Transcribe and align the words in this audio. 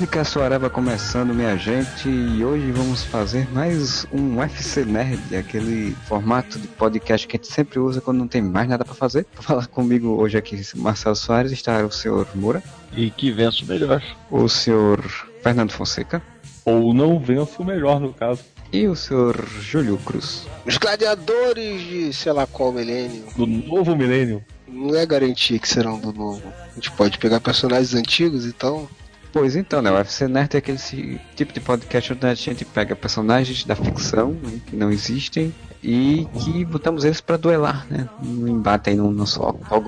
Podcast 0.00 0.38
Areva 0.38 0.70
começando, 0.70 1.34
minha 1.34 1.54
gente, 1.58 2.08
e 2.08 2.42
hoje 2.42 2.72
vamos 2.72 3.04
fazer 3.04 3.46
mais 3.52 4.06
um 4.10 4.38
UFC 4.38 4.82
Nerd, 4.82 5.36
aquele 5.36 5.94
formato 6.08 6.58
de 6.58 6.66
podcast 6.68 7.28
que 7.28 7.36
a 7.36 7.38
gente 7.38 7.52
sempre 7.52 7.78
usa 7.78 8.00
quando 8.00 8.16
não 8.16 8.26
tem 8.26 8.40
mais 8.40 8.66
nada 8.66 8.82
para 8.82 8.94
fazer. 8.94 9.26
Pra 9.26 9.42
falar 9.42 9.66
comigo 9.66 10.08
hoje 10.18 10.38
aqui, 10.38 10.58
Marcelo 10.76 11.14
Soares, 11.14 11.52
está 11.52 11.84
o 11.84 11.92
senhor 11.92 12.26
Moura. 12.34 12.62
E 12.96 13.10
que 13.10 13.30
vença 13.30 13.62
o 13.62 13.66
melhor. 13.66 14.02
O 14.30 14.48
senhor 14.48 15.04
Fernando 15.42 15.70
Fonseca. 15.70 16.22
Ou 16.64 16.94
não 16.94 17.20
vença 17.20 17.60
o 17.60 17.64
melhor, 17.64 18.00
no 18.00 18.14
caso. 18.14 18.40
E 18.72 18.88
o 18.88 18.96
senhor 18.96 19.46
Júlio 19.60 19.98
Cruz. 19.98 20.46
Os 20.64 20.78
gladiadores 20.78 21.82
de 21.82 22.12
sei 22.14 22.32
lá 22.32 22.46
qual 22.46 22.72
milênio. 22.72 23.24
Do 23.36 23.46
novo 23.46 23.94
milênio. 23.94 24.42
Não 24.66 24.96
é 24.96 25.04
garantia 25.04 25.58
que 25.58 25.68
serão 25.68 26.00
do 26.00 26.10
novo. 26.10 26.42
A 26.70 26.74
gente 26.76 26.90
pode 26.92 27.18
pegar 27.18 27.38
personagens 27.40 27.92
antigos, 27.92 28.46
então 28.46 28.88
Pois 29.32 29.54
então, 29.54 29.80
né? 29.80 29.90
O 29.90 29.94
UFC 29.94 30.26
Nerd 30.26 30.54
é 30.54 30.58
aquele 30.58 30.78
tipo 31.36 31.52
de 31.52 31.60
podcast 31.60 32.12
onde 32.12 32.26
a 32.26 32.34
gente 32.34 32.64
pega 32.64 32.96
personagens 32.96 33.64
da 33.64 33.76
ficção 33.76 34.32
né, 34.32 34.60
que 34.66 34.76
não 34.76 34.90
existem 34.90 35.54
e 35.82 36.26
que 36.42 36.64
botamos 36.64 37.04
eles 37.04 37.20
para 37.20 37.36
duelar, 37.36 37.86
né? 37.88 38.08
Um 38.22 38.48
embate 38.48 38.90
aí 38.90 38.96
no 38.96 39.10
nosso 39.10 39.40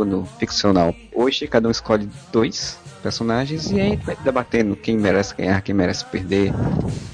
no 0.07 0.25
ficcional. 0.39 0.95
Hoje 1.13 1.47
cada 1.49 1.67
um 1.69 1.71
escolhe 1.71 2.09
dois 2.33 2.79
personagens 3.03 3.71
e 3.73 3.81
aí 3.81 3.97
vai 3.97 4.17
debatendo 4.23 4.77
quem 4.77 4.97
merece 4.97 5.35
ganhar, 5.35 5.61
quem 5.61 5.75
merece 5.75 6.05
perder, 6.05 6.53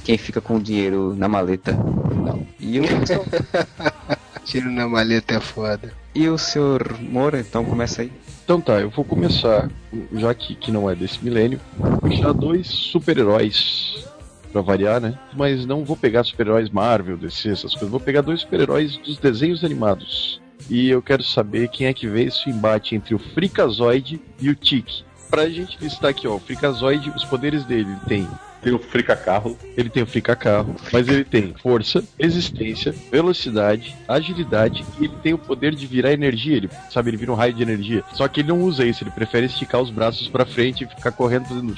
quem 0.04 0.18
fica 0.18 0.40
com 0.40 0.56
o 0.56 0.60
dinheiro 0.60 1.14
na 1.16 1.28
maleta. 1.28 1.72
Não. 1.72 2.46
E 2.60 2.78
o 2.78 2.84
Tiro 4.44 4.70
na 4.70 4.86
maleta 4.86 5.34
é 5.34 5.40
foda. 5.40 5.92
E 6.14 6.28
o 6.28 6.38
senhor 6.38 6.98
Moura, 7.00 7.40
então 7.40 7.64
começa 7.64 8.02
aí. 8.02 8.12
Então 8.48 8.62
tá, 8.62 8.80
eu 8.80 8.88
vou 8.88 9.04
começar, 9.04 9.70
já 10.10 10.32
que, 10.32 10.54
que 10.54 10.72
não 10.72 10.88
é 10.88 10.94
desse 10.94 11.22
milênio, 11.22 11.60
vou 11.76 11.98
puxar 11.98 12.32
dois 12.32 12.66
super-heróis 12.66 14.06
pra 14.50 14.62
variar, 14.62 15.02
né? 15.02 15.18
Mas 15.36 15.66
não 15.66 15.84
vou 15.84 15.94
pegar 15.94 16.24
super-heróis 16.24 16.70
Marvel, 16.70 17.18
DC, 17.18 17.50
essas 17.50 17.74
coisas. 17.74 17.90
Vou 17.90 18.00
pegar 18.00 18.22
dois 18.22 18.40
super-heróis 18.40 18.96
dos 18.96 19.18
desenhos 19.18 19.62
animados. 19.62 20.40
E 20.70 20.88
eu 20.88 21.02
quero 21.02 21.22
saber 21.22 21.68
quem 21.68 21.88
é 21.88 21.92
que 21.92 22.08
vê 22.08 22.24
esse 22.24 22.48
embate 22.48 22.94
entre 22.94 23.14
o 23.14 23.18
Freakazoid 23.18 24.18
e 24.40 24.48
o 24.48 24.54
Tiki. 24.54 25.04
Pra 25.28 25.46
gente 25.50 25.76
listar 25.78 26.08
aqui, 26.08 26.26
ó, 26.26 26.36
o 26.36 26.40
Freakazoid, 26.40 27.12
os 27.14 27.26
poderes 27.26 27.66
dele 27.66 27.94
tem 28.08 28.26
tem 28.62 28.72
o 28.72 28.78
Frica 28.78 29.16
Carro. 29.16 29.56
Ele 29.76 29.88
tem 29.88 30.02
o 30.02 30.06
Frica 30.06 30.36
Carro, 30.36 30.74
mas 30.92 31.08
ele 31.08 31.24
tem 31.24 31.54
força, 31.60 32.04
resistência, 32.18 32.94
velocidade, 33.10 33.94
agilidade 34.06 34.84
e 35.00 35.04
ele 35.04 35.14
tem 35.22 35.34
o 35.34 35.38
poder 35.38 35.74
de 35.74 35.86
virar 35.86 36.12
energia. 36.12 36.56
Ele, 36.56 36.70
sabe, 36.90 37.10
ele 37.10 37.16
vira 37.16 37.32
um 37.32 37.36
raio 37.36 37.54
de 37.54 37.62
energia. 37.62 38.02
Só 38.12 38.26
que 38.28 38.40
ele 38.40 38.48
não 38.48 38.62
usa 38.62 38.84
isso, 38.84 39.04
ele 39.04 39.10
prefere 39.10 39.46
esticar 39.46 39.80
os 39.80 39.90
braços 39.90 40.28
para 40.28 40.46
frente 40.46 40.84
e 40.84 40.86
ficar 40.86 41.12
correndo 41.12 41.46
fazendo 41.46 41.74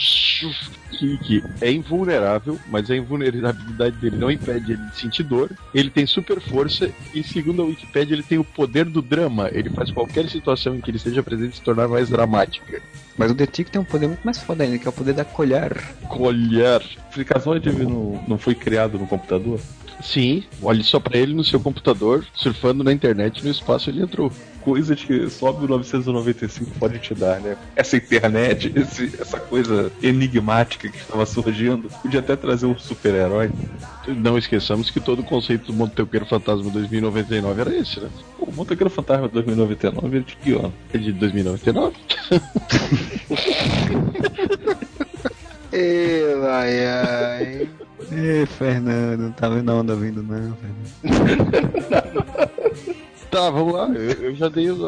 que 0.98 1.42
é 1.60 1.70
invulnerável, 1.70 2.58
mas 2.68 2.90
a 2.90 2.96
invulnerabilidade 2.96 3.96
dele 3.96 4.18
não 4.18 4.30
impede 4.30 4.72
ele 4.72 4.82
de 4.86 4.96
sentir 4.96 5.22
dor. 5.22 5.50
Ele 5.74 5.90
tem 5.90 6.06
super 6.06 6.40
força 6.40 6.90
e, 7.14 7.22
segundo 7.22 7.62
a 7.62 7.64
Wikipedia, 7.64 8.14
ele 8.14 8.22
tem 8.22 8.38
o 8.38 8.44
poder 8.44 8.84
do 8.84 9.00
drama. 9.00 9.50
Ele 9.52 9.70
faz 9.70 9.90
qualquer 9.90 10.28
situação 10.28 10.74
em 10.74 10.80
que 10.80 10.90
ele 10.90 10.98
esteja 10.98 11.22
presente 11.22 11.56
se 11.56 11.62
tornar 11.62 11.88
mais 11.88 12.08
dramática. 12.08 12.82
Mas 13.16 13.30
o 13.30 13.34
The 13.34 13.46
Tick 13.46 13.68
tem 13.68 13.80
um 13.80 13.84
poder 13.84 14.06
muito 14.06 14.24
mais 14.24 14.38
foda 14.38 14.64
ainda, 14.64 14.78
que 14.78 14.86
é 14.86 14.90
o 14.90 14.92
poder 14.92 15.12
da 15.12 15.24
colher. 15.24 15.76
Colher. 16.08 16.82
Explicação 17.08 17.58
de 17.58 17.70
não, 17.70 18.22
não 18.26 18.38
foi 18.38 18.54
criado 18.54 18.98
no 18.98 19.06
computador? 19.06 19.60
Sim, 20.02 20.44
olhe 20.62 20.82
só 20.82 20.98
para 20.98 21.18
ele 21.18 21.34
no 21.34 21.44
seu 21.44 21.60
computador, 21.60 22.24
surfando 22.34 22.82
na 22.82 22.92
internet, 22.92 23.44
no 23.44 23.50
espaço 23.50 23.90
ele 23.90 24.02
entrou 24.02 24.32
coisas 24.60 25.02
que 25.02 25.28
só 25.28 25.52
1995 25.52 26.70
pode 26.78 26.98
te 26.98 27.14
dar, 27.14 27.40
né? 27.40 27.56
Essa 27.74 27.96
internet, 27.96 28.72
esse, 28.76 29.12
essa 29.20 29.40
coisa 29.40 29.90
enigmática 30.02 30.88
que 30.88 30.98
estava 30.98 31.26
surgindo, 31.26 31.88
podia 32.02 32.20
até 32.20 32.36
trazer 32.36 32.66
um 32.66 32.78
super-herói. 32.78 33.50
Não 34.06 34.38
esqueçamos 34.38 34.90
que 34.90 35.00
todo 35.00 35.20
o 35.20 35.24
conceito 35.24 35.66
do 35.66 35.72
Motoqueiro 35.72 36.26
Fantasma 36.26 36.70
2099 36.70 37.60
era 37.60 37.76
esse, 37.76 37.98
né? 38.00 38.08
O 38.38 38.52
Motoqueiro 38.52 38.90
Fantasma 38.90 39.28
2099 39.28 40.16
é 40.16 40.20
de 40.20 40.36
que 40.36 40.52
ano? 40.52 40.72
É 40.92 40.98
de 40.98 41.12
2099? 41.12 41.96
ai, 46.52 46.86
ai. 46.86 47.68
Ê, 48.12 48.46
Fernando, 48.46 49.20
não 49.20 49.32
tá 49.32 49.48
vendo 49.48 49.70
a 49.70 49.74
onda 49.74 49.94
vindo 49.94 50.22
não, 50.22 50.56
Fernando. 50.56 51.90
Tá, 53.30 53.48
vamos 53.48 53.72
lá. 53.72 53.88
Eu, 53.88 54.10
eu 54.24 54.34
já 54.34 54.48
dei 54.48 54.68
os, 54.70 54.80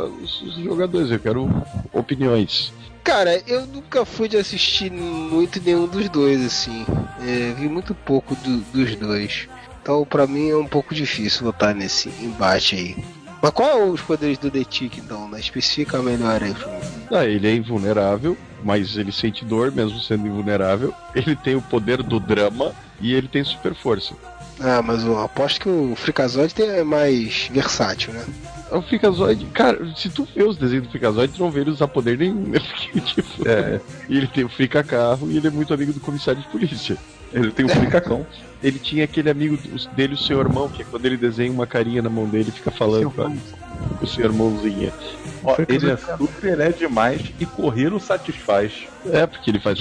os, 0.42 0.54
jogadores, 0.56 1.10
eu 1.10 1.20
quero 1.20 1.48
opiniões. 1.92 2.72
Cara, 3.04 3.40
eu 3.46 3.66
nunca 3.66 4.04
fui 4.04 4.28
de 4.28 4.36
assistir 4.36 4.90
muito 4.90 5.60
nenhum 5.62 5.86
dos 5.86 6.08
dois, 6.08 6.44
assim. 6.44 6.84
É, 7.20 7.52
vi 7.52 7.68
muito 7.68 7.94
pouco 7.94 8.34
do, 8.34 8.58
dos 8.72 8.96
dois. 8.96 9.48
Então, 9.80 10.04
pra 10.04 10.26
mim, 10.26 10.50
é 10.50 10.56
um 10.56 10.66
pouco 10.66 10.94
difícil 10.94 11.44
votar 11.44 11.74
nesse 11.74 12.08
embate 12.20 12.74
aí. 12.74 13.04
Mas 13.40 13.50
qual 13.52 13.68
é 13.68 13.84
os 13.84 14.00
poderes 14.00 14.38
do 14.38 14.50
The 14.50 14.64
Tick, 14.64 14.98
então? 14.98 15.28
Né? 15.28 15.38
Especifica 15.38 16.02
melhor 16.02 16.42
aí. 16.42 16.54
Ah, 17.10 17.24
ele 17.24 17.48
é 17.48 17.54
invulnerável, 17.54 18.36
mas 18.62 18.96
ele 18.96 19.10
sente 19.12 19.44
dor 19.44 19.72
mesmo 19.72 20.00
sendo 20.00 20.26
invulnerável. 20.26 20.92
Ele 21.14 21.34
tem 21.36 21.54
o 21.54 21.62
poder 21.62 22.02
do 22.02 22.18
drama 22.20 22.72
e 23.02 23.12
ele 23.12 23.28
tem 23.28 23.44
super 23.44 23.74
força. 23.74 24.14
Ah, 24.60 24.80
mas 24.80 25.02
eu 25.02 25.18
aposto 25.18 25.60
que 25.60 25.68
o 25.68 25.94
Freakazoid 25.96 26.54
é 26.62 26.84
mais 26.84 27.48
versátil, 27.52 28.12
né? 28.12 28.24
O 28.70 28.80
Freakazoid, 28.80 29.44
cara, 29.46 29.78
se 29.96 30.08
tu 30.08 30.26
vê 30.34 30.44
os 30.44 30.56
desenhos 30.56 30.84
do 30.86 30.90
Freakazoid, 30.90 31.34
tu 31.34 31.42
não 31.42 31.50
vê 31.50 31.60
ele 31.60 31.70
usar 31.70 31.88
poder 31.88 32.16
nenhum. 32.16 32.46
Né? 32.48 32.58
tipo, 33.04 33.48
é. 33.48 33.80
E 34.08 34.16
ele 34.16 34.28
tem 34.28 34.44
o 34.44 34.48
Frica 34.48 34.82
Carro 34.84 35.30
e 35.30 35.36
ele 35.36 35.48
é 35.48 35.50
muito 35.50 35.74
amigo 35.74 35.92
do 35.92 36.00
comissário 36.00 36.40
de 36.40 36.48
polícia. 36.48 36.96
Ele 37.32 37.50
tem 37.50 37.66
o 37.66 37.68
Fricacão. 37.68 38.26
ele 38.62 38.78
tinha 38.78 39.04
aquele 39.04 39.30
amigo 39.30 39.58
dele, 39.96 40.14
o 40.14 40.18
seu 40.18 40.38
irmão, 40.38 40.68
que 40.68 40.84
quando 40.84 41.04
ele 41.04 41.16
desenha 41.16 41.50
uma 41.50 41.66
carinha 41.66 42.00
na 42.00 42.10
mão 42.10 42.26
dele, 42.26 42.50
fica 42.50 42.70
falando 42.70 43.10
com 43.10 43.36
o 44.00 44.06
seu 44.06 44.24
irmãozinho. 44.26 44.92
Ó, 45.42 45.56
ele 45.68 45.90
é 45.90 45.96
super 45.96 46.60
é 46.60 46.70
demais 46.70 47.20
e 47.40 47.46
correr 47.46 47.92
o 47.92 47.98
satisfaz. 47.98 48.86
É, 49.10 49.26
porque 49.26 49.50
ele 49.50 49.58
faz. 49.58 49.80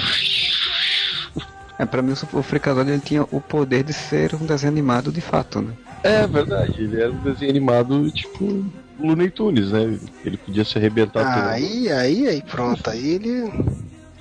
É, 1.82 1.86
pra 1.86 2.04
mim 2.04 2.12
o 2.12 2.44
Freakazoid 2.44 2.92
ele 2.92 3.02
tinha 3.02 3.24
o 3.32 3.42
poder 3.42 3.84
de 3.84 3.92
ser 3.92 4.36
um 4.36 4.46
desenho 4.46 4.72
animado 4.72 5.12
de 5.12 5.20
fato, 5.20 5.64
né? 5.64 5.74
É 6.04 6.28
verdade, 6.28 6.80
ele 6.80 7.02
era 7.02 7.12
um 7.12 7.18
desenho 7.24 7.50
animado 7.50 8.12
tipo 8.12 8.64
Looney 9.00 9.32
Tunes, 9.32 9.72
né? 9.72 9.98
Ele 10.24 10.38
podia 10.38 10.64
se 10.64 10.78
arrebentar 10.78 11.50
Aí, 11.50 11.92
aí, 11.92 12.28
aí, 12.28 12.42
pronto, 12.44 12.88
aí 12.88 13.16
ele. 13.16 13.52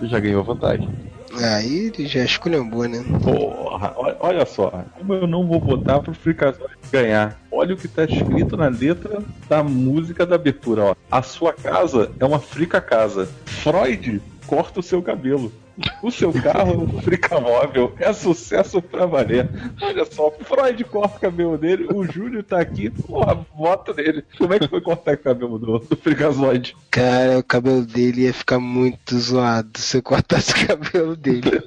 Já 0.01 0.19
ganhou 0.19 0.43
vantagem. 0.43 0.89
Aí 1.35 1.93
ele 1.95 2.07
já 2.07 2.25
esculhambou, 2.25 2.89
né? 2.89 3.05
Porra, 3.23 3.95
olha 4.21 4.47
só, 4.47 4.83
como 4.97 5.13
eu 5.13 5.27
não 5.27 5.47
vou 5.47 5.61
votar 5.61 6.01
pro 6.01 6.15
Freakazoid 6.15 6.73
ganhar? 6.91 7.39
Olha 7.53 7.75
o 7.75 7.77
que 7.77 7.89
tá 7.89 8.05
escrito 8.05 8.57
na 8.57 8.69
letra 8.69 9.23
da 9.51 9.63
música 9.63 10.25
da 10.25 10.37
abertura, 10.37 10.83
ó. 10.83 10.95
A 11.11 11.21
sua 11.21 11.53
casa 11.53 12.11
é 12.19 12.25
uma 12.25 12.41
frica 12.41 12.81
casa. 12.81 13.29
Freud 13.45 14.23
corta 14.47 14.81
o 14.81 14.83
seu 14.83 15.03
cabelo. 15.03 15.53
O 16.03 16.11
seu 16.11 16.33
carro 16.33 16.87
fica 17.03 17.41
móvel, 17.41 17.95
é 17.99 18.13
sucesso 18.13 18.81
pra 18.83 19.07
valer. 19.07 19.49
Olha 19.81 20.05
só, 20.05 20.31
Freud 20.31 20.85
corta 20.85 21.17
o 21.17 21.21
cabelo 21.21 21.59
dele, 21.59 21.87
o 21.93 22.05
Júlio 22.05 22.43
tá 22.43 22.61
aqui, 22.61 22.91
porra, 22.91 23.47
voto 23.57 23.95
nele. 23.95 24.25
Como 24.37 24.55
é 24.55 24.59
que 24.59 24.69
foi 24.69 24.81
cortar 24.81 25.15
o 25.15 25.19
cabelo 25.19 25.59
do, 25.59 25.79
do? 25.79 25.97
Cara, 26.91 27.39
o 27.39 27.45
cabelo 27.45 27.85
dele 27.85 28.23
ia 28.23 28.33
ficar 28.33 28.59
muito 28.59 29.19
zoado 29.19 29.79
se 29.79 29.99
eu 29.99 30.03
cortasse 30.03 30.53
o 30.53 30.67
cabelo 30.67 31.17
dele. 31.17 31.51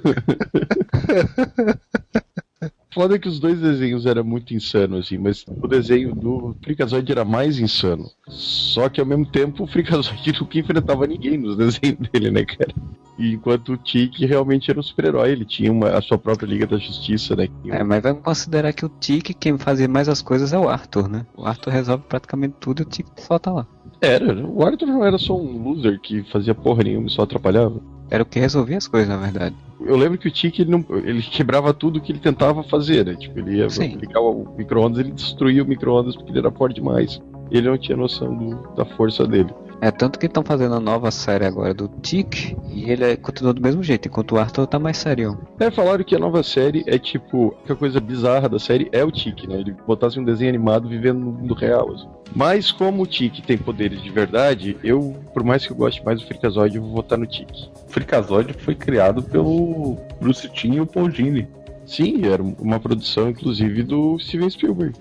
Foda 2.94 3.18
que 3.18 3.28
os 3.28 3.40
dois 3.40 3.58
desenhos 3.58 4.06
eram 4.06 4.22
muito 4.22 4.54
insanos, 4.54 5.06
assim, 5.06 5.18
mas 5.18 5.44
o 5.48 5.66
desenho 5.66 6.14
do 6.14 6.54
Freakazoid 6.62 7.10
era 7.10 7.24
mais 7.24 7.58
insano. 7.58 8.08
Só 8.28 8.88
que 8.88 9.00
ao 9.00 9.06
mesmo 9.06 9.26
tempo 9.26 9.64
o 9.64 9.66
Freakazoid 9.66 10.32
nunca 10.40 10.58
enfrentava 10.60 11.04
ninguém 11.04 11.36
nos 11.36 11.56
desenhos 11.56 12.08
dele, 12.12 12.30
né, 12.30 12.44
cara? 12.44 12.72
Enquanto 13.18 13.72
o 13.74 13.76
Tiki 13.76 14.26
realmente 14.26 14.70
era 14.70 14.80
um 14.80 14.82
super-herói, 14.82 15.30
ele 15.30 15.44
tinha 15.44 15.70
uma, 15.70 15.90
a 15.90 16.02
sua 16.02 16.18
própria 16.18 16.46
Liga 16.46 16.66
da 16.66 16.76
Justiça, 16.78 17.36
né? 17.36 17.48
É, 17.66 17.82
mas 17.84 18.02
vamos 18.02 18.22
considerar 18.22 18.72
que 18.72 18.84
o 18.84 18.88
Tiki, 18.88 19.32
quem 19.32 19.56
fazia 19.56 19.86
mais 19.86 20.08
as 20.08 20.20
coisas 20.20 20.52
é 20.52 20.58
o 20.58 20.68
Arthur, 20.68 21.08
né? 21.08 21.24
O 21.36 21.46
Arthur 21.46 21.70
resolve 21.70 22.02
praticamente 22.08 22.54
tudo 22.58 22.80
e 22.80 22.82
o 22.82 22.88
Tiki 22.88 23.10
só 23.18 23.38
tá 23.38 23.52
lá. 23.52 23.66
Era, 24.00 24.34
o 24.44 24.64
Arthur 24.64 24.86
não 24.86 25.04
era 25.04 25.16
só 25.16 25.36
um 25.38 25.62
loser 25.62 26.00
que 26.00 26.24
fazia 26.24 26.54
porra 26.54 26.82
nenhuma 26.82 27.06
e 27.06 27.10
só 27.10 27.22
atrapalhava. 27.22 27.80
Era 28.10 28.22
o 28.22 28.26
que 28.26 28.38
resolvia 28.40 28.76
as 28.76 28.86
coisas, 28.88 29.08
na 29.08 29.16
verdade. 29.16 29.54
Eu 29.80 29.96
lembro 29.96 30.18
que 30.18 30.28
o 30.28 30.30
Tiki 30.30 30.62
ele, 30.62 30.70
não, 30.72 30.84
ele 31.04 31.22
quebrava 31.22 31.72
tudo 31.72 32.00
que 32.00 32.10
ele 32.12 32.18
tentava 32.18 32.62
fazer, 32.64 33.04
né? 33.06 33.14
Tipo, 33.14 33.38
ele 33.38 33.58
ia 33.58 33.70
Sim. 33.70 33.96
ligar 33.96 34.20
o 34.20 34.54
micro-ondas, 34.58 34.98
ele 34.98 35.12
destruía 35.12 35.62
o 35.62 35.66
micro-ondas 35.66 36.16
porque 36.16 36.30
ele 36.32 36.38
era 36.40 36.50
forte 36.50 36.74
demais. 36.76 37.20
Ele 37.50 37.68
não 37.68 37.78
tinha 37.78 37.96
noção 37.96 38.34
do- 38.36 38.74
da 38.74 38.84
força 38.84 39.26
dele. 39.26 39.50
É 39.80 39.90
tanto 39.90 40.18
que 40.18 40.26
estão 40.26 40.42
fazendo 40.42 40.74
a 40.74 40.80
nova 40.80 41.10
série 41.10 41.44
agora 41.44 41.74
do 41.74 41.88
Tic 42.00 42.56
e 42.72 42.90
ele 42.90 43.04
é- 43.04 43.16
continua 43.16 43.52
do 43.52 43.60
mesmo 43.60 43.82
jeito, 43.82 44.08
enquanto 44.08 44.32
o 44.32 44.38
Arthur 44.38 44.66
tá 44.66 44.78
mais 44.78 44.96
sério. 44.96 45.38
É, 45.60 45.70
falaram 45.70 46.02
que 46.04 46.14
a 46.16 46.18
nova 46.18 46.42
série 46.42 46.82
é 46.86 46.98
tipo. 46.98 47.54
Que 47.66 47.72
a 47.72 47.76
coisa 47.76 48.00
bizarra 48.00 48.48
da 48.48 48.58
série 48.58 48.88
é 48.92 49.04
o 49.04 49.10
Tiki, 49.10 49.46
né? 49.46 49.56
Ele 49.60 49.74
botasse 49.86 50.18
um 50.18 50.24
desenho 50.24 50.48
animado 50.48 50.88
vivendo 50.88 51.18
no 51.20 51.32
mundo 51.32 51.54
real. 51.54 51.92
assim. 51.92 52.08
Mas 52.34 52.72
como 52.72 53.02
o 53.02 53.06
Tiki 53.06 53.42
tem 53.42 53.58
poderes 53.58 54.02
de 54.02 54.10
verdade, 54.10 54.76
eu, 54.82 55.14
por 55.32 55.44
mais 55.44 55.66
que 55.66 55.72
eu 55.72 55.76
goste 55.76 56.04
mais 56.04 56.20
do 56.20 56.26
Freakazoid, 56.26 56.76
eu 56.76 56.82
vou 56.82 56.92
votar 56.92 57.18
no. 57.18 57.24
O 57.26 57.90
Freakazoid 57.90 58.54
foi 58.54 58.74
criado 58.74 59.22
pelo 59.22 59.96
Bruce 60.20 60.48
Timm 60.48 60.74
e 60.74 60.80
o 60.80 60.86
Paul 60.86 61.08
Dini. 61.08 61.46
Sim, 61.86 62.24
era 62.24 62.42
uma 62.42 62.80
produção, 62.80 63.28
inclusive, 63.28 63.82
do 63.82 64.18
Steven 64.18 64.48
Spielberg. 64.48 64.94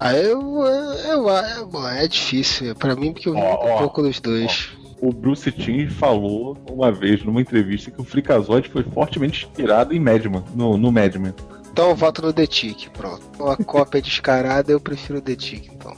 Aí 0.00 0.24
eu, 0.24 0.40
eu, 0.62 1.28
eu- 1.28 1.86
é 1.88 2.08
difícil. 2.08 2.74
Pra 2.74 2.96
mim, 2.96 3.12
porque 3.12 3.28
eu 3.28 3.34
vi 3.34 3.40
ó, 3.40 3.78
pouco 3.78 4.02
dos 4.02 4.18
dois. 4.18 4.70
O 5.00 5.12
Bruce 5.12 5.50
Timm 5.52 5.88
falou 5.88 6.56
uma 6.70 6.90
vez 6.90 7.22
numa 7.24 7.40
entrevista 7.40 7.90
que 7.90 8.00
o 8.00 8.04
Freakazoid 8.04 8.68
foi 8.68 8.82
fortemente 8.82 9.44
inspirado 9.46 9.94
em 9.94 10.00
Madman, 10.00 10.44
no, 10.54 10.76
no 10.76 10.90
Madman. 10.90 11.34
Então 11.72 11.90
eu 11.90 11.96
voto 11.96 12.20
no 12.22 12.32
The 12.32 12.46
Tick, 12.46 12.88
pronto. 12.90 13.22
Uma 13.38 13.56
cópia 13.56 14.00
descarada, 14.02 14.72
eu 14.72 14.80
prefiro 14.80 15.18
o 15.18 15.22
The 15.22 15.36
Tick, 15.36 15.68
então. 15.72 15.94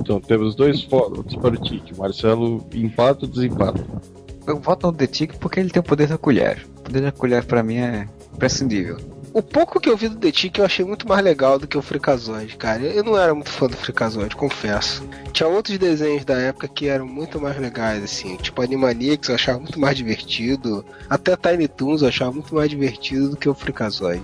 Então 0.00 0.20
temos 0.20 0.54
dois 0.54 0.82
votos 0.84 1.34
para 1.36 1.54
o 1.54 1.56
Tiki. 1.58 1.96
Marcelo 1.98 2.64
empata 2.72 3.26
ou 3.26 3.30
desempata? 3.30 3.84
Eu 4.46 4.58
voto 4.58 4.86
no 4.86 4.92
The 4.92 5.06
Tic 5.06 5.34
porque 5.38 5.58
ele 5.60 5.70
tem 5.70 5.80
o 5.80 5.84
poder 5.84 6.06
da 6.08 6.16
colher. 6.16 6.64
O 6.78 6.82
poder 6.82 7.02
da 7.02 7.12
colher 7.12 7.44
pra 7.44 7.62
mim 7.62 7.76
é 7.76 8.08
imprescindível. 8.32 8.96
O 9.32 9.40
pouco 9.42 9.78
que 9.78 9.88
eu 9.88 9.96
vi 9.96 10.08
do 10.08 10.16
The 10.16 10.32
Tick 10.32 10.58
eu 10.58 10.64
achei 10.64 10.84
muito 10.84 11.06
mais 11.06 11.22
legal 11.22 11.56
do 11.58 11.66
que 11.66 11.78
o 11.78 11.82
Freakazoid, 11.82 12.56
cara. 12.56 12.82
Eu 12.82 13.04
não 13.04 13.16
era 13.16 13.32
muito 13.32 13.48
fã 13.50 13.68
do 13.68 13.76
Freakazoid, 13.76 14.34
confesso. 14.34 15.06
Tinha 15.32 15.48
outros 15.48 15.78
desenhos 15.78 16.24
da 16.24 16.34
época 16.34 16.66
que 16.66 16.88
eram 16.88 17.06
muito 17.06 17.40
mais 17.40 17.56
legais, 17.58 18.02
assim. 18.02 18.36
Tipo 18.36 18.62
Animaniacs 18.62 19.28
eu 19.28 19.36
achava 19.36 19.60
muito 19.60 19.78
mais 19.78 19.96
divertido. 19.96 20.84
Até 21.08 21.36
Tiny 21.36 21.68
Toons 21.68 22.02
eu 22.02 22.08
achava 22.08 22.32
muito 22.32 22.52
mais 22.54 22.68
divertido 22.68 23.30
do 23.30 23.36
que 23.36 23.48
o 23.48 23.54
Freakazoid. 23.54 24.22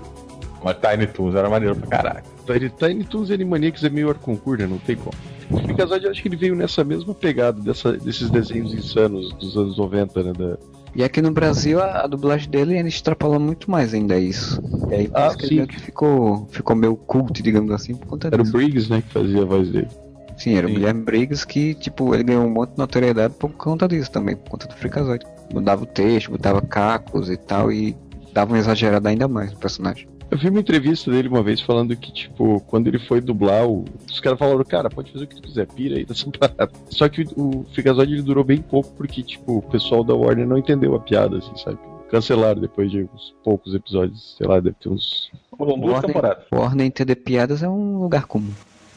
Mas 0.64 0.76
Tiny 0.78 1.06
Toons 1.06 1.34
era 1.36 1.48
maneiro 1.48 1.76
pra 1.76 1.86
caralho. 1.86 2.24
Tiny, 2.44 2.70
Tiny 2.70 3.04
Toons 3.04 3.30
e 3.30 3.34
Animaniacs 3.34 3.84
é 3.84 3.88
meio 3.90 4.08
arconcur, 4.08 4.58
né? 4.58 4.66
Não 4.66 4.78
tem 4.78 4.96
como. 4.96 5.14
O 5.50 5.60
Freakazoid, 5.62 6.04
eu 6.06 6.10
acho 6.10 6.20
que 6.20 6.26
ele 6.26 6.36
veio 6.36 6.56
nessa 6.56 6.82
mesma 6.82 7.14
pegada 7.14 7.60
dessa- 7.60 7.92
desses 7.92 8.28
desenhos 8.28 8.74
insanos 8.74 9.32
dos 9.34 9.56
anos 9.56 9.78
90, 9.78 10.22
né? 10.24 10.32
Da... 10.32 10.58
E 10.96 11.04
aqui 11.04 11.22
no 11.22 11.30
Brasil 11.30 11.80
a, 11.80 12.02
a 12.04 12.06
dublagem 12.08 12.50
dele 12.50 12.76
ainda 12.76 12.88
extrapolou 12.88 13.38
muito 13.38 13.70
mais 13.70 13.94
ainda 13.94 14.18
isso. 14.18 14.60
E 14.88 14.94
aí 14.94 15.08
por 15.08 15.14
Ah, 15.14 15.26
isso 15.26 15.36
que 15.38 15.46
ele 15.46 15.66
que 15.66 15.78
ficou, 15.78 16.46
ficou 16.50 16.74
meio 16.76 16.96
cult, 16.96 17.42
digamos 17.42 17.70
assim, 17.72 17.94
por 17.96 18.06
conta 18.06 18.30
Era 18.30 18.42
o 18.42 18.44
disso. 18.44 18.52
Briggs, 18.52 18.88
né? 18.88 19.02
Que 19.02 19.12
fazia 19.12 19.42
a 19.42 19.44
voz 19.44 19.68
dele. 19.70 19.90
Sim, 20.36 20.54
era 20.54 20.66
o 20.66 20.70
Sim. 20.70 20.72
Guilherme 20.72 21.02
Briggs 21.02 21.46
que, 21.46 21.74
tipo, 21.74 22.14
ele 22.14 22.24
ganhou 22.24 22.44
um 22.44 22.50
monte 22.50 22.72
de 22.72 22.78
notoriedade 22.78 23.34
por 23.34 23.50
conta 23.56 23.88
disso 23.88 24.10
também, 24.10 24.36
por 24.36 24.50
conta 24.50 24.66
do 24.68 24.74
Freakazoid. 24.74 25.24
Mudava 25.52 25.82
o 25.84 25.86
texto, 25.86 26.30
botava 26.30 26.60
cacos 26.60 27.30
e 27.30 27.36
tal, 27.36 27.72
e 27.72 27.96
dava 28.32 28.52
uma 28.52 28.58
exagerada 28.58 29.08
ainda 29.08 29.26
mais 29.28 29.52
no 29.52 29.58
personagem. 29.58 30.06
Eu 30.30 30.36
vi 30.38 30.48
uma 30.48 30.60
entrevista 30.60 31.10
dele 31.10 31.28
uma 31.28 31.42
vez 31.42 31.60
falando 31.60 31.94
que, 31.96 32.10
tipo, 32.12 32.60
quando 32.66 32.88
ele 32.88 32.98
foi 32.98 33.20
dublar, 33.20 33.66
o- 33.66 33.84
os 34.10 34.18
caras 34.20 34.38
falaram, 34.38 34.64
cara, 34.64 34.90
pode 34.90 35.12
fazer 35.12 35.24
o 35.24 35.28
que 35.28 35.36
tu 35.36 35.42
quiser, 35.42 35.66
pira 35.66 35.96
aí 35.96 36.04
dessa 36.06 36.28
parada. 36.30 36.70
Só 36.90 37.08
que 37.08 37.22
o, 37.36 37.60
o 37.60 37.66
ele 38.02 38.22
durou 38.22 38.42
bem 38.42 38.58
pouco 38.60 38.92
porque, 38.96 39.22
tipo, 39.22 39.58
o 39.58 39.62
pessoal 39.62 40.02
da 40.02 40.14
Warner 40.14 40.46
não 40.46 40.58
entendeu 40.58 40.94
a 40.96 41.00
piada, 41.00 41.38
assim, 41.38 41.56
sabe? 41.56 41.78
Cancelaram 42.10 42.60
depois 42.60 42.90
de 42.90 43.02
uns 43.02 43.34
poucos 43.44 43.74
episódios, 43.74 44.36
sei 44.36 44.46
lá, 44.46 44.60
deve 44.60 44.76
ter 44.80 44.88
uns. 44.88 45.30
Foram 45.56 45.78
duas 45.78 45.92
Warner- 45.92 46.06
temporadas. 46.06 46.44
Warner 46.52 46.86
entender 46.86 47.16
piadas 47.16 47.62
é 47.62 47.68
um 47.68 47.98
lugar 48.00 48.26
comum. 48.26 48.50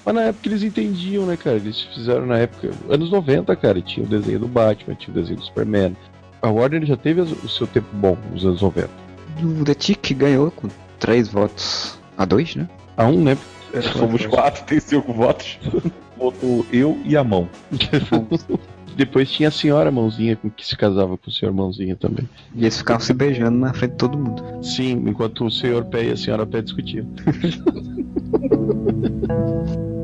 Mas 0.06 0.16
na 0.16 0.22
época 0.24 0.48
eles 0.48 0.64
entendiam, 0.64 1.26
né, 1.26 1.38
cara? 1.38 1.58
Eles 1.58 1.82
fizeram 1.82 2.26
na 2.26 2.38
época, 2.40 2.72
anos 2.90 3.12
90, 3.12 3.56
cara, 3.56 3.82
tinha 3.82 4.06
o 4.06 4.10
desenho 4.10 4.40
do 4.40 4.48
Batman, 4.48 4.96
tinha 4.96 5.12
o 5.16 5.20
desenho 5.20 5.38
do 5.40 5.46
Superman. 5.46 5.96
A 6.42 6.50
Warner 6.50 6.86
já 6.86 6.96
teve 6.98 7.22
o 7.22 7.50
seu 7.50 7.68
tempo 7.68 7.88
bom 7.94 8.18
nos 8.32 8.46
anos 8.46 8.62
90. 8.62 8.90
O 9.44 9.64
The 9.64 9.74
Tick 9.74 10.14
ganhou 10.14 10.50
com 10.52 10.68
três 11.00 11.28
votos 11.28 12.00
a 12.18 12.26
dois, 12.26 12.56
né? 12.56 12.68
A 12.98 13.08
um, 13.08 13.24
né? 13.24 13.38
Somos 13.94 14.26
quatro, 14.26 14.64
tem 14.66 14.80
cinco 14.80 15.14
votos. 15.14 15.60
Votou 16.18 16.66
eu 16.72 17.00
e 17.06 17.16
a 17.16 17.24
mão. 17.24 17.48
Depois 18.96 19.32
tinha 19.32 19.48
a 19.48 19.52
senhora 19.52 19.90
Mãozinha 19.90 20.36
com 20.36 20.50
que 20.50 20.66
se 20.66 20.76
casava 20.76 21.18
com 21.18 21.30
o 21.30 21.34
senhor 21.34 21.54
Mãozinha 21.54 21.96
também. 21.96 22.28
E 22.54 22.64
eles 22.64 22.80
ficavam 22.80 23.00
se 23.00 23.14
beijando 23.14 23.58
na 23.58 23.74
frente 23.74 23.92
de 23.92 23.98
todo 23.98 24.18
mundo. 24.18 24.44
Sim, 24.62 25.06
enquanto 25.08 25.46
o 25.46 25.52
senhor 25.52 25.86
Pé 25.86 26.04
e 26.04 26.12
a 26.12 26.18
senhora 26.18 26.46
Pé 26.46 26.62
discutiam. 26.62 27.08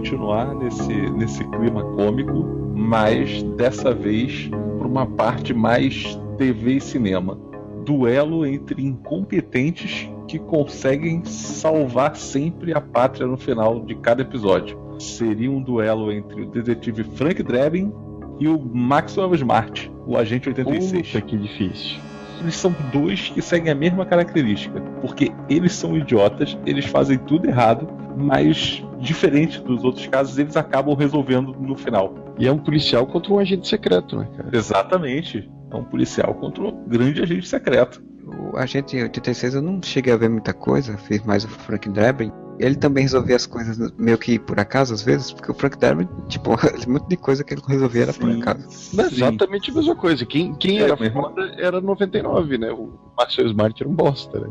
continuar 0.00 0.54
nesse, 0.54 0.92
nesse 1.10 1.44
clima 1.44 1.84
cômico, 1.94 2.32
mas 2.74 3.42
dessa 3.42 3.92
vez 3.92 4.48
por 4.78 4.86
uma 4.86 5.04
parte 5.06 5.52
mais 5.52 6.18
TV 6.38 6.76
e 6.76 6.80
cinema. 6.80 7.38
Duelo 7.84 8.46
entre 8.46 8.82
incompetentes 8.82 10.10
que 10.26 10.38
conseguem 10.38 11.22
salvar 11.24 12.16
sempre 12.16 12.72
a 12.72 12.80
pátria 12.80 13.26
no 13.26 13.36
final 13.36 13.80
de 13.84 13.94
cada 13.96 14.22
episódio. 14.22 14.78
Seria 14.98 15.50
um 15.50 15.62
duelo 15.62 16.10
entre 16.10 16.42
o 16.42 16.46
detetive 16.46 17.04
Frank 17.04 17.42
Drebin 17.42 17.92
e 18.38 18.48
o 18.48 18.58
Maxwell 18.58 19.34
Smart, 19.34 19.92
o 20.06 20.16
agente 20.16 20.48
86 20.48 21.08
Puta, 21.08 21.20
que 21.20 21.36
difícil. 21.36 21.98
eles 22.40 22.54
são 22.54 22.74
dois 22.90 23.28
que 23.28 23.42
seguem 23.42 23.70
a 23.70 23.74
mesma 23.74 24.06
característica, 24.06 24.80
porque 25.02 25.30
eles 25.48 25.74
são 25.74 25.94
idiotas, 25.94 26.56
eles 26.64 26.86
fazem 26.86 27.18
tudo 27.18 27.46
errado, 27.46 27.86
mas 28.16 28.82
diferente 29.00 29.60
dos 29.60 29.82
outros 29.84 30.06
casos, 30.06 30.38
eles 30.38 30.56
acabam 30.56 30.94
resolvendo 30.94 31.52
no 31.58 31.76
final. 31.76 32.14
E 32.38 32.46
é 32.46 32.52
um 32.52 32.58
policial 32.58 33.06
contra 33.06 33.32
um 33.32 33.38
agente 33.38 33.66
secreto, 33.68 34.16
né, 34.16 34.28
cara? 34.36 34.50
Exatamente. 34.56 35.50
É 35.70 35.76
um 35.76 35.84
policial 35.84 36.34
contra 36.34 36.62
um 36.62 36.84
grande 36.88 37.22
agente 37.22 37.46
secreto. 37.48 38.02
O 38.52 38.56
Agente 38.56 38.96
86 38.96 39.54
eu 39.54 39.62
não 39.62 39.80
cheguei 39.82 40.12
a 40.12 40.16
ver 40.16 40.28
muita 40.28 40.52
coisa, 40.52 40.96
fiz 40.98 41.22
mais 41.24 41.44
o 41.44 41.48
Frank 41.48 41.88
Drebin. 41.88 42.30
Ele 42.60 42.74
também 42.76 43.02
resolvia 43.04 43.34
as 43.36 43.46
coisas 43.46 43.78
meio 43.98 44.18
que 44.18 44.38
por 44.38 44.60
acaso, 44.60 44.92
às 44.92 45.02
vezes, 45.02 45.32
porque 45.32 45.50
o 45.50 45.54
Frank 45.54 45.78
Drebin, 45.78 46.08
tipo, 46.28 46.50
muito 46.88 47.08
de 47.08 47.16
coisa 47.16 47.42
que 47.42 47.54
ele 47.54 47.62
resolvia 47.66 48.02
era 48.02 48.12
por 48.12 48.30
Sim, 48.30 48.40
acaso. 48.40 48.96
Não 48.96 49.04
é 49.04 49.08
sim. 49.08 49.14
exatamente 49.16 49.70
a 49.70 49.74
mesma 49.74 49.96
coisa. 49.96 50.26
Quem, 50.26 50.54
quem 50.54 50.78
É, 50.78 50.82
era 50.82 50.96
mesmo. 50.96 51.22
foda 51.22 51.42
era 51.58 51.80
99, 51.80 52.58
né? 52.58 52.70
O 52.70 52.90
Maxwell 53.16 53.48
Smart 53.48 53.82
era 53.82 53.90
um 53.90 53.94
bosta, 53.94 54.38
né? 54.40 54.48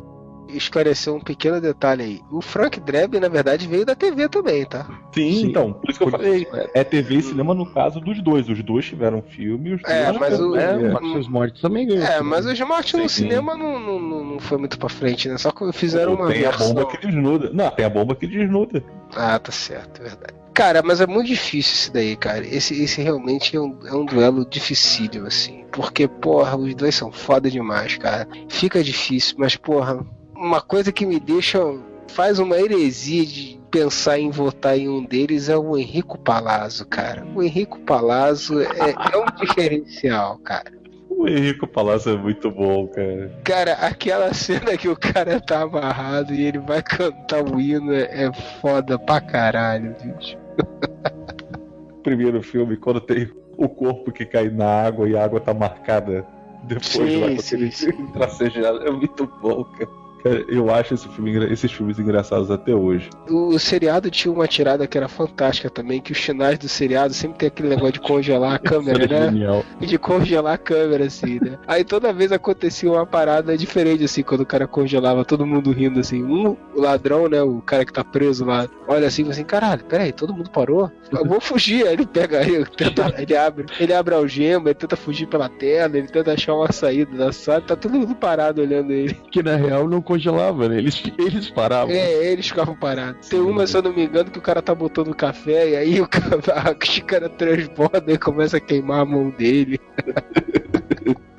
Esclarecer 0.55 1.13
um 1.13 1.19
pequeno 1.19 1.59
detalhe 1.61 2.03
aí. 2.03 2.21
O 2.31 2.41
Frank 2.41 2.79
Drebin, 2.79 3.19
na 3.19 3.27
verdade, 3.29 3.67
veio 3.67 3.85
da 3.85 3.95
TV 3.95 4.27
também, 4.29 4.65
tá? 4.65 4.85
Sim, 5.13 5.31
Sim. 5.31 5.45
então, 5.47 5.73
por 5.73 5.89
isso 5.89 5.99
que 5.99 6.05
eu 6.05 6.11
falei. 6.11 6.43
isso, 6.43 6.51
é. 6.73 6.83
TV 6.83 7.15
e 7.15 7.21
cinema 7.21 7.53
no 7.53 7.65
caso 7.71 7.99
dos 7.99 8.21
dois. 8.21 8.49
Os 8.49 8.61
dois 8.63 8.85
tiveram 8.85 9.21
filme, 9.21 9.73
os 9.73 9.81
É, 9.85 10.05
dois 10.07 10.17
mas 10.19 10.39
o- 10.39 10.55
É, 10.55 10.63
é. 10.73 10.77
o 10.77 10.93
Maxwell 10.93 11.19
Smart 11.21 11.61
também 11.61 11.87
ganhou. 11.87 12.03
É, 12.03 12.21
mas 12.21 12.45
o 12.45 12.51
Smart 12.51 12.97
no 12.97 13.07
Sim. 13.09 13.23
cinema 13.23 13.55
não, 13.55 13.79
não, 13.79 13.99
não, 13.99 14.39
foi 14.39 14.57
muito 14.57 14.77
pra 14.79 14.89
frente, 14.89 15.27
né? 15.29 15.37
Só 15.37 15.51
que 15.51 15.71
fizeram 15.71 16.13
uma 16.15 16.27
tem 16.27 16.45
a 16.45 16.49
versão. 16.51 16.73
bomba 16.73 16.85
que 16.87 16.97
desnuda. 17.05 17.49
Não, 17.53 17.69
tem 17.71 17.85
a 17.85 17.89
bomba 17.89 18.15
que 18.15 18.25
desnuda. 18.27 18.83
Ah, 19.15 19.37
tá 19.39 19.51
certo, 19.51 20.01
é 20.01 20.05
verdade. 20.09 20.33
Cara, 20.53 20.81
mas 20.83 20.99
é 20.99 21.07
muito 21.07 21.27
difícil 21.27 21.73
isso 21.73 21.93
daí, 21.93 22.15
cara. 22.17 22.45
Esse, 22.45 22.83
esse 22.83 23.01
realmente 23.01 23.55
é 23.55 23.59
um, 23.61 23.79
é 23.85 23.93
um 23.93 24.03
duelo 24.03 24.45
dificílimo, 24.45 25.27
assim. 25.27 25.63
Porque, 25.71 26.05
porra, 26.07 26.57
os 26.57 26.75
dois 26.75 26.93
são 26.95 27.11
foda 27.11 27.49
demais, 27.49 27.95
cara. 27.97 28.27
Fica 28.49 28.83
difícil, 28.83 29.35
mas, 29.37 29.55
porra, 29.55 30.05
uma 30.39 30.61
coisa 30.61 30.91
que 30.91 31.05
me 31.05 31.19
deixa. 31.19 31.59
faz 32.07 32.39
uma 32.39 32.57
heresia 32.57 33.25
de 33.25 33.59
pensar 33.69 34.17
em 34.17 34.31
votar 34.31 34.77
em 34.77 34.89
um 34.89 35.03
deles 35.03 35.47
é 35.49 35.57
o 35.57 35.77
Henrico 35.77 36.17
Palazzo, 36.17 36.87
cara. 36.87 37.25
O 37.35 37.43
Henrico 37.43 37.79
Palazzo 37.81 38.59
é, 38.61 38.65
é 39.13 39.17
um 39.17 39.25
diferencial, 39.39 40.39
cara. 40.39 40.79
O 41.09 41.27
Henrico 41.27 41.67
Palácio 41.67 42.13
é 42.13 42.17
muito 42.17 42.49
bom, 42.49 42.87
cara. 42.87 43.31
Cara, 43.43 43.73
aquela 43.73 44.33
cena 44.33 44.77
que 44.77 44.87
o 44.87 44.95
cara 44.95 45.41
tá 45.41 45.61
amarrado 45.61 46.33
e 46.33 46.45
ele 46.45 46.59
vai 46.59 46.81
cantar 46.81 47.43
o 47.43 47.59
hino 47.59 47.93
é, 47.93 48.25
é 48.25 48.33
foda 48.61 48.97
pra 48.97 49.19
caralho, 49.19 49.93
bicho. 50.01 50.37
primeiro 52.03 52.41
filme, 52.41 52.77
quando 52.77 53.01
tem 53.01 53.29
o 53.57 53.67
corpo 53.67 54.11
que 54.11 54.25
cai 54.25 54.49
na 54.49 54.83
água 54.83 55.09
e 55.09 55.17
a 55.17 55.23
água 55.23 55.41
tá 55.41 55.53
marcada 55.53 56.25
depois 56.63 56.87
Sim, 56.87 57.19
lá 57.19 57.41
sim, 57.41 57.71
sim. 57.71 58.07
tracejado. 58.13 58.87
É 58.87 58.91
muito 58.91 59.27
bom, 59.41 59.65
cara. 59.65 60.08
Eu 60.47 60.73
acho 60.73 60.93
esse 60.93 61.07
filme 61.07 61.29
esses 61.51 61.71
filmes 61.71 61.99
engraçados 61.99 62.51
até 62.51 62.73
hoje. 62.73 63.09
O, 63.29 63.57
seriado 63.57 64.09
tinha 64.09 64.31
uma 64.31 64.47
tirada 64.47 64.87
que 64.87 64.97
era 64.97 65.07
fantástica 65.07 65.69
também, 65.69 66.01
que 66.01 66.11
os 66.11 66.17
finais 66.17 66.57
do 66.57 66.67
seriado 66.67 67.13
sempre 67.13 67.37
tem 67.37 67.47
aquele 67.47 67.69
negócio 67.69 67.93
de 67.93 67.99
congelar 67.99 68.55
a 68.55 68.59
câmera, 68.59 69.07
né? 69.07 69.25
genial. 69.31 69.65
De 69.79 69.97
congelar 69.97 70.53
a 70.53 70.57
câmera, 70.57 71.05
assim, 71.05 71.39
né? 71.41 71.57
Aí 71.67 71.83
toda 71.83 72.13
vez 72.13 72.31
acontecia 72.31 72.91
uma 72.91 73.05
parada 73.05 73.57
diferente, 73.57 74.03
assim, 74.03 74.23
quando 74.23 74.41
o 74.41 74.45
cara 74.45 74.67
congelava, 74.67 75.23
todo 75.23 75.45
mundo 75.45 75.71
rindo, 75.71 75.99
assim. 75.99 76.23
Um, 76.23 76.55
o 76.75 76.81
ladrão, 76.81 77.27
né? 77.27 77.41
O 77.41 77.61
cara 77.61 77.85
que 77.85 77.93
tá 77.93 78.03
preso 78.03 78.45
lá, 78.45 78.67
olha 78.87 79.07
assim, 79.07 79.21
e 79.21 79.25
fala 79.25 79.33
assim, 79.33 79.45
caralho, 79.45 79.83
peraí, 79.85 80.11
todo 80.11 80.33
mundo 80.33 80.49
parou? 80.49 80.91
Eu 81.11 81.25
vou 81.25 81.39
fugir. 81.39 81.87
Aí 81.87 81.93
ele 81.93 82.05
pega 82.05 82.39
aí, 82.39 82.65
tenta, 82.65 83.13
ele 83.17 83.35
abre, 83.35 83.65
ele 83.79 83.93
abre 83.93 84.15
a 84.15 84.17
algema, 84.17 84.69
ele 84.69 84.75
tenta 84.75 84.95
fugir 84.95 85.27
pela 85.27 85.49
tela, 85.49 85.97
ele 85.97 86.07
tenta 86.07 86.33
achar 86.33 86.55
uma 86.55 86.71
saída 86.71 87.15
da 87.15 87.31
sala, 87.31 87.61
tá 87.61 87.75
todo 87.75 87.97
mundo 87.97 88.15
parado 88.15 88.61
olhando 88.61 88.91
ele. 88.91 89.13
Que 89.31 89.41
na 89.41 89.55
real 89.55 89.87
não 89.87 90.01
congelava, 90.09 90.67
né? 90.67 90.79
Eles, 90.79 91.03
eles 91.19 91.49
paravam. 91.51 91.93
É, 91.93 92.31
eles 92.31 92.47
ficavam 92.47 92.75
parados. 92.75 93.29
Tem 93.29 93.39
uma, 93.39 93.67
se 93.67 93.77
eu 93.77 93.83
não 93.83 93.93
me 93.93 94.05
engano, 94.05 94.31
que 94.31 94.39
o 94.39 94.41
cara 94.41 94.59
tá 94.59 94.73
botando 94.73 95.13
café 95.13 95.69
e 95.69 95.75
aí 95.75 96.01
o 96.01 96.07
cara, 96.09 96.41
a 96.47 96.85
xícara 96.85 97.29
transborda 97.29 98.11
e 98.11 98.17
começa 98.17 98.57
a 98.57 98.59
queimar 98.59 99.01
a 99.01 99.05
mão 99.05 99.29
dele. 99.29 99.79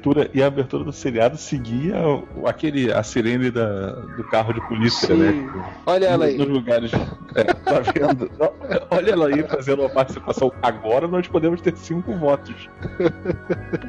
abertura- 0.01 0.31
E 0.33 0.43
a 0.43 0.47
abertura 0.47 0.85
do 0.85 0.93
seriado 0.93 1.37
seguia 1.37 1.95
aquele, 2.47 2.93
a 2.93 3.03
sirene 3.03 3.51
da, 3.51 3.93
do 3.93 4.25
carro 4.25 4.53
de 4.53 4.61
polícia, 4.67 5.09
Sim. 5.09 5.17
né? 5.43 5.53
Olha 5.87 6.07
ela 6.07 6.25
aí. 6.25 6.37
Nos 6.39 6.49
lugares. 6.49 6.91
É, 7.35 7.45
tá 7.45 7.81
vendo? 7.95 8.31
Olha 8.91 9.11
ela 9.11 9.29
aí 9.29 9.43
fazendo 9.45 9.81
uma 9.81 9.89
participação. 9.91 10.53
Agora 10.63 11.07
nós 11.07 11.27
podemos 11.29 11.61
ter 11.61 11.77
cinco 11.77 12.15
votos. 12.17 12.69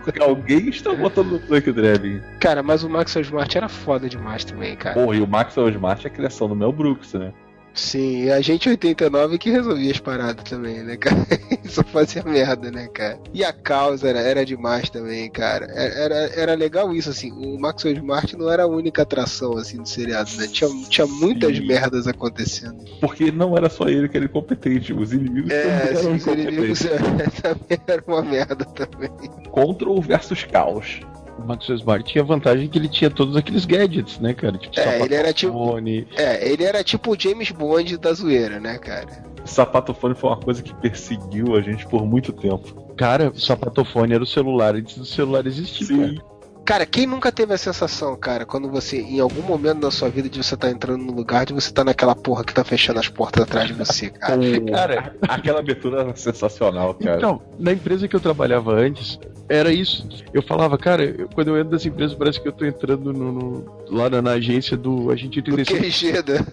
Porque 0.04 0.22
alguém 0.22 0.70
está 0.70 0.92
votando 0.94 1.32
no 1.32 1.40
Frank 1.40 1.72
Drebin. 1.72 2.22
Cara, 2.40 2.62
mas 2.62 2.84
o 2.84 2.90
Max 2.90 3.16
Smart 3.16 3.58
era 3.58 3.70
foda 3.70 4.08
demais 4.10 4.44
também, 4.44 4.76
cara. 4.76 4.96
Porra, 4.96 5.16
e 5.16 5.22
o 5.22 5.28
Maxwell 5.28 5.70
Smart 5.70 6.06
é 6.06 6.10
a 6.10 6.14
criação 6.14 6.48
do 6.48 6.56
Mel 6.56 6.72
Brooks, 6.72 7.14
né? 7.14 7.32
Sim, 7.74 8.26
e 8.26 8.32
a 8.32 8.42
gente 8.42 8.68
89 8.68 9.38
que 9.38 9.50
resolvia 9.50 9.92
as 9.92 10.00
paradas 10.00 10.44
também, 10.44 10.84
né, 10.84 10.98
cara? 10.98 11.16
Só 11.66 11.84
fazia 11.84 12.24
merda, 12.24 12.70
né, 12.70 12.88
cara? 12.88 13.18
E 13.34 13.44
a 13.44 13.54
causa 13.54 14.10
era, 14.10 14.20
era 14.20 14.46
demais 14.46 14.90
também, 14.90 15.30
cara. 15.30 15.66
Era, 15.74 16.16
era 16.36 16.54
legal 16.54 16.94
isso, 16.94 17.10
assim. 17.10 17.32
O 17.32 17.60
Maxwell 17.60 17.96
Smart 17.96 18.36
não 18.36 18.52
era 18.52 18.64
a 18.64 18.68
única 18.68 19.04
atração, 19.04 19.58
assim, 19.58 19.78
do 19.78 19.88
seriado, 19.88 20.30
né? 20.38 20.48
Tinha, 20.48 20.70
tinha 20.90 21.08
muitas 21.08 21.56
Sim. 21.56 21.66
merdas 21.66 22.08
acontecendo. 22.08 22.84
Porque 23.00 23.32
não 23.32 23.56
era 23.56 23.70
só 23.70 23.88
ele 23.88 24.10
que 24.10 24.18
era 24.18 24.26
incompetente, 24.26 24.94
os 24.94 25.14
inimigos 25.14 25.52
É, 25.52 25.64
também 25.64 25.98
eram 25.98 26.16
os 26.16 26.28
inimigos 26.28 26.80
também 27.42 27.80
era 27.88 28.04
uma 28.06 28.22
merda 28.22 28.66
também. 28.66 29.10
Control 29.50 30.02
versus 30.02 30.44
Caos. 30.44 31.00
Maxwell 31.46 31.78
Smart 31.78 32.12
tinha 32.12 32.24
a 32.24 32.28
vantagem 32.28 32.68
que 32.68 32.78
ele 32.78 32.88
tinha 32.88 33.10
todos 33.10 33.36
aqueles 33.36 33.66
gadgets, 33.66 34.20
né, 34.20 34.34
cara? 34.34 34.58
Tipo, 34.58 34.80
É, 34.80 35.02
ele 35.02 35.16
era 35.16 35.34
tipo- 35.34 35.52
sapatofone. 35.54 36.08
É, 36.16 36.50
ele 36.52 36.64
era 36.64 36.84
tipo 36.84 37.12
o 37.14 37.20
James 37.20 37.52
Bond 37.52 37.98
da 37.98 38.14
zoeira, 38.14 38.60
né, 38.60 38.78
cara? 38.78 39.08
Sapatofone 39.46 40.16
foi 40.16 40.30
uma 40.30 40.38
coisa 40.40 40.62
que 40.62 40.74
perseguiu 40.76 41.56
a 41.56 41.62
gente 41.62 41.88
por 41.88 42.06
muito 42.06 42.32
tempo. 42.32 42.94
Cara, 42.96 43.30
o 43.30 43.40
sapatofone 43.40 44.14
era 44.14 44.24
o 44.24 44.28
celular 44.28 44.76
antes 44.76 44.98
do 44.98 45.06
celular 45.06 45.46
existir. 45.48 45.88
cara. 45.88 46.32
Cara, 46.64 46.86
quem 46.86 47.08
nunca 47.08 47.32
teve 47.32 47.52
a 47.54 47.58
sensação, 47.58 48.16
cara, 48.16 48.46
quando 48.46 48.70
você, 48.70 49.02
em 49.02 49.20
algum 49.20 49.42
momento 49.42 49.80
da 49.80 49.90
sua 49.90 50.10
vida, 50.10 50.30
de 50.30 50.42
você 50.42 50.56
tá 50.56 50.70
entrando 50.70 51.04
no 51.04 51.12
lugar, 51.12 51.44
de 51.44 51.54
você 51.54 51.72
tá 51.74 51.84
naquela 51.84 52.16
porra 52.16 52.44
que 52.44 52.54
tá 52.54 52.64
fechando 52.64 53.00
as 53.00 53.10
portas 53.10 53.44
atrás 53.44 53.68
de 53.68 53.74
você, 53.74 54.12
cara? 54.12 54.40
Cara, 54.72 55.16
Aquela 55.28 55.60
abertura 55.60 56.02
era 56.02 56.16
sensacional, 56.16 56.94
cara. 56.94 57.18
Então, 57.18 57.42
na 57.58 57.74
empresa 57.74 58.08
que 58.08 58.16
eu 58.16 58.20
trabalhava 58.20 58.74
antes, 58.74 59.20
era 59.54 59.72
isso. 59.74 60.08
Eu 60.34 60.42
falava, 60.42 60.78
cara, 60.78 61.04
eu- 61.04 61.28
quando 61.34 61.50
eu 61.50 61.58
entro 61.60 61.74
nessa 61.74 61.88
empresa, 61.88 62.16
parece 62.16 62.40
que 62.42 62.48
eu 62.48 62.52
tô 62.54 62.66
entrando 62.66 63.12
no, 63.12 63.32
no- 63.32 63.66
lá 63.90 64.10
na, 64.10 64.22
na 64.22 64.32
agência 64.32 64.78
do 64.78 65.12
agente 65.12 65.42
Do 65.42 65.56
85. 65.56 65.82
QG, 66.24 66.32
né? 66.32 66.46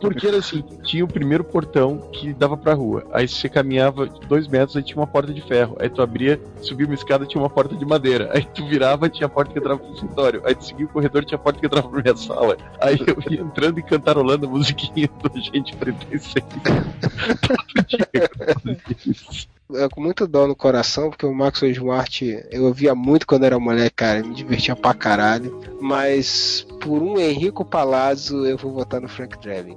Porque 0.00 0.26
era 0.26 0.38
assim, 0.38 0.64
tinha 0.82 1.04
o 1.04 1.08
primeiro 1.08 1.44
portão 1.44 1.98
que 2.12 2.32
dava 2.32 2.56
pra 2.56 2.74
rua. 2.74 3.06
Aí 3.12 3.28
você 3.28 3.48
caminhava 3.48 4.06
dois 4.06 4.48
metros, 4.48 4.76
aí 4.76 4.82
tinha 4.82 4.96
uma 4.96 5.06
porta 5.06 5.32
de 5.32 5.40
ferro. 5.40 5.76
Aí 5.80 5.88
tu 5.88 6.02
abria, 6.02 6.40
subia 6.60 6.86
uma 6.86 6.94
escada, 6.94 7.24
tinha 7.26 7.40
uma 7.42 7.50
porta 7.50 7.74
de 7.76 7.84
madeira. 7.84 8.30
Aí 8.34 8.44
tu 8.44 8.66
virava, 8.66 9.08
tinha 9.08 9.26
a 9.26 9.30
porta 9.30 9.52
que 9.52 9.58
entrava 9.58 9.78
pro 9.78 9.92
escritório. 9.94 10.42
Aí 10.44 10.54
tu 10.54 10.64
seguia 10.64 10.86
o 10.86 10.88
corredor, 10.88 11.24
tinha 11.24 11.36
a 11.36 11.40
porta 11.40 11.60
que 11.60 11.66
entrava 11.66 11.88
pra 11.88 12.02
minha 12.02 12.16
sala. 12.16 12.56
Aí 12.80 12.98
eu 13.06 13.32
ia 13.32 13.40
entrando 13.40 13.78
e 13.78 13.82
cantarolando 13.82 14.46
a 14.46 14.50
musiquinha 14.50 15.08
do 15.22 15.38
Agente 15.38 15.76
36. 15.76 16.44
Todo 17.46 17.86
dia 17.86 18.30
fazia 18.36 18.78
isso. 19.06 19.48
É 19.72 19.88
com 19.88 20.00
muito 20.00 20.26
dó 20.26 20.48
no 20.48 20.56
coração, 20.56 21.10
porque 21.10 21.24
o 21.24 21.32
Maxwell 21.32 21.70
Smart 21.70 22.39
eu 22.50 22.64
ouvia 22.64 22.94
muito 22.94 23.26
quando 23.26 23.44
era 23.44 23.58
mulher, 23.58 23.90
cara, 23.90 24.22
me 24.22 24.34
divertia 24.34 24.74
pra 24.76 24.94
caralho. 24.94 25.60
Mas 25.80 26.66
por 26.80 27.02
um 27.02 27.18
Henrico 27.18 27.64
Palazzo 27.64 28.46
eu 28.46 28.56
vou 28.56 28.72
votar 28.72 29.00
no 29.00 29.08
Frank 29.08 29.38
Drebin. 29.40 29.76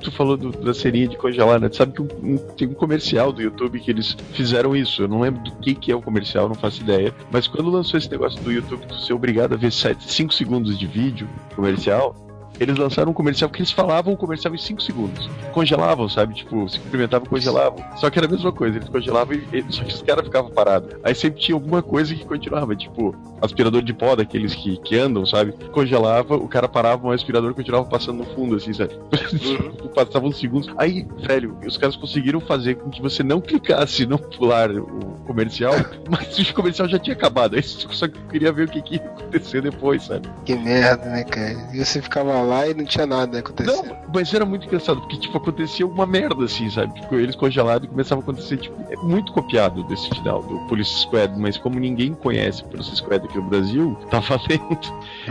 Tu 0.00 0.12
falou 0.12 0.36
do- 0.36 0.50
da 0.52 0.74
serinha 0.74 1.08
de 1.08 1.16
congelar, 1.16 1.58
né? 1.58 1.68
Tu 1.68 1.76
sabe 1.76 1.92
que 1.92 2.02
um- 2.02 2.36
tem 2.56 2.68
um 2.68 2.74
comercial 2.74 3.32
do 3.32 3.40
YouTube 3.42 3.80
que 3.80 3.90
eles 3.90 4.16
fizeram 4.34 4.76
isso. 4.76 5.02
Eu 5.02 5.08
não 5.08 5.20
lembro 5.20 5.42
do 5.42 5.52
que, 5.56 5.74
que 5.74 5.90
é 5.90 5.96
o 5.96 6.02
comercial, 6.02 6.48
não 6.48 6.54
faço 6.54 6.82
ideia. 6.82 7.14
Mas 7.32 7.46
quando 7.48 7.70
lançou 7.70 7.98
esse 7.98 8.10
negócio 8.10 8.40
do 8.42 8.52
YouTube, 8.52 8.86
tu 8.86 8.94
ser 9.00 9.14
obrigado 9.14 9.54
a 9.54 9.56
ver 9.56 9.72
5 9.72 10.32
segundos 10.34 10.78
de 10.78 10.86
vídeo 10.86 11.28
comercial, 11.56 12.14
eles 12.60 12.76
lançaram 12.76 13.10
um 13.10 13.14
comercial 13.14 13.50
que 13.50 13.58
eles 13.58 13.70
falavam 13.70 14.14
o 14.14 14.16
comercial 14.16 14.54
em 14.54 14.58
5 14.58 14.82
segundos. 14.82 15.28
Congelavam, 15.52 16.08
sabe? 16.08 16.34
Tipo, 16.34 16.68
se 16.68 16.78
cumprimentavam, 16.80 17.26
congelavam. 17.28 17.84
Só 17.96 18.10
que 18.10 18.18
era 18.18 18.26
a 18.26 18.30
mesma 18.30 18.52
coisa, 18.52 18.78
eles 18.78 18.88
congelavam 18.88 19.34
e, 19.34 19.58
e- 19.58 19.64
só 19.72 19.82
que 19.84 19.94
os 19.94 20.02
caras 20.02 20.24
ficavam 20.24 20.50
parados. 20.50 20.96
Aí 21.02 21.14
sempre 21.14 21.40
tinha 21.40 21.54
alguma 21.54 21.82
coisa 21.82 22.14
que 22.14 22.24
continuava, 22.24 22.74
tipo, 22.76 23.14
aspirador 23.40 23.82
de 23.82 23.92
pó 23.92 24.14
daqueles 24.16 24.54
que, 24.54 24.76
que 24.78 24.98
andam, 24.98 25.24
sabe? 25.26 25.52
Congelava, 25.72 26.34
o 26.36 26.48
cara 26.48 26.68
parava, 26.68 27.06
o 27.08 27.10
aspirador 27.10 27.54
continuava 27.54 27.86
passando 27.86 28.18
no 28.18 28.24
fundo, 28.26 28.56
assim, 28.56 28.72
sabe? 28.72 28.94
Passavam 29.94 30.28
uns 30.28 30.38
segundos. 30.38 30.70
Aí, 30.76 31.06
velho, 31.18 31.56
os 31.66 31.76
caras 31.78 31.96
conseguiram 31.96 32.40
fazer 32.40 32.76
com 32.76 32.90
que 32.90 33.00
você 33.00 33.22
não 33.22 33.40
clicasse, 33.40 34.06
não 34.06 34.18
pular 34.18 34.70
o 34.70 35.16
comercial, 35.26 35.72
mas 36.10 36.38
o 36.38 36.54
comercial 36.54 36.88
já 36.88 36.98
tinha 36.98 37.14
acabado. 37.14 37.56
Aí 37.56 37.62
você 37.62 37.86
só 37.90 38.06
queria 38.08 38.52
ver 38.52 38.68
o 38.68 38.70
que, 38.70 38.82
que 38.82 38.94
ia 38.96 39.00
acontecer 39.00 39.62
depois, 39.62 40.04
sabe? 40.04 40.28
Que 40.44 40.54
merda, 40.54 41.06
né, 41.06 41.24
cara? 41.24 41.68
E 41.72 41.84
você 41.84 42.02
ficava 42.02 42.42
lá 42.46 42.66
e 42.66 42.72
não 42.74 42.84
tinha 42.84 43.04
nada 43.06 43.38
acontecendo. 43.40 43.84
Não, 43.88 43.96
mas 44.14 44.32
era 44.32 44.46
muito 44.46 44.66
engraçado, 44.66 45.00
porque, 45.00 45.18
tipo, 45.18 45.36
acontecia 45.36 45.86
uma 45.86 46.06
merda, 46.06 46.44
assim, 46.44 46.70
sabe? 46.70 46.94
Tipo, 47.00 47.16
eles 47.16 47.34
congelados 47.36 47.86
e 47.86 47.90
começava 47.90 48.20
a 48.20 48.22
acontecer, 48.22 48.56
tipo, 48.56 48.74
é 48.90 48.96
muito 48.96 49.32
copiado 49.32 49.82
desse 49.84 50.08
final 50.10 50.42
do 50.42 50.58
Police 50.68 51.00
Squad, 51.00 51.38
mas 51.38 51.56
como 51.58 51.78
ninguém 51.78 52.14
conhece 52.14 52.64
Police 52.64 52.94
Squad 52.96 53.24
aqui 53.26 53.36
no 53.36 53.44
Brasil, 53.44 53.98
tá 54.10 54.20
valendo. 54.20 54.78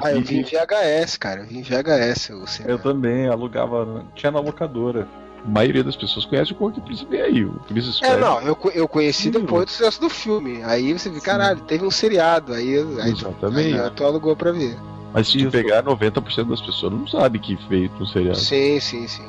Ah, 0.04 0.12
eu 0.12 0.22
vi 0.22 0.40
em 0.40 0.44
VHS, 0.44 1.18
cara. 1.18 1.42
Eu 1.42 1.46
vi 1.48 1.58
em 1.60 1.62
VHS 1.64 2.30
o 2.30 2.34
Eu 2.42 2.48
cinema. 2.48 2.78
também 2.80 3.28
alugava. 3.28 4.06
Tinha 4.14 4.32
na 4.32 4.40
locadora. 4.40 5.08
A 5.44 5.48
maioria 5.48 5.84
das 5.84 5.96
pessoas 5.96 6.26
conhece 6.26 6.54
o 6.54 6.56
Corpo 6.56 6.82
Police 6.82 7.06
bem 7.06 7.22
aí, 7.22 7.46
o 7.46 7.52
Police 7.68 7.90
É, 7.90 7.92
Squad. 7.92 8.20
não, 8.20 8.42
eu, 8.42 8.58
eu 8.74 8.88
conheci 8.88 9.24
Sim. 9.24 9.30
depois 9.32 9.66
do 9.66 9.72
sucesso 9.72 10.02
do 10.02 10.10
filme. 10.10 10.64
Aí 10.64 10.92
você 10.92 11.08
viu, 11.08 11.22
caralho, 11.22 11.62
teve 11.62 11.86
um 11.86 11.92
seriado. 11.92 12.52
Aí, 12.52 12.76
aí, 13.00 13.12
Exatamente. 13.12 13.80
aí 13.80 13.90
tu 13.92 14.04
alugou 14.04 14.36
pra 14.36 14.52
ver. 14.52 14.76
Mas 15.16 15.28
se 15.30 15.38
tu 15.38 15.44
Isso. 15.44 15.52
pegar 15.52 15.82
90% 15.82 16.50
das 16.50 16.60
pessoas 16.60 16.92
não 16.92 17.08
sabe 17.08 17.40
que 17.40 17.58
veio 17.70 17.90
no 17.98 18.06
seriado. 18.06 18.38
Sim, 18.38 18.82
sim, 18.82 19.08
sim. 19.08 19.24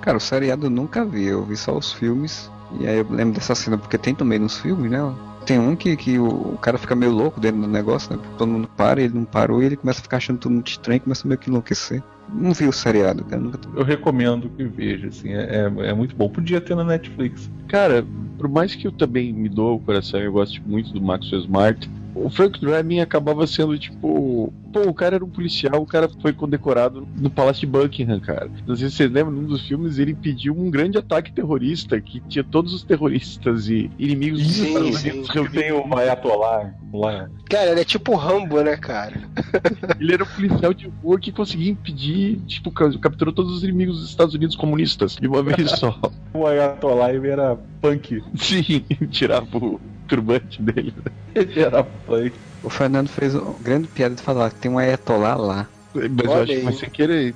Cara, 0.00 0.16
o 0.16 0.20
seriado 0.20 0.66
eu 0.66 0.70
nunca 0.70 1.04
vi, 1.04 1.26
eu 1.26 1.44
vi 1.44 1.56
só 1.56 1.76
os 1.78 1.92
filmes. 1.92 2.50
E 2.80 2.86
aí 2.86 2.98
eu 2.98 3.06
lembro 3.08 3.34
dessa 3.34 3.54
cena, 3.54 3.78
porque 3.78 3.96
tem 3.96 4.12
também 4.12 4.40
nos 4.40 4.58
filmes, 4.58 4.90
né? 4.90 4.98
Tem 5.46 5.56
um 5.56 5.76
que, 5.76 5.96
que 5.96 6.18
o, 6.18 6.26
o 6.26 6.58
cara 6.58 6.76
fica 6.76 6.96
meio 6.96 7.12
louco 7.12 7.38
dentro 7.38 7.60
do 7.60 7.68
negócio, 7.68 8.14
né? 8.14 8.22
Todo 8.36 8.50
mundo 8.50 8.68
para, 8.76 9.00
ele 9.00 9.14
não 9.14 9.24
parou 9.24 9.62
e 9.62 9.66
ele 9.66 9.76
começa 9.76 10.00
a 10.00 10.02
ficar 10.02 10.16
achando 10.16 10.40
tudo 10.40 10.52
muito 10.52 10.68
estranho, 10.72 11.00
começa 11.00 11.28
meio 11.28 11.38
que 11.38 11.48
enlouquecer. 11.48 12.02
Não 12.34 12.52
vi 12.52 12.66
o 12.66 12.72
seriado, 12.72 13.24
cara. 13.24 13.40
Nunca... 13.40 13.60
Eu 13.76 13.84
recomendo 13.84 14.50
que 14.50 14.64
veja, 14.64 15.06
assim, 15.06 15.32
é, 15.32 15.70
é, 15.78 15.88
é 15.90 15.94
muito 15.94 16.16
bom. 16.16 16.28
Podia 16.28 16.60
ter 16.60 16.74
na 16.74 16.84
Netflix. 16.84 17.48
Cara, 17.68 18.04
por 18.36 18.48
mais 18.48 18.74
que 18.74 18.86
eu 18.86 18.92
também 18.92 19.32
me 19.32 19.48
dou 19.48 19.76
o 19.76 19.80
coração, 19.80 20.18
eu 20.18 20.32
gosto 20.32 20.60
muito 20.66 20.92
do 20.92 21.00
Maxwell 21.00 21.42
Smart, 21.42 21.88
o 22.24 22.30
Frank 22.30 22.60
Drebin 22.60 23.00
acabava 23.00 23.46
sendo 23.46 23.78
tipo. 23.78 24.52
Pô, 24.72 24.80
o 24.82 24.92
cara 24.92 25.14
era 25.16 25.24
um 25.24 25.30
policial, 25.30 25.80
o 25.80 25.86
cara 25.86 26.10
foi 26.20 26.32
condecorado 26.32 27.08
no 27.16 27.30
Palácio 27.30 27.60
de 27.60 27.66
Buckingham, 27.66 28.20
cara. 28.20 28.50
Não 28.66 28.76
sei 28.76 28.90
se 28.90 28.96
vocês 28.96 29.10
lembram, 29.10 29.32
num 29.34 29.46
dos 29.46 29.62
filmes 29.66 29.98
ele 29.98 30.12
impediu 30.12 30.54
um 30.54 30.70
grande 30.70 30.98
ataque 30.98 31.32
terrorista 31.32 31.98
que 32.00 32.20
tinha 32.28 32.44
todos 32.44 32.74
os 32.74 32.82
terroristas 32.82 33.68
e 33.68 33.90
inimigos 33.98 34.42
dos 34.42 34.58
Estados 34.58 34.98
sim. 35.00 35.08
Unidos 35.10 35.28
Que 35.30 35.34
reunidos. 35.38 35.58
tem 35.62 35.72
o 35.72 35.94
Ayatollah 35.96 36.74
lá. 36.92 37.30
Cara, 37.48 37.70
ele 37.70 37.80
é 37.80 37.84
tipo 37.84 38.14
Rambo, 38.14 38.60
né, 38.60 38.76
cara? 38.76 39.14
Ele 39.98 40.12
era 40.12 40.22
um 40.22 40.26
policial 40.26 40.74
de 40.74 40.86
rua 41.02 41.18
que 41.18 41.32
conseguia 41.32 41.70
impedir, 41.70 42.38
tipo, 42.46 42.70
ca- 42.70 42.92
capturou 42.98 43.32
todos 43.32 43.52
os 43.56 43.64
inimigos 43.64 43.98
dos 44.00 44.10
Estados 44.10 44.34
Unidos 44.34 44.54
comunistas 44.54 45.16
de 45.16 45.26
uma 45.26 45.42
vez 45.42 45.70
só. 45.78 45.98
O 46.34 46.46
Ayatollah 46.46 47.10
era 47.12 47.56
punk. 47.80 48.22
Sim, 48.36 48.84
tirava 49.10 49.46
o 49.56 49.80
turbante 50.08 50.60
dele. 50.62 50.94
Ele 51.34 51.60
era 51.60 51.84
punk. 51.84 52.32
O 52.62 52.70
Fernando 52.70 53.08
fez 53.08 53.34
uma 53.34 53.54
grande 53.60 53.86
piada 53.88 54.14
de 54.16 54.22
falar 54.22 54.50
que 54.50 54.56
tem 54.56 54.70
um 54.70 54.78
Ayatollah 54.78 55.36
lá. 55.36 55.68
Mas 55.94 56.04
eu 56.24 56.30
Olha 56.30 56.42
acho 56.42 56.52
que 56.52 56.62
foi 56.62 56.72
sem 56.72 56.90
querer. 56.90 57.34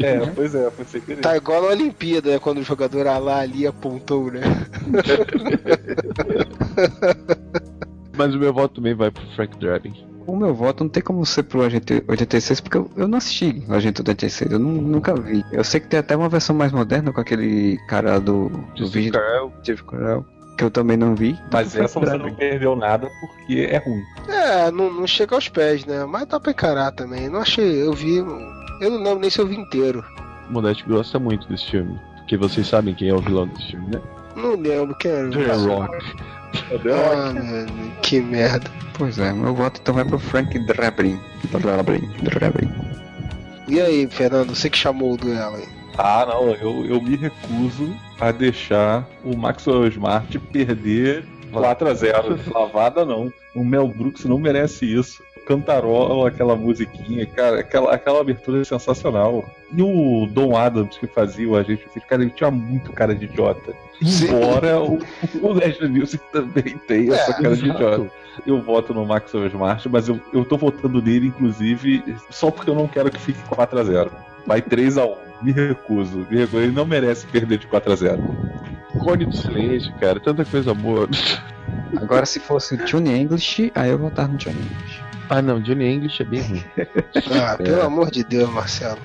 É, 0.00 0.18
pois 0.34 0.54
é, 0.54 0.70
foi 0.70 0.84
sem 0.84 1.00
querer. 1.00 1.20
Tá 1.20 1.36
igual 1.36 1.62
na 1.62 1.68
Olimpíada, 1.68 2.30
né? 2.30 2.38
Quando 2.38 2.58
o 2.58 2.62
jogador 2.62 3.04
lá 3.04 3.40
ali 3.40 3.66
apontou, 3.66 4.30
né? 4.30 4.40
Mas 8.16 8.34
o 8.34 8.38
meu 8.38 8.52
voto 8.52 8.76
também 8.76 8.94
vai 8.94 9.10
pro 9.10 9.22
Frank 9.34 9.58
Drabin. 9.58 9.92
O 10.26 10.36
meu 10.36 10.54
voto 10.54 10.84
não 10.84 10.90
tem 10.90 11.02
como 11.02 11.24
ser 11.26 11.42
pro 11.42 11.62
Agente 11.62 12.02
86, 12.06 12.60
porque 12.60 12.76
eu, 12.76 12.88
eu 12.96 13.08
não 13.08 13.18
assisti 13.18 13.64
o 13.68 13.74
Agente 13.74 14.00
86, 14.00 14.52
eu 14.52 14.58
nu- 14.58 14.80
nunca 14.80 15.14
vi. 15.14 15.44
Eu 15.50 15.64
sei 15.64 15.80
que 15.80 15.88
tem 15.88 15.98
até 15.98 16.16
uma 16.16 16.28
versão 16.28 16.54
mais 16.54 16.70
moderna 16.70 17.12
com 17.12 17.20
aquele 17.20 17.76
cara 17.88 18.20
do, 18.20 18.48
do 18.76 18.86
Steve 18.86 19.06
vídeo 19.06 19.12
Carell. 19.20 19.52
Steve 19.62 19.82
Carell, 19.82 20.24
que 20.56 20.64
eu 20.64 20.70
também 20.70 20.96
não 20.96 21.14
vi. 21.14 21.38
Mas 21.50 21.74
essa 21.76 21.98
você 21.98 22.16
não 22.16 22.34
perdeu 22.34 22.76
nada 22.76 23.10
porque 23.20 23.68
é 23.70 23.78
ruim. 23.78 24.02
É, 24.28 24.70
não, 24.70 24.92
não 24.92 25.06
chega 25.06 25.34
aos 25.34 25.48
pés, 25.48 25.84
né? 25.84 26.04
Mas 26.04 26.26
dá 26.26 26.38
pra 26.38 26.52
encarar 26.52 26.92
também. 26.92 27.28
Não 27.28 27.40
achei, 27.40 27.82
eu 27.82 27.92
vi. 27.92 28.16
Eu 28.16 28.90
não 28.90 29.02
lembro 29.02 29.20
nem 29.20 29.30
se 29.30 29.38
eu 29.38 29.46
vi 29.46 29.56
inteiro. 29.56 30.04
O 30.48 30.52
Modeste 30.52 30.84
gosta 30.84 31.18
muito 31.18 31.48
desse 31.48 31.70
filme. 31.70 31.98
Porque 32.16 32.36
vocês 32.36 32.66
sabem 32.66 32.94
quem 32.94 33.08
é 33.08 33.14
o 33.14 33.20
vilão 33.20 33.46
desse 33.48 33.72
filme, 33.72 33.86
né? 33.94 34.00
Não 34.36 34.54
lembro, 34.54 34.94
quem 34.96 35.10
era. 35.10 35.30
The 35.30 35.52
Rock. 35.54 35.96
Ah, 36.72 37.32
mano, 37.32 37.92
que 38.02 38.20
merda. 38.20 38.70
Pois 38.94 39.18
é, 39.18 39.32
meu 39.32 39.54
voto 39.54 39.80
então 39.80 39.94
vai 39.94 40.04
pro 40.04 40.18
Frank 40.18 40.58
Drabin. 40.66 41.18
Drabin, 41.50 42.10
Drabin. 42.22 42.70
E 43.68 43.80
aí, 43.80 44.06
Fernando, 44.10 44.54
você 44.54 44.68
que 44.68 44.76
chamou 44.76 45.14
o 45.14 45.16
duelo 45.16 45.56
aí. 45.56 45.68
Ah, 45.98 46.26
não, 46.26 46.50
eu, 46.50 46.86
eu 46.86 47.00
me 47.00 47.16
recuso 47.16 47.94
a 48.22 48.30
deixar 48.30 49.04
o 49.24 49.36
Maxwell 49.36 49.88
Smart 49.88 50.38
perder 50.38 51.24
4x0. 51.52 52.54
Lavada 52.54 53.04
não. 53.04 53.32
O 53.52 53.64
Mel 53.64 53.88
Brooks 53.88 54.24
não 54.24 54.38
merece 54.38 54.86
isso. 54.86 55.20
Cantarola, 55.44 56.28
aquela 56.28 56.54
musiquinha, 56.54 57.26
cara, 57.26 57.58
aquela, 57.58 57.92
aquela 57.92 58.20
abertura 58.20 58.60
é 58.60 58.64
sensacional. 58.64 59.44
E 59.76 59.82
o 59.82 60.28
Don 60.30 60.56
Adams 60.56 60.96
que 60.96 61.08
fazia 61.08 61.48
o 61.48 61.56
agente, 61.56 61.84
cara, 62.08 62.22
ele 62.22 62.30
tinha 62.30 62.48
muito 62.48 62.92
cara 62.92 63.12
de 63.12 63.24
idiota. 63.24 63.74
Embora 64.00 64.80
o, 64.80 65.00
o 65.42 65.52
Leslie 65.52 65.90
Nielsen 65.90 66.20
também 66.30 66.78
tenha 66.86 67.14
essa 67.14 67.34
cara 67.34 67.56
de 67.56 67.64
exato. 67.64 67.82
idiota. 67.82 68.10
Eu 68.46 68.62
voto 68.62 68.94
no 68.94 69.04
Maxwell 69.04 69.48
Smart, 69.48 69.88
mas 69.88 70.08
eu, 70.08 70.20
eu 70.32 70.44
tô 70.44 70.56
votando 70.56 71.02
nele, 71.02 71.26
inclusive, 71.26 72.04
só 72.30 72.52
porque 72.52 72.70
eu 72.70 72.76
não 72.76 72.86
quero 72.86 73.10
que 73.10 73.18
fique 73.18 73.42
4x0. 73.48 74.10
Vai 74.46 74.62
3x1. 74.62 75.31
Me 75.42 75.52
recuso. 75.52 76.26
Me 76.30 76.38
recuso. 76.38 76.58
Ele 76.62 76.72
não 76.72 76.86
merece 76.86 77.26
perder 77.26 77.58
de 77.58 77.66
4x0. 77.66 78.18
Cone 79.02 79.24
do 79.26 79.36
silêncio, 79.36 79.92
cara. 79.98 80.20
Tanta 80.20 80.44
coisa 80.44 80.72
boa. 80.74 81.08
Agora 81.96 82.26
se 82.26 82.38
fosse 82.40 82.74
o 82.74 82.84
Johnny 82.84 83.10
English, 83.18 83.72
aí 83.74 83.90
eu 83.90 83.98
vou 83.98 84.08
votar 84.10 84.28
no 84.28 84.36
Johnny 84.36 84.56
English. 84.60 85.02
Ah, 85.28 85.40
não. 85.40 85.60
Johnny 85.60 85.86
English 85.86 86.22
é 86.22 86.26
bem 86.26 86.42
ruim. 86.42 86.64
Ah, 87.42 87.56
pelo 87.56 87.82
amor 87.82 88.10
de 88.10 88.22
Deus, 88.24 88.50
Marcelo. 88.50 88.98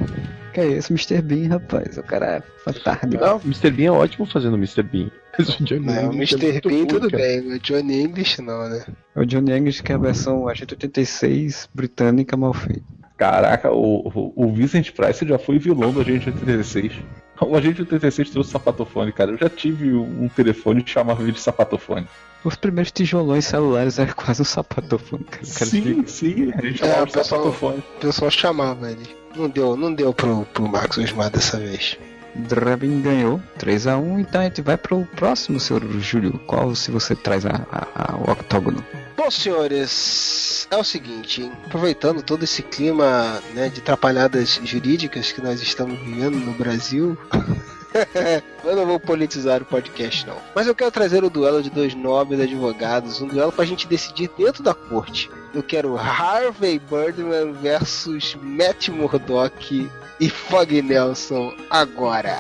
Que 0.53 0.62
é 0.62 0.67
esse 0.72 0.91
Mr. 0.91 1.22
Bean, 1.22 1.50
rapaz? 1.50 1.98
O 1.98 2.03
cara 2.03 2.25
é 2.38 2.41
fantástico. 2.63 3.24
Não, 3.24 3.38
o 3.38 3.41
Mr. 3.46 3.72
Bean 3.72 3.88
é 3.88 3.91
ótimo 3.91 4.25
fazendo 4.25 4.53
o 4.53 4.58
Mr. 4.58 4.84
Bean. 4.84 5.10
Mas 5.38 5.50
o 5.60 5.63
Johnny 5.63 5.86
Não, 5.86 6.12
English 6.13 6.36
é 6.36 6.38
Mr. 6.38 6.51
muito 6.51 6.67
Bean 6.70 6.77
ruim, 6.77 6.88
tudo 6.88 7.12
cara. 7.12 7.24
bem, 7.24 7.39
o 7.53 7.60
Johnny 7.60 8.01
English 8.01 8.41
não, 8.41 8.67
né? 8.70 8.84
É 9.15 9.20
o 9.22 9.25
Johnny 9.25 9.51
English 9.51 9.84
que 9.84 9.91
é 9.91 9.96
a 9.96 10.00
versão 10.00 10.48
Agente 10.48 10.74
86 10.74 11.70
britânica 11.74 12.36
mal 12.36 12.53
feita. 12.53 12.84
Caraca, 13.18 13.72
o, 13.72 14.08
o, 14.08 14.34
o 14.46 14.54
Vincent 14.54 14.92
Price 14.92 15.28
já 15.28 15.40
foi 15.40 15.58
vilão 15.58 15.92
do 15.92 16.02
Agente 16.02 16.30
86. 16.30 16.94
O 17.42 17.56
Agente 17.56 17.82
86 17.82 18.30
trouxe 18.30 18.52
sapatofone, 18.52 19.12
cara. 19.12 19.32
Eu 19.32 19.38
já 19.38 19.50
tive 19.50 19.92
um 19.94 20.28
telefone 20.30 20.84
que 20.84 20.90
chamava 20.92 21.22
ele 21.24 21.32
de 21.32 21.40
sapatofone. 21.40 22.08
Os 22.44 22.56
primeiros 22.56 22.92
tijolões 22.92 23.46
celulares 23.46 23.98
eram 24.00 24.14
quase 24.14 24.42
um 24.42 24.46
sapatofone. 24.46 25.24
cara. 25.24 25.44
Sim, 25.46 26.04
sim, 26.06 26.52
a 26.56 26.62
gente 26.62 26.84
É, 26.84 26.86
chamava 26.88 27.04
o 27.04 27.06
de 27.08 27.12
pessoal- 27.14 27.42
sapatofone. 27.42 27.78
O 27.80 28.00
pessoal 28.00 28.32
chamava 28.32 28.92
ele. 28.92 29.08
Não 29.36 29.50
deu, 29.50 29.76
não 29.76 29.94
deu 29.94 30.14
pro, 30.14 30.46
pro 30.54 30.68
Max 30.68 30.98
Osmar 30.98 31.30
dessa 31.32 31.58
vez. 31.58 31.98
Drabin 32.38 33.01
ganhou 33.01 33.41
3x1, 33.60 34.20
então 34.20 34.41
a 34.41 34.44
gente 34.46 34.62
vai 34.62 34.77
pro 34.77 35.06
próximo, 35.15 35.60
senhor 35.60 35.84
Júlio. 36.00 36.39
Qual 36.46 36.74
se 36.75 36.91
você 36.91 37.15
traz 37.15 37.46
a, 37.46 37.65
a- 37.72 37.88
a- 38.13 38.15
o 38.17 38.32
octógono? 38.32 38.84
Bom, 39.15 39.32
senhores, 39.32 40.67
é 40.70 40.77
o 40.77 40.84
seguinte, 40.84 41.41
hein? 41.41 41.51
aproveitando 41.65 42.22
todo 42.22 42.44
esse 42.44 42.62
clima 42.62 43.41
né, 43.53 43.67
de 43.70 43.79
atrapalhadas 43.82 44.60
jurídicas 44.63 45.32
que 45.32 45.41
nós 45.41 45.62
estamos 45.62 45.98
vivendo 46.00 46.36
no 46.38 46.53
Brasil. 46.53 47.17
eu 48.63 48.75
não 48.75 48.86
vou 48.86 49.00
politizar 49.00 49.62
o 49.62 49.65
podcast, 49.65 50.25
não. 50.27 50.36
Mas 50.56 50.67
eu 50.67 50.75
quero 50.75 50.91
trazer 50.91 51.24
o 51.24 51.29
duelo 51.29 51.63
de 51.63 51.70
dois 51.70 51.96
nobres 51.96 52.39
advogados, 52.39 53.22
um 53.22 53.27
duelo 53.27 53.51
pra 53.51 53.65
gente 53.65 53.88
decidir 53.88 54.29
dentro 54.38 54.62
da 54.62 54.74
corte. 54.74 55.29
Eu 55.57 55.63
quero 55.63 55.98
Harvey 55.98 56.77
Birdman 56.77 57.51
versus 57.53 58.35
Matt 58.35 58.89
Murdock 58.89 59.89
e 60.20 60.29
Fog 60.29 60.83
Nelson 60.83 61.51
agora. 61.67 62.37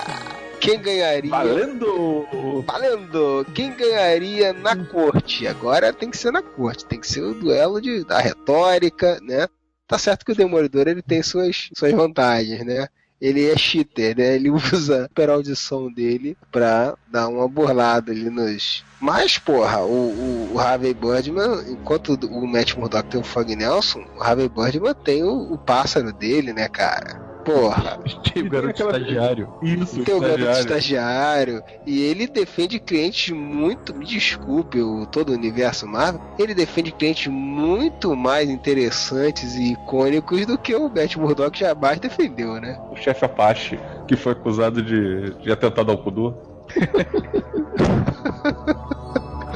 Quem 0.61 0.79
ganharia? 0.79 1.31
Valendo! 1.31 2.27
Valendo! 2.63 3.47
Quem 3.55 3.75
ganharia 3.75 4.53
na 4.53 4.75
corte? 4.85 5.47
Agora 5.47 5.91
tem 5.91 6.11
que 6.11 6.17
ser 6.17 6.31
na 6.31 6.43
corte, 6.43 6.85
tem 6.85 6.99
que 6.99 7.07
ser 7.07 7.23
o 7.23 7.33
duelo 7.33 7.81
de, 7.81 8.03
da 8.03 8.19
retórica, 8.19 9.19
né? 9.23 9.47
Tá 9.87 9.97
certo 9.97 10.23
que 10.23 10.33
o 10.33 10.35
Demolidor 10.35 10.87
ele 10.87 11.01
tem 11.01 11.23
suas, 11.23 11.71
suas 11.75 11.93
vantagens, 11.93 12.63
né? 12.63 12.87
Ele 13.19 13.49
é 13.49 13.57
cheater, 13.57 14.15
né? 14.15 14.35
Ele 14.35 14.49
usa 14.51 15.05
a 15.05 15.09
peraudição 15.09 15.91
dele 15.91 16.37
pra 16.51 16.95
dar 17.11 17.27
uma 17.27 17.47
burlada 17.47 18.11
ali 18.11 18.29
nos. 18.29 18.83
Mas, 18.99 19.37
porra, 19.37 19.81
o, 19.81 19.91
o, 19.91 20.53
o 20.53 20.59
Harvey 20.59 20.93
Birdman, 20.93 21.71
enquanto 21.71 22.13
o 22.25 22.47
Matt 22.47 22.75
Murdock 22.75 23.09
tem 23.09 23.19
o 23.19 23.23
Fog 23.23 23.55
Nelson, 23.55 24.03
o 24.17 24.23
Harvey 24.23 24.49
Birdman 24.49 24.93
tem 24.93 25.23
o, 25.23 25.53
o 25.53 25.57
pássaro 25.57 26.11
dele, 26.11 26.51
né, 26.53 26.67
cara? 26.67 27.36
Porra. 27.47 27.99
Tem 28.33 28.43
o 28.43 28.49
garoto 28.49 28.69
aquela- 28.71 28.97
estagiário. 28.97 29.49
Isso, 29.61 30.03
Tem 30.03 30.15
o 30.15 30.19
garoto 30.19 30.39
estagiário. 30.41 30.59
estagiário. 30.59 31.63
E 31.85 32.01
ele 32.01 32.27
defende 32.27 32.79
clientes 32.79 33.33
muito. 33.33 33.95
Me 33.95 34.05
desculpe, 34.05 34.81
o, 34.81 35.05
todo 35.05 35.29
o 35.29 35.33
universo 35.33 35.87
Marvel. 35.87 36.21
Ele 36.37 36.53
defende 36.53 36.91
clientes 36.91 37.27
muito 37.27 38.15
mais 38.15 38.49
interessantes 38.49 39.55
e 39.55 39.73
icônicos 39.73 40.45
do 40.45 40.57
que 40.57 40.75
o 40.75 40.89
Matt 40.89 41.15
Murdock 41.15 41.57
jamais 41.57 41.99
defendeu, 41.99 42.59
né? 42.59 42.79
O 42.91 42.95
chefe 42.95 43.25
Apache, 43.25 43.79
que 44.07 44.15
foi 44.15 44.33
acusado 44.33 44.81
de, 44.81 45.31
de 45.41 45.51
atentado 45.51 45.91
ao 45.91 45.97
pudor. 45.97 46.35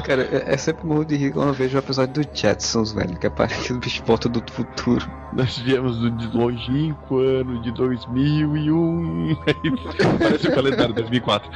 Cara, 0.04 0.22
é, 0.32 0.54
é 0.54 0.56
sempre 0.56 0.86
morro 0.86 1.04
de 1.04 1.16
rir 1.16 1.32
quando 1.32 1.48
eu 1.48 1.54
vejo 1.54 1.76
o 1.76 1.80
episódio 1.80 2.22
do 2.24 2.28
Jetsons, 2.36 2.92
velho, 2.92 3.16
que 3.18 3.26
aparece 3.26 3.66
que 3.68 3.72
o 3.72 3.78
bicho 3.78 4.02
volta 4.04 4.28
do 4.28 4.42
futuro. 4.52 5.06
Nós 5.32 5.56
viemos 5.58 5.96
do 5.98 6.36
longínquo 6.38 7.18
ano 7.18 7.62
de 7.62 7.70
2001. 7.72 9.36
Aí 9.46 9.54
Parece 10.18 10.48
o 10.48 10.54
calendário 10.54 10.94
2004. 10.94 11.50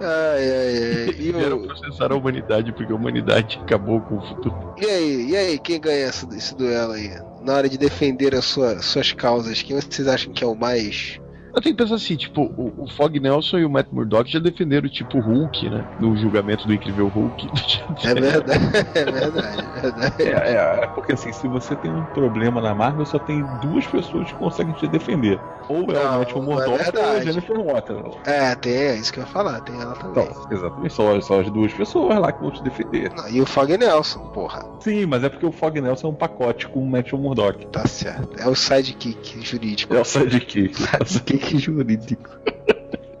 Ai, 0.00 0.50
ai, 0.50 0.76
ai. 0.76 1.08
E, 1.18 1.32
Vieram 1.32 1.56
o- 1.58 1.66
processar 1.66 2.12
a 2.12 2.16
humanidade 2.16 2.72
porque 2.72 2.92
a 2.92 2.96
humanidade 2.96 3.58
acabou 3.62 4.00
com 4.00 4.16
o 4.18 4.20
futuro. 4.20 4.74
e 4.78 4.84
aí, 4.84 5.30
e 5.30 5.36
aí, 5.36 5.58
quem 5.58 5.80
ganha 5.80 6.08
esse, 6.08 6.26
esse 6.36 6.54
duelo 6.54 6.92
aí? 6.92 7.10
Na 7.42 7.54
hora 7.54 7.68
de 7.68 7.78
defender 7.78 8.34
as 8.34 8.44
sua- 8.44 8.80
suas 8.82 9.12
causas, 9.12 9.62
quem 9.62 9.80
vocês 9.80 10.06
acham 10.08 10.32
que 10.32 10.42
é 10.44 10.46
o 10.46 10.54
mais. 10.54 11.18
Eu 11.56 11.62
tenho 11.62 11.74
que 11.74 11.82
pensar 11.82 11.94
assim, 11.94 12.16
tipo, 12.16 12.42
o, 12.42 12.84
o 12.84 12.86
Fog 12.86 13.18
Nelson 13.18 13.60
e 13.60 13.64
o 13.64 13.70
Matt 13.70 13.86
Murdock 13.90 14.30
já 14.30 14.38
defenderam, 14.38 14.90
tipo, 14.90 15.16
o 15.16 15.20
Hulk, 15.22 15.70
né? 15.70 15.86
No 15.98 16.14
julgamento 16.14 16.66
do 16.66 16.74
incrível 16.74 17.08
Hulk. 17.08 17.48
É 18.04 18.14
verdade, 18.14 18.64
é 18.94 19.04
verdade, 19.04 19.64
é 19.76 19.80
verdade. 19.80 20.22
É, 20.22 20.30
é, 20.30 20.84
é 20.84 20.86
porque 20.88 21.12
assim, 21.12 21.32
se 21.32 21.48
você 21.48 21.74
tem 21.76 21.90
um 21.90 22.04
problema 22.06 22.60
na 22.60 22.74
Marvel, 22.74 23.06
só 23.06 23.18
tem 23.18 23.44
duas 23.62 23.86
pessoas 23.86 24.30
que 24.30 24.34
conseguem 24.34 24.74
te 24.74 24.86
defender. 24.86 25.40
Ou 25.68 25.82
é 25.90 25.94
Não, 25.94 26.16
o 26.16 26.18
Matt 26.18 26.30
é 26.30 26.34
Murdock 26.34 26.96
ou 26.96 27.02
é 27.02 27.16
a. 27.16 27.20
Jennifer 27.24 27.60
Waterman. 27.60 28.12
É, 28.24 28.54
tem, 28.54 28.72
é 28.72 28.96
isso 28.96 29.12
que 29.12 29.20
eu 29.20 29.24
ia 29.24 29.30
falar, 29.30 29.60
tem 29.60 29.80
ela 29.80 29.94
também. 29.94 30.24
Então, 30.24 30.46
exatamente, 30.50 30.92
só, 30.92 31.20
só 31.20 31.40
as 31.40 31.50
duas 31.50 31.72
pessoas 31.72 32.18
lá 32.18 32.32
que 32.32 32.40
vão 32.40 32.50
te 32.50 32.62
defender. 32.62 33.12
Não, 33.16 33.28
E 33.28 33.40
o 33.40 33.46
Fog 33.46 33.76
Nelson, 33.76 34.20
porra. 34.28 34.64
Sim, 34.80 35.06
mas 35.06 35.24
é 35.24 35.28
porque 35.28 35.46
o 35.46 35.52
Fog 35.52 35.80
Nelson 35.80 36.08
é 36.08 36.10
um 36.10 36.14
pacote 36.14 36.68
com 36.68 36.80
o 36.80 36.86
Matt 36.86 37.12
Murdock. 37.12 37.66
Tá 37.68 37.86
certo. 37.86 38.38
É 38.38 38.46
o 38.46 38.54
sidekick 38.54 39.40
jurídico. 39.44 39.94
É 39.94 40.00
o 40.00 40.04
sidekick. 40.04 40.76
que 41.45 41.45
jurídico. 41.64 42.30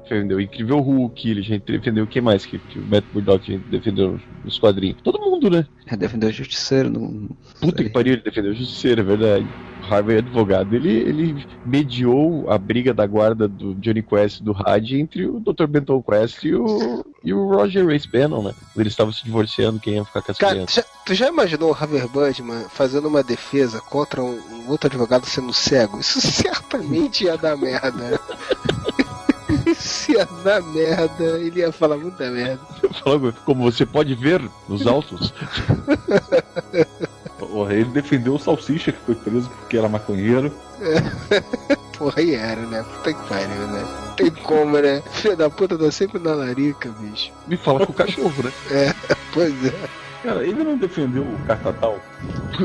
Defendeu 0.08 0.38
o 0.38 0.40
incrível 0.40 0.78
Hulk, 0.80 1.30
ele 1.30 1.42
já 1.42 1.56
defendeu 1.58 2.04
o 2.04 2.06
que 2.06 2.20
mais 2.20 2.46
que, 2.46 2.58
que 2.58 2.78
o 2.78 2.86
Matt 2.86 3.04
Murdock 3.12 3.58
defendeu 3.70 4.20
nos 4.44 4.58
quadrinhos? 4.58 4.98
Todo 5.02 5.20
mundo, 5.20 5.50
né? 5.50 5.66
É 5.86 5.96
defender 5.96 6.26
o 6.26 6.32
justiceiro. 6.32 6.90
Não... 6.90 7.28
Puta 7.60 7.82
que 7.82 7.90
pariu, 7.90 8.14
ele 8.14 8.22
defendeu 8.22 8.52
o 8.52 8.54
Justiceiro, 8.54 9.00
é 9.00 9.04
verdade. 9.04 9.46
O 9.88 9.94
Harvey 9.94 10.16
é 10.16 10.18
advogado. 10.18 10.74
Ele, 10.74 10.90
ele 10.90 11.46
mediou 11.64 12.50
a 12.50 12.58
briga 12.58 12.92
da 12.92 13.06
guarda 13.06 13.46
do 13.46 13.74
Johnny 13.76 14.02
Quest 14.02 14.40
e 14.40 14.42
do 14.42 14.52
Had 14.52 14.90
entre 14.92 15.26
o 15.26 15.38
Dr. 15.40 15.66
Benton 15.68 16.02
Quest 16.02 16.42
e 16.44 16.54
o, 16.54 17.04
e 17.22 17.32
o 17.32 17.46
Roger 17.48 17.86
Race 17.86 18.08
Bannon, 18.08 18.42
né? 18.42 18.54
Quando 18.72 18.80
Eles 18.82 18.92
estavam 18.92 19.12
se 19.12 19.24
divorciando, 19.24 19.78
quem 19.78 19.94
ia 19.94 20.04
ficar 20.04 20.22
com 20.22 20.32
as 20.32 20.38
Cara, 20.38 20.54
crianças. 20.54 20.74
já- 20.74 20.84
tu 21.04 21.14
já 21.14 21.28
imaginou 21.28 21.70
o 21.70 21.74
Harvey 21.74 22.00
Birdman 22.08 22.64
fazendo 22.68 23.06
uma 23.06 23.22
defesa 23.22 23.80
contra 23.80 24.22
um, 24.22 24.38
um 24.38 24.70
outro 24.70 24.88
advogado 24.88 25.24
sendo 25.26 25.52
cego? 25.52 26.00
Isso 26.00 26.20
certamente 26.20 27.24
ia 27.24 27.36
dar 27.36 27.56
merda. 27.56 28.18
Isso 29.78 30.12
ia 30.12 30.26
dar 30.44 30.62
merda. 30.62 31.24
Ele 31.38 31.60
ia 31.60 31.72
falar 31.72 31.96
muita 31.96 32.30
merda. 32.30 32.60
Falando, 33.02 33.32
Como 33.44 33.70
você 33.70 33.84
pode 33.84 34.14
ver 34.14 34.42
nos 34.68 34.86
autos, 34.86 35.32
O, 37.40 37.46
Porra, 37.46 37.74
ele 37.74 37.90
defendeu 37.90 38.34
o 38.34 38.38
Salsicha, 38.38 38.92
que 38.92 39.00
foi 39.00 39.14
preso 39.14 39.48
porque 39.48 39.76
era 39.76 39.88
maconheiro. 39.88 40.52
Porra, 41.98 42.14
aí 42.16 42.34
era, 42.34 42.60
né? 42.62 42.82
Puta 42.82 43.12
que 43.12 43.28
pariu, 43.28 43.66
né? 43.68 43.84
Tem 44.16 44.30
como, 44.30 44.78
né? 44.78 45.02
Filho 45.12 45.36
da 45.36 45.50
puta 45.50 45.78
tá 45.78 45.90
sempre 45.90 46.18
na 46.18 46.34
larica, 46.34 46.90
bicho. 46.98 47.32
Me 47.46 47.56
fala 47.56 47.84
com 47.86 47.92
o 47.92 47.94
cachorro, 47.94 48.42
né? 48.42 48.94
Pois 49.32 49.52
é. 49.66 49.88
Cara, 50.22 50.42
ele 50.42 50.64
não 50.64 50.78
defendeu 50.78 51.22
o 51.22 51.38
Catatal. 51.46 52.00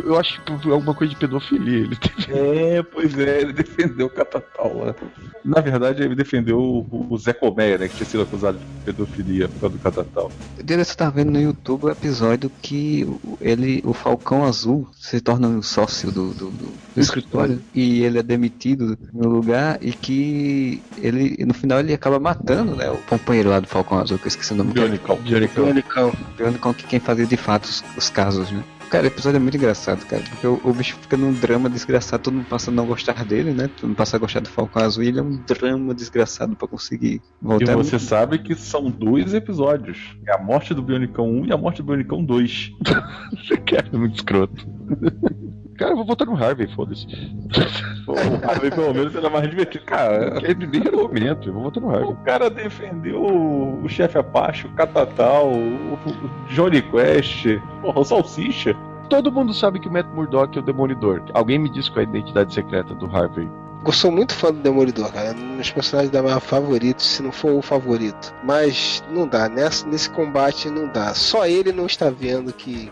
Eu 0.06 0.18
acho 0.18 0.42
que 0.44 0.52
alguma 0.72 0.94
coisa 0.94 1.14
de 1.14 1.20
pedofilia. 1.20 1.80
Ele 1.80 1.96
tem... 2.26 2.36
É, 2.78 2.84
pois 2.84 3.18
é, 3.18 3.42
ele 3.42 3.54
defendeu 3.54 4.08
o 4.08 4.10
Catatal 4.10 4.72
lá. 4.78 4.96
Na 5.44 5.60
verdade, 5.60 6.04
ele 6.04 6.16
defendeu 6.16 6.60
o, 6.60 7.08
o 7.10 7.18
Zé 7.18 7.34
Colmeia, 7.34 7.78
né? 7.78 7.88
Que 7.88 7.96
tinha 7.98 8.08
sido 8.08 8.24
acusado 8.24 8.60
de 8.60 8.66
pedofilia 8.86 9.50
por 9.50 9.62
causa 9.62 9.78
do 9.78 9.82
Catatal. 9.84 10.32
Dia 10.64 10.84
você 10.84 10.96
tá 10.96 11.10
vendo 11.10 11.32
no 11.32 11.42
YouTube 11.42 11.86
o 11.86 11.90
episódio 11.90 12.52
que 12.62 13.04
o- 13.06 13.38
ele, 13.42 13.82
o 13.84 13.94
Falcão 13.94 14.46
Azul 14.46 14.88
se 14.94 15.20
torna 15.20 15.48
um 15.48 15.62
sócio 15.62 16.12
do, 16.12 16.30
do, 16.30 16.52
do- 16.52 16.68
do 16.68 17.02
escritório 17.02 17.62
e 17.74 18.04
ele 18.04 18.20
é 18.20 18.24
demitido 18.24 18.98
no 19.14 19.28
lugar 19.30 19.80
e 19.82 19.92
que 19.92 20.82
ele 20.98 21.44
no 21.46 21.54
final 21.54 21.80
ele 21.80 21.94
acaba 21.94 22.20
matando 22.20 22.76
né, 22.76 22.90
o 22.90 22.98
companheiro 22.98 23.50
lá 23.50 23.60
do 23.60 23.68
Falcão 23.68 23.98
Azul, 24.00 24.18
que 24.20 24.26
eu 24.26 24.30
esqueci 24.30 24.54
o 24.54 24.56
nome 24.58 24.74
dele. 24.74 24.90
Bionical. 25.18 26.12
Perguntando 26.38 26.60
com 26.60 26.74
que 26.74 26.84
quem 26.86 27.00
fazia 27.00 27.26
de 27.26 27.38
fato 27.38 27.66
os, 27.66 27.84
os 27.98 28.10
casos, 28.10 28.52
né? 28.52 28.64
Cara, 28.92 29.06
o 29.06 29.08
episódio 29.08 29.38
é 29.38 29.40
muito 29.40 29.56
engraçado, 29.56 30.06
cara. 30.06 30.22
Porque 30.22 30.46
o, 30.46 30.60
o 30.66 30.74
bicho 30.74 30.98
fica 30.98 31.16
num 31.16 31.32
drama 31.32 31.70
desgraçado, 31.70 32.24
todo 32.24 32.34
mundo 32.34 32.48
passa 32.50 32.70
a 32.70 32.74
não 32.74 32.86
gostar 32.86 33.24
dele, 33.24 33.54
né? 33.54 33.70
Todo 33.70 33.88
mundo 33.88 33.96
passa 33.96 34.18
a 34.18 34.20
gostar 34.20 34.42
do 34.42 34.50
Falcão 34.50 34.84
Azul 34.84 35.02
e 35.04 35.08
ele 35.08 35.20
é 35.20 35.24
um 35.24 35.38
drama 35.48 35.94
desgraçado 35.96 36.58
pra 36.58 36.68
conseguir 36.68 37.16
E 37.16 37.22
voltar. 37.42 37.78
você 37.78 37.98
sabe 37.98 38.40
que 38.40 38.54
são 38.54 38.92
dois 38.92 39.34
episódios. 39.34 39.98
É 40.28 40.36
a 40.36 40.38
morte 40.38 40.74
do 40.74 40.82
Bionicão 40.82 41.26
1 41.26 41.46
e 41.46 41.54
a 41.54 41.58
morte 41.58 41.78
do 41.78 41.86
Bionicão 41.86 42.22
2. 42.22 42.72
Cara, 43.66 43.88
é 43.94 43.98
muito 43.98 44.16
escroto. 44.16 44.68
Cara, 45.82 45.94
eu 45.94 45.98
vou 45.98 46.06
votar 46.06 46.28
no 46.28 46.36
Harvey, 46.36 46.68
foda-se. 46.68 47.08
O 48.08 48.14
Harvey, 48.48 48.72
pelo 48.72 48.94
menos, 48.94 49.16
era 49.16 49.30
mais 49.30 49.50
divertido. 49.50 49.86
Cara, 49.86 50.40
Ele 50.44 50.68
nem 50.68 50.82
argumento, 50.82 51.48
eu 51.50 51.54
vou 51.54 51.64
votar 51.64 51.82
no 51.82 51.90
Harvey. 51.90 52.10
o 52.10 52.16
cara 52.18 52.50
defendeu 52.50 53.24
o 53.24 53.88
chefe 53.88 54.18
Apache, 54.18 54.68
o 54.68 54.72
Catatal, 54.72 55.50
o, 55.50 55.94
o 55.94 56.30
Johnny 56.50 56.82
Quest, 56.82 57.46
porra, 57.82 58.00
o 58.00 58.04
Salsicha. 58.04 58.76
Todo 59.10 59.32
mundo 59.32 59.54
sabe 59.54 59.80
que 59.80 59.88
o 59.88 59.92
Matt 59.92 60.08
Murdock 60.14 60.58
é 60.58 60.62
o 60.62 60.64
Demolidor. 60.64 61.22
Alguém 61.34 61.60
me 61.60 61.70
diz 61.70 61.90
qual 61.90 62.04
é 62.04 62.06
a 62.08 62.10
identidade 62.10 62.54
secreta 62.54 62.94
do 62.96 63.06
Harvey. 63.06 63.48
Eu 63.84 63.92
sou 63.92 64.12
muito 64.12 64.34
fã 64.34 64.54
do 64.54 64.60
Demolidor, 64.60 65.12
cara. 65.12 65.30
É 65.30 65.32
um 65.34 65.58
dos 65.58 65.72
personagens 65.72 66.12
da 66.12 66.22
Marvel 66.22 66.40
favoritos, 66.40 67.06
se 67.06 67.24
não 67.24 67.32
for 67.32 67.52
o 67.52 67.62
favorito. 67.62 68.34
Mas 68.44 69.04
não 69.10 69.28
dá, 69.28 69.50
nessa, 69.50 69.88
nesse 69.88 70.10
combate 70.10 70.70
não 70.70 70.88
dá. 70.88 71.14
Só 71.16 71.48
ele 71.48 71.72
não 71.72 71.88
está 71.88 72.10
vendo 72.10 72.54
que. 72.54 72.92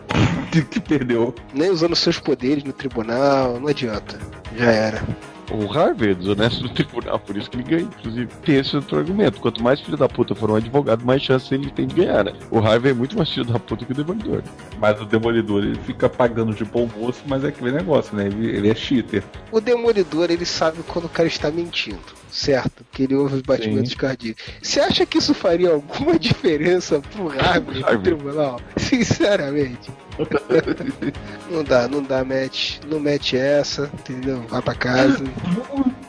Que, 0.50 0.62
que 0.66 0.80
perdeu. 0.80 1.34
Nem 1.54 1.70
usando 1.70 1.94
seus 1.94 2.18
poderes 2.18 2.64
no 2.64 2.72
tribunal, 2.72 3.60
não 3.60 3.68
adianta. 3.68 4.18
Já 4.56 4.70
era. 4.70 5.02
O 5.50 5.72
Harvey 5.72 6.10
é 6.10 6.14
desonesto 6.14 6.62
no 6.64 6.68
tribunal, 6.68 7.18
por 7.18 7.36
isso 7.36 7.50
que 7.50 7.56
ele 7.56 7.64
ganha, 7.64 7.82
inclusive. 7.82 8.28
Tem 8.44 8.56
esse 8.56 8.76
outro 8.76 8.98
argumento. 8.98 9.40
Quanto 9.40 9.62
mais 9.62 9.80
filho 9.80 9.96
da 9.96 10.08
puta 10.08 10.34
for 10.34 10.50
um 10.50 10.54
advogado, 10.54 11.04
mais 11.04 11.22
chance 11.22 11.52
ele 11.54 11.70
tem 11.70 11.86
de 11.86 11.94
ganhar, 11.94 12.24
né? 12.24 12.32
O 12.50 12.58
Harvey 12.58 12.92
é 12.92 12.94
muito 12.94 13.16
mais 13.16 13.28
filho 13.28 13.44
da 13.44 13.58
puta 13.58 13.84
que 13.84 13.92
o 13.92 13.94
Demolidor. 13.94 14.42
Mas 14.78 15.00
o 15.00 15.04
Demolidor, 15.04 15.64
ele 15.64 15.78
fica 15.80 16.08
pagando 16.08 16.54
de 16.54 16.64
bom 16.64 16.88
moço, 16.96 17.22
mas 17.26 17.44
é 17.44 17.48
aquele 17.48 17.72
negócio, 17.72 18.16
né? 18.16 18.26
Ele, 18.26 18.48
ele 18.48 18.70
é 18.70 18.74
cheater. 18.74 19.22
O 19.50 19.60
Demolidor, 19.60 20.30
ele 20.30 20.44
sabe 20.44 20.82
quando 20.86 21.06
o 21.06 21.08
cara 21.08 21.28
está 21.28 21.50
mentindo, 21.50 22.00
certo? 22.30 22.84
Porque 22.84 23.02
ele 23.02 23.14
ouve 23.14 23.36
os 23.36 23.42
batimentos 23.42 23.94
cardíacos. 23.94 24.42
Você 24.62 24.80
acha 24.80 25.04
que 25.04 25.18
isso 25.18 25.34
faria 25.34 25.70
alguma 25.70 26.16
diferença 26.18 27.00
pro 27.00 27.28
Harvey 27.28 27.80
no 27.80 28.02
tribunal? 28.02 28.60
Sinceramente. 28.76 29.90
não 31.50 31.64
dá, 31.64 31.88
não 31.88 32.02
dá 32.02 32.24
match. 32.24 32.78
Não 32.86 33.00
mete 33.00 33.36
essa, 33.36 33.90
entendeu? 33.94 34.42
Vai 34.48 34.62
pra 34.62 34.74
casa. 34.74 35.24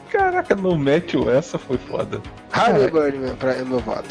Caraca, 0.09 0.55
no 0.55 0.77
Matthew 0.77 1.29
essa 1.31 1.57
foi 1.57 1.77
foda. 1.77 2.21
Harvey 2.51 2.91
Birdman 2.91 3.35
pra, 3.35 3.53
é 3.53 3.63
meu 3.63 3.79
voto. 3.79 4.09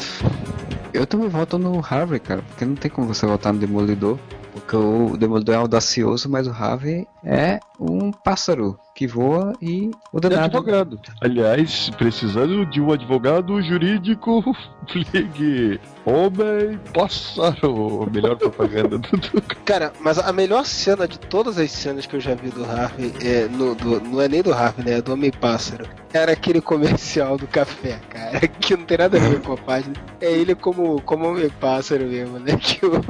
Eu 0.93 1.05
também 1.05 1.29
voto 1.29 1.57
no 1.57 1.79
Harvey, 1.79 2.19
cara, 2.19 2.41
porque 2.41 2.65
não 2.65 2.75
tem 2.75 2.89
como 2.89 3.07
você 3.07 3.25
votar 3.25 3.53
no 3.53 3.59
Demolidor. 3.59 4.17
Porque 4.51 4.75
o 4.75 5.15
Demolidor 5.15 5.55
é 5.55 5.57
audacioso, 5.57 6.29
mas 6.29 6.47
o 6.47 6.51
Harvey 6.51 7.07
é 7.23 7.59
um 7.79 8.11
pássaro 8.11 8.77
que 9.01 9.07
voa 9.07 9.53
e 9.59 9.89
o 10.13 10.19
danado. 10.19 10.45
advogado. 10.57 10.99
Aliás, 11.19 11.89
precisando 11.97 12.63
de 12.67 12.79
um 12.79 12.91
advogado 12.91 13.59
jurídico, 13.59 14.43
ligue 15.11 15.79
Homem 16.05 16.79
Pássaro. 16.93 18.07
Melhor 18.13 18.35
propaganda 18.37 18.99
do, 18.99 19.09
Cara, 19.65 19.91
mas 19.99 20.19
a 20.19 20.31
melhor 20.31 20.65
cena 20.67 21.07
de 21.07 21.17
todas 21.19 21.57
as 21.57 21.71
cenas 21.71 22.05
que 22.05 22.15
eu 22.15 22.19
já 22.19 22.35
vi 22.35 22.49
do 22.49 22.63
Harvey, 22.63 23.11
é, 23.23 23.47
no, 23.47 23.73
do- 23.73 23.99
não 24.01 24.21
é 24.21 24.27
nem 24.27 24.43
do 24.43 24.53
Harvey, 24.53 24.85
né? 24.85 24.97
É 24.99 25.01
do 25.01 25.13
Homem-Pássaro. 25.13 25.89
Era 26.13 26.33
aquele 26.33 26.59
comercial 26.61 27.37
do 27.37 27.47
café, 27.47 27.99
cara, 28.09 28.45
que 28.59 28.75
não 28.75 28.83
tem 28.85 28.97
nada 28.99 29.17
a 29.17 29.19
ver 29.19 29.41
com 29.41 29.53
a 29.53 29.57
página. 29.57 29.95
É 30.19 30.31
ele 30.31 30.53
como, 30.53 31.01
como 31.01 31.25
Homem-Pássaro 31.27 32.05
mesmo, 32.05 32.37
né? 32.37 32.55
Que 32.57 32.85
o, 32.85 33.01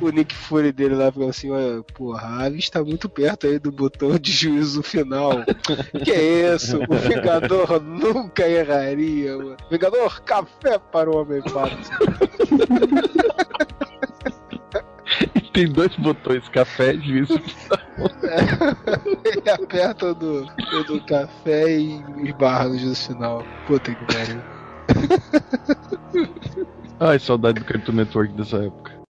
o 0.00 0.10
Nick 0.10 0.34
Fury 0.34 0.72
dele 0.72 0.94
lá 0.96 1.12
ficou 1.12 1.28
assim: 1.28 1.50
olha, 1.50 1.82
porra, 1.94 2.26
a 2.26 2.42
Harvey 2.44 2.58
está 2.58 2.82
muito 2.82 3.08
perto 3.08 3.46
aí 3.46 3.58
do 3.58 3.70
botão 3.70 4.16
de 4.18 4.32
juízo 4.32 4.82
final. 4.82 5.19
Que 6.04 6.12
é 6.12 6.54
isso? 6.54 6.78
O 6.88 6.94
Vingador 6.96 7.80
nunca 7.80 8.48
erraria, 8.48 9.36
mano. 9.36 9.56
Vingador, 9.70 10.20
café 10.22 10.78
para 10.78 11.10
o 11.10 11.20
Homem-Pássaro. 11.20 11.78
Tem 15.52 15.70
dois 15.70 15.94
botões, 15.96 16.48
café 16.48 16.94
e 16.94 17.00
juízo. 17.00 17.40
Ele 19.24 19.50
aperta 19.50 20.06
o 20.06 20.14
do, 20.14 20.46
do 20.86 21.04
café 21.04 21.78
e 21.78 22.02
esbarra 22.24 22.68
no 22.68 22.78
juízo 22.78 23.08
final. 23.08 23.44
Puta 23.66 23.94
que 23.94 24.04
pariu. 24.06 24.40
Ai, 27.00 27.18
saudade 27.18 27.60
do 27.60 27.66
Cartoon 27.66 27.92
Network 27.92 28.32
dessa 28.34 28.58
época. 28.58 29.00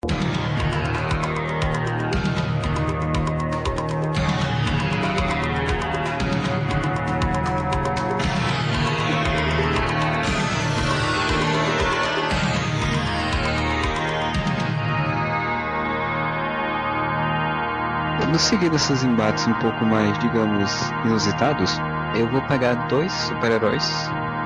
Seguir 18.40 18.70
desses 18.70 19.02
embates 19.04 19.46
um 19.46 19.54
pouco 19.54 19.84
mais, 19.84 20.18
digamos, 20.18 20.70
inusitados, 21.04 21.70
eu 22.14 22.28
vou 22.30 22.40
pegar 22.42 22.74
dois 22.88 23.12
super-heróis 23.12 23.84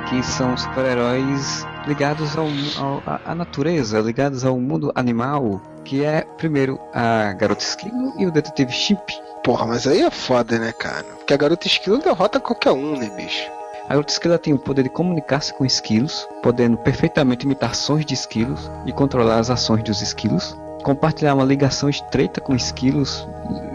que 0.08 0.22
são 0.22 0.56
super-heróis 0.56 1.66
ligados 1.86 2.36
ao, 2.36 2.48
ao- 2.78 3.02
à- 3.24 3.34
natureza, 3.34 4.00
ligados 4.00 4.44
ao 4.44 4.58
mundo 4.58 4.92
animal, 4.94 5.60
que 5.84 6.04
é 6.04 6.22
primeiro 6.36 6.78
a 6.92 7.32
Garota 7.32 7.62
Esquilo 7.62 8.12
e 8.18 8.26
o 8.26 8.30
Detetive 8.30 8.72
Chimp. 8.72 9.00
Porra, 9.42 9.66
mas 9.66 9.86
aí 9.86 10.02
é 10.02 10.10
foda, 10.10 10.58
né, 10.58 10.72
cara? 10.72 11.04
Porque 11.18 11.34
a 11.34 11.36
garota 11.36 11.66
esquilo 11.66 11.98
derrota 11.98 12.40
qualquer 12.40 12.72
um, 12.72 12.96
né, 12.98 13.10
bicho? 13.14 13.50
A 13.86 13.88
Garota 13.90 14.10
Esquilo 14.12 14.32
ela 14.32 14.38
tem 14.38 14.54
o 14.54 14.58
poder 14.58 14.84
de 14.84 14.88
comunicar-se 14.88 15.52
com 15.52 15.64
esquilos, 15.66 16.26
podendo 16.42 16.78
perfeitamente 16.78 17.44
imitar 17.44 17.74
sons 17.74 18.04
de 18.06 18.14
esquilos 18.14 18.70
e 18.86 18.92
controlar 18.92 19.38
as 19.38 19.50
ações 19.50 19.82
dos 19.82 20.00
esquilos, 20.00 20.56
compartilhar 20.84 21.34
uma 21.34 21.44
ligação 21.44 21.88
estreita 21.88 22.40
com 22.40 22.54
esquilos 22.54 23.26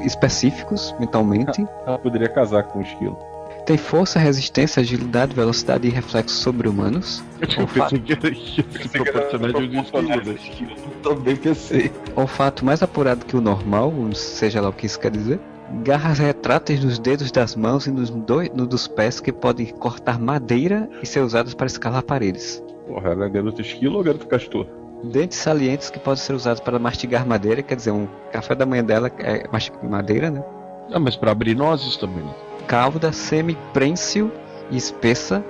específicos 0.06 0.95
mentalmente, 1.00 1.65
Ela 1.86 1.98
poderia 1.98 2.30
casar 2.30 2.63
com 2.63 2.80
o 2.80 2.82
esquilo. 2.82 3.17
tem 3.65 3.78
força, 3.78 4.19
resistência, 4.19 4.80
agilidade, 4.80 5.36
velocidade 5.36 5.88
e 5.88 5.91
reflexos 5.91 6.39
sobre-humanos, 6.39 7.22
Eu 7.41 7.67
pensei 7.67 8.00
que 8.00 8.13
era 8.13 9.52
de 9.52 10.30
um 10.30 10.34
esquilo, 10.34 10.69
né? 10.69 10.84
Também 11.04 11.36
pensei. 11.36 11.91
olfato 12.15 12.63
mais 12.63 12.82
apurado 12.84 13.26
que 13.26 13.36
o 13.36 13.41
normal, 13.41 13.91
seja 14.13 14.62
lá 14.62 14.69
o 14.69 14.74
que 14.74 14.86
isso 14.86 15.00
quer 15.00 15.12
dizer, 15.12 15.39
garras 15.84 16.19
retráteis 16.19 16.84
nos 16.84 17.00
dedos 17.00 17.32
das 17.32 17.56
mãos 17.56 17.88
e 17.88 17.91
nos 17.91 18.10
dois, 18.10 18.50
no 18.54 18.67
dos 18.67 18.88
pés 18.88 19.19
que 19.19 19.32
podem 19.32 19.67
cortar 19.67 20.19
madeira 20.19 20.88
e 21.02 21.06
ser 21.06 21.22
usadas 21.22 21.54
para 21.54 21.67
escalar 21.67 22.04
paredes. 22.04 22.63
Porra, 22.88 23.12
ela 23.12 23.26
é 23.26 23.30
garota 23.30 23.62
esquilo 23.62 23.98
ou 23.98 24.04
garota 24.04 24.26
castor? 24.26 24.65
Dentes 25.03 25.38
salientes 25.38 25.89
que 25.89 25.99
podem 25.99 26.21
ser 26.21 26.33
usados 26.33 26.59
para 26.59 26.77
mastigar 26.77 27.25
madeira, 27.25 27.62
quer 27.62 27.75
dizer, 27.75 27.91
um 27.91 28.07
café 28.31 28.53
da 28.53 28.65
manhã 28.65 28.83
dela 28.83 29.12
é 29.19 29.47
mastigar 29.51 29.83
madeira, 29.89 30.29
né? 30.29 30.43
Ah, 30.91 30.99
mas 30.99 31.15
pra 31.15 31.31
abrir 31.31 31.55
nozes 31.55 31.97
também. 31.97 32.23
Cauda 32.67 33.12
semi-prênsil 33.12 34.31
e 34.69 34.77
espessa, 34.77 35.43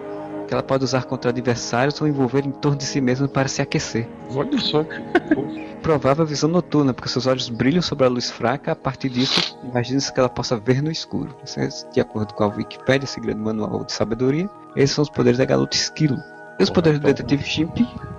que 0.47 0.53
ela 0.53 0.63
pode 0.63 0.83
usar 0.83 1.05
contra 1.05 1.31
adversários 1.31 1.99
ou 2.01 2.07
envolver 2.07 2.45
em 2.45 2.51
torno 2.51 2.77
de 2.77 2.83
si 2.83 3.01
mesma 3.01 3.27
para 3.27 3.47
se 3.47 3.62
aquecer. 3.62 4.07
Olha 4.35 4.57
só. 4.59 4.85
Provável 5.81 6.25
visão 6.25 6.49
noturna, 6.49 6.93
porque 6.93 7.09
seus 7.09 7.25
olhos 7.25 7.49
brilham 7.49 7.81
sobre 7.81 8.05
a 8.05 8.09
luz 8.09 8.29
fraca, 8.29 8.73
a 8.73 8.75
partir 8.75 9.09
disso, 9.09 9.57
imagina-se 9.63 10.12
que 10.13 10.19
ela 10.19 10.29
possa 10.29 10.57
ver 10.57 10.81
no 10.81 10.91
escuro. 10.91 11.35
De 11.93 12.01
acordo 12.01 12.33
com 12.33 12.43
a 12.43 12.47
Wikipedia, 12.47 13.05
esse 13.05 13.19
grande 13.19 13.39
manual 13.39 13.83
de 13.83 13.91
sabedoria, 13.91 14.49
esses 14.75 14.95
são 14.95 15.03
os 15.03 15.09
poderes 15.09 15.38
da 15.38 15.45
garota 15.45 15.75
esquilo. 15.75 16.17
E 16.60 16.63
os 16.63 16.69
poderes 16.69 17.00
do 17.00 17.06
detetive 17.06 17.43
Chimp, 17.43 17.78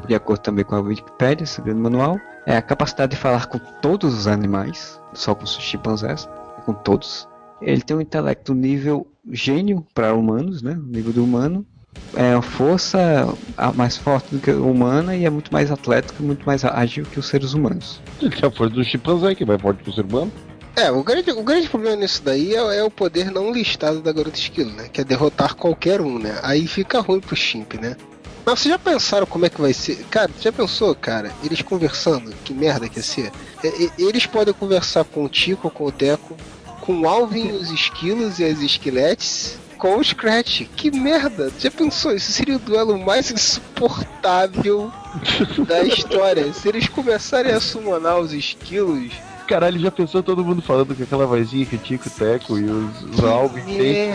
de 0.09 0.14
acordo 0.14 0.40
também 0.40 0.64
com 0.64 0.74
a 0.74 0.81
Wikipedia, 0.81 1.44
esse 1.44 1.61
grande 1.61 1.81
manual, 1.81 2.18
é 2.46 2.57
a 2.57 2.62
capacidade 2.62 3.11
de 3.11 3.18
falar 3.18 3.44
com 3.46 3.59
todos 3.83 4.14
os 4.14 4.26
animais, 4.26 4.98
só 5.12 5.35
com 5.35 5.44
os 5.44 5.59
chimpanzés, 5.59 6.26
com 6.64 6.72
todos. 6.72 7.29
Ele 7.61 7.83
tem 7.83 7.94
um 7.94 8.00
intelecto 8.00 8.55
nível 8.55 9.07
gênio 9.31 9.87
para 9.94 10.14
humanos, 10.14 10.62
né? 10.62 10.79
Nível 10.87 11.12
do 11.12 11.22
humano. 11.22 11.66
É 12.14 12.33
a 12.33 12.40
força 12.40 13.29
mais 13.74 13.98
forte 13.98 14.35
do 14.35 14.40
que 14.40 14.50
a 14.50 14.57
humana 14.57 15.14
e 15.14 15.26
é 15.26 15.31
muito 15.31 15.53
mais 15.53 15.70
atlético, 15.70 16.22
muito 16.22 16.46
mais 16.46 16.64
ágil 16.64 17.05
que 17.05 17.18
os 17.18 17.29
seres 17.29 17.53
humanos. 17.53 18.00
Ele 18.22 18.35
tem 18.35 18.48
a 18.48 18.50
força 18.50 18.74
do 18.74 18.83
chimpanzé, 18.83 19.35
que 19.35 19.44
vai 19.44 19.59
forte 19.59 19.83
que 19.83 19.90
o 19.90 19.92
ser 19.92 20.07
humano. 20.07 20.33
É, 20.76 20.90
o 20.90 21.03
grande, 21.03 21.31
o 21.33 21.42
grande 21.42 21.68
problema 21.68 21.96
nisso 21.96 22.22
daí 22.24 22.55
é, 22.55 22.79
é, 22.79 22.83
o 22.83 22.90
poder 22.90 23.31
não 23.31 23.53
listado 23.53 24.00
da 24.00 24.12
Garota 24.12 24.38
Esquilo, 24.38 24.70
né? 24.70 24.88
Que 24.90 25.03
é 25.03 25.05
derrotar 25.05 25.55
qualquer 25.55 26.00
um, 26.00 26.18
né? 26.18 26.38
Aí 26.42 26.66
fica 26.66 27.00
ruim 27.00 27.20
pro 27.20 27.37
Chimp, 27.37 27.74
né? 27.74 27.96
Mas 28.44 28.61
vocês 28.61 28.72
já 28.72 28.79
pensaram 28.79 29.26
como 29.26 29.46
é 29.46 29.50
que 29.50 29.61
vai 29.61 29.72
ser? 29.72 30.05
Cara, 30.11 30.31
já 30.40 30.50
pensou, 30.53 30.94
cara? 30.94 31.33
Eles 31.44 31.62
conversando, 31.62 32.33
que 32.44 32.55
merda 32.55 32.88
que 32.88 32.98
ia 32.98 33.03
ser? 33.03 33.33
Eles 33.98 34.26
podem 34.26 34.55
conversar 34.55 35.05
com 35.05 35.24
o 35.24 35.29
Tico, 35.29 35.70
com 35.70 35.85
o 35.87 35.92
Teco, 35.92 36.37
com 36.81 37.00
o 37.00 37.09
Alvin, 37.09 37.53
os 37.53 37.70
esquilos 37.70 38.38
e 38.38 38.44
as 38.44 38.61
esqueletes, 38.61 39.59
com 39.76 39.96
o 39.96 40.05
Scratch. 40.05 40.62
Que 40.76 40.90
merda! 40.90 41.53
Já 41.59 41.70
pensou? 41.70 42.12
Isso 42.14 42.33
seria 42.33 42.57
o 42.57 42.59
duelo 42.59 42.98
mais 42.98 43.31
insuportável 43.31 44.90
da 45.66 45.83
história. 45.83 46.53
Se 46.53 46.68
eles 46.68 46.88
começarem 46.88 47.53
a 47.53 47.61
summonar 47.61 48.18
os 48.18 48.33
esquilos 48.33 49.12
Caralho, 49.50 49.80
já 49.80 49.90
pensou 49.90 50.22
todo 50.22 50.44
mundo 50.44 50.62
falando 50.62 50.94
com 50.94 51.02
aquela 51.02 51.26
vozinha 51.26 51.66
que 51.66 51.74
o 51.74 51.78
Tico, 51.78 52.06
o 52.06 52.10
Teco 52.10 52.56
e 52.56 52.64
os, 52.66 53.02
os 53.02 53.24
Alvin 53.24 53.64
têm? 53.64 54.12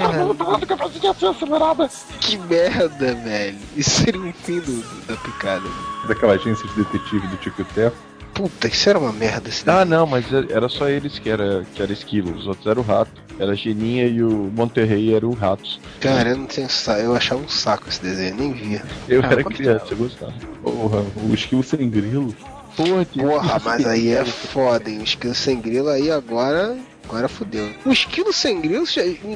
acelerada! 1.28 1.90
Que 2.22 2.38
merda, 2.38 3.14
velho! 3.16 3.58
Isso 3.76 3.90
seria 3.90 4.22
um 4.22 4.32
fim 4.32 4.62
do, 4.62 4.82
do, 4.82 5.08
da 5.08 5.18
picada. 5.18 5.68
Daquela 6.08 6.36
agência 6.36 6.66
de 6.70 6.76
detetive 6.76 7.28
do 7.28 7.36
Tico 7.36 7.66
Teco. 7.66 7.98
Puta, 8.34 8.70
isso 8.70 8.90
era 8.90 8.98
uma 8.98 9.12
merda. 9.12 9.50
Esse 9.50 9.70
ah, 9.70 9.84
não, 9.84 10.08
mas 10.08 10.26
era 10.32 10.70
só 10.70 10.88
eles 10.88 11.20
que 11.20 11.30
era, 11.30 11.66
que 11.76 11.84
era 11.84 11.92
esquilo, 11.92 12.34
os 12.34 12.48
outros 12.48 12.66
eram 12.66 12.82
o 12.82 12.86
rato. 12.86 13.12
Era 13.38 13.52
a 13.52 13.56
Geninha 13.56 14.08
e 14.08 14.24
o 14.24 14.50
Monterrey 14.56 15.14
eram 15.14 15.32
o 15.32 15.34
ratos. 15.34 15.82
Cara, 16.00 16.30
eu 16.30 16.38
não 16.38 16.46
tenho 16.46 16.70
eu 16.98 17.14
achava 17.14 17.42
um 17.42 17.50
saco 17.50 17.90
esse 17.90 18.02
desenho, 18.02 18.36
nem 18.36 18.54
via. 18.54 18.82
Eu 19.10 19.22
ah, 19.22 19.28
era 19.32 19.44
criança, 19.44 19.88
eu 19.92 19.98
gostava. 19.98 20.34
Porra, 20.64 21.04
o 21.30 21.34
esquilo 21.34 21.62
sem 21.62 21.90
grilo. 21.90 22.34
Porra, 22.76 23.06
Porra 23.06 23.62
mas 23.64 23.86
aí 23.86 24.10
é 24.10 24.24
foda, 24.26 24.90
hein? 24.90 25.00
O 25.00 25.04
esquilo 25.04 25.36
sem 25.36 25.60
grilo 25.60 25.90
aí 25.90 26.12
agora. 26.12 26.78
Agora 27.08 27.28
fudeu. 27.28 27.70
O 27.86 27.92
esquilo 27.92 28.34
sem 28.34 28.60
grilo, 28.60 28.86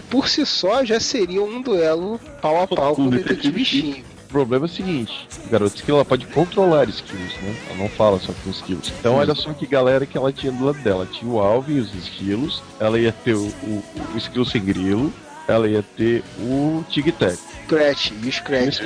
por 0.10 0.28
si 0.28 0.43
só, 0.45 0.84
já 0.84 0.99
seria 0.99 1.41
um 1.41 1.62
duelo 1.62 2.19
pau 2.41 2.63
a 2.63 2.67
pau 2.67 2.95
com 2.95 3.04
o 3.04 3.12
detetive 3.12 3.63
Shin. 3.63 4.04
O 4.25 4.32
problema 4.32 4.65
é 4.65 4.67
o 4.67 4.71
seguinte, 4.71 5.28
o 5.45 5.49
garoto 5.49 5.75
esquilo 5.75 5.97
ela 5.97 6.06
pode 6.06 6.28
controlar 6.28 6.88
esquilos, 6.88 7.34
né? 7.41 7.56
Ela 7.67 7.78
não 7.80 7.89
fala 7.89 8.19
só 8.19 8.32
com 8.43 8.49
esquilos. 8.52 8.91
Então 8.99 9.15
olha 9.15 9.34
só 9.34 9.54
que 9.54 9.65
galera 9.65 10.06
que 10.06 10.15
ela 10.17 10.32
tinha 10.32 10.52
do 10.52 10.65
lado 10.65 10.80
dela. 10.80 11.08
Tinha 11.12 11.32
o 11.32 11.39
Alvin 11.39 11.78
e 11.78 11.80
os 11.80 11.93
esquilos, 11.95 12.62
ela 12.80 12.99
ia 12.99 13.12
ter 13.12 13.34
o, 13.34 13.47
o, 13.47 13.84
o 14.13 14.17
esquilo 14.17 14.45
sem 14.45 14.63
grilo, 14.63 15.12
ela 15.47 15.67
ia 15.67 15.84
ter 15.97 16.23
o 16.39 16.84
Tic 16.89 17.12
Tac. 17.17 17.39
Scratch, 17.69 18.12
e 18.12 18.27
o 18.27 18.32
Scratch. 18.32 18.79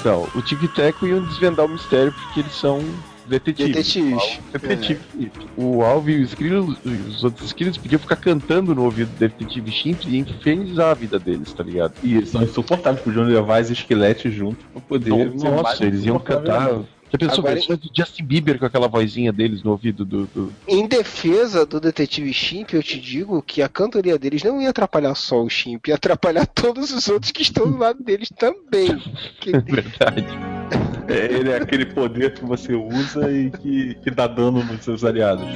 Então, 0.00 0.28
o 0.34 0.42
Tic 0.42 0.58
Tac 0.74 1.02
iam 1.02 1.22
desvendar 1.24 1.66
o 1.66 1.68
mistério 1.68 2.12
porque 2.12 2.40
eles 2.40 2.54
são 2.54 2.82
detetives. 3.26 3.74
Detetives. 3.74 4.38
Detetive. 4.52 5.00
É. 5.20 5.30
O 5.56 5.82
Alvin 5.82 6.12
e 6.12 6.22
os, 6.22 6.30
Skrill, 6.30 6.76
os 7.08 7.24
outros 7.24 7.46
Skrills 7.46 7.78
podiam 7.78 7.98
ficar 7.98 8.16
cantando 8.16 8.74
no 8.74 8.84
ouvido 8.84 9.08
do 9.08 9.18
detetive 9.18 9.70
Chimp 9.70 10.04
e 10.06 10.18
infernizar 10.18 10.90
a 10.90 10.94
vida 10.94 11.18
deles, 11.18 11.52
tá 11.52 11.62
ligado? 11.62 11.94
E 12.02 12.16
eles 12.16 12.30
são 12.30 12.42
insuportáveis, 12.42 13.04
podiam 13.04 13.24
levar 13.24 13.62
os 13.62 13.70
esqueletos 13.70 14.32
junto 14.32 14.64
pra 14.72 14.80
poder. 14.80 15.34
Nossa, 15.34 15.84
eles 15.84 16.04
iam 16.04 16.18
cantar. 16.18 16.80
Já 17.10 17.18
pensou 17.18 17.38
Agora, 17.38 17.54
versões 17.54 17.78
do 17.78 17.90
Justin 17.94 18.24
Bieber 18.24 18.58
com 18.58 18.66
aquela 18.66 18.88
vozinha 18.88 19.32
deles 19.32 19.62
no 19.62 19.70
ouvido 19.70 20.04
do, 20.04 20.26
do, 20.26 20.52
Em 20.66 20.86
defesa 20.88 21.64
do 21.64 21.80
detetive 21.80 22.32
Chimp, 22.32 22.72
eu 22.72 22.82
te 22.82 23.00
digo 23.00 23.40
que 23.42 23.62
a 23.62 23.68
cantoria 23.68 24.18
deles 24.18 24.42
não 24.42 24.60
ia 24.60 24.70
atrapalhar 24.70 25.14
só 25.14 25.42
o 25.42 25.48
Chimp, 25.48 25.86
ia 25.86 25.94
atrapalhar 25.94 26.46
todos 26.52 26.92
os 26.92 27.08
outros 27.08 27.30
que 27.30 27.42
estão 27.42 27.70
do 27.70 27.78
lado 27.78 28.02
deles 28.02 28.28
também. 28.36 28.98
Que... 29.40 29.54
É 29.54 29.60
verdade. 29.62 30.26
É, 31.08 31.32
ele 31.32 31.50
é 31.50 31.56
aquele 31.56 31.86
poder 31.86 32.34
que 32.34 32.44
você 32.44 32.74
usa 32.74 33.30
e 33.30 33.50
que, 33.50 33.94
que 34.02 34.10
dá 34.10 34.26
dano 34.26 34.64
nos 34.64 34.84
seus 34.84 35.04
aliados. 35.04 35.46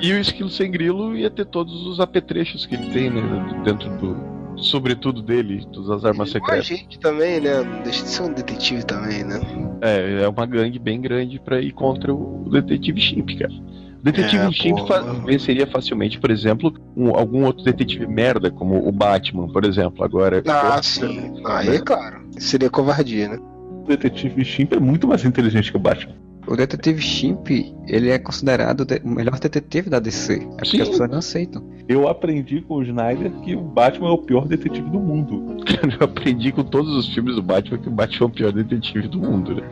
e 0.00 0.12
o 0.12 0.18
esquilo 0.18 0.48
sem 0.48 0.70
grilo 0.70 1.14
ia 1.14 1.30
ter 1.30 1.44
todos 1.44 1.86
os 1.86 2.00
apetrechos 2.00 2.64
que 2.64 2.74
ele 2.74 2.90
tem, 2.90 3.10
né? 3.10 3.22
Dentro 3.62 3.90
do, 3.98 4.33
sobretudo 4.56 5.22
dele, 5.22 5.66
das 5.88 6.04
armas 6.04 6.30
secretas. 6.30 6.60
a 6.60 6.74
gente 6.74 6.98
também, 6.98 7.40
né? 7.40 7.62
Deixa 7.82 8.02
de 8.02 8.08
ser 8.08 8.22
um 8.22 8.32
detetive 8.32 8.84
também, 8.84 9.24
né? 9.24 9.40
É, 9.80 10.22
é 10.22 10.28
uma 10.28 10.46
gangue 10.46 10.78
bem 10.78 11.00
grande 11.00 11.38
pra 11.38 11.60
ir 11.60 11.72
contra 11.72 12.12
o 12.12 12.48
detetive 12.50 13.00
Chimp, 13.00 13.30
cara. 13.38 13.52
O 13.52 14.02
detetive 14.04 14.44
é, 14.44 14.52
Chimp 14.52 14.86
fa 14.86 15.00
venceria 15.00 15.66
facilmente, 15.66 16.18
por 16.18 16.30
exemplo, 16.30 16.74
um, 16.96 17.14
algum 17.14 17.44
outro 17.44 17.64
detetive 17.64 18.06
merda, 18.06 18.50
como 18.50 18.86
o 18.86 18.92
Batman, 18.92 19.48
por 19.48 19.64
exemplo. 19.64 20.04
Agora. 20.04 20.42
Ah, 20.46 20.82
sim. 20.82 21.42
Aí, 21.44 21.70
né? 21.70 21.78
claro. 21.78 22.22
Seria 22.38 22.68
covardia, 22.68 23.28
né? 23.28 23.38
O 23.38 23.86
detetive 23.86 24.44
Chimp 24.44 24.72
é 24.72 24.80
muito 24.80 25.06
mais 25.06 25.24
inteligente 25.24 25.70
que 25.70 25.76
o 25.76 25.80
Batman. 25.80 26.23
O 26.46 26.56
detetive 26.56 27.00
Chimp, 27.00 27.48
ele 27.86 28.10
é 28.10 28.18
considerado 28.18 28.86
o 29.02 29.08
melhor 29.08 29.38
detetive 29.38 29.88
da 29.88 29.98
DC. 29.98 30.34
É 30.34 30.38
porque 30.38 30.76
Sim. 30.76 30.82
as 30.82 30.88
pessoas 30.90 31.10
não 31.10 31.18
aceitam. 31.18 31.74
Eu 31.88 32.08
aprendi 32.08 32.62
com 32.62 32.76
o 32.76 32.82
Snyder 32.82 33.30
que 33.42 33.54
o 33.54 33.60
Batman 33.60 34.08
é 34.08 34.12
o 34.12 34.18
pior 34.18 34.46
detetive 34.46 34.88
do 34.88 34.98
mundo. 34.98 35.56
Eu 36.00 36.04
aprendi 36.06 36.50
com 36.50 36.62
todos 36.62 36.94
os 36.96 37.12
filmes 37.12 37.34
do 37.34 37.42
Batman 37.42 37.78
que 37.78 37.88
o 37.88 37.92
Batman 37.92 38.26
é 38.26 38.28
o 38.28 38.30
pior 38.30 38.52
detetive 38.52 39.08
do 39.08 39.18
mundo, 39.18 39.54
né? 39.56 39.62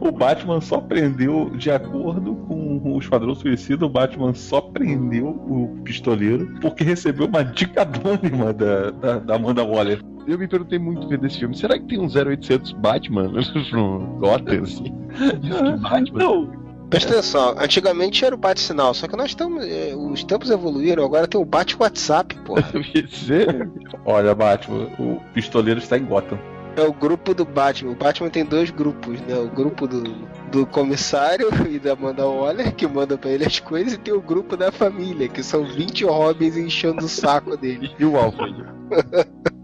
o 0.00 0.12
Batman 0.12 0.60
só 0.60 0.80
prendeu, 0.80 1.50
de 1.56 1.70
acordo 1.70 2.34
com 2.46 2.80
o 2.84 2.98
Esquadrão 2.98 3.34
Suicida, 3.34 3.86
o 3.86 3.88
Batman 3.88 4.34
só 4.34 4.60
prendeu 4.60 5.28
o 5.28 5.80
pistoleiro 5.82 6.54
porque 6.60 6.84
recebeu 6.84 7.26
uma 7.26 7.42
dica 7.42 7.82
anônima 7.82 8.52
da, 8.52 8.90
da, 8.90 9.18
da 9.18 9.34
Amanda 9.36 9.64
Waller. 9.64 10.02
Eu 10.26 10.38
me 10.38 10.46
perguntei 10.46 10.78
muito 10.78 11.08
ver 11.08 11.18
desse 11.18 11.38
filme. 11.38 11.56
Será 11.56 11.78
que 11.78 11.86
tem 11.86 11.98
um 11.98 12.06
0800 12.06 12.72
Batman 12.72 13.32
no 13.72 14.18
Gotham, 14.18 14.62
assim? 14.62 14.92
Batman? 15.90 16.18
Não. 16.18 16.70
Presta 16.90 17.12
atenção, 17.12 17.54
antigamente 17.56 18.24
era 18.24 18.34
o 18.34 18.38
bate-sinal, 18.38 18.92
só 18.92 19.06
que 19.06 19.16
nós 19.16 19.30
estamos. 19.30 19.64
Eh, 19.64 19.94
os 19.94 20.24
tempos 20.24 20.50
evoluíram, 20.50 21.04
agora 21.04 21.28
tem 21.28 21.40
o 21.40 21.44
bate-WhatsApp, 21.44 22.36
pô. 22.44 22.56
Olha, 24.04 24.34
Batman, 24.34 24.88
o 24.98 25.20
pistoleiro 25.32 25.78
está 25.78 25.96
em 25.96 26.04
Gotham. 26.04 26.36
É 26.76 26.82
o 26.82 26.92
grupo 26.92 27.32
do 27.32 27.44
Batman. 27.44 27.92
O 27.92 27.94
Batman 27.94 28.28
tem 28.28 28.44
dois 28.44 28.70
grupos, 28.70 29.20
né? 29.22 29.36
O 29.36 29.48
grupo 29.48 29.86
do, 29.86 30.02
do 30.50 30.66
comissário 30.66 31.48
e 31.70 31.78
da 31.78 31.92
Amanda 31.92 32.26
Waller, 32.26 32.74
que 32.74 32.86
manda 32.88 33.16
pra 33.16 33.30
ele 33.30 33.44
as 33.44 33.60
coisas, 33.60 33.92
e 33.92 33.98
tem 33.98 34.14
o 34.14 34.20
grupo 34.20 34.56
da 34.56 34.72
família, 34.72 35.28
que 35.28 35.44
são 35.44 35.64
20 35.64 36.04
Robins 36.06 36.56
enchendo 36.56 37.04
o 37.04 37.08
saco 37.08 37.56
dele. 37.56 37.94
E 37.98 38.04
o 38.04 38.16
Alfred. 38.16 38.64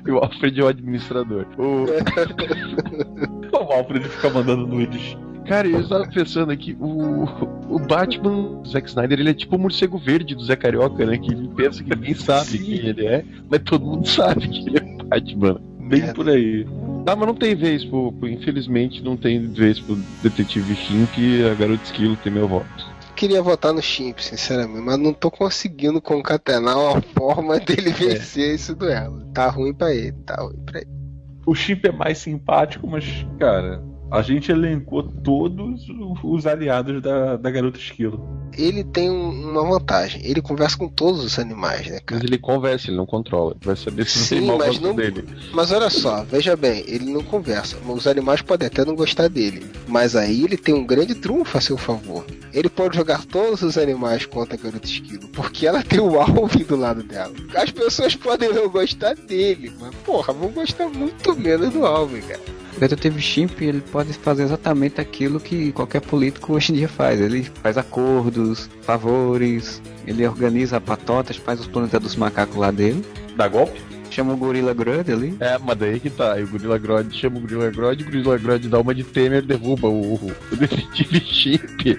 e 0.07 0.11
o 0.13 0.19
Alfred 0.19 0.61
é 0.61 0.65
o 0.65 0.69
administrador. 0.69 1.47
O, 1.59 1.87
o 3.53 3.73
Alfred 3.73 4.09
fica 4.09 4.31
mandando 4.31 4.67
nudes. 4.67 5.17
Cara, 5.47 5.69
eu 5.69 5.81
estava 5.81 6.07
pensando 6.09 6.51
aqui, 6.51 6.77
o, 6.81 7.25
o 7.69 7.79
Batman, 7.79 8.61
o 8.61 8.67
Zack 8.67 8.89
Snyder, 8.89 9.21
ele 9.21 9.31
é 9.31 9.35
tipo 9.35 9.57
o 9.57 9.59
morcego 9.59 9.97
verde 9.97 10.35
do 10.35 10.45
Zé 10.45 10.57
Carioca, 10.57 11.07
né? 11.07 11.19
Que 11.19 11.33
ele 11.33 11.49
pensa 11.49 11.85
que 11.85 11.91
ninguém 11.91 12.15
sabe 12.17 12.59
quem 12.59 12.75
ele 12.75 13.07
é, 13.07 13.25
mas 13.49 13.63
todo 13.63 13.85
mundo 13.85 14.09
sabe 14.09 14.49
que 14.49 14.69
ele 14.69 14.79
é 14.79 15.05
Batman. 15.05 15.61
Bem 15.89 16.03
é. 16.03 16.13
por 16.13 16.29
aí. 16.29 16.67
Ah, 17.07 17.15
mas 17.15 17.29
não 17.29 17.35
tem 17.35 17.55
vez, 17.55 17.85
pô, 17.85 18.13
infelizmente 18.25 19.01
não 19.03 19.17
tem 19.17 19.47
vez 19.47 19.79
pro 19.79 19.97
Detetive 20.23 20.75
Shimp 20.75 21.17
e 21.17 21.49
a 21.49 21.55
Garota 21.55 21.85
Esquilo 21.85 22.17
tem 22.17 22.33
meu 22.33 22.49
voto 22.49 22.97
queria 23.17 23.43
votar 23.43 23.73
no 23.73 23.83
Chimp, 23.83 24.19
sinceramente, 24.21 24.83
mas 24.83 24.99
não 24.99 25.13
tô 25.13 25.31
conseguindo 25.31 26.01
concatenar 26.01 26.79
uma 26.79 27.01
forma 27.01 27.59
dele 27.59 27.89
é. 27.89 27.93
vencer 27.93 28.51
é. 28.51 28.55
esse 28.55 28.75
duelo. 28.75 29.25
Tá 29.33 29.49
ruim 29.49 29.73
pra 29.73 29.93
ele, 29.93 30.13
tá 30.25 30.37
ruim 30.37 30.63
pra 30.65 30.81
ele. 30.81 30.91
O 31.47 31.55
Chimp 31.55 31.85
é 31.87 31.93
mais 31.93 32.19
simpático, 32.19 32.87
mas, 32.87 33.27
cara, 33.39 33.83
a 34.11 34.23
gente 34.23 34.53
elencou 34.53 35.03
todos 35.03 35.87
os 36.23 36.47
aliados 36.47 37.03
da, 37.03 37.37
da 37.37 37.51
Garota 37.51 37.79
Esquilo. 37.79 38.25
Ele 38.57 38.83
tem 38.85 39.11
uma 39.11 39.63
vantagem, 39.63 40.23
ele 40.25 40.41
conversa 40.41 40.79
com 40.79 40.89
todos 40.89 41.23
os 41.23 41.39
animais, 41.39 41.89
né, 41.89 42.01
cara? 42.01 42.21
Mas 42.21 42.25
ele 42.25 42.39
conversa, 42.39 42.89
ele 42.89 42.97
não 42.97 43.05
controla. 43.05 43.53
Ele 43.53 43.67
vai 43.67 43.77
saber 43.77 44.07
se 44.07 44.19
Sim, 44.19 44.47
não 44.47 44.59
tem 44.59 44.69
mas, 44.69 44.81
não, 44.81 44.95
dele. 44.95 45.25
mas 45.53 45.73
olha 45.73 45.91
só, 45.91 46.25
veja 46.25 46.57
bem, 46.57 46.85
ele 46.87 47.13
não 47.13 47.23
conversa. 47.23 47.77
Os 47.87 48.07
animais 48.07 48.41
podem 48.41 48.67
até 48.67 48.85
não 48.85 48.95
gostar 48.95 49.29
dele. 49.29 49.67
Mas 49.87 50.17
aí 50.17 50.45
ele 50.45 50.57
tem 50.57 50.75
um 50.75 50.87
grande 50.87 51.15
trunfo 51.15 51.59
a 51.59 51.61
seu 51.61 51.77
favor. 51.77 52.25
Ele 52.53 52.71
pode 52.71 52.97
jogar 52.97 53.25
todos 53.27 53.63
os 53.63 53.77
animais 53.77 54.25
contra 54.25 54.55
a 54.55 54.59
Garota 54.59 54.87
Esquilo, 54.87 55.29
porque 55.29 55.67
ela 55.67 55.83
tem 55.83 56.01
o 56.01 56.17
Alvin 56.21 56.65
do 56.65 56.77
lado 56.77 57.03
dela. 57.03 57.35
As 57.55 57.71
pessoas 57.71 58.15
podem 58.17 58.53
não 58.53 58.71
gostar 58.71 59.15
dele, 59.15 59.73
mas 59.79 59.95
porra, 59.97 60.33
vão 60.33 60.49
gostar 60.51 60.89
muito 60.89 61.37
menos 61.37 61.73
do 61.73 61.85
Alvin, 61.85 62.23
cara. 62.23 62.41
O 62.77 62.81
detetive 62.81 63.21
Chimp 63.21 63.63
ele 63.63 63.81
pode 63.81 64.13
fazer 64.13 64.43
exatamente 64.43 65.01
aquilo 65.01 65.41
que 65.41 65.73
qualquer 65.73 66.01
político 66.01 66.53
hoje 66.53 66.73
em 66.73 66.77
dia 66.77 66.89
faz. 66.89 67.21
Ele 67.21 67.45
faz 67.63 67.79
acordos, 67.79 68.69
favores, 68.83 69.81
ele 70.07 70.27
organiza 70.27 70.81
patotas, 70.81 71.37
faz 71.37 71.61
os 71.61 71.67
planetas 71.67 72.01
dos 72.01 72.17
macacos 72.17 72.57
lá 72.57 72.71
dele. 72.71 73.05
Dá 73.35 73.49
golpe? 73.49 73.81
Chama 74.11 74.35
o 74.35 74.37
Gorila 74.37 74.73
Grodd 74.73 75.11
ali. 75.11 75.37
É, 75.41 75.59
mas 75.59 75.77
daí 75.77 75.99
que 75.99 76.11
tá. 76.11 76.39
E 76.39 76.45
o 76.45 76.49
Gorila 76.49 76.79
Grodd 76.79 77.13
chama 77.15 77.39
o 77.39 77.41
Gorila 77.41 77.71
Grodd, 77.71 78.03
o 78.03 78.05
Gorila 78.05 78.39
Grodd 78.39 78.69
dá 78.69 78.79
uma 78.79 78.95
de 78.95 79.05
Temer 79.05 79.43
derruba 79.43 79.89
o, 79.89 80.15
o 80.15 80.57
detetive 80.57 81.21
Chimp. 81.21 81.87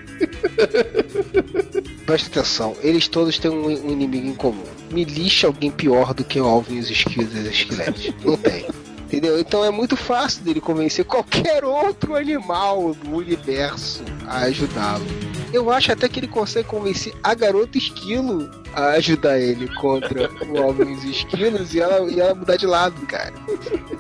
presta 2.07 2.39
atenção, 2.39 2.73
eles 2.81 3.09
todos 3.09 3.37
têm 3.37 3.51
um, 3.51 3.65
um 3.65 3.91
inimigo 3.91 4.27
em 4.27 4.33
comum. 4.33 4.63
Me 4.91 5.03
lixa 5.03 5.45
alguém 5.45 5.69
pior 5.69 6.13
do 6.13 6.23
que 6.23 6.39
o 6.39 6.45
Alvin 6.45 6.77
e 6.77 6.79
os 6.79 6.89
esquilos 6.89 7.35
e 7.35 7.39
os 7.39 7.47
esqueletos. 7.47 8.13
Não 8.23 8.37
tem. 8.37 8.65
Entendeu? 9.07 9.39
Então 9.39 9.63
é 9.63 9.71
muito 9.71 9.95
fácil 9.95 10.43
dele 10.43 10.59
convencer 10.59 11.05
qualquer 11.05 11.63
outro 11.63 12.13
animal 12.13 12.93
do 12.93 13.15
universo 13.15 14.03
a 14.27 14.39
ajudá-lo. 14.39 15.05
Eu 15.53 15.71
acho 15.71 15.93
até 15.93 16.09
que 16.09 16.19
ele 16.19 16.27
consegue 16.27 16.67
convencer 16.67 17.13
a 17.23 17.33
garota 17.33 17.77
esquilo 17.77 18.51
ajudar 18.77 19.39
ele 19.39 19.67
contra 19.75 20.29
o 20.49 20.57
Alvin 20.61 20.91
e 20.91 20.93
os 20.95 21.03
esquilos 21.03 21.73
e 21.73 21.79
ela, 21.81 22.09
e 22.11 22.19
ela 22.19 22.35
mudar 22.35 22.55
de 22.57 22.65
lado, 22.65 22.95
cara. 23.07 23.33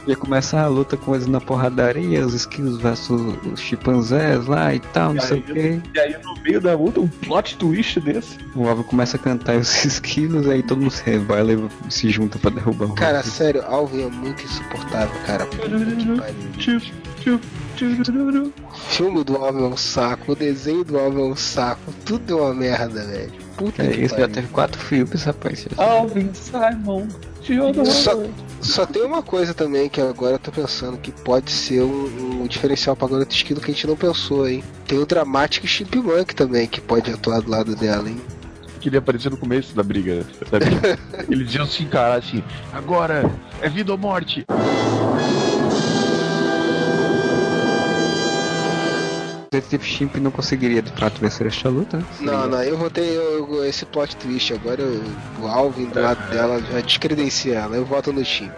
Ia 0.05 0.15
começar 0.15 0.61
a 0.61 0.67
luta 0.67 0.95
com 0.95 1.15
eles 1.15 1.27
na 1.27 1.41
porradaria, 1.41 2.25
os 2.25 2.33
esquilos 2.33 2.79
versus 2.79 3.21
os 3.51 3.59
chimpanzés 3.59 4.45
lá 4.45 4.73
e 4.73 4.79
tal, 4.79 5.13
não 5.13 5.23
E 5.23 5.27
sei 5.27 5.39
o 5.39 5.43
quê. 5.43 5.81
e 5.95 5.99
aí, 5.99 6.15
no 6.23 6.41
meio 6.43 6.61
da 6.61 6.75
luta, 6.75 6.99
um 6.99 7.07
plot 7.07 7.57
twist 7.57 7.99
desse. 7.99 8.37
O 8.55 8.67
Alvin 8.67 8.83
começa 8.83 9.17
a 9.17 9.19
cantar 9.19 9.55
os 9.57 9.83
esquilos, 9.85 10.47
aí 10.47 10.61
todo 10.63 10.79
mundo 10.79 10.91
se 10.91 11.03
rebala 11.03 11.51
e 11.53 11.69
se 11.91 12.09
junta 12.09 12.37
pra 12.39 12.49
derrubar 12.51 12.85
o 12.85 12.95
Cara, 12.95 13.17
Alvin. 13.17 13.29
sério, 13.29 13.63
Alvin 13.65 14.03
é 14.03 14.07
muito 14.09 14.43
insuportável, 14.43 15.19
cara. 15.25 15.47
O 18.71 18.75
filme 18.75 19.23
do 19.23 19.35
Alvin 19.37 19.63
é 19.63 19.67
um 19.67 19.77
saco, 19.77 20.31
o 20.31 20.35
desenho 20.35 20.83
do 20.83 20.97
Alvin 20.97 21.21
é 21.21 21.23
um 21.31 21.35
saco, 21.35 21.93
tudo 22.05 22.33
é 22.37 22.41
uma 22.41 22.53
merda, 22.53 23.03
velho. 23.05 23.46
Puta 23.57 23.83
É, 23.83 23.87
que 23.87 24.01
isso 24.01 24.17
já 24.17 24.27
teve 24.27 24.47
quatro 24.47 24.79
filmes, 24.79 25.23
rapaz. 25.23 25.67
Alvin 25.77 26.29
Simon. 26.33 27.07
Só, 27.85 28.11
só 28.61 28.85
tem 28.85 29.03
uma 29.03 29.23
coisa 29.23 29.53
também 29.53 29.89
que 29.89 30.01
agora 30.01 30.35
eu 30.35 30.39
tô 30.39 30.51
pensando 30.51 30.97
que 30.97 31.11
pode 31.11 31.49
ser 31.51 31.81
um, 31.81 32.41
um 32.41 32.47
diferencial 32.47 32.95
pra 32.95 33.07
garota 33.07 33.33
esquilo 33.33 33.61
que 33.61 33.71
a 33.71 33.73
gente 33.73 33.87
não 33.87 33.95
pensou, 33.95 34.47
hein? 34.47 34.63
Tem 34.85 34.99
o 34.99 35.05
Dramatic 35.05 35.65
Chipmunk 35.65 36.35
também, 36.35 36.67
que 36.67 36.81
pode 36.81 37.11
atuar 37.11 37.41
do 37.41 37.49
lado 37.49 37.75
dela, 37.75 38.09
hein? 38.09 38.21
Que 38.79 38.89
ele 38.89 38.97
apareceu 38.97 39.31
no 39.31 39.37
começo 39.37 39.73
da 39.75 39.81
briga. 39.81 40.25
Da 40.51 40.59
briga. 40.59 40.99
Eles 41.29 41.53
iam 41.55 41.65
se 41.65 41.83
encarar 41.83 42.19
assim, 42.19 42.43
agora 42.73 43.29
é 43.61 43.69
vida 43.69 43.91
ou 43.91 43.97
morte. 43.97 44.45
O 49.47 49.49
Detetive 49.49 49.85
Chimp 49.85 50.17
não 50.17 50.29
conseguiria 50.29 50.81
de 50.81 50.91
fato 50.91 51.21
vencer 51.21 51.47
esta 51.47 51.69
luta, 51.69 51.97
né? 51.97 52.05
Não, 52.19 52.47
não, 52.49 52.61
eu 52.63 52.77
votei 52.77 53.15
eu- 53.15 53.47
eu- 53.49 53.65
esse 53.65 53.85
plot 53.85 54.13
twist. 54.17 54.53
Agora 54.53 54.81
eu- 54.81 55.01
o 55.41 55.47
Alvin 55.47 55.85
do 55.85 56.01
lado 56.01 56.29
dela 56.29 56.61
já 56.61 56.81
descredencia 56.81 57.55
ela. 57.59 57.77
Eu 57.77 57.85
voto 57.85 58.11
no 58.11 58.25
Chimp. 58.25 58.51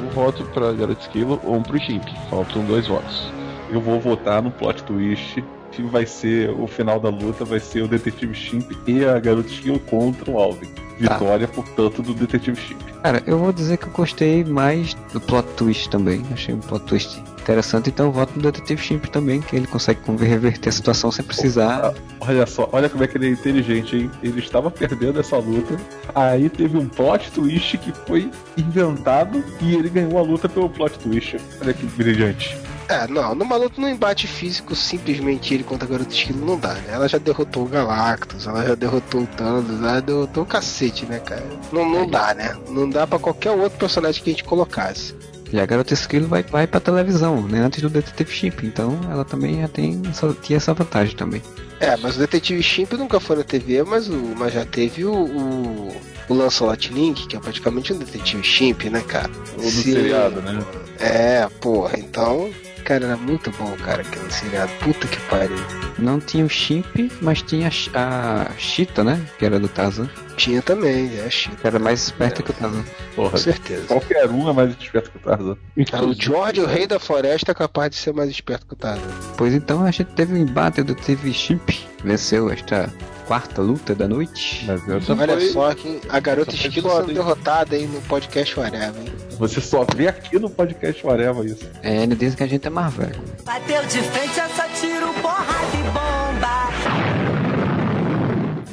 Um 0.00 0.08
voto 0.10 0.44
pra 0.54 0.72
Garota 0.72 1.00
Esquilo, 1.02 1.40
um 1.44 1.60
pro 1.64 1.76
Chimp. 1.80 2.04
Faltam 2.30 2.64
dois 2.64 2.86
votos. 2.86 3.28
Eu 3.72 3.80
vou 3.80 3.98
votar 4.00 4.40
no 4.40 4.50
plot 4.52 4.84
twist. 4.84 5.42
Que 5.72 5.82
vai 5.82 6.06
ser 6.06 6.48
o 6.58 6.66
final 6.66 6.98
da 6.98 7.10
luta, 7.10 7.44
vai 7.44 7.60
ser 7.60 7.82
o 7.82 7.88
Detetive 7.88 8.32
Chimp 8.34 8.70
e 8.86 9.04
a 9.04 9.18
Garota 9.18 9.48
Esquilo 9.50 9.78
contra 9.80 10.30
o 10.30 10.38
Alvin. 10.38 10.68
Vitória, 10.98 11.46
portanto, 11.48 12.00
do 12.02 12.14
Detetive 12.14 12.56
Chimp. 12.58 12.80
Cara, 13.02 13.22
eu 13.26 13.36
vou 13.38 13.52
dizer 13.52 13.76
que 13.76 13.86
eu 13.86 13.90
gostei 13.92 14.42
mais 14.42 14.94
do 15.12 15.20
plot 15.20 15.46
twist 15.56 15.90
também. 15.90 16.24
Achei 16.32 16.54
um 16.54 16.60
plot 16.60 16.86
twist 16.86 17.22
interessante, 17.46 17.90
então 17.90 18.06
eu 18.06 18.12
voto 18.12 18.32
no 18.34 18.42
Detetive 18.42 18.82
Chimp 18.82 19.06
também, 19.06 19.40
que 19.40 19.54
ele 19.54 19.68
consegue 19.68 20.00
reverter 20.18 20.68
a 20.68 20.72
situação 20.72 21.12
sem 21.12 21.24
precisar. 21.24 21.94
Olha 22.20 22.44
só, 22.44 22.68
olha 22.72 22.88
como 22.88 23.04
é 23.04 23.06
que 23.06 23.16
ele 23.16 23.28
é 23.28 23.30
inteligente, 23.30 23.96
hein? 23.96 24.10
Ele 24.20 24.40
estava 24.40 24.68
perdendo 24.68 25.20
essa 25.20 25.36
luta, 25.36 25.76
aí 26.12 26.48
teve 26.48 26.76
um 26.76 26.88
plot 26.88 27.30
twist 27.30 27.78
que 27.78 27.92
foi 28.06 28.30
inventado 28.56 29.44
e 29.60 29.74
ele 29.74 29.88
ganhou 29.88 30.18
a 30.18 30.22
luta 30.22 30.48
pelo 30.48 30.68
plot 30.68 30.98
twist. 30.98 31.36
Olha 31.62 31.72
que 31.72 31.86
brilhante. 31.86 32.58
É, 32.88 33.06
não, 33.08 33.34
numa 33.34 33.56
luta, 33.56 33.80
num 33.80 33.88
embate 33.88 34.26
físico, 34.28 34.74
simplesmente 34.74 35.52
ele 35.52 35.64
contra 35.64 35.86
a 35.86 35.90
garota 35.90 36.12
esquilo 36.12 36.44
não 36.44 36.58
dá, 36.58 36.74
né? 36.74 36.84
Ela 36.88 37.08
já 37.08 37.18
derrotou 37.18 37.64
o 37.64 37.68
Galactus, 37.68 38.46
ela 38.46 38.64
já 38.64 38.74
derrotou 38.76 39.22
o 39.22 39.26
Thanos, 39.26 39.82
ela 39.82 40.00
derrotou 40.00 40.44
o 40.44 40.46
cacete, 40.46 41.04
né, 41.04 41.18
cara? 41.18 41.46
Não, 41.72 41.88
não 41.88 42.08
dá, 42.08 42.32
né? 42.34 42.56
Não 42.68 42.88
dá 42.88 43.04
pra 43.06 43.18
qualquer 43.18 43.50
outro 43.50 43.78
personagem 43.78 44.22
que 44.22 44.30
a 44.30 44.32
gente 44.32 44.44
colocasse. 44.44 45.14
E 45.52 45.60
a 45.60 45.66
garota 45.66 45.94
Esquilo 45.94 46.26
vai, 46.26 46.42
vai 46.42 46.66
pra 46.66 46.80
televisão, 46.80 47.42
né? 47.42 47.60
Antes 47.60 47.80
do 47.80 47.88
Detetive 47.88 48.30
Chimp, 48.32 48.64
então 48.64 48.98
ela 49.10 49.24
também 49.24 49.60
já 49.60 49.68
tem 49.68 50.02
essa, 50.08 50.34
tinha 50.42 50.56
essa 50.56 50.74
vantagem 50.74 51.14
também. 51.14 51.40
É, 51.78 51.96
mas 51.98 52.16
o 52.16 52.18
Detetive 52.18 52.62
Chimp 52.62 52.92
nunca 52.94 53.20
foi 53.20 53.36
na 53.36 53.44
TV, 53.44 53.82
mas, 53.84 54.08
o, 54.08 54.14
mas 54.36 54.52
já 54.54 54.64
teve 54.64 55.04
o, 55.04 55.12
o, 55.14 55.96
o 56.28 56.34
Lancelot 56.34 56.92
Link, 56.92 57.26
que 57.28 57.36
é 57.36 57.38
praticamente 57.40 57.92
um 57.92 57.98
Detetive 57.98 58.42
Chimp, 58.42 58.84
né, 58.84 59.00
cara? 59.06 59.30
Ou 59.56 59.62
no 59.64 59.70
Se- 59.70 59.92
seriado, 59.92 60.40
né? 60.42 60.58
É, 60.98 61.46
porra, 61.60 61.98
então. 61.98 62.50
Cara, 62.84 63.04
era 63.06 63.16
muito 63.16 63.50
bom, 63.58 63.70
cara, 63.84 64.02
aquele 64.02 64.30
seriado. 64.32 64.70
Puta 64.80 65.08
que 65.08 65.20
pariu. 65.22 65.56
Não 65.98 66.20
tinha 66.20 66.44
o 66.44 66.48
Chimp, 66.48 67.10
mas 67.20 67.42
tinha 67.42 67.68
a 67.94 68.42
a 68.42 68.58
Cheetah, 68.58 69.02
né? 69.04 69.20
Que 69.38 69.44
era 69.44 69.58
do 69.58 69.66
Tarzan. 69.68 70.08
Tinha 70.36 70.60
também, 70.62 71.06
é, 71.18 71.28
Que 71.28 71.66
era 71.66 71.78
mais 71.78 72.04
esperta 72.04 72.42
que 72.42 72.50
o 72.50 72.54
Tarzan. 72.54 72.82
com 72.82 73.22
Porra, 73.22 73.38
certeza. 73.38 73.86
qualquer 73.86 74.28
um 74.28 74.48
é 74.48 74.52
mais 74.52 74.70
esperto 74.78 75.10
que 75.10 75.16
o 75.16 75.20
Tarzan. 75.20 75.56
Ah, 75.92 76.02
O 76.04 76.12
George, 76.14 76.60
o 76.60 76.66
rei 76.66 76.86
da 76.86 76.98
floresta, 77.00 77.52
é 77.52 77.54
capaz 77.54 77.90
de 77.90 77.96
ser 77.96 78.12
mais 78.12 78.30
esperto 78.30 78.66
que 78.66 78.74
o 78.74 78.76
Tarzan. 78.76 79.02
Pois 79.36 79.54
então 79.54 79.82
a 79.84 79.90
gente 79.90 80.12
teve 80.12 80.34
um 80.34 80.36
embate 80.36 80.82
do 80.82 80.94
Detetive 80.94 81.32
Chimp. 81.32 81.70
Venceu 82.04 82.50
esta 82.50 82.92
quarta 83.26 83.60
luta 83.60 83.94
da 83.94 84.06
noite. 84.06 84.64
Mas 84.66 84.88
essa 84.88 85.12
Olha 85.14 85.34
foi... 85.34 85.48
só 85.48 85.74
que 85.74 86.00
a 86.08 86.20
garota 86.20 86.54
essa 86.54 86.70
foda, 86.80 87.06
sendo 87.06 87.14
derrotada 87.14 87.74
aí 87.74 87.86
no 87.86 88.00
podcast 88.02 88.58
Whatever, 88.58 89.02
hein? 89.02 89.12
Você 89.38 89.60
só 89.60 89.84
vê 89.94 90.08
aqui 90.08 90.38
no 90.38 90.48
podcast 90.48 91.06
Areva 91.06 91.44
isso. 91.44 91.68
É, 91.82 92.02
ele 92.04 92.14
diz 92.14 92.34
que 92.34 92.42
a 92.42 92.46
gente 92.46 92.66
é 92.66 92.70
mais 92.70 92.92
velho. 92.94 93.20
Bateu 93.44 93.82
de 93.82 94.00
frente, 94.02 94.40
é 94.40 94.48
só 94.48 94.62
tiro, 94.80 95.12
porrada 95.20 95.76
e 95.78 95.82
bomba. 95.82 96.15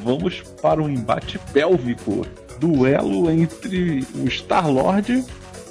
Vamos 0.04 0.42
para 0.62 0.82
um 0.82 0.90
embate 0.90 1.40
pélvico. 1.52 2.26
Duelo 2.60 3.30
entre 3.32 4.06
o 4.16 4.28
Star-Lord 4.28 5.24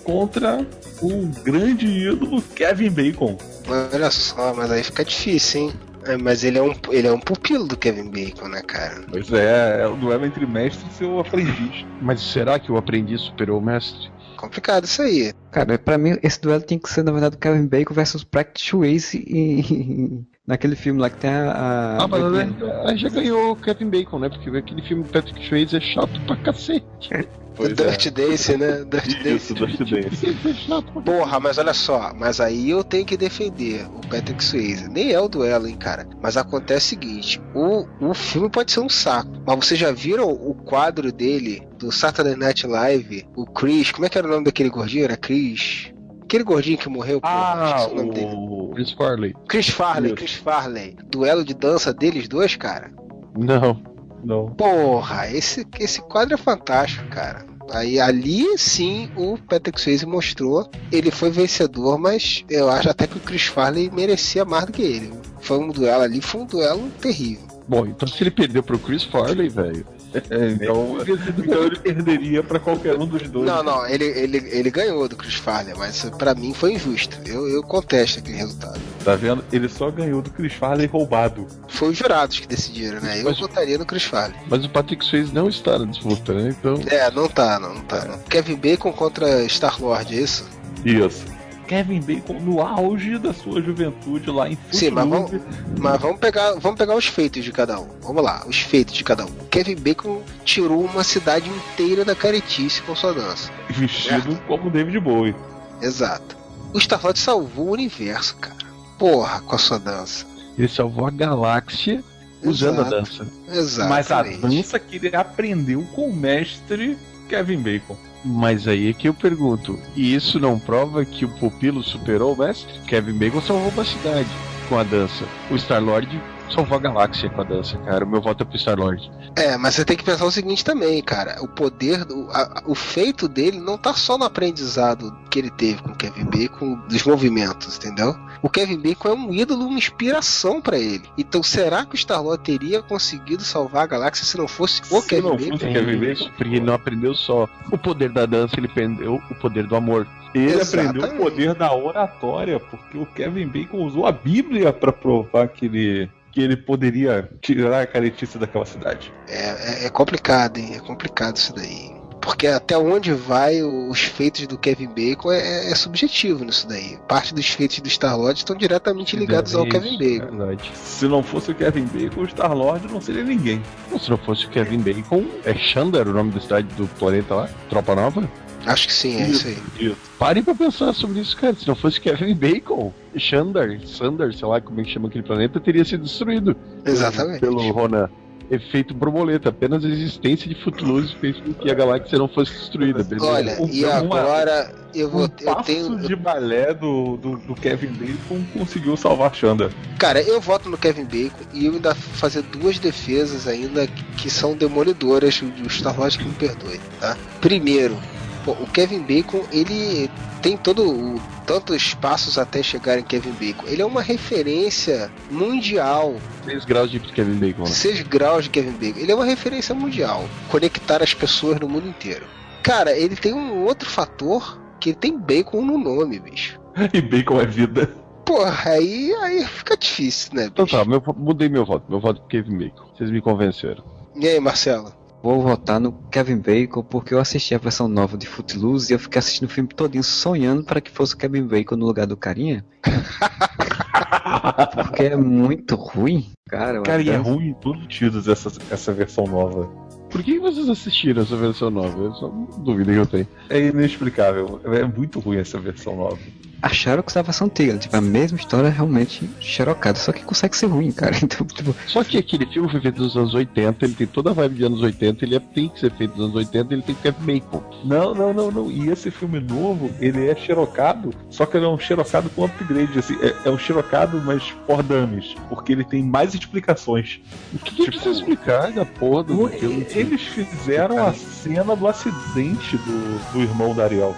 contra 0.04 0.66
o 1.00 1.26
grande 1.42 1.86
ídolo 1.86 2.42
Kevin 2.54 2.90
Bacon. 2.90 3.36
Olha 3.68 4.10
só, 4.10 4.52
mas 4.54 4.70
aí 4.70 4.82
fica 4.82 5.04
difícil, 5.04 5.60
hein? 5.62 5.72
É, 6.04 6.16
mas 6.16 6.42
ele 6.42 6.58
é, 6.58 6.62
um, 6.62 6.74
ele 6.90 7.06
é 7.06 7.12
um 7.12 7.20
pupilo 7.20 7.66
do 7.66 7.76
Kevin 7.76 8.10
Bacon, 8.10 8.48
né, 8.48 8.60
cara? 8.62 9.02
Pois 9.08 9.32
é, 9.32 9.82
é 9.82 9.86
o 9.86 9.94
duelo 9.94 10.26
entre 10.26 10.44
mestre 10.46 10.84
e 10.90 10.94
seu 10.94 11.20
aprendiz. 11.20 11.86
Mas 12.00 12.20
será 12.20 12.58
que 12.58 12.72
o 12.72 12.76
aprendiz 12.76 13.20
superou 13.20 13.58
o 13.58 13.62
mestre? 13.62 14.10
Complicado 14.42 14.84
isso 14.84 15.00
aí. 15.02 15.32
Cara, 15.52 15.78
pra 15.78 15.96
mim 15.96 16.18
esse 16.22 16.40
duelo 16.40 16.62
tinha 16.62 16.78
que 16.80 16.88
ser, 16.90 17.04
na 17.04 17.12
verdade, 17.12 17.36
o 17.36 17.38
Kevin 17.38 17.66
Bacon 17.68 17.94
versus 17.94 18.24
Practice 18.24 18.68
Swayze 18.70 19.18
em- 19.28 20.26
naquele 20.46 20.74
filme 20.74 21.00
lá 21.00 21.08
que 21.08 21.16
tem 21.18 21.30
a. 21.30 21.52
a- 21.52 22.02
Ah, 22.02 22.08
mas 22.08 22.24
aí- 22.24 22.54
aí 22.86 22.96
já 22.98 23.08
ganhou 23.08 23.52
o 23.52 23.56
Kevin 23.56 23.88
Bacon, 23.88 24.18
né? 24.18 24.28
Porque 24.28 24.50
aquele 24.50 24.82
filme 24.82 25.04
do 25.04 25.08
Patrick 25.10 25.46
Swayze 25.46 25.76
é 25.76 25.80
chato 25.80 26.20
pra 26.26 26.36
cacete. 26.36 26.82
O 27.58 27.68
Dirty 27.68 28.10
Dance, 28.10 28.56
né? 28.56 28.84
Dirty 28.84 29.22
Dance. 29.22 29.52
Isso, 29.52 29.54
Dance. 29.54 30.48
É 30.48 30.54
chato 30.54 30.92
pra 30.92 31.02
Porra, 31.02 31.40
mas 31.40 31.58
olha 31.58 31.74
só, 31.74 32.12
mas 32.14 32.40
aí 32.40 32.70
eu 32.70 32.82
tenho 32.82 33.04
que 33.04 33.16
defender 33.16 33.86
o 33.86 34.00
Patrick 34.08 34.42
Swayze. 34.42 34.88
Nem 34.88 35.12
é 35.12 35.20
o 35.20 35.28
duelo, 35.28 35.66
hein, 35.66 35.76
cara. 35.76 36.06
Mas 36.22 36.36
acontece 36.36 36.86
o 36.86 36.88
seguinte: 36.90 37.42
o, 37.54 37.86
o 38.00 38.14
filme 38.14 38.48
pode 38.48 38.72
ser 38.72 38.80
um 38.80 38.88
saco. 38.88 39.30
Mas 39.46 39.56
vocês 39.56 39.78
já 39.78 39.92
viram 39.92 40.30
o 40.30 40.54
quadro 40.54 41.12
dele, 41.12 41.66
do 41.78 41.92
Saturday 41.92 42.36
Night 42.36 42.66
Live? 42.66 43.26
O 43.36 43.46
Chris, 43.46 43.90
como 43.90 44.06
é 44.06 44.08
que 44.08 44.18
era 44.18 44.26
o 44.26 44.30
nome 44.30 44.44
daquele 44.44 44.70
gordinho? 44.70 45.04
Era 45.04 45.16
Chris. 45.16 45.92
Aquele 46.22 46.44
gordinho 46.44 46.78
que 46.78 46.88
morreu, 46.88 47.20
pô. 47.20 47.28
Ah, 47.28 47.88
o 47.90 47.94
nome 47.94 48.12
dele. 48.12 48.30
Chris 48.74 48.92
Farley. 48.92 49.34
Chris 49.46 49.68
Farley. 49.68 50.14
Chris 50.14 50.34
Farley. 50.34 50.96
Duelo 51.10 51.44
de 51.44 51.52
dança 51.52 51.92
deles 51.92 52.26
dois, 52.26 52.56
cara. 52.56 52.90
Não. 53.36 53.91
Não. 54.22 54.46
Porra, 54.50 55.30
esse, 55.30 55.66
esse 55.78 56.00
quadro 56.02 56.34
é 56.34 56.38
fantástico, 56.38 57.06
cara. 57.08 57.44
Aí 57.70 57.98
ali 57.98 58.58
sim 58.58 59.10
o 59.16 59.38
Patrick 59.38 59.80
Swayze 59.80 60.04
mostrou, 60.04 60.68
ele 60.90 61.10
foi 61.10 61.30
vencedor, 61.30 61.98
mas 61.98 62.44
eu 62.50 62.68
acho 62.68 62.90
até 62.90 63.06
que 63.06 63.16
o 63.16 63.20
Chris 63.20 63.46
Farley 63.46 63.90
merecia 63.90 64.44
mais 64.44 64.66
do 64.66 64.72
que 64.72 64.82
ele. 64.82 65.12
Foi 65.40 65.58
um 65.58 65.68
duelo 65.68 66.02
ali, 66.02 66.20
foi 66.20 66.42
um 66.42 66.46
duelo 66.46 66.90
terrível. 67.00 67.46
Bom, 67.66 67.86
então 67.86 68.06
se 68.06 68.22
ele 68.22 68.30
perdeu 68.30 68.62
pro 68.62 68.78
Chris 68.78 69.04
Farley, 69.04 69.48
velho. 69.48 69.86
É, 70.14 70.48
então, 70.50 70.98
então 71.38 71.64
ele 71.64 71.78
perderia 71.78 72.42
pra 72.42 72.58
qualquer 72.58 72.96
um 72.98 73.06
dos 73.06 73.22
dois. 73.28 73.46
Não, 73.46 73.62
não, 73.62 73.86
ele, 73.86 74.04
ele, 74.04 74.38
ele 74.50 74.70
ganhou 74.70 75.08
do 75.08 75.16
Chris 75.16 75.34
Farley, 75.34 75.74
mas 75.76 76.02
pra 76.18 76.34
mim 76.34 76.52
foi 76.54 76.74
injusto. 76.74 77.16
Eu, 77.26 77.48
eu 77.48 77.62
contesto 77.62 78.18
aquele 78.18 78.36
resultado. 78.36 78.80
Tá 79.04 79.14
vendo? 79.16 79.44
Ele 79.52 79.68
só 79.68 79.90
ganhou 79.90 80.22
do 80.22 80.30
Chris 80.30 80.52
Farley 80.52 80.86
roubado. 80.86 81.46
Foi 81.68 81.90
os 81.90 81.96
jurados 81.98 82.38
que 82.40 82.46
decidiram, 82.46 83.00
né? 83.00 83.20
Eu 83.20 83.24
Mas- 83.24 83.38
votaria 83.38 83.78
no 83.78 83.86
Chris 83.86 84.04
Farley. 84.04 84.36
Mas 84.48 84.64
o 84.64 84.68
Patrick 84.68 85.04
Swayze 85.04 85.32
não 85.34 85.48
está 85.48 85.78
na 85.78 85.86
disputa, 85.86 86.32
né? 86.34 86.54
Então. 86.58 86.80
É, 86.86 87.10
não 87.10 87.28
tá, 87.28 87.58
não, 87.58 87.74
não 87.74 87.82
tá. 87.82 88.04
Não. 88.04 88.18
Kevin 88.20 88.56
Bacon 88.56 88.92
contra 88.92 89.44
Star-Lord, 89.46 90.14
é 90.16 90.20
isso? 90.20 90.48
Isso. 90.84 91.24
Kevin 91.72 92.00
Bacon 92.00 92.34
no 92.34 92.60
auge 92.60 93.16
da 93.16 93.32
sua 93.32 93.62
juventude 93.62 94.30
lá 94.30 94.46
em 94.46 94.58
Sim, 94.70 94.90
mas 94.90 95.08
Footloose. 95.08 95.40
Mas 95.78 96.00
vamos 96.02 96.20
pegar, 96.20 96.52
vamos 96.58 96.76
pegar 96.78 96.94
os 96.94 97.06
feitos 97.06 97.42
de 97.42 97.50
cada 97.50 97.80
um. 97.80 97.88
Vamos 98.02 98.22
lá, 98.22 98.44
os 98.46 98.60
feitos 98.60 98.92
de 98.92 99.02
cada 99.02 99.24
um. 99.24 99.30
Kevin 99.50 99.76
Bacon 99.76 100.20
tirou 100.44 100.84
uma 100.84 101.02
cidade 101.02 101.48
inteira 101.48 102.04
da 102.04 102.14
caretice 102.14 102.82
com 102.82 102.94
sua 102.94 103.14
dança. 103.14 103.50
vestido 103.70 104.38
como 104.46 104.68
David 104.68 105.00
Bowie. 105.00 105.34
Exato. 105.80 106.36
O 106.74 106.78
Star-Lord 106.78 107.18
salvou 107.18 107.68
o 107.68 107.72
universo, 107.72 108.36
cara. 108.36 108.54
Porra, 108.98 109.40
com 109.40 109.54
a 109.54 109.58
sua 109.58 109.78
dança. 109.78 110.26
Ele 110.58 110.68
salvou 110.68 111.06
a 111.06 111.10
galáxia 111.10 112.04
usando 112.44 112.82
Exato. 112.82 112.94
a 112.94 112.98
dança. 112.98 113.26
Exato. 113.48 113.88
Mas 113.88 114.10
a 114.10 114.22
dança 114.22 114.78
que 114.78 114.96
ele 114.96 115.16
aprendeu 115.16 115.82
com 115.94 116.10
o 116.10 116.14
mestre 116.14 116.98
Kevin 117.30 117.60
Bacon. 117.60 117.96
Mas 118.24 118.68
aí 118.68 118.88
é 118.88 118.92
que 118.92 119.08
eu 119.08 119.14
pergunto, 119.14 119.78
e 119.96 120.14
isso 120.14 120.38
não 120.38 120.58
prova 120.58 121.04
que 121.04 121.24
o 121.24 121.28
pupilo 121.28 121.82
superou 121.82 122.34
o 122.34 122.38
mestre? 122.38 122.78
Kevin 122.86 123.14
Bacon 123.14 123.40
salvou 123.40 123.70
uma 123.70 123.84
cidade 123.84 124.28
com 124.68 124.78
a 124.78 124.84
dança. 124.84 125.24
O 125.50 125.56
Star-Lord 125.56 126.20
salvou 126.52 126.76
a 126.76 126.80
galáxia 126.80 127.28
com 127.30 127.40
a 127.40 127.44
dança, 127.44 127.76
cara. 127.78 128.04
O 128.04 128.08
meu 128.08 128.20
voto 128.20 128.42
é 128.42 128.46
pro 128.46 128.58
Star-Lord. 128.58 129.10
É, 129.36 129.56
mas 129.56 129.74
você 129.74 129.84
tem 129.84 129.96
que 129.96 130.04
pensar 130.04 130.24
o 130.26 130.30
seguinte 130.30 130.64
também, 130.64 131.02
cara. 131.02 131.36
O 131.42 131.48
poder, 131.48 132.04
do- 132.04 132.28
a- 132.30 132.62
o 132.66 132.74
feito 132.74 133.28
dele 133.28 133.58
não 133.58 133.78
tá 133.78 133.94
só 133.94 134.18
no 134.18 134.24
aprendizado 134.24 135.16
que 135.30 135.38
ele 135.38 135.50
teve 135.50 135.82
com 135.82 135.90
o 135.90 135.96
Kevin 135.96 136.24
Bacon 136.26 136.74
dos 136.88 137.02
movimentos, 137.04 137.76
entendeu? 137.78 138.14
O 138.42 138.50
Kevin 138.50 138.78
Bacon 138.78 139.08
é 139.08 139.12
um 139.14 139.32
ídolo, 139.32 139.66
uma 139.66 139.78
inspiração 139.78 140.60
pra 140.60 140.76
ele. 140.78 141.04
Então, 141.16 141.42
será 141.42 141.84
que 141.86 141.94
o 141.94 141.98
Star-Lord 141.98 142.42
teria 142.42 142.82
conseguido 142.82 143.42
salvar 143.42 143.84
a 143.84 143.86
galáxia 143.86 144.24
se 144.26 144.36
não 144.36 144.48
fosse 144.48 144.82
o 144.90 145.00
Se 145.00 145.08
Kevin 145.08 145.22
não 145.28 145.36
Bacon? 145.36 145.50
fosse- 145.58 145.72
Kevin 145.72 146.10
isso, 146.10 146.30
porque 146.36 146.54
ele 146.56 146.60
não 146.60 146.74
aprendeu 146.74 147.14
só 147.14 147.48
o 147.70 147.78
poder 147.78 148.10
da 148.10 148.26
dança, 148.26 148.56
ele 148.58 148.66
aprendeu 148.66 149.22
o 149.30 149.34
poder 149.36 149.66
do 149.66 149.76
amor. 149.76 150.06
Ele 150.34 150.46
Exatamente. 150.52 150.98
aprendeu 150.98 151.18
o 151.20 151.22
poder 151.30 151.54
da 151.54 151.74
oratória, 151.74 152.58
porque 152.58 152.98
o 152.98 153.06
Kevin 153.06 153.46
Bacon 153.46 153.78
usou 153.84 154.06
a 154.06 154.12
Bíblia 154.12 154.72
pra 154.72 154.90
provar 154.92 155.46
que 155.48 155.66
ele, 155.66 156.10
que 156.32 156.40
ele 156.40 156.56
poderia 156.56 157.28
tirar 157.40 157.82
a 157.82 157.86
caretice 157.86 158.38
daquela 158.38 158.64
cidade. 158.66 159.12
É, 159.28 159.82
é- 159.84 159.86
é 159.86 159.90
complicado, 159.90 160.58
hein? 160.58 160.72
É 160.74 160.78
complicado 160.80 161.36
isso 161.36 161.54
daí. 161.54 161.92
Porque 162.20 162.46
até 162.46 162.78
onde 162.78 163.12
vai 163.12 163.60
os 163.64 163.98
feitos 164.00 164.46
do 164.46 164.56
Kevin 164.56 164.86
Bacon 164.88 165.32
é, 165.32 165.72
é 165.72 165.74
subjetivo 165.74 166.44
nisso 166.44 166.68
daí. 166.68 166.96
Parte 167.08 167.34
dos 167.34 167.48
feitos 167.48 167.80
do 167.80 167.88
Star-Lord 167.88 168.38
estão 168.38 168.54
diretamente 168.56 169.16
ligados 169.16 169.56
ao 169.56 169.66
É 169.66 169.70
Kevin 169.70 169.98
Bacon. 169.98 170.36
Verdade. 170.36 170.70
Se 170.76 171.08
não 171.08 171.20
fosse 171.20 171.50
o 171.50 171.54
Kevin 171.54 171.84
Bacon, 171.86 172.20
o 172.20 172.24
Star-Lord 172.28 172.86
não 172.92 173.00
seria 173.00 173.24
ninguém. 173.24 173.60
Se 174.00 174.08
não 174.08 174.16
fosse 174.18 174.46
o 174.46 174.50
Kevin 174.50 174.78
Bacon, 174.78 175.24
é 175.44 175.52
Xandar 175.52 176.06
o 176.06 176.12
nome 176.12 176.30
da 176.30 176.40
cidade 176.40 176.68
do 176.76 176.86
planeta 176.96 177.34
lá? 177.34 177.48
Tropa 177.68 177.94
Nova? 177.96 178.28
Acho 178.66 178.86
que 178.86 178.92
sim, 178.94 179.20
é 179.20 179.28
isso 179.28 179.46
aí. 179.48 179.58
Isso. 179.78 179.96
Parem 180.18 180.42
pra 180.42 180.54
pensar 180.54 180.92
sobre 180.94 181.20
isso, 181.20 181.36
cara. 181.36 181.54
Se 181.54 181.66
não 181.66 181.74
fosse 181.74 182.00
Kevin 182.00 182.34
Bacon, 182.34 182.92
Xandar, 183.16 183.80
Sandar, 183.86 184.32
sei 184.32 184.46
lá 184.46 184.60
como 184.60 184.80
é 184.80 184.84
que 184.84 184.90
chama 184.90 185.08
aquele 185.08 185.24
planeta, 185.24 185.58
teria 185.60 185.84
sido 185.84 186.04
destruído 186.04 186.56
Exatamente. 186.84 187.40
pelo 187.40 187.70
Ronan. 187.72 188.08
Efeito 188.50 188.92
borboleta, 188.92 189.48
apenas 189.48 189.82
a 189.82 189.88
existência 189.88 190.46
de 190.46 190.54
Footloose 190.62 191.14
fez 191.20 191.38
com 191.38 191.54
que 191.54 191.70
a 191.70 191.74
galáxia 191.74 192.18
não 192.18 192.28
fosse 192.28 192.52
destruída, 192.52 193.02
beleza? 193.02 193.26
Olha, 193.26 193.62
Um- 193.62 193.68
e 193.68 193.82
uma- 193.82 193.94
agora 193.94 194.74
eu 194.94 195.08
vou. 195.08 195.22
Um 195.22 195.28
Eu 195.40 195.54
tenho. 195.62 195.96
de 196.00 196.14
balé 196.14 196.74
do, 196.74 197.16
do, 197.16 197.36
do 197.38 197.54
Kevin 197.54 197.92
Bacon 197.92 198.44
conseguiu 198.52 198.94
salvar 198.94 199.34
Xander. 199.34 199.70
Cara, 199.98 200.20
eu 200.20 200.38
voto 200.38 200.68
no 200.68 200.76
Kevin 200.76 201.04
Bacon 201.04 201.44
e 201.54 201.64
eu 201.64 201.72
ainda 201.72 201.94
vou 201.94 202.14
fazer 202.14 202.42
duas 202.42 202.78
defesas 202.78 203.48
ainda 203.48 203.86
que, 203.86 204.04
que 204.18 204.28
são 204.28 204.54
demolidoras 204.54 205.40
do 205.40 205.70
Star-Lord 205.70 206.18
que 206.18 206.24
me 206.26 206.34
perdoe, 206.34 206.78
tá? 207.00 207.16
Primeiro, 207.40 207.96
pô, 208.44 208.52
o 208.52 208.66
Kevin 208.66 209.00
Bacon, 209.00 209.42
ele 209.52 210.10
tem 210.40 210.56
todo 210.56 210.90
o 210.90 211.20
tantos 211.46 211.94
passos 211.94 212.38
até 212.38 212.62
chegar 212.62 212.98
em 212.98 213.02
Kevin 213.02 213.32
Bacon. 213.32 213.66
Ele 213.66 213.82
é 213.82 213.86
uma 213.86 214.00
referência 214.02 215.10
mundial 215.30 216.14
6 216.44 216.64
graus 216.64 216.90
de 216.90 217.00
Kevin 217.00 217.34
Bacon, 217.34 217.62
né? 217.62 217.68
6 217.68 218.02
graus 218.02 218.44
de 218.44 218.50
Kevin 218.50 218.72
Bacon. 218.72 219.00
Ele 219.00 219.12
é 219.12 219.14
uma 219.14 219.24
referência 219.24 219.74
mundial. 219.74 220.24
Conectar 220.48 221.02
as 221.02 221.14
pessoas 221.14 221.58
no 221.60 221.68
mundo 221.68 221.88
inteiro. 221.88 222.26
Cara, 222.62 222.96
ele 222.96 223.16
tem 223.16 223.34
um 223.34 223.64
outro 223.64 223.88
fator 223.88 224.60
que 224.78 224.90
ele 224.90 224.96
tem 224.96 225.18
bacon 225.18 225.62
no 225.64 225.78
nome, 225.78 226.18
bicho. 226.18 226.60
E 226.92 227.00
Bacon 227.00 227.40
é 227.40 227.46
vida. 227.46 227.86
Porra, 228.24 228.70
aí, 228.70 229.12
aí 229.22 229.44
fica 229.44 229.76
difícil, 229.76 230.34
né, 230.34 230.46
Então 230.46 230.64
bicho? 230.64 230.76
tá, 230.76 230.84
meu, 230.84 231.02
mudei 231.16 231.48
meu 231.48 231.64
voto. 231.64 231.84
Meu 231.88 232.00
voto 232.00 232.20
pro 232.20 232.28
Kevin 232.28 232.56
Bacon. 232.56 232.84
Vocês 232.96 233.10
me 233.10 233.20
convenceram. 233.20 233.84
E 234.16 234.26
aí, 234.28 234.38
Marcelo? 234.40 234.92
Vou 235.22 235.40
votar 235.40 235.78
no 235.78 235.92
Kevin 236.10 236.38
Bacon 236.38 236.82
porque 236.82 237.14
eu 237.14 237.20
assisti 237.20 237.54
a 237.54 237.58
versão 237.58 237.86
nova 237.86 238.18
de 238.18 238.26
Footloose 238.26 238.92
e 238.92 238.94
eu 238.94 238.98
fiquei 238.98 239.20
assistindo 239.20 239.48
o 239.48 239.52
filme 239.52 239.68
todinho 239.68 240.02
sonhando 240.02 240.64
para 240.64 240.80
que 240.80 240.90
fosse 240.90 241.14
o 241.14 241.16
Kevin 241.16 241.46
Bacon 241.46 241.76
no 241.76 241.86
lugar 241.86 242.08
do 242.08 242.16
carinha. 242.16 242.64
porque 244.74 245.04
é 245.04 245.16
muito 245.16 245.76
ruim, 245.76 246.30
cara. 246.48 246.78
eu 246.78 246.82
Cara, 246.82 247.00
e 247.00 247.10
é 247.10 247.16
ruim 247.16 247.50
em 247.50 247.54
todos 247.54 247.78
os 247.78 247.84
sentidos 247.84 248.26
essa, 248.26 248.50
essa 248.68 248.92
versão 248.92 249.24
nova. 249.24 249.70
Por 250.10 250.24
que 250.24 250.40
vocês 250.40 250.68
assistiram 250.68 251.22
essa 251.22 251.36
versão 251.36 251.70
nova? 251.70 252.02
Eu 252.02 252.14
só 252.14 252.28
dúvida 252.58 252.92
que 252.92 252.98
eu 252.98 253.06
tenho. 253.06 253.28
É 253.48 253.60
inexplicável. 253.60 254.60
É 254.64 254.84
muito 254.84 255.20
ruim 255.20 255.38
essa 255.38 255.58
versão 255.58 255.96
nova. 255.96 256.18
Acharam 256.62 257.02
que 257.02 257.10
usava 257.10 257.26
a 257.26 257.30
versão 257.32 257.46
antiga, 257.48 257.76
tipo, 257.76 257.96
a 257.96 258.00
mesma 258.00 258.38
história 258.38 258.70
realmente 258.70 259.28
xerocada, 259.40 259.98
só 259.98 260.12
que 260.12 260.22
consegue 260.22 260.56
ser 260.56 260.66
ruim, 260.66 260.92
cara. 260.92 261.12
Então, 261.22 261.46
tipo, 261.46 261.74
Só 261.86 262.02
que 262.04 262.18
aquele 262.18 262.46
filme 262.46 262.70
foi 262.70 262.80
feito 262.80 263.02
nos 263.02 263.16
anos 263.16 263.34
80, 263.34 263.84
ele 263.84 263.94
tem 263.94 264.06
toda 264.06 264.30
a 264.30 264.32
vibe 264.32 264.54
de 264.56 264.64
anos 264.64 264.80
80, 264.82 265.24
ele 265.24 265.36
é- 265.36 265.40
tem 265.40 265.68
que 265.68 265.80
ser 265.80 265.90
feito 265.92 266.12
nos 266.12 266.24
anos 266.26 266.36
80, 266.36 266.72
ele 266.74 266.82
tem 266.82 266.94
que 266.94 267.02
ter 267.02 267.12
Bacon. 267.12 267.62
Não, 267.84 268.14
não, 268.14 268.32
não, 268.32 268.50
não. 268.50 268.70
E 268.70 268.88
esse 268.90 269.10
filme 269.10 269.40
novo, 269.40 269.90
ele 270.00 270.28
é 270.28 270.34
xerocado, 270.36 271.12
só 271.30 271.44
que 271.46 271.56
ele 271.56 271.66
é 271.66 271.68
um 271.68 271.78
xerocado 271.78 272.30
com 272.30 272.44
upgrade. 272.44 272.98
Assim, 272.98 273.16
é, 273.20 273.34
é 273.48 273.50
um 273.50 273.58
xerocado, 273.58 274.20
mas 274.24 274.48
for 274.66 274.82
dummies. 274.82 275.34
Porque 275.48 275.72
ele 275.72 275.84
tem 275.84 276.02
mais 276.02 276.34
explicações. 276.34 277.20
O 277.52 277.58
que, 277.58 277.74
que 277.74 277.86
precisa 277.86 278.10
explicar 278.10 278.70
da 278.72 278.84
porra 278.84 279.24
do? 279.24 279.48
Eles 279.48 280.22
fizeram 280.22 281.04
a 281.06 281.12
cena 281.12 281.74
do 281.74 281.86
acidente 281.88 282.76
do, 282.78 283.32
do 283.32 283.40
irmão 283.40 283.74
da 283.74 283.84
Ariel. 283.84 284.14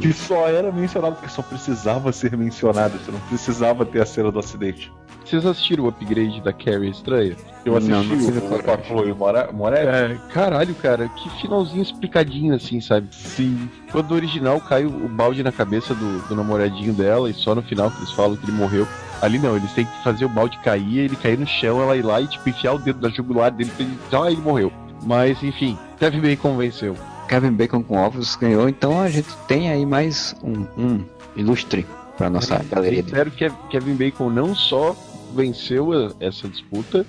Que 0.00 0.12
só 0.12 0.48
era 0.48 0.70
mencionado, 0.72 1.16
porque 1.16 1.30
só 1.30 1.42
precisava 1.42 2.12
ser 2.12 2.36
mencionado. 2.36 2.98
Você 2.98 3.10
não 3.10 3.20
precisava 3.20 3.84
ter 3.86 4.02
a 4.02 4.06
cena 4.06 4.30
do 4.30 4.38
acidente. 4.38 4.92
Vocês 5.24 5.44
assistiram 5.44 5.84
o 5.84 5.88
upgrade 5.88 6.40
da 6.40 6.52
Carrie 6.52 6.88
Estranha? 6.90 7.36
Eu 7.64 7.76
assisti 7.76 7.92
Não, 7.92 8.04
não 8.04 8.38
o 8.38 8.40
com 8.42 8.54
a 8.54 8.58
coragem. 8.60 8.84
Chloe 8.84 9.12
Mora- 9.12 9.50
Moretz. 9.52 9.88
É, 9.88 10.16
caralho, 10.32 10.72
cara, 10.76 11.08
que 11.08 11.28
finalzinho 11.40 11.82
explicadinho 11.82 12.54
assim, 12.54 12.80
sabe? 12.80 13.08
Sim. 13.10 13.68
Quando 13.90 14.12
o 14.12 14.14
original 14.14 14.60
cai 14.60 14.86
o, 14.86 15.08
balde 15.08 15.42
na 15.42 15.50
cabeça 15.50 15.94
do, 15.94 16.28
do 16.28 16.36
namoradinho 16.36 16.92
dela 16.92 17.28
e 17.28 17.34
só 17.34 17.56
no 17.56 17.62
final 17.62 17.90
que 17.90 17.98
eles 17.98 18.12
falam 18.12 18.36
que 18.36 18.44
ele 18.44 18.56
morreu. 18.56 18.86
Ali 19.20 19.38
não, 19.38 19.56
eles 19.56 19.72
têm 19.72 19.84
que 19.84 20.04
fazer 20.04 20.26
o 20.26 20.28
balde 20.28 20.58
cair, 20.58 20.98
ele 20.98 21.16
cair 21.16 21.38
no 21.38 21.46
chão, 21.46 21.82
ela 21.82 21.96
ir 21.96 22.02
lá 22.04 22.20
e 22.20 22.28
tipo, 22.28 22.48
enfiar 22.48 22.74
o 22.74 22.78
dedo 22.78 23.00
da 23.00 23.08
jugular 23.08 23.50
dele 23.50 23.70
pra 23.74 23.84
ele 23.84 23.94
dizer, 24.04 24.16
ah, 24.16 24.30
ele 24.30 24.40
morreu. 24.40 24.72
Mas 25.02 25.42
enfim, 25.42 25.76
Kevin 25.98 26.20
Bacon 26.20 26.56
venceu. 26.56 26.94
Kevin 27.28 27.52
Bacon 27.52 27.82
com 27.82 27.96
ovos 27.96 28.36
ganhou, 28.36 28.68
então 28.68 29.00
a 29.00 29.08
gente 29.08 29.28
tem 29.48 29.70
aí 29.70 29.84
mais 29.84 30.34
um, 30.42 30.66
um 30.76 31.04
ilustre 31.36 31.86
pra 32.16 32.30
nossa 32.30 32.62
galeria 32.70 33.02
de 33.02 33.08
Espero 33.08 33.30
que 33.30 33.50
Kevin 33.70 33.94
Bacon 33.94 34.30
não 34.30 34.54
só 34.54 34.96
venceu 35.34 35.90
essa 36.20 36.48
disputa, 36.48 37.04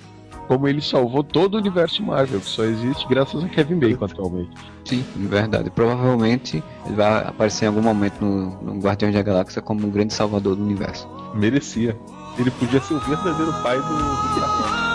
como 0.46 0.66
ele 0.66 0.80
salvou 0.80 1.22
todo 1.22 1.54
o 1.54 1.58
universo 1.58 2.02
Marvel, 2.02 2.40
que 2.40 2.46
só 2.46 2.64
existe 2.64 3.06
graças 3.06 3.44
a 3.44 3.48
Kevin 3.48 3.78
Bacon 3.78 4.06
atualmente. 4.06 4.50
Sim, 4.84 5.04
verdade. 5.16 5.70
Provavelmente 5.70 6.62
ele 6.86 6.94
vai 6.94 7.26
aparecer 7.26 7.66
em 7.66 7.68
algum 7.68 7.82
momento 7.82 8.24
no, 8.24 8.62
no 8.62 8.80
Guardiões 8.80 9.14
da 9.14 9.22
Galáxia 9.22 9.60
como 9.60 9.86
um 9.86 9.90
grande 9.90 10.14
salvador 10.14 10.56
do 10.56 10.62
universo. 10.62 11.08
Merecia. 11.34 11.96
Ele 12.38 12.50
podia 12.52 12.80
ser 12.80 12.94
o 12.94 13.00
verdadeiro 13.00 13.52
pai 13.62 13.76
do, 13.76 13.82
do 13.82 14.87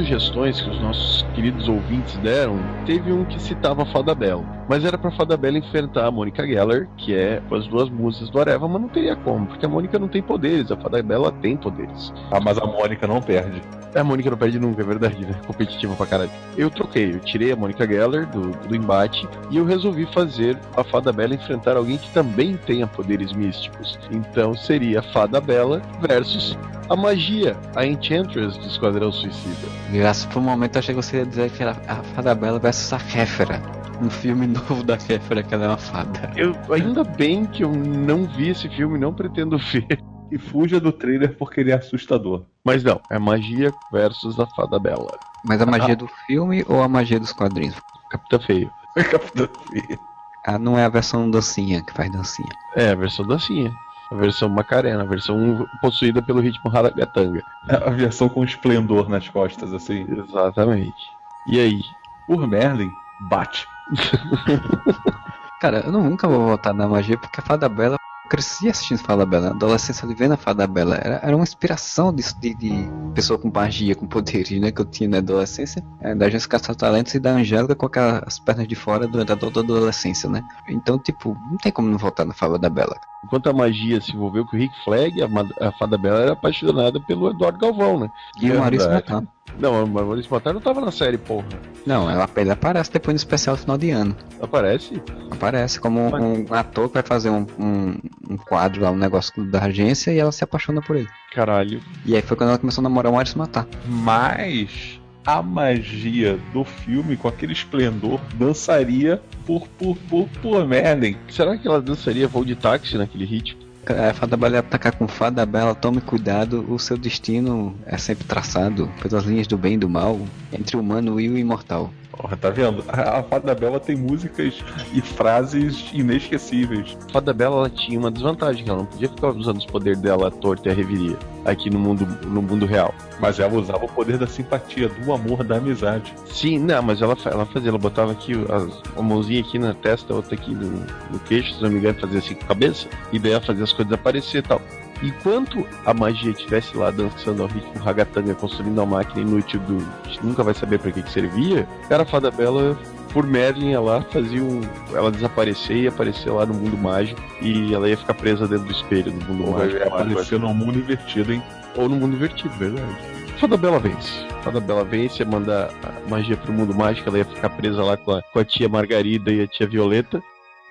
sugestões 0.00 0.60
que 0.62 0.70
os 0.70 0.80
nossos 0.80 1.22
queridos 1.40 1.70
ouvintes 1.70 2.18
deram, 2.18 2.58
teve 2.84 3.10
um 3.10 3.24
que 3.24 3.40
citava 3.40 3.82
a 3.82 3.86
Fada 3.86 4.14
Bela. 4.14 4.44
Mas 4.68 4.84
era 4.84 4.98
pra 4.98 5.10
Fada 5.10 5.38
Bela 5.38 5.56
enfrentar 5.56 6.04
a 6.04 6.10
Mônica 6.10 6.46
Geller, 6.46 6.86
que 6.98 7.14
é 7.14 7.40
as 7.50 7.66
duas 7.66 7.88
musas 7.88 8.28
do 8.28 8.38
Areva, 8.38 8.68
mas 8.68 8.82
não 8.82 8.88
teria 8.90 9.16
como, 9.16 9.46
porque 9.46 9.64
a 9.64 9.68
Mônica 9.68 9.98
não 9.98 10.06
tem 10.06 10.20
poderes, 10.20 10.70
a 10.70 10.76
Fada 10.76 11.02
Bela 11.02 11.32
tem 11.40 11.56
poderes. 11.56 12.12
Ah, 12.30 12.40
mas 12.40 12.58
a 12.58 12.66
Mônica 12.66 13.06
não 13.06 13.22
perde. 13.22 13.62
A 13.94 14.04
Mônica 14.04 14.30
não 14.30 14.36
perde 14.36 14.60
nunca, 14.60 14.82
é 14.82 14.84
verdade, 14.84 15.24
né? 15.24 15.34
Competitiva 15.46 15.94
pra 15.96 16.04
caralho. 16.04 16.30
Eu 16.58 16.68
troquei, 16.68 17.14
eu 17.14 17.20
tirei 17.20 17.52
a 17.52 17.56
Mônica 17.56 17.86
Geller 17.86 18.26
do, 18.26 18.50
do 18.68 18.76
embate 18.76 19.26
e 19.50 19.56
eu 19.56 19.64
resolvi 19.64 20.04
fazer 20.12 20.58
a 20.76 20.84
Fada 20.84 21.10
Bela 21.10 21.34
enfrentar 21.34 21.74
alguém 21.74 21.96
que 21.96 22.10
também 22.10 22.54
tenha 22.66 22.86
poderes 22.86 23.32
místicos. 23.32 23.98
Então 24.10 24.54
seria 24.54 25.00
Fada 25.00 25.40
Bela 25.40 25.80
versus 26.02 26.54
a 26.90 26.96
magia, 26.96 27.56
a 27.76 27.86
Enchantress 27.86 28.58
do 28.58 28.66
Esquadrão 28.66 29.12
Suicida. 29.12 29.68
Graças 29.92 30.26
por 30.26 30.40
um 30.40 30.42
momento 30.42 30.74
eu 30.74 30.80
achei 30.80 30.92
que 30.92 31.00
você 31.00 31.18
ia 31.18 31.24
dizer 31.30 31.50
que 31.50 31.62
era 31.62 31.80
a 31.86 32.02
Fada 32.02 32.34
Bela 32.34 32.58
versus 32.58 32.92
a 32.92 32.98
Kéfera. 32.98 33.62
No 34.00 34.10
filme 34.10 34.46
novo 34.68 34.82
da 34.82 34.98
Kéfera, 34.98 35.42
que 35.42 35.54
ela 35.54 35.64
é 35.64 35.68
uma 35.68 35.78
fada. 35.78 36.32
Eu, 36.36 36.54
ainda 36.72 37.04
bem 37.04 37.46
que 37.46 37.64
eu 37.64 37.72
não 37.72 38.26
vi 38.26 38.50
esse 38.50 38.68
filme, 38.68 38.98
não 38.98 39.14
pretendo 39.14 39.56
ver. 39.72 40.02
E 40.30 40.38
fuja 40.38 40.78
do 40.78 40.92
trailer 40.92 41.36
porque 41.36 41.60
ele 41.60 41.70
é 41.70 41.74
assustador. 41.74 42.44
Mas 42.64 42.84
não, 42.84 43.00
é 43.10 43.18
magia 43.18 43.72
versus 43.90 44.38
a 44.38 44.46
Fada 44.46 44.78
Bela. 44.78 45.18
Mas 45.44 45.60
a 45.60 45.66
magia 45.66 45.96
do 45.96 46.06
filme 46.26 46.64
ou 46.68 46.82
a 46.82 46.88
magia 46.88 47.18
dos 47.18 47.32
quadrinhos? 47.32 47.74
Capitã 48.10 48.38
Feio. 48.38 48.70
Capitão 48.94 49.48
Feio. 49.68 49.98
Ah, 50.46 50.58
não 50.58 50.78
é 50.78 50.84
a 50.84 50.88
versão 50.88 51.30
dancinha 51.30 51.82
que 51.82 51.92
faz 51.92 52.10
dancinha. 52.10 52.48
É, 52.76 52.90
a 52.90 52.94
versão 52.94 53.26
dancinha. 53.26 53.72
A 54.10 54.14
versão 54.16 54.48
Macarena, 54.48 55.02
a 55.02 55.06
versão 55.06 55.66
possuída 55.80 56.20
pelo 56.20 56.40
ritmo 56.40 56.76
Haragatanga. 56.76 57.42
A 57.68 57.90
versão 57.90 58.28
com 58.28 58.42
esplendor 58.42 59.08
nas 59.08 59.28
costas, 59.28 59.72
assim. 59.72 60.04
Exatamente. 60.08 61.19
E 61.46 61.58
aí? 61.58 61.80
Por 62.26 62.46
Merlin, 62.46 62.90
bate. 63.28 63.66
Cara, 65.60 65.80
eu 65.80 65.92
nunca 65.92 66.26
vou 66.26 66.46
voltar 66.46 66.72
na 66.72 66.88
magia 66.88 67.18
porque 67.18 67.40
a 67.40 67.42
Fada 67.42 67.68
Bela. 67.68 67.96
Eu 68.24 68.30
cresci 68.30 68.68
assistindo 68.68 68.98
Fada 68.98 69.26
Bela. 69.26 69.48
Na 69.48 69.54
adolescência 69.54 70.06
ali 70.06 70.14
vendo 70.14 70.32
a 70.32 70.36
Fada 70.36 70.66
Bela. 70.66 70.96
Era, 70.96 71.20
era 71.22 71.36
uma 71.36 71.42
inspiração 71.42 72.14
disso 72.14 72.38
de, 72.40 72.54
de 72.54 72.88
pessoa 73.14 73.38
com 73.38 73.50
magia, 73.52 73.94
com 73.94 74.06
poderes, 74.06 74.58
né? 74.60 74.70
Que 74.70 74.80
eu 74.80 74.86
tinha 74.86 75.08
na 75.08 75.18
adolescência. 75.18 75.84
É, 76.00 76.14
da 76.14 76.30
Jéssica 76.30 76.58
Talentos 76.58 77.14
e 77.14 77.20
da 77.20 77.32
Angélica 77.32 77.74
com 77.74 77.86
aquelas 77.86 78.38
pernas 78.38 78.66
de 78.66 78.74
fora 78.74 79.06
durante 79.06 79.36
toda 79.36 79.60
a 79.60 79.62
adolescência, 79.62 80.30
né? 80.30 80.42
Então, 80.68 80.98
tipo, 80.98 81.36
não 81.50 81.58
tem 81.58 81.70
como 81.70 81.90
não 81.90 81.98
voltar 81.98 82.24
na 82.24 82.32
Fada 82.32 82.70
Bela. 82.70 82.98
Enquanto 83.24 83.48
a 83.50 83.52
magia 83.52 84.00
se 84.00 84.12
envolveu 84.12 84.46
com 84.46 84.56
o 84.56 84.58
Rick 84.58 84.74
Flag, 84.82 85.22
a, 85.22 85.68
a 85.68 85.72
Fada 85.72 85.98
Bela 85.98 86.20
era 86.20 86.32
apaixonada 86.32 86.98
pelo 87.00 87.30
Eduardo 87.30 87.58
Galvão, 87.58 88.00
né? 88.00 88.10
E 88.40 88.50
o 88.50 88.58
Maurício. 88.58 88.90
Matar. 88.90 89.22
Não, 89.58 89.84
o 89.84 89.86
Maurício 89.86 90.32
Matar 90.32 90.54
não 90.54 90.60
tava 90.60 90.80
na 90.80 90.90
série, 90.90 91.18
porra. 91.18 91.46
Não, 91.86 92.10
ela, 92.10 92.28
ele 92.36 92.50
aparece 92.50 92.90
depois 92.92 93.14
no 93.14 93.18
especial 93.18 93.56
final 93.56 93.76
de 93.76 93.90
ano. 93.90 94.16
Aparece? 94.40 95.02
Aparece 95.30 95.78
como 95.80 96.00
um, 96.00 96.46
um 96.50 96.54
ator 96.54 96.88
que 96.88 96.94
vai 96.94 97.02
fazer 97.02 97.30
um, 97.30 97.46
um, 97.58 97.98
um 98.30 98.36
quadro 98.36 98.82
lá, 98.82 98.90
um 98.90 98.96
negócio 98.96 99.44
da 99.50 99.64
agência 99.64 100.12
e 100.12 100.18
ela 100.18 100.32
se 100.32 100.42
apaixona 100.42 100.80
por 100.80 100.96
ele. 100.96 101.08
Caralho. 101.34 101.80
E 102.06 102.16
aí 102.16 102.22
foi 102.22 102.36
quando 102.36 102.50
ela 102.50 102.58
começou 102.58 102.80
a 102.80 102.84
namorar 102.84 103.10
o 103.10 103.14
Maurício 103.14 103.38
Matar. 103.38 103.66
Mas 103.86 104.99
a 105.24 105.42
magia 105.42 106.38
do 106.52 106.64
filme, 106.64 107.16
com 107.16 107.28
aquele 107.28 107.52
esplendor, 107.52 108.20
dançaria 108.34 109.20
por, 109.46 109.66
por, 109.68 109.96
por, 110.08 110.28
por 110.40 110.66
Merlin. 110.66 111.16
Será 111.28 111.56
que 111.56 111.66
ela 111.66 111.80
dançaria 111.80 112.28
voo 112.28 112.44
de 112.44 112.54
táxi 112.54 112.96
naquele 112.96 113.24
ritmo? 113.24 113.60
A 113.86 114.12
Fada 114.12 114.36
Bela 114.36 114.58
atacar 114.58 114.94
com 114.94 115.08
Fada 115.08 115.44
Bela, 115.46 115.74
tome 115.74 116.00
cuidado, 116.00 116.64
o 116.72 116.78
seu 116.78 116.98
destino 116.98 117.74
é 117.86 117.96
sempre 117.96 118.24
traçado 118.24 118.90
pelas 119.02 119.24
linhas 119.24 119.46
do 119.46 119.56
bem 119.56 119.74
e 119.74 119.78
do 119.78 119.88
mal, 119.88 120.20
entre 120.52 120.76
o 120.76 120.80
humano 120.80 121.18
e 121.18 121.28
o 121.28 121.38
imortal. 121.38 121.90
Porra, 122.12 122.36
tá 122.36 122.50
vendo? 122.50 122.84
A 122.88 123.20
a 123.20 123.22
Fada 123.22 123.54
Bela 123.54 123.78
tem 123.78 123.96
músicas 123.96 124.62
e 124.92 125.00
frases 125.00 125.90
inesquecíveis. 125.92 126.96
A 127.08 127.12
Fada 127.12 127.32
Bela 127.32 127.56
ela 127.56 127.70
tinha 127.70 127.98
uma 127.98 128.10
desvantagem, 128.10 128.64
ela 128.66 128.78
não 128.78 128.86
podia 128.86 129.08
ficar 129.08 129.28
usando 129.28 129.58
os 129.58 129.66
poderes 129.66 130.00
dela 130.00 130.28
à 130.28 130.30
torta 130.30 130.68
e 130.68 130.72
à 130.72 130.74
reviria 130.74 131.16
aqui 131.44 131.70
no 131.70 131.78
mundo, 131.78 132.06
no 132.26 132.42
mundo 132.42 132.66
real. 132.66 132.94
Mas 133.18 133.38
ela 133.38 133.54
usava 133.54 133.84
o 133.84 133.88
poder 133.88 134.18
da 134.18 134.26
simpatia, 134.26 134.88
do 134.88 135.12
amor, 135.12 135.44
da 135.44 135.56
amizade. 135.56 136.14
Sim, 136.26 136.58
não, 136.58 136.82
mas 136.82 137.00
ela, 137.00 137.16
ela 137.24 137.46
fazia, 137.46 137.70
ela 137.70 137.78
botava 137.78 138.12
aqui 138.12 138.32
as, 138.48 138.82
uma 138.96 139.02
mãozinha 139.02 139.40
aqui 139.40 139.58
na 139.58 139.74
testa, 139.74 140.14
outra 140.14 140.34
aqui 140.34 140.52
no, 140.52 140.70
no 141.10 141.18
queixo, 141.26 141.54
se 141.54 141.62
não 141.62 141.70
me 141.70 141.78
engano, 141.78 141.98
fazia 141.98 142.18
assim 142.18 142.34
com 142.34 142.44
a 142.44 142.48
cabeça, 142.48 142.88
e 143.12 143.18
daí 143.18 143.32
ela 143.32 143.40
fazia 143.40 143.64
as 143.64 143.72
coisas 143.72 143.92
aparecer 143.92 144.38
e 144.38 144.42
tal. 144.42 144.60
Enquanto 145.02 145.66
a 145.86 145.94
magia 145.94 146.30
estivesse 146.30 146.76
lá 146.76 146.90
dançando 146.90 147.42
ao 147.42 147.48
ritmo 147.48 147.82
ragatanga, 147.82 148.34
construindo 148.34 148.78
uma 148.78 148.98
máquina 148.98 149.22
inútil 149.22 149.60
do. 149.60 149.78
a 150.04 150.08
gente 150.08 150.24
nunca 150.24 150.42
vai 150.42 150.54
saber 150.54 150.78
pra 150.78 150.92
que, 150.92 151.02
que 151.02 151.10
servia, 151.10 151.66
era 151.88 152.02
a 152.02 152.06
fada 152.06 152.30
bela 152.30 152.78
por 153.12 153.26
Merlin 153.26 153.74
lá, 153.76 154.02
fazia 154.02 154.42
um, 154.42 154.60
ela 154.94 155.10
desaparecer 155.10 155.76
e 155.76 155.88
aparecer 155.88 156.30
lá 156.30 156.46
no 156.46 156.54
mundo 156.54 156.78
mágico 156.78 157.20
e 157.42 157.74
ela 157.74 157.88
ia 157.88 157.96
ficar 157.96 158.14
presa 158.14 158.46
dentro 158.46 158.66
do 158.66 158.72
espelho 158.72 159.10
do 159.10 159.24
mundo 159.24 159.46
Ou 159.48 159.58
mágico. 159.58 159.80
lá, 159.80 159.86
aparecer 159.86 160.38
num 160.38 160.54
mundo 160.54 160.78
invertido, 160.78 161.32
hein? 161.32 161.42
ou 161.76 161.88
no 161.88 161.96
mundo 161.96 162.14
invertido, 162.14 162.54
verdade. 162.56 162.96
Fada 163.38 163.56
Bela 163.56 163.78
vence. 163.78 164.26
Fada 164.42 164.60
Bela 164.60 164.84
vence, 164.84 165.22
ia 165.22 165.28
mandar 165.28 165.70
a 165.82 166.10
magia 166.10 166.36
pro 166.36 166.52
mundo 166.52 166.74
mágico, 166.74 167.08
ela 167.08 167.18
ia 167.18 167.24
ficar 167.24 167.48
presa 167.50 167.82
lá 167.82 167.96
com 167.96 168.12
a, 168.12 168.22
com 168.22 168.38
a 168.38 168.44
tia 168.44 168.68
Margarida 168.68 169.32
e 169.32 169.42
a 169.42 169.46
tia 169.46 169.66
Violeta. 169.66 170.22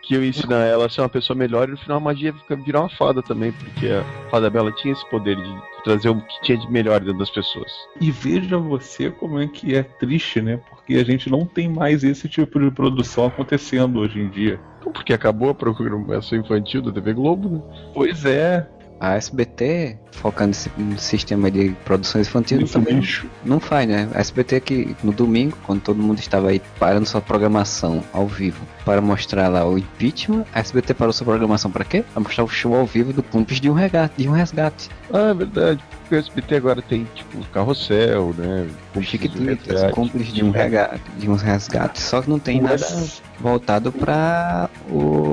Que 0.02 0.16
eu 0.16 0.24
ensinar 0.24 0.66
ela 0.66 0.86
a 0.86 0.89
ser 0.89 1.02
uma 1.02 1.10
pessoa 1.10 1.38
melhor 1.38 1.68
e 1.68 1.72
no 1.72 1.78
final 1.78 1.97
a 1.97 2.02
magia 2.02 2.34
virar 2.66 2.82
uma 2.82 2.89
fada 2.89 3.22
também, 3.22 3.52
porque 3.52 3.88
a 3.88 4.04
Fada 4.30 4.50
Bela 4.50 4.72
tinha 4.72 4.93
esse 4.93 5.08
poder 5.10 5.36
de 5.36 5.62
trazer 5.84 6.10
o 6.10 6.22
que 6.22 6.41
tinha 6.41 6.58
de 6.58 6.72
melhor 6.72 7.00
dentro 7.00 7.20
das 7.20 7.30
pessoas. 7.30 7.72
E 8.00 8.12
veja 8.12 8.58
você 8.58 9.12
como 9.12 9.39
é 9.39 9.47
que 9.47 9.76
é 9.76 9.84
triste, 9.84 10.41
né? 10.41 10.60
Porque 10.70 10.95
a 10.95 11.04
gente 11.04 11.30
não 11.30 11.45
tem 11.45 11.70
mais 11.70 12.04
esse 12.04 12.28
tipo 12.28 12.60
de 12.60 12.72
produção 12.72 13.28
acontecendo 13.28 14.00
hoje 14.00 14.20
em 14.20 14.30
dia. 14.30 14.60
Então, 14.80 14.91
porque 14.91 15.14
acabou 15.14 15.50
a 15.50 15.56
programação 15.56 16.39
infantil 16.39 16.82
da 16.82 16.91
TV 16.91 17.14
Globo, 17.14 17.50
né? 17.50 17.62
Pois 17.93 18.26
é, 18.26 18.68
A 19.00 19.16
SBT, 19.16 19.97
focando 20.12 20.56
no 20.78 21.00
sistema 21.00 21.50
de 21.50 21.70
produções 21.86 22.28
infantis, 22.28 22.60
isso 22.62 22.74
também 22.74 22.95
lixo. 22.95 23.28
não 23.45 23.60
faz, 23.60 23.88
né? 23.88 24.10
A 24.14 24.20
SBT 24.20 24.60
que 24.60 24.95
no 25.04 25.12
domingo, 25.12 25.58
quando 25.66 25.82
todo 25.82 26.02
mundo 26.02 26.20
estava 26.20 26.50
aí 26.50 26.62
parando 26.78 27.06
sua 27.06 27.22
programação 27.22 28.04
ao 28.12 28.28
vivo 28.28 28.60
para 28.84 29.02
mostrar 29.02 29.47
lá 29.47 29.66
o 29.66 29.78
impeachment, 29.78 30.45
a 30.54 30.60
SBT 30.60 30.93
parou 30.93 31.14
sua 31.14 31.26
programação 31.26 31.72
para 31.72 31.86
quê? 31.86 32.04
Para 32.14 32.22
mostrar 32.22 32.43
o 32.43 32.50
show 32.50 32.76
ao 32.76 32.86
vivo 32.86 33.14
do 33.14 33.24
Cúmplice 33.24 33.62
de 33.62 33.70
um. 33.70 33.76
De 34.18 34.28
um 34.28 34.32
resgate. 34.32 34.89
Ah, 35.14 35.30
é 35.30 35.34
verdade. 35.34 35.84
Porque 36.10 36.16
o 36.16 36.20
SBT 36.20 36.55
agora 36.55 36.82
tem, 36.82 37.07
tipo, 37.14 37.38
carrossel, 37.53 38.34
né? 38.36 38.68
O 38.95 39.01
Chiquititas. 39.03 39.91
Cúmplice 39.91 40.32
de 40.32 40.43
um 40.43 40.49
resgate, 40.49 41.01
de 41.20 41.30
um 41.30 41.36
resgate. 41.36 42.01
Só 42.01 42.20
que 42.24 42.28
não 42.32 42.39
tem 42.39 42.60
O 42.60 42.64
nada 42.64 42.84
voltado 43.39 43.91
para 43.91 44.68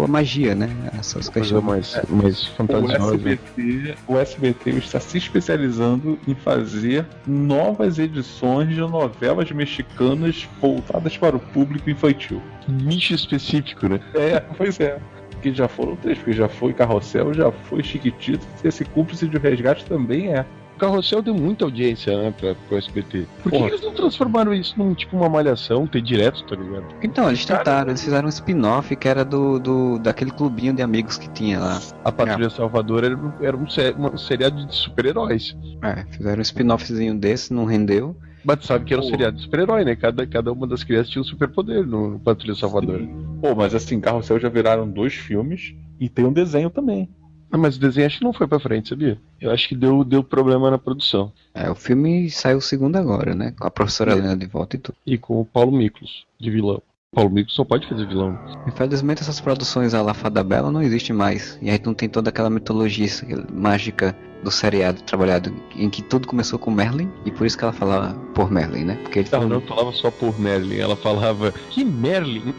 a 0.04 0.06
magia, 0.06 0.54
né? 0.54 0.68
Essas 0.98 1.30
Coisa 1.30 1.54
questões. 1.54 1.64
mais, 1.64 2.00
mais 2.10 2.42
O 2.42 2.56
fantasiosa. 2.56 3.14
SBT, 3.14 3.94
o 4.06 4.18
SBT 4.18 4.70
está 4.72 5.00
se 5.00 5.16
especializando 5.16 6.18
em 6.28 6.34
fazer 6.34 7.06
novas 7.26 7.98
edições 7.98 8.68
de 8.68 8.80
novelas 8.80 9.50
mexicanas 9.52 10.46
voltadas 10.60 11.16
para 11.16 11.36
o 11.36 11.40
público 11.40 11.88
infantil. 11.88 12.42
Nicho 12.68 13.14
específico, 13.14 13.88
né? 13.88 13.98
É, 14.12 14.40
pois 14.40 14.78
é. 14.78 14.98
Que 15.40 15.54
já 15.54 15.68
foram 15.68 15.96
três, 15.96 16.18
porque 16.18 16.34
já 16.34 16.48
foi 16.50 16.74
Carrossel, 16.74 17.32
já 17.32 17.50
foi 17.50 17.82
Chiquititas, 17.82 18.46
e 18.62 18.68
esse 18.68 18.84
cúmplice 18.84 19.26
de 19.26 19.38
resgate 19.38 19.86
também 19.86 20.34
é. 20.34 20.44
O 20.76 20.78
Carrossel 20.78 21.22
deu 21.22 21.34
muita 21.34 21.64
audiência, 21.64 22.14
né, 22.20 22.34
pra, 22.38 22.54
pro 22.54 22.76
SBT. 22.76 23.26
Por 23.42 23.50
que 23.50 23.58
Porra. 23.58 23.70
eles 23.70 23.80
não 23.80 23.94
transformaram 23.94 24.52
isso 24.52 24.78
num 24.78 24.92
tipo 24.92 25.16
uma 25.16 25.26
malhação, 25.26 25.86
ter 25.86 26.02
direto, 26.02 26.44
tá 26.44 26.54
ligado? 26.54 26.84
Então, 27.02 27.28
eles 27.28 27.46
tentaram, 27.46 27.88
eles 27.90 28.04
fizeram 28.04 28.26
um 28.26 28.28
spin-off 28.28 28.94
que 28.94 29.08
era 29.08 29.24
do, 29.24 29.58
do 29.58 29.98
daquele 29.98 30.30
clubinho 30.30 30.74
de 30.74 30.82
amigos 30.82 31.16
que 31.16 31.30
tinha 31.30 31.58
lá. 31.58 31.80
A 32.04 32.12
Patrulha 32.12 32.50
Salvador 32.50 33.04
era, 33.04 33.18
era 33.40 33.56
um, 33.56 33.64
uma- 33.96 34.12
um 34.12 34.18
seriado 34.18 34.66
de 34.66 34.74
super-heróis. 34.74 35.56
É, 35.82 36.04
fizeram 36.10 36.40
um 36.40 36.42
spin-offzinho 36.42 37.14
desse, 37.18 37.54
não 37.54 37.64
rendeu. 37.64 38.14
Mas 38.44 38.58
tu 38.58 38.66
sabe 38.66 38.84
que 38.84 38.92
era 38.92 39.02
um 39.02 39.06
seriado 39.06 39.38
de 39.38 39.42
super-herói, 39.44 39.82
né? 39.82 39.96
Cada, 39.96 40.26
cada 40.26 40.52
uma 40.52 40.66
das 40.66 40.84
crianças 40.84 41.08
tinha 41.10 41.22
um 41.22 41.24
superpoder 41.24 41.86
no, 41.86 42.20
Patrulha 42.20 42.54
Salvador. 42.54 43.00
Pô, 43.40 43.54
mas 43.54 43.74
assim, 43.74 43.98
Carrossel 43.98 44.38
já 44.38 44.50
viraram 44.50 44.86
dois 44.86 45.14
filmes 45.14 45.74
e 45.98 46.06
tem 46.10 46.26
um 46.26 46.32
desenho 46.32 46.68
também. 46.68 47.08
Ah, 47.56 47.58
mas 47.58 47.76
o 47.76 47.80
desenho 47.80 48.06
acho 48.06 48.18
que 48.18 48.24
não 48.24 48.34
foi 48.34 48.46
pra 48.46 48.60
frente, 48.60 48.90
sabia? 48.90 49.18
Eu 49.40 49.50
acho 49.50 49.66
que 49.66 49.74
deu, 49.74 50.04
deu 50.04 50.22
problema 50.22 50.70
na 50.70 50.76
produção. 50.76 51.32
É, 51.54 51.70
o 51.70 51.74
filme 51.74 52.28
saiu 52.28 52.58
o 52.58 52.60
segundo 52.60 52.96
agora, 52.96 53.34
né? 53.34 53.54
Com 53.58 53.66
a 53.66 53.70
professora 53.70 54.12
Helena 54.12 54.36
de 54.36 54.44
volta 54.44 54.76
e 54.76 54.78
tudo. 54.78 54.98
E 55.06 55.16
com 55.16 55.40
o 55.40 55.44
Paulo 55.46 55.72
Miklos, 55.72 56.26
de 56.38 56.50
vilão. 56.50 56.82
Paulo 57.14 57.30
Miklos 57.30 57.54
só 57.54 57.64
pode 57.64 57.88
fazer 57.88 58.06
vilão. 58.06 58.38
Infelizmente 58.68 59.22
essas 59.22 59.40
produções 59.40 59.94
à 59.94 60.02
la 60.02 60.12
Fada 60.12 60.44
Bela 60.44 60.70
não 60.70 60.82
existem 60.82 61.16
mais. 61.16 61.58
E 61.62 61.70
aí 61.70 61.80
não 61.82 61.94
tem 61.94 62.10
toda 62.10 62.28
aquela 62.28 62.50
mitologia 62.50 63.06
mágica 63.50 64.14
do 64.44 64.50
seriado 64.50 65.02
trabalhado 65.02 65.50
em 65.74 65.88
que 65.88 66.02
tudo 66.02 66.28
começou 66.28 66.58
com 66.58 66.70
Merlin. 66.70 67.10
E 67.24 67.30
por 67.30 67.46
isso 67.46 67.56
que 67.56 67.64
ela 67.64 67.72
falava 67.72 68.12
por 68.34 68.50
Merlin, 68.50 68.84
né? 68.84 68.98
Porque 69.02 69.20
ele 69.20 69.28
Ela 69.32 69.42
falou, 69.42 69.60
não 69.60 69.66
falava 69.66 69.92
só 69.92 70.10
por 70.10 70.38
Merlin, 70.38 70.76
ela 70.76 70.94
falava 70.94 71.52
que 71.70 71.84
Merlin? 71.84 72.54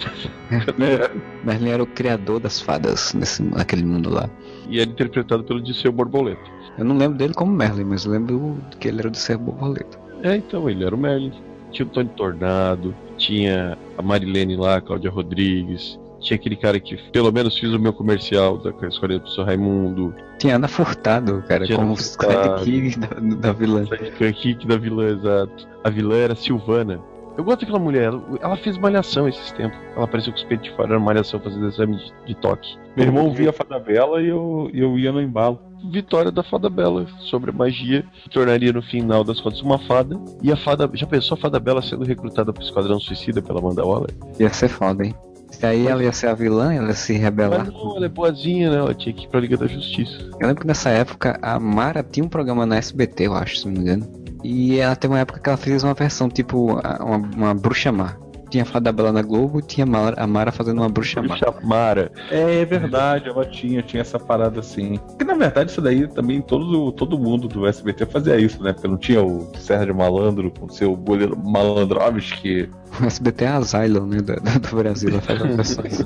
Merlin 1.45 1.69
era 1.69 1.83
o 1.83 1.87
criador 1.87 2.39
das 2.39 2.59
fadas 2.59 3.13
nesse, 3.13 3.43
naquele 3.43 3.83
mundo 3.83 4.09
lá. 4.09 4.27
E 4.69 4.79
era 4.79 4.89
interpretado 4.89 5.43
pelo 5.43 5.61
Disseu 5.61 5.91
Borboleta. 5.91 6.57
Eu 6.77 6.85
não 6.85 6.97
lembro 6.97 7.17
dele 7.17 7.33
como 7.33 7.51
Merlin, 7.51 7.85
mas 7.85 8.05
eu 8.05 8.11
lembro 8.11 8.57
que 8.79 8.87
ele 8.87 8.99
era 8.99 9.09
do 9.09 9.17
Ser 9.17 9.37
Borboleta. 9.37 9.97
É, 10.23 10.35
então, 10.35 10.69
ele 10.69 10.83
era 10.83 10.93
o 10.93 10.97
Merlin. 10.97 11.31
Tinha 11.71 11.85
o 11.85 11.89
Tony 11.89 12.09
Tornado, 12.09 12.95
tinha 13.17 13.77
a 13.97 14.01
Marilene 14.01 14.55
lá, 14.55 14.77
a 14.77 14.81
Cláudia 14.81 15.11
Rodrigues, 15.11 15.99
tinha 16.19 16.35
aquele 16.35 16.55
cara 16.55 16.79
que 16.79 16.97
pelo 17.11 17.31
menos 17.31 17.57
fez 17.57 17.73
o 17.73 17.79
meu 17.79 17.93
comercial 17.93 18.57
da 18.57 18.71
escolha 18.87 19.19
do 19.19 19.29
Sr. 19.29 19.43
Raimundo, 19.43 20.13
Tinha 20.39 20.55
Ana 20.55 20.67
Furtado, 20.67 21.43
cara, 21.47 21.65
Tinha 21.65 21.77
como 21.77 21.93
o 21.93 21.95
Furtado. 21.95 22.63
Sidekick 22.63 22.99
da, 22.99 23.07
da 23.49 23.51
vilã. 23.51 23.85
Sidekick 23.85 24.67
da 24.67 24.77
vilã, 24.77 25.09
exato. 25.09 25.67
A 25.83 25.89
vilã 25.89 26.15
era 26.15 26.35
Silvana. 26.35 26.99
Eu 27.37 27.43
gosto 27.43 27.59
daquela 27.59 27.77
mulher, 27.77 28.11
ela, 28.41 28.57
fez 28.57 28.77
malhação 28.79 29.27
esses 29.27 29.51
tempos. 29.51 29.77
Ela 29.95 30.05
apareceu 30.05 30.33
com 30.33 30.39
os 30.39 30.43
peitos 30.45 30.67
de 30.67 30.75
fora, 30.75 30.89
era 30.89 30.99
malhação 30.99 31.39
fazendo 31.39 31.67
exame 31.67 31.95
de, 31.95 32.13
de 32.25 32.35
toque. 32.35 32.67
Meu 32.95 33.05
irmão 33.05 33.31
via 33.31 33.53
Fada 33.53 33.77
Bela 33.79 34.19
e 34.21 34.27
eu, 34.27 34.71
eu 34.73 34.97
ia 34.97 35.11
no 35.11 35.21
embalo. 35.21 35.59
vitória 35.91 36.31
da 36.31 36.41
Fada 36.41 36.67
Bela 36.67 37.05
sobre 37.19 37.51
a 37.51 37.53
magia, 37.53 38.03
que 38.23 38.29
tornaria 38.31 38.73
no 38.73 38.81
final 38.81 39.23
das 39.23 39.39
contas 39.39 39.61
uma 39.61 39.77
fada. 39.77 40.19
E 40.41 40.51
a 40.51 40.57
fada. 40.57 40.89
Já 40.93 41.05
pensou 41.05 41.37
a 41.37 41.39
Fada 41.39 41.59
Bela 41.59 41.79
sendo 41.81 42.03
recrutada 42.03 42.51
pro 42.51 42.63
Esquadrão 42.63 42.99
Suicida 42.99 43.39
pela 43.39 43.59
Amanda 43.59 43.85
Waller? 43.85 44.15
Ia 44.39 44.49
ser 44.49 44.69
foda, 44.69 45.05
hein? 45.05 45.13
Se 45.51 45.65
aí 45.65 45.87
ela 45.87 46.03
ia 46.03 46.11
ser 46.11 46.27
a 46.27 46.33
vilã, 46.33 46.73
ela 46.73 46.87
ia 46.87 46.93
se 46.93 47.13
rebelar. 47.13 47.65
Mas 47.65 47.73
não, 47.73 47.97
ela 47.97 48.05
é 48.05 48.09
boazinha, 48.09 48.69
né? 48.71 48.77
Ela 48.77 48.93
tinha 48.93 49.13
que 49.13 49.25
ir 49.25 49.27
pra 49.27 49.39
Liga 49.39 49.55
da 49.55 49.67
Justiça. 49.67 50.29
Eu 50.39 50.47
lembro 50.47 50.61
que 50.61 50.67
nessa 50.67 50.89
época 50.89 51.37
a 51.41 51.59
Mara 51.59 52.03
tinha 52.03 52.25
um 52.25 52.29
programa 52.29 52.65
na 52.65 52.77
SBT, 52.77 53.27
eu 53.27 53.33
acho, 53.33 53.57
se 53.57 53.65
não 53.65 53.73
me 53.73 53.79
engano. 53.79 54.16
E 54.43 54.79
ela 54.79 54.95
tem 54.95 55.09
uma 55.09 55.19
época 55.19 55.39
que 55.39 55.49
ela 55.49 55.57
fez 55.57 55.83
uma 55.83 55.93
versão 55.93 56.29
tipo 56.29 56.73
uma, 56.73 57.17
uma 57.17 57.53
bruxa 57.53 57.91
má. 57.91 58.15
Tinha 58.49 58.63
a 58.63 58.65
Fada 58.65 58.93
Bela 58.93 59.11
na 59.11 59.21
Globo 59.21 59.59
e 59.59 59.61
tinha 59.61 59.83
a 59.83 59.89
Mara, 59.89 60.23
a 60.23 60.25
Mara 60.25 60.53
fazendo 60.53 60.77
uma 60.77 60.87
bruxa 60.87 61.21
má. 61.21 61.35
Bruxa 61.35 61.53
Mara. 61.63 62.11
É, 62.31 62.61
é 62.61 62.65
verdade, 62.65 63.27
ela 63.27 63.45
tinha, 63.45 63.81
tinha 63.81 63.99
essa 63.99 64.17
parada 64.17 64.61
assim. 64.61 64.97
Porque 65.05 65.25
na 65.25 65.33
verdade 65.33 65.71
isso 65.71 65.81
daí 65.81 66.07
também 66.07 66.41
todo, 66.41 66.91
todo 66.93 67.19
mundo 67.19 67.49
do 67.49 67.67
SBT 67.67 68.05
fazia 68.05 68.37
isso, 68.37 68.63
né? 68.63 68.71
Porque 68.71 68.87
não 68.87 68.97
tinha 68.97 69.21
o 69.21 69.51
Sérgio 69.57 69.93
Malandro 69.93 70.49
com 70.49 70.69
seu 70.69 70.95
goleiro 70.95 71.37
Malandrovski. 71.37 72.69
O 73.01 73.05
SBT 73.05 73.43
é 73.43 73.47
a 73.49 73.57
Asylum, 73.57 74.05
né? 74.05 74.17
Do, 74.21 74.59
do 74.59 74.75
Brasil, 74.77 75.09
ela 75.09 75.21
faz 75.21 75.41
as 75.41 75.55
versões. 75.55 76.05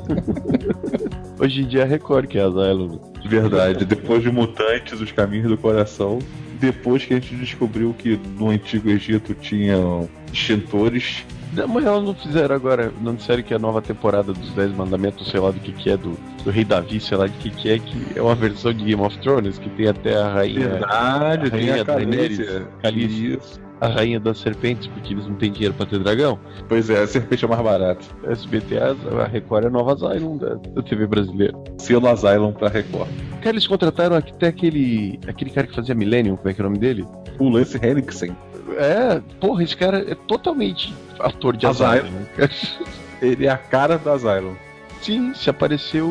Hoje 1.39 1.61
em 1.63 1.67
dia 1.67 1.81
é 1.81 1.83
a 1.83 1.87
Record, 1.87 2.27
que 2.27 2.37
é 2.37 2.41
a 2.43 2.49
Zylon. 2.49 2.99
De 3.19 3.27
verdade. 3.27 3.83
Depois 3.83 4.21
de 4.21 4.31
Mutantes, 4.31 4.99
Os 5.01 5.11
Caminhos 5.11 5.49
do 5.49 5.57
Coração. 5.57 6.19
Depois 6.61 7.03
que 7.03 7.15
a 7.15 7.19
gente 7.19 7.35
descobriu 7.35 7.93
que 7.97 8.19
no 8.37 8.49
Antigo 8.49 8.87
Egito 8.87 9.33
tinham 9.33 10.07
extintores. 10.31 11.25
Não, 11.53 11.67
Mas 11.67 11.83
elas 11.83 12.03
não 12.03 12.13
fizeram 12.13 12.55
agora, 12.55 12.93
não 13.01 13.15
disseram 13.15 13.41
que 13.43 13.53
a 13.53 13.59
nova 13.59 13.81
temporada 13.81 14.31
dos 14.31 14.53
Dez 14.53 14.71
Mandamentos, 14.71 15.27
sei 15.29 15.39
lá 15.39 15.49
do 15.51 15.59
que 15.59 15.71
que 15.73 15.89
é, 15.89 15.97
do, 15.97 16.17
do 16.43 16.51
Rei 16.51 16.63
Davi, 16.63 16.99
sei 17.01 17.17
lá 17.17 17.27
de 17.27 17.33
que 17.39 17.49
que 17.49 17.69
é, 17.71 17.79
que 17.79 18.07
é 18.15 18.21
uma 18.21 18.35
versão 18.35 18.71
de 18.71 18.85
Game 18.85 19.01
of 19.01 19.17
Thrones, 19.17 19.57
que 19.57 19.69
tem 19.71 19.87
até 19.87 20.15
a 20.15 20.31
rainha, 20.31 20.69
Verdade, 20.69 21.47
a 21.47 21.49
tem 21.49 21.59
rainha 21.67 21.81
a 21.81 21.85
Calícia. 21.85 22.67
Calícia. 22.81 23.37
Isso. 23.37 23.60
A 23.81 23.87
rainha 23.87 24.19
das 24.19 24.37
serpentes, 24.37 24.87
porque 24.87 25.13
eles 25.13 25.27
não 25.27 25.35
têm 25.35 25.51
dinheiro 25.51 25.73
pra 25.73 25.87
ter 25.87 25.97
dragão. 25.99 26.39
Pois 26.69 26.87
é, 26.89 27.01
a 27.01 27.07
serpente 27.07 27.43
é 27.43 27.47
mais 27.47 27.61
barata. 27.61 28.05
A 28.27 28.31
SBT, 28.31 28.77
a 28.77 29.25
Record 29.25 29.65
é 29.65 29.69
nova 29.69 29.95
Zylon 29.95 30.37
da, 30.37 30.53
da 30.53 30.83
TV 30.83 31.07
brasileira. 31.07 31.57
Selo 31.79 32.07
Asylum 32.07 32.53
pra 32.53 32.69
Record. 32.69 33.09
Cara, 33.41 33.49
eles 33.49 33.65
contrataram 33.65 34.15
até 34.15 34.47
aquele, 34.47 35.19
aquele 35.27 35.49
cara 35.49 35.65
que 35.65 35.75
fazia 35.75 35.95
Millennium, 35.95 36.35
como 36.35 36.49
é 36.49 36.53
que 36.53 36.61
é 36.61 36.63
o 36.63 36.67
nome 36.67 36.77
dele? 36.77 37.05
O 37.39 37.49
Lance 37.49 37.75
Henriksen. 37.83 38.37
É, 38.77 39.19
porra, 39.39 39.63
esse 39.63 39.75
cara 39.75 39.99
é 40.09 40.13
totalmente 40.13 40.93
ator 41.19 41.57
de 41.57 41.65
Asylum. 41.65 42.11
Né? 42.37 42.49
Ele 43.19 43.47
é 43.47 43.49
a 43.49 43.57
cara 43.57 43.97
do 43.97 44.09
Asylum. 44.11 44.55
Sim, 45.01 45.33
se 45.33 45.49
apareceu 45.49 46.07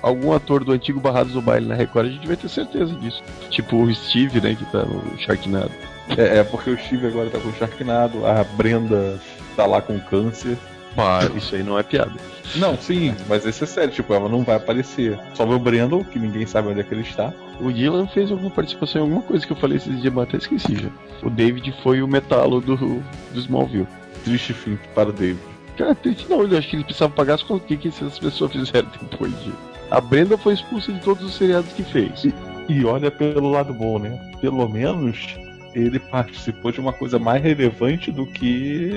algum 0.00 0.32
ator 0.32 0.62
do 0.62 0.70
antigo 0.70 1.00
Barrados 1.00 1.32
do 1.32 1.42
Baile 1.42 1.66
na 1.66 1.74
Record, 1.74 2.06
a 2.06 2.10
gente 2.10 2.26
vai 2.28 2.36
ter 2.36 2.48
certeza 2.48 2.94
disso. 2.94 3.20
Tipo 3.50 3.82
o 3.82 3.92
Steve, 3.92 4.40
né, 4.40 4.54
que 4.54 4.64
tá 4.66 4.84
no 4.84 5.18
Sharknado. 5.18 5.72
É, 6.16 6.38
é 6.38 6.44
porque 6.44 6.70
o 6.70 6.78
Steve 6.78 7.06
agora 7.06 7.30
tá 7.30 7.38
com 7.38 7.52
Sharknado, 7.52 8.26
a 8.26 8.44
Brenda 8.44 9.18
tá 9.56 9.66
lá 9.66 9.80
com 9.80 9.98
câncer. 9.98 10.56
Pá, 10.94 11.20
isso 11.36 11.54
aí 11.54 11.62
não 11.62 11.78
é 11.78 11.82
piada. 11.82 12.12
Não, 12.56 12.76
sim, 12.76 13.14
mas 13.28 13.46
esse 13.46 13.62
é 13.62 13.66
sério, 13.66 13.94
tipo, 13.94 14.12
ela 14.12 14.28
não 14.28 14.42
vai 14.42 14.56
aparecer. 14.56 15.18
Só 15.34 15.46
vê 15.46 15.54
o 15.54 15.58
Brandon, 15.58 16.02
que 16.02 16.18
ninguém 16.18 16.44
sabe 16.46 16.68
onde 16.68 16.80
é 16.80 16.82
que 16.82 16.92
ele 16.92 17.02
está. 17.02 17.32
O 17.60 17.70
Dylan 17.70 18.08
fez 18.08 18.30
alguma 18.30 18.50
participação 18.50 19.00
em 19.00 19.04
alguma 19.04 19.22
coisa 19.22 19.46
que 19.46 19.52
eu 19.52 19.56
falei 19.56 19.76
esses 19.76 20.00
dias, 20.00 20.12
mas 20.12 20.28
até 20.28 20.38
esqueci 20.38 20.74
já. 20.74 20.88
O 21.22 21.30
David 21.30 21.72
foi 21.82 22.02
o 22.02 22.08
metalo 22.08 22.60
do, 22.60 22.76
do 22.76 23.38
Smallville. 23.38 23.86
Triste 24.24 24.52
fim 24.52 24.78
para 24.94 25.10
o 25.10 25.12
David. 25.12 25.40
Cara, 25.76 25.94
triste 25.94 26.28
não, 26.28 26.42
eu 26.42 26.58
acho 26.58 26.68
que 26.68 26.76
ele 26.76 26.84
precisava 26.84 27.12
pagar 27.12 27.34
as 27.34 27.42
contas. 27.42 27.64
O 27.64 27.68
que, 27.68 27.76
que 27.76 27.88
essas 27.88 28.18
pessoas 28.18 28.52
fizeram 28.52 28.88
depois 29.00 29.32
de. 29.44 29.52
A 29.90 30.00
Brenda 30.00 30.36
foi 30.36 30.54
expulsa 30.54 30.92
de 30.92 31.00
todos 31.00 31.24
os 31.24 31.34
seriados 31.34 31.72
que 31.72 31.84
fez. 31.84 32.26
E 32.68 32.84
olha 32.84 33.10
pelo 33.10 33.50
lado 33.50 33.72
bom, 33.72 33.98
né? 33.98 34.18
Pelo 34.40 34.68
menos 34.68 35.38
ele 35.74 35.98
participou 35.98 36.72
de 36.72 36.80
uma 36.80 36.92
coisa 36.92 37.18
mais 37.18 37.42
relevante 37.42 38.10
do 38.10 38.26
que 38.26 38.90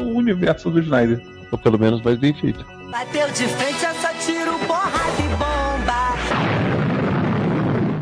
o 0.00 0.16
universo 0.16 0.70
do 0.70 0.80
Snyder. 0.80 1.20
Ou 1.50 1.58
pelo 1.58 1.78
menos 1.78 2.02
mais 2.02 2.18
bem 2.18 2.34
feito. 2.34 2.64
Bateu 2.90 3.26
de 3.28 3.46
frente, 3.48 3.84
eu 3.84 3.94
só 3.94 4.12
tiro 4.24 4.58
porrada 4.66 5.22
e 5.22 5.28
bomba. 5.30 5.58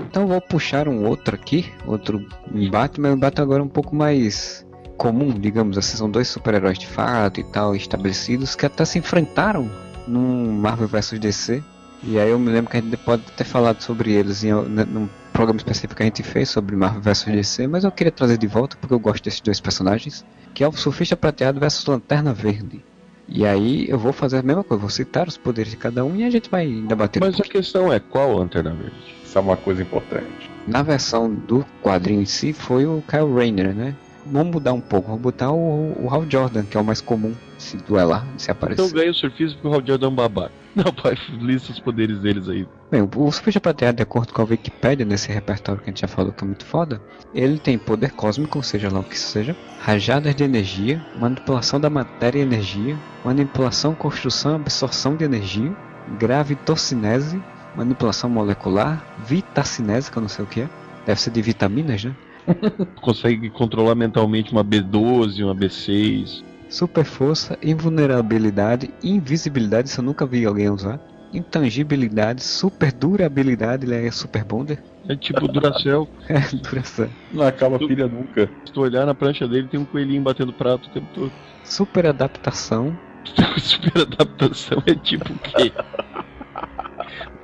Então 0.08 0.26
vou 0.26 0.40
puxar 0.40 0.88
um 0.88 1.04
outro 1.04 1.34
aqui, 1.34 1.70
outro 1.86 2.26
embate, 2.52 3.00
mas 3.00 3.12
um 3.12 3.16
embate 3.16 3.40
agora 3.40 3.62
um 3.62 3.68
pouco 3.68 3.94
mais 3.94 4.66
comum, 4.96 5.28
digamos 5.38 5.78
assim. 5.78 5.96
São 5.96 6.10
dois 6.10 6.26
super-heróis 6.26 6.78
de 6.78 6.86
fato 6.86 7.38
e 7.38 7.44
tal, 7.44 7.76
estabelecidos, 7.76 8.56
que 8.56 8.66
até 8.66 8.84
se 8.84 8.98
enfrentaram 8.98 9.70
num 10.08 10.52
Marvel 10.52 10.88
vs 10.88 11.18
DC. 11.18 11.62
E 12.02 12.18
aí 12.18 12.30
eu 12.30 12.38
me 12.38 12.50
lembro 12.50 12.70
que 12.70 12.76
a 12.76 12.80
gente 12.80 12.96
pode 12.98 13.22
ter 13.32 13.44
falado 13.44 13.80
sobre 13.80 14.12
eles 14.12 14.44
em 14.44 14.52
né, 14.52 14.84
num 14.84 15.08
programa 15.32 15.58
específico 15.58 15.94
que 15.96 16.02
a 16.02 16.06
gente 16.06 16.22
fez 16.22 16.48
sobre 16.48 16.76
Marvel 16.76 17.02
vs 17.02 17.24
DC, 17.24 17.66
mas 17.66 17.84
eu 17.84 17.92
queria 17.92 18.10
trazer 18.10 18.38
de 18.38 18.46
volta 18.46 18.76
porque 18.80 18.94
eu 18.94 18.98
gosto 18.98 19.22
desses 19.24 19.40
dois 19.40 19.60
personagens, 19.60 20.24
que 20.54 20.64
é 20.64 20.68
o 20.68 20.72
Surfista 20.72 21.16
Prateado 21.16 21.60
versus 21.60 21.84
Lanterna 21.84 22.32
Verde. 22.32 22.82
E 23.28 23.44
aí 23.44 23.88
eu 23.88 23.98
vou 23.98 24.12
fazer 24.12 24.38
a 24.38 24.42
mesma 24.42 24.62
coisa, 24.62 24.80
vou 24.80 24.90
citar 24.90 25.26
os 25.26 25.36
poderes 25.36 25.72
de 25.72 25.76
cada 25.76 26.04
um 26.04 26.16
e 26.16 26.24
a 26.24 26.30
gente 26.30 26.48
vai 26.48 26.66
debater 26.66 27.20
Mas 27.20 27.40
a 27.40 27.44
questão 27.44 27.92
é 27.92 27.98
qual 27.98 28.36
Lanterna 28.38 28.70
Verde? 28.70 28.96
Isso 29.24 29.36
é 29.36 29.40
uma 29.40 29.56
coisa 29.56 29.82
importante. 29.82 30.50
Na 30.66 30.82
versão 30.82 31.32
do 31.32 31.64
quadrinho 31.82 32.22
em 32.22 32.26
si 32.26 32.52
foi 32.52 32.86
o 32.86 33.02
Kyle 33.08 33.32
Rayner, 33.32 33.74
né? 33.74 33.94
Vamos 34.24 34.54
mudar 34.54 34.72
um 34.72 34.80
pouco, 34.80 35.08
vamos 35.08 35.22
botar 35.22 35.50
o, 35.52 35.96
o 36.02 36.08
Hal 36.10 36.24
Jordan, 36.28 36.64
que 36.64 36.76
é 36.76 36.80
o 36.80 36.84
mais 36.84 37.00
comum 37.00 37.34
se 37.58 37.76
duelar, 37.76 38.26
se 38.36 38.50
aparecer. 38.50 38.82
Então 38.82 38.92
ganha 38.92 39.10
o 39.10 39.14
surfista 39.14 39.56
porque 39.56 39.68
o 39.68 39.74
Hal 39.74 39.86
Jordan 39.86 40.06
é 40.06 40.10
um 40.10 40.14
babaca. 40.14 40.65
Não, 40.84 40.92
pai, 40.92 41.16
lista 41.40 41.72
os 41.72 41.80
poderes 41.80 42.18
deles 42.20 42.48
aí. 42.48 42.66
Bem, 42.90 43.00
o- 43.02 43.32
Surfista 43.32 43.60
Prateado, 43.60 43.96
de 43.96 44.02
acordo 44.02 44.32
com 44.32 44.42
a 44.42 44.44
Wikipedia, 44.44 45.06
nesse 45.06 45.32
repertório 45.32 45.80
que 45.80 45.88
a 45.88 45.92
gente 45.92 46.02
já 46.02 46.08
falou 46.08 46.32
que 46.32 46.44
é 46.44 46.46
muito 46.46 46.66
foda, 46.66 47.00
ele 47.34 47.58
tem 47.58 47.78
poder 47.78 48.12
cósmico, 48.12 48.62
seja 48.62 48.90
lá 48.92 49.00
o 49.00 49.04
que 49.04 49.18
seja, 49.18 49.56
rajadas 49.80 50.34
de 50.34 50.44
energia, 50.44 51.02
manipulação 51.18 51.80
da 51.80 51.88
matéria 51.88 52.38
e 52.38 52.42
energia, 52.42 52.96
manipulação, 53.24 53.94
construção, 53.94 54.56
absorção 54.56 55.16
de 55.16 55.24
energia, 55.24 55.74
gravitocinese, 56.18 57.42
manipulação 57.74 58.28
molecular, 58.28 59.02
vitacinese, 59.26 60.10
que 60.10 60.18
eu 60.18 60.22
não 60.22 60.28
sei 60.28 60.44
o 60.44 60.48
que 60.48 60.60
é, 60.60 60.68
deve 61.06 61.20
ser 61.20 61.30
de 61.30 61.40
vitaminas, 61.42 62.04
né? 62.04 62.14
Consegue 63.00 63.50
controlar 63.50 63.94
mentalmente 63.94 64.52
uma 64.52 64.62
B12, 64.62 65.42
uma 65.42 65.54
B6. 65.54 66.44
Super 66.76 67.06
força, 67.06 67.56
invulnerabilidade, 67.62 68.90
invisibilidade, 69.02 69.88
isso 69.88 70.00
eu 70.00 70.04
nunca 70.04 70.26
vi 70.26 70.44
alguém 70.44 70.68
usar. 70.68 71.00
Intangibilidade, 71.32 72.42
super 72.42 72.92
durabilidade, 72.92 73.86
ele 73.86 74.06
é 74.06 74.10
super 74.10 74.44
bonder. 74.44 74.78
É 75.08 75.16
tipo 75.16 75.48
Duracell. 75.48 76.06
É, 76.28 76.40
duração. 76.54 77.08
Não 77.30 77.46
acaba 77.46 77.78
pilha 77.78 78.06
nunca. 78.06 78.50
Se 78.66 78.72
tu 78.74 78.82
olhar 78.82 79.06
na 79.06 79.14
prancha 79.14 79.48
dele, 79.48 79.68
tem 79.68 79.80
um 79.80 79.86
coelhinho 79.86 80.22
batendo 80.22 80.52
prato 80.52 80.88
o 80.88 80.92
tempo 80.92 81.06
todo. 81.14 81.32
Super 81.64 82.08
adaptação, 82.08 82.94
Super 83.58 84.02
adaptação 84.02 84.82
é 84.86 84.94
tipo 84.94 85.32
o 85.32 85.38
quê? 85.38 85.72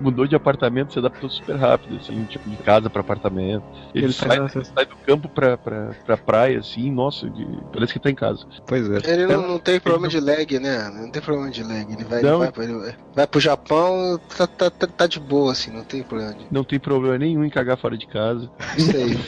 Mudou 0.02 0.26
de 0.26 0.34
apartamento, 0.34 0.92
se 0.92 0.98
adaptou 0.98 1.30
super 1.30 1.56
rápido, 1.56 1.96
assim, 1.96 2.24
tipo 2.24 2.48
de 2.50 2.56
casa 2.56 2.90
pra 2.90 3.00
apartamento. 3.00 3.64
Ele, 3.94 4.06
Ele 4.06 4.12
sai, 4.12 4.36
ele 4.38 4.64
sai 4.64 4.84
do 4.86 4.96
campo 4.96 5.28
pra, 5.28 5.56
pra, 5.56 5.90
pra 6.04 6.16
praia, 6.16 6.58
assim, 6.58 6.90
nossa, 6.90 7.28
de- 7.30 7.46
parece 7.72 7.92
que 7.92 7.98
tá 8.00 8.10
em 8.10 8.14
casa. 8.14 8.44
pois 8.66 8.88
é. 8.90 8.98
Ele 9.12 9.26
não, 9.26 9.46
não 9.46 9.58
tem 9.58 9.78
problema 9.78 10.08
de 10.08 10.18
lag, 10.20 10.58
né? 10.58 10.90
Não 10.94 11.10
tem 11.10 11.22
problema 11.22 11.50
de 11.50 11.62
lag. 11.62 11.92
Ele 11.92 12.04
vai, 12.04 12.18
ele 12.18 12.28
Não. 12.30 12.38
vai, 12.40 12.52
ele 12.58 12.94
vai 13.14 13.26
pro 13.26 13.40
Japão, 13.40 14.20
tá, 14.36 14.46
tá, 14.46 14.70
tá, 14.70 14.86
tá 14.86 15.06
de 15.06 15.20
boa, 15.20 15.52
assim, 15.52 15.70
não 15.70 15.84
tem 15.84 16.02
problema. 16.02 16.34
De... 16.34 16.46
Não 16.50 16.64
tem 16.64 16.80
problema 16.80 17.18
nenhum 17.18 17.44
em 17.44 17.50
cagar 17.50 17.76
fora 17.76 17.96
de 17.96 18.06
casa. 18.06 18.50
Isso 18.76 18.96
aí. 18.96 19.18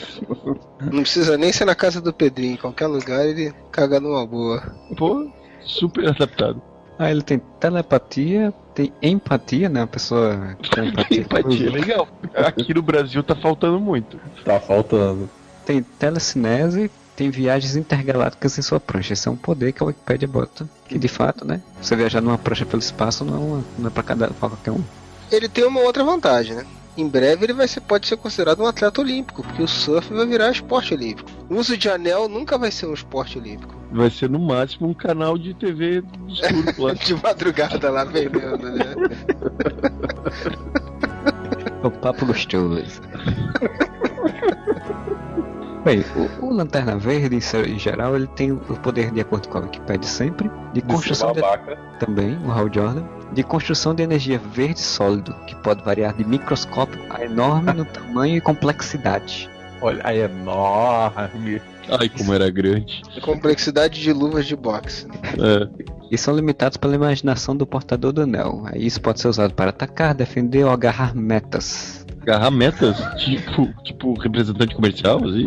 não 0.91 1.01
precisa 1.01 1.37
nem 1.37 1.51
ser 1.51 1.65
na 1.65 1.75
casa 1.75 2.01
do 2.01 2.13
Pedrinho, 2.13 2.53
em 2.53 2.57
qualquer 2.57 2.87
lugar 2.87 3.25
ele 3.25 3.53
caga 3.71 3.99
numa 3.99 4.25
boa. 4.25 4.61
Pô, 4.97 5.31
super 5.61 6.07
adaptado. 6.09 6.61
Ah, 6.97 7.11
ele 7.11 7.21
tem 7.21 7.39
telepatia, 7.59 8.53
tem 8.73 8.91
empatia, 9.01 9.67
né? 9.69 9.81
A 9.81 9.87
pessoa 9.87 10.55
que 10.61 10.69
tem 10.69 10.87
empatia. 10.89 11.21
Empatia, 11.21 11.69
legal. 11.69 12.07
Aqui 12.33 12.73
no 12.73 12.81
Brasil 12.81 13.21
tá 13.23 13.35
faltando 13.35 13.79
muito. 13.79 14.19
Tá 14.43 14.59
faltando. 14.59 15.29
Tem 15.65 15.81
telecinese, 15.81 16.89
tem 17.15 17.29
viagens 17.29 17.75
intergalácticas 17.75 18.57
em 18.57 18.61
sua 18.61 18.79
prancha. 18.79 19.13
Esse 19.13 19.27
é 19.27 19.31
um 19.31 19.35
poder 19.35 19.71
que 19.71 19.81
a 19.81 19.85
Wikipedia 19.85 20.27
bota. 20.27 20.69
Que 20.87 20.97
de 20.97 21.07
fato, 21.07 21.45
né? 21.45 21.61
Você 21.81 21.95
viajar 21.95 22.21
numa 22.21 22.37
prancha 22.37 22.65
pelo 22.65 22.81
espaço 22.81 23.25
não 23.25 23.35
é, 23.35 23.39
uma, 23.39 23.63
não 23.79 23.87
é 23.87 23.89
pra, 23.89 24.03
cada, 24.03 24.27
pra 24.27 24.49
qualquer 24.49 24.71
um. 24.71 24.83
Ele 25.31 25.49
tem 25.49 25.65
uma 25.65 25.81
outra 25.81 26.03
vantagem, 26.03 26.55
né? 26.55 26.65
Em 26.97 27.07
breve 27.07 27.45
ele 27.45 27.53
vai 27.53 27.67
ser, 27.67 27.81
pode 27.81 28.07
ser 28.07 28.17
considerado 28.17 28.61
um 28.61 28.65
atleta 28.65 29.01
olímpico, 29.01 29.43
porque 29.43 29.61
o 29.61 29.67
surf 29.67 30.13
vai 30.13 30.25
virar 30.25 30.51
esporte 30.51 30.93
olímpico. 30.93 31.29
O 31.49 31.55
uso 31.55 31.77
de 31.77 31.89
anel 31.89 32.29
nunca 32.29 32.57
vai 32.57 32.71
ser 32.71 32.85
um 32.85 32.93
esporte 32.93 33.37
olímpico. 33.37 33.75
Vai 33.91 34.09
ser 34.09 34.29
no 34.29 34.39
máximo 34.39 34.89
um 34.89 34.93
canal 34.93 35.37
de 35.37 35.53
TV 35.53 36.03
escuro 36.27 36.73
lá. 36.83 36.93
De 36.93 37.13
madrugada 37.15 37.89
lá 37.89 38.05
vendendo, 38.05 38.71
né? 38.71 38.85
É 41.83 41.87
o 41.87 41.91
papo 41.91 42.25
gostoso. 42.25 43.01
Bem, 45.85 46.03
o, 46.15 46.47
o 46.47 46.51
Lanterna 46.51 46.97
Verde, 46.97 47.37
em 47.37 47.77
geral, 47.77 48.15
ele 48.15 48.25
tem 48.25 48.51
o 48.51 48.57
poder, 48.57 49.11
de 49.11 49.21
acordo 49.21 49.47
com 49.47 49.59
a 49.59 49.61
Wikipedia 49.61 50.09
sempre, 50.09 50.49
de 50.73 50.81
construção 50.81 51.31
de, 51.31 51.41
também, 51.99 52.35
o 52.43 52.51
Hal 52.51 52.73
Jordan, 52.73 53.03
de 53.31 53.43
construção 53.43 53.93
de 53.93 54.01
energia 54.01 54.39
verde 54.39 54.79
sólido, 54.79 55.35
que 55.45 55.55
pode 55.57 55.83
variar 55.83 56.15
de 56.15 56.25
microscópio 56.25 56.99
a 57.11 57.23
enorme 57.23 57.71
no 57.71 57.85
tamanho 57.93 58.35
e 58.35 58.41
complexidade. 58.41 59.47
Olha, 59.79 60.01
aí 60.03 60.21
é 60.21 60.25
enorme. 60.25 61.61
Ai, 61.87 62.09
como 62.09 62.33
era 62.33 62.49
grande. 62.49 63.03
Complexidade 63.21 64.01
de 64.01 64.11
luvas 64.11 64.47
de 64.47 64.55
boxe. 64.55 65.05
É. 65.37 65.85
E 66.09 66.17
são 66.17 66.35
limitados 66.35 66.77
pela 66.77 66.95
imaginação 66.95 67.55
do 67.55 67.67
portador 67.67 68.11
do 68.11 68.23
anel. 68.23 68.63
Aí 68.65 68.83
Isso 68.83 68.99
pode 68.99 69.21
ser 69.21 69.27
usado 69.27 69.53
para 69.53 69.69
atacar, 69.69 70.15
defender 70.15 70.63
ou 70.63 70.71
agarrar 70.71 71.15
metas. 71.15 72.04
Agarrar 72.25 72.49
metas, 72.49 72.97
tipo, 73.17 73.71
tipo 73.83 74.13
representante 74.19 74.73
comercial, 74.73 75.23
assim. 75.23 75.45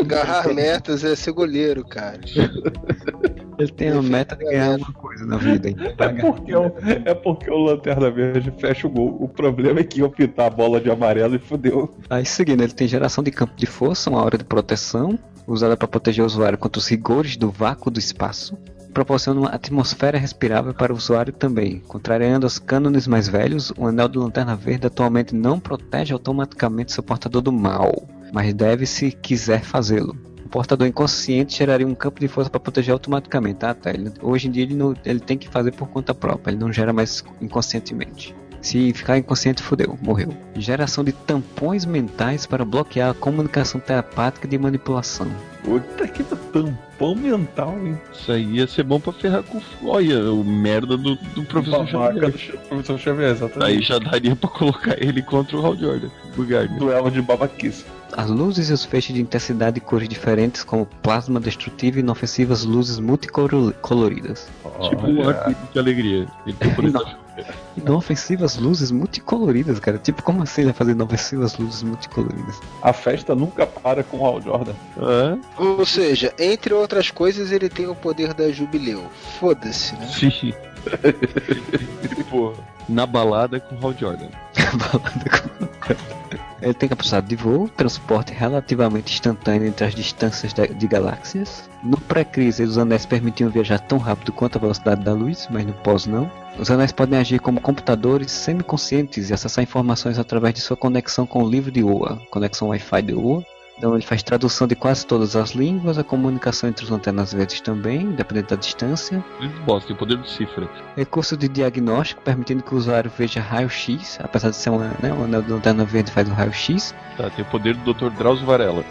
Agarrar 0.00 0.52
metas 0.52 1.04
é 1.04 1.14
ser 1.14 1.30
goleiro, 1.30 1.84
cara. 1.84 2.18
Ele 3.56 3.72
tem 3.72 3.88
a 3.88 4.02
meta 4.02 4.36
de 4.36 4.44
ganhar 4.44 4.72
alguma 4.72 4.92
coisa 4.92 5.24
na 5.26 5.36
vida. 5.36 5.68
É 5.98 6.08
porque, 6.08 6.54
o, 6.54 6.72
é 7.04 7.14
porque 7.14 7.50
o 7.50 7.58
Lanterna 7.58 8.08
Verde 8.08 8.52
fecha 8.56 8.86
o 8.86 8.90
gol. 8.90 9.16
O 9.20 9.28
problema 9.28 9.80
é 9.80 9.84
que 9.84 9.98
iam 9.98 10.08
pintar 10.08 10.46
a 10.46 10.50
bola 10.50 10.80
de 10.80 10.88
amarelo 10.90 11.34
e 11.34 11.38
fudeu. 11.40 11.90
Aí 12.08 12.24
seguindo, 12.24 12.62
ele 12.62 12.72
tem 12.72 12.86
geração 12.86 13.22
de 13.22 13.32
campo 13.32 13.54
de 13.56 13.66
força, 13.66 14.10
uma 14.10 14.22
hora 14.22 14.38
de 14.38 14.44
proteção, 14.44 15.18
usada 15.44 15.76
para 15.76 15.88
proteger 15.88 16.22
o 16.22 16.26
usuário 16.26 16.56
contra 16.56 16.78
os 16.78 16.86
rigores 16.86 17.36
do 17.36 17.50
vácuo 17.50 17.90
do 17.90 17.98
espaço. 17.98 18.56
Proporciona 18.92 19.40
uma 19.40 19.50
atmosfera 19.50 20.18
respirável 20.18 20.74
para 20.74 20.92
o 20.92 20.96
usuário 20.96 21.32
também. 21.32 21.80
Contrariando 21.86 22.46
os 22.46 22.58
cânones 22.58 23.06
mais 23.06 23.28
velhos, 23.28 23.72
o 23.76 23.86
anel 23.86 24.08
do 24.08 24.20
Lanterna 24.20 24.56
Verde 24.56 24.86
atualmente 24.86 25.34
não 25.34 25.60
protege 25.60 26.12
automaticamente 26.12 26.92
seu 26.92 27.02
portador 27.02 27.42
do 27.42 27.52
mal, 27.52 28.08
mas 28.32 28.52
deve 28.54 28.86
se 28.86 29.12
quiser 29.12 29.62
fazê-lo. 29.62 30.16
O 30.44 30.48
portador 30.48 30.86
inconsciente 30.86 31.58
geraria 31.58 31.86
um 31.86 31.94
campo 31.94 32.18
de 32.20 32.26
força 32.26 32.48
para 32.48 32.58
proteger 32.58 32.92
automaticamente, 32.92 33.58
tá? 33.58 33.74
tá 33.74 33.90
ele, 33.90 34.10
hoje 34.22 34.48
em 34.48 34.50
dia 34.50 34.62
ele, 34.62 34.74
não- 34.74 34.94
ele 35.04 35.20
tem 35.20 35.36
que 35.36 35.48
fazer 35.48 35.72
por 35.72 35.88
conta 35.88 36.14
própria, 36.14 36.50
ele 36.52 36.60
não 36.60 36.72
gera 36.72 36.92
mais 36.92 37.22
inconscientemente. 37.40 38.34
Se 38.60 38.92
ficar 38.92 39.16
inconsciente, 39.18 39.62
fudeu, 39.62 39.96
morreu. 40.02 40.34
Geração 40.56 41.04
de 41.04 41.12
tampões 41.12 41.84
mentais 41.84 42.44
para 42.46 42.64
bloquear 42.64 43.10
a 43.10 43.14
comunicação 43.14 43.80
telepática 43.80 44.48
de 44.48 44.58
manipulação. 44.58 45.28
Puta 45.62 46.08
que 46.08 46.24
tampão 46.24 46.76
mental, 47.14 47.78
hein? 47.84 47.98
Isso 48.12 48.32
aí 48.32 48.44
ia 48.44 48.66
ser 48.66 48.82
bom 48.82 48.98
pra 48.98 49.12
ferrar 49.12 49.42
com. 49.42 49.60
Olha, 49.84 50.32
o 50.32 50.44
merda 50.44 50.96
do, 50.96 51.14
do 51.16 51.44
professor 51.44 51.86
Xavier. 51.86 52.30
do 52.30 52.58
professor 52.68 52.98
Xavier, 52.98 53.30
exatamente. 53.30 53.70
Aí 53.70 53.82
já 53.82 53.98
daria 53.98 54.34
pra 54.34 54.50
colocar 54.50 54.96
ele 55.02 55.22
contra 55.22 55.56
o 55.56 55.64
Hal 55.64 55.76
Jordan. 55.76 56.08
O 56.36 56.44
Gardner. 56.44 56.78
Duelo 56.78 57.10
de 57.10 57.22
babaquice. 57.22 57.84
As 58.16 58.30
luzes 58.30 58.70
e 58.70 58.72
os 58.72 58.84
feixes 58.84 59.14
de 59.14 59.20
intensidade 59.20 59.78
e 59.78 59.80
cores 59.80 60.08
diferentes, 60.08 60.64
como 60.64 60.86
plasma 61.02 61.38
destrutivo 61.38 61.98
e 61.98 62.00
inofensivas 62.00 62.64
luzes 62.64 62.98
multicoloridas. 62.98 64.48
Tipo 64.88 65.06
um 65.06 65.28
arco 65.28 65.54
de 65.72 65.78
alegria. 65.78 66.26
Ele 66.46 66.56
tem 66.58 66.72
o 66.72 67.27
poder 67.38 67.44
da 67.44 67.54
Inofensivas 67.76 68.56
luzes 68.56 68.90
multicoloridas, 68.90 69.78
cara. 69.78 69.98
Tipo, 69.98 70.22
como 70.22 70.42
assim 70.42 70.62
ele 70.62 70.70
vai 70.70 70.78
fazer 70.78 70.92
inofensivas 70.92 71.56
luzes 71.56 71.82
multicoloridas? 71.82 72.60
a 72.82 72.92
festa 72.92 73.34
nunca 73.34 73.66
para 73.66 74.02
com 74.02 74.18
o 74.18 74.26
Hal 74.26 74.40
Jordan. 74.40 74.74
Ah, 74.98 75.36
Ou 75.56 75.84
seja, 75.86 76.32
entre 76.38 76.74
outras 76.74 77.10
coisas, 77.10 77.52
ele 77.52 77.68
tem 77.68 77.86
o 77.86 77.94
poder 77.94 78.34
da 78.34 78.50
Jubileu. 78.50 79.04
Foda-se, 79.38 79.94
né? 79.96 80.08
sim. 80.08 80.52
tipo, 82.14 82.54
na 82.88 83.06
balada 83.06 83.60
com 83.60 83.74
o 83.74 83.78
Hal 83.86 83.94
Jordan. 83.94 84.28
Ele 86.60 86.74
tem 86.74 86.88
capacidade 86.88 87.26
de 87.28 87.36
voo, 87.36 87.68
transporte 87.68 88.32
relativamente 88.32 89.12
instantâneo 89.12 89.68
entre 89.68 89.84
as 89.84 89.94
distâncias 89.94 90.52
da- 90.52 90.66
de 90.66 90.86
galáxias. 90.88 91.68
No 91.82 91.98
pré-crise, 92.00 92.62
os 92.64 92.76
anéis 92.76 93.06
permitiam 93.06 93.48
viajar 93.48 93.78
tão 93.78 93.98
rápido 93.98 94.32
quanto 94.32 94.56
a 94.56 94.60
velocidade 94.60 95.04
da 95.04 95.12
luz, 95.12 95.46
mas 95.50 95.64
no 95.64 95.72
pós 95.72 96.06
não. 96.06 96.30
Os 96.58 96.70
anéis 96.70 96.90
podem 96.90 97.18
agir 97.18 97.38
como 97.38 97.60
computadores 97.60 98.32
semiconscientes 98.32 99.30
e 99.30 99.34
acessar 99.34 99.62
informações 99.62 100.18
através 100.18 100.52
de 100.54 100.60
sua 100.60 100.76
conexão 100.76 101.24
com 101.24 101.42
o 101.44 101.48
livro 101.48 101.70
de 101.70 101.84
Oa, 101.84 102.20
conexão 102.30 102.68
Wi-Fi 102.68 103.02
de 103.02 103.14
Oa. 103.14 103.44
Então 103.78 103.94
ele 103.94 104.04
faz 104.04 104.24
tradução 104.24 104.66
de 104.66 104.74
quase 104.74 105.06
todas 105.06 105.36
as 105.36 105.52
línguas, 105.52 105.98
a 105.98 106.04
comunicação 106.04 106.68
entre 106.68 106.84
os 106.84 106.90
antenas 106.90 107.32
verdes 107.32 107.60
também, 107.60 108.02
independente 108.02 108.50
da 108.50 108.56
distância. 108.56 109.24
Bosta, 109.64 109.86
tem 109.86 109.96
o 109.96 109.98
poder 109.98 110.16
do 110.18 110.28
cifra. 110.28 110.68
Recurso 110.96 111.36
de 111.36 111.48
diagnóstico, 111.48 112.20
permitindo 112.22 112.62
que 112.62 112.74
o 112.74 112.76
usuário 112.76 113.10
veja 113.16 113.40
raio-x, 113.40 114.18
apesar 114.20 114.50
de 114.50 114.56
ser 114.56 114.70
uma, 114.70 114.88
né, 115.00 115.12
um 115.12 115.30
de 115.30 115.52
lanterna 115.52 115.84
verde 115.84 116.10
faz 116.10 116.28
um 116.28 116.32
raio-x. 116.32 116.92
Tá, 117.16 117.30
tem 117.30 117.44
o 117.44 117.48
poder 117.48 117.76
do 117.76 117.94
Dr. 117.94 118.10
Drauzio 118.10 118.44
Varela. 118.44 118.84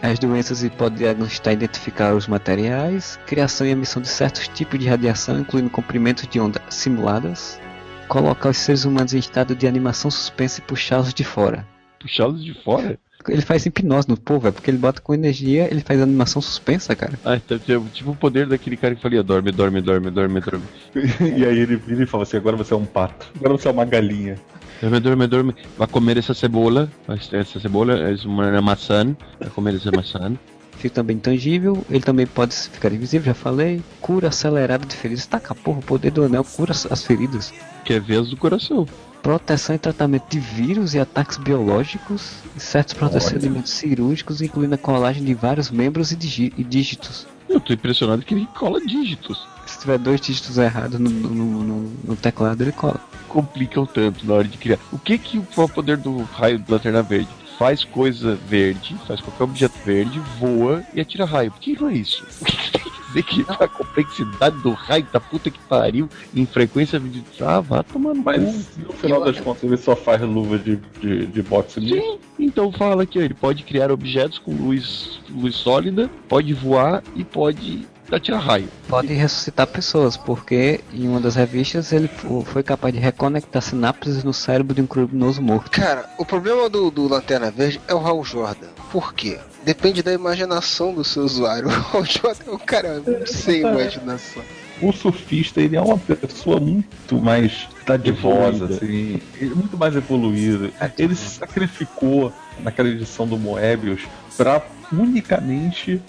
as 0.03 0.19
doenças 0.19 0.65
e 0.65 0.71
pode 0.71 0.97
diagnosticar 0.97 1.53
e 1.53 1.57
identificar 1.57 2.15
os 2.15 2.27
materiais, 2.27 3.21
criação 3.25 3.65
e 3.65 3.71
emissão 3.71 4.03
de 4.03 4.09
certos 4.09 4.49
tipos 4.49 4.81
de 4.81 4.89
radiação, 4.89 5.39
incluindo 5.39 5.71
comprimentos 5.71 6.27
de 6.27 6.41
onda 6.41 6.61
simuladas, 6.69 7.61
colocar 8.09 8.49
os 8.49 8.57
seres 8.57 8.85
humanos 8.85 9.15
em 9.15 9.19
estado 9.19 9.55
de 9.55 9.65
animação 9.65 10.11
suspensa 10.11 10.59
e 10.59 10.63
puxá-los 10.65 11.15
de 11.15 11.23
fora. 11.23 11.65
Puxá-los 12.01 12.45
de 12.45 12.53
fora? 12.65 12.99
Ele 13.29 13.43
faz 13.43 13.65
hipnose 13.67 14.09
no 14.09 14.17
povo, 14.17 14.49
é 14.49 14.51
porque 14.51 14.71
ele 14.71 14.79
bota 14.79 15.01
com 15.01 15.15
energia, 15.15 15.69
ele 15.71 15.81
faz 15.81 16.01
animação 16.01 16.41
suspensa, 16.43 16.95
cara. 16.95 17.19
Ah, 17.25 17.39
tipo 17.39 17.87
tipo 17.93 18.11
o 18.11 18.17
poder 18.17 18.47
daquele 18.47 18.77
cara 18.77 18.95
que 18.95 19.03
falia 19.03 19.23
dorme, 19.23 19.53
dorme, 19.53 19.81
dorme, 19.81 20.11
dorme, 20.11 20.41
dorme. 20.41 20.65
e 21.37 21.45
aí 21.45 21.59
ele 21.59 21.77
vira 21.77 22.03
e 22.03 22.07
fala 22.07 22.23
assim: 22.25 22.37
agora 22.37 22.57
você 22.57 22.75
é 22.75 22.77
um 22.77 22.85
pato, 22.85 23.31
agora 23.37 23.53
você 23.57 23.69
é 23.69 23.71
uma 23.71 23.85
galinha. 23.85 24.37
Dorme, 24.81 24.99
dorme, 24.99 25.27
dorme. 25.29 25.55
Vai 25.79 25.87
comer 25.87 26.19
essa 26.19 26.35
cebola. 26.35 26.91
Essa 27.33 27.61
cebola 27.61 27.95
é 27.95 28.17
uma 28.27 28.61
maçã. 28.61 29.17
Vai 29.39 29.49
comer 29.51 29.77
essa 29.77 29.93
maçã. 29.93 30.37
Fica 30.83 30.97
também 30.97 31.15
intangível, 31.17 31.87
ele 31.89 32.03
também 32.03 32.27
pode 32.27 32.53
ficar 32.55 32.93
invisível, 32.93 33.27
já 33.27 33.35
falei. 33.35 33.81
Cura 34.01 34.27
acelerada 34.29 34.85
de 34.85 34.97
feridas. 34.97 35.25
Taca 35.27 35.55
porra, 35.55 35.79
o 35.79 35.83
poder 35.83 36.11
do 36.11 36.25
anel 36.25 36.43
cura 36.43 36.73
as- 36.73 36.91
as 36.91 37.05
feridas. 37.05 37.55
Que 37.85 37.93
é 37.95 38.01
vez 38.01 38.29
do 38.31 38.37
coração. 38.37 38.85
Proteção 39.23 39.77
e 39.77 39.79
tratamento 39.79 40.25
de 40.29 40.41
vírus 40.41 40.95
e 40.95 40.99
ataques 40.99 41.37
biológicos, 41.39 42.33
e 42.57 42.61
certos 42.61 42.95
procedimentos 42.95 43.71
cirúrgicos, 43.75 44.43
incluindo 44.43 44.75
a 44.75 44.79
colagem 44.79 45.23
de 45.23 45.33
vários 45.35 45.71
membros 45.71 46.11
e, 46.11 46.17
digi- 46.17 46.53
e 46.59 46.65
dígitos. 46.65 47.29
Eu 47.49 47.61
tô 47.61 47.73
impressionado 47.73 48.23
que 48.23 48.35
ele 48.35 48.49
cola 48.59 48.81
dígitos. 48.85 49.47
Se 49.65 49.79
tiver 49.79 49.99
dois 49.99 50.21
dígitos 50.21 50.59
errados 50.59 50.99
no, 50.99 51.09
no- 51.09 51.63
no- 51.63 51.93
no 52.03 52.17
teclado, 52.17 52.61
ele 52.61 52.73
cola. 52.73 53.01
Complicam 53.29 53.87
tanto 53.87 54.27
na 54.27 54.35
hora 54.35 54.49
de 54.49 54.59
criar. 54.59 54.81
O 54.91 54.99
que 54.99 55.17
que 55.17 55.39
o 55.39 55.69
poder 55.69 55.97
do 55.97 56.23
raio 56.25 56.59
da 56.59 56.75
lanterna 56.75 57.03
verde? 57.05 57.29
Faz 57.59 57.85
coisa 57.85 58.35
verde, 58.35 58.97
faz 59.07 59.21
qualquer 59.21 59.45
objeto 59.45 59.79
verde, 59.85 60.19
voa 60.39 60.83
e 60.95 61.01
atira 61.01 61.25
raio. 61.25 61.51
Por 61.51 61.61
que 61.61 61.81
não 61.81 61.89
é 61.89 61.95
isso? 61.95 62.25
O 62.41 62.45
que 62.45 62.57
que 62.57 62.71
tem 62.73 62.83
que 62.83 63.07
dizer 63.07 63.23
que 63.23 63.47
a 63.49 63.69
complexidade 63.69 64.57
do 64.59 64.73
raio 64.73 65.07
da 65.13 65.21
puta 65.21 65.51
que 65.51 65.59
pariu 65.61 66.09
em 66.35 66.47
frequência 66.47 66.99
de. 66.99 67.23
Ah, 67.41 67.61
vá 67.61 67.83
tomando 67.83 68.23
Mas 68.25 68.43
cu. 68.43 68.81
no 68.87 68.93
final 68.93 69.25
das 69.25 69.39
contas 69.41 69.63
ele 69.63 69.77
só 69.77 69.95
faz 69.95 70.21
luva 70.23 70.59
de, 70.59 70.77
de, 71.01 71.27
de 71.27 71.43
boxe 71.43 71.81
mesmo. 71.81 71.97
Sim, 71.97 72.19
então 72.39 72.73
fala 72.73 73.07
que 73.07 73.19
ele 73.19 73.35
pode 73.35 73.63
criar 73.63 73.91
objetos 73.91 74.39
com 74.39 74.53
luz, 74.53 75.21
luz 75.31 75.55
sólida, 75.57 76.11
pode 76.29 76.53
voar 76.55 77.03
e 77.15 77.25
pode 77.25 77.87
atirar 78.17 78.41
raio. 78.41 78.69
Pode 78.89 79.13
ressuscitar 79.13 79.67
pessoas, 79.67 80.17
porque 80.17 80.81
em 80.93 81.09
uma 81.09 81.21
das 81.21 81.35
revistas 81.35 81.93
ele 81.93 82.09
fo- 82.09 82.43
foi 82.45 82.63
capaz 82.63 82.93
de 82.95 83.01
reconectar 83.01 83.63
sinapses 83.63 84.23
no 84.25 84.33
cérebro 84.33 84.75
de 84.75 84.83
um 84.83 84.87
criminoso 84.87 85.41
morto. 85.43 85.71
Cara, 85.71 86.09
o 86.19 86.25
problema 86.25 86.69
do, 86.69 86.91
do 86.91 87.09
Lanterna 87.09 87.51
Verde 87.51 87.81
é 87.89 87.95
o 87.95 87.99
Hal 88.07 88.23
Jordan. 88.25 88.69
Por 88.91 89.15
quê? 89.15 89.39
Depende 89.65 90.03
da 90.03 90.13
imaginação 90.13 90.93
do 90.93 91.05
seu 91.05 91.23
usuário. 91.25 91.69
O 91.93 91.97
Hal 91.99 92.05
Jordan 92.05 92.45
é 92.49 92.51
um 92.51 92.59
cara 92.59 93.03
sem 93.27 93.61
imaginação. 93.61 94.43
O 94.81 94.93
surfista 94.93 95.61
ele 95.61 95.77
é 95.77 95.81
uma 95.81 95.97
pessoa 95.97 96.59
muito 96.59 97.17
mais 97.17 97.69
dadivosa, 97.87 98.65
assim, 98.65 99.21
ele 99.41 99.53
é 99.53 99.55
muito 99.55 99.77
mais 99.79 99.95
evoluído. 99.95 100.73
Ele 100.99 101.15
se 101.15 101.37
sacrificou 101.39 102.33
naquela 102.61 102.89
edição 102.89 103.27
do 103.27 103.39
Moebius 103.39 104.01
para 104.37 104.61
unicamente 104.93 106.03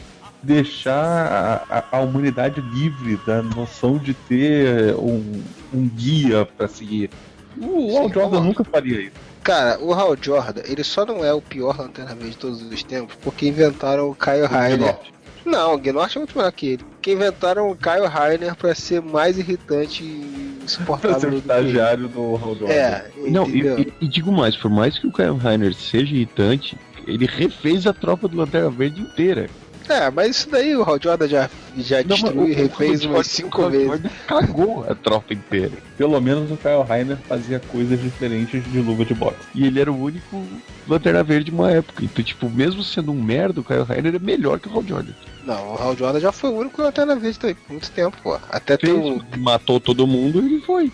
deixar 0.43 1.63
a, 1.69 1.97
a- 1.97 2.01
humanidade 2.01 2.61
livre 2.73 3.19
da 3.25 3.41
noção 3.41 3.97
de 3.97 4.13
ter 4.13 4.93
um, 4.95 5.41
um 5.73 5.87
guia 5.87 6.45
para 6.45 6.67
seguir. 6.67 7.09
O 7.57 7.97
Al 7.97 8.07
Sim, 8.07 8.13
Jordan 8.13 8.39
nunca 8.41 8.63
faria 8.63 9.01
isso. 9.01 9.11
Cara, 9.43 9.77
o 9.81 9.93
Hal 9.93 10.15
Jordan, 10.21 10.61
ele 10.65 10.83
só 10.83 11.05
não 11.05 11.23
é 11.23 11.33
o 11.33 11.41
pior 11.41 11.77
Lanterna 11.77 12.15
Verde 12.15 12.31
de 12.31 12.37
todos 12.37 12.61
os 12.61 12.83
tempos 12.83 13.15
porque 13.21 13.47
inventaram 13.47 14.09
o 14.09 14.15
Kyle 14.15 14.45
Rainer. 14.45 14.97
Não, 15.45 15.73
o 15.73 15.77
Gnort 15.77 16.15
é 16.15 16.19
muito 16.19 16.37
melhor 16.37 16.51
que 16.53 16.67
ele. 16.67 16.83
Porque 16.83 17.11
inventaram 17.11 17.69
o 17.69 17.75
Kyle 17.75 18.05
Rainer 18.07 18.55
pra 18.55 18.73
ser 18.73 19.01
mais 19.01 19.37
irritante 19.37 20.01
e 20.03 20.53
Pra 20.59 20.65
insuportável. 20.65 21.19
ser 21.19 21.27
o 21.33 21.37
estagiário 21.37 22.07
do 22.07 22.21
Al 22.21 22.39
Jordan. 22.55 22.67
É, 22.69 23.05
Não, 23.27 23.45
e, 23.49 23.59
e- 23.67 23.93
e 23.99 24.07
digo 24.07 24.31
mais, 24.31 24.55
por 24.55 24.71
mais 24.71 24.97
que 24.97 25.05
o 25.07 25.11
Kyle 25.11 25.35
Rainer 25.37 25.73
seja 25.73 26.15
irritante, 26.15 26.77
ele 27.05 27.25
refez 27.25 27.85
a 27.85 27.91
tropa 27.91 28.29
do 28.29 28.37
Lanterna 28.37 28.69
Verde 28.69 29.01
inteira. 29.01 29.49
É, 29.89 30.09
mas 30.09 30.37
isso 30.37 30.49
daí 30.49 30.75
o 30.75 30.83
Hal 30.83 30.97
Jordan 31.01 31.27
já, 31.27 31.49
já 31.77 32.01
destruiu 32.01 32.47
e 32.47 32.51
o- 32.51 32.55
refez 32.55 33.03
umas 33.05 33.27
o- 33.27 33.29
cinco 33.29 33.69
vezes. 33.69 34.01
Cagou 34.27 34.85
a 34.89 34.95
tropa 34.95 35.33
inteira. 35.33 35.73
Pelo 35.97 36.19
menos 36.21 36.49
o 36.51 36.57
Kyle 36.57 36.83
Rainer 36.87 37.17
fazia 37.27 37.59
coisas 37.59 38.01
diferentes 38.01 38.63
de 38.71 38.79
luva 38.79 39.03
de 39.05 39.13
boxe. 39.13 39.37
E 39.53 39.65
ele 39.65 39.79
era 39.81 39.91
o 39.91 40.01
único 40.01 40.45
Lanterna 40.87 41.23
Verde 41.23 41.45
de 41.45 41.51
uma 41.51 41.69
época. 41.71 42.03
Então, 42.03 42.23
tipo, 42.23 42.49
mesmo 42.49 42.83
sendo 42.83 43.11
um 43.11 43.21
merda, 43.21 43.61
o 43.61 43.63
Kyle 43.63 43.83
Rainer 43.83 44.15
é 44.15 44.19
melhor 44.19 44.59
que 44.59 44.67
o 44.69 44.73
Hal 44.73 44.83
Jordan. 44.83 45.13
Não, 45.45 45.73
o 45.73 45.77
Hal 45.81 45.95
Jordan 45.97 46.19
já 46.21 46.31
foi 46.31 46.49
o 46.49 46.57
único 46.57 46.81
lanterna 46.81 47.15
verde 47.17 47.37
também, 47.39 47.55
por 47.55 47.71
muito 47.73 47.91
tempo, 47.91 48.15
pô. 48.23 48.37
Até 48.49 48.77
tem 48.77 48.93
um. 48.93 49.19
Fez, 49.19 49.41
matou 49.41 49.79
todo 49.79 50.07
mundo 50.07 50.41
e 50.41 50.45
ele 50.45 50.61
foi. 50.61 50.89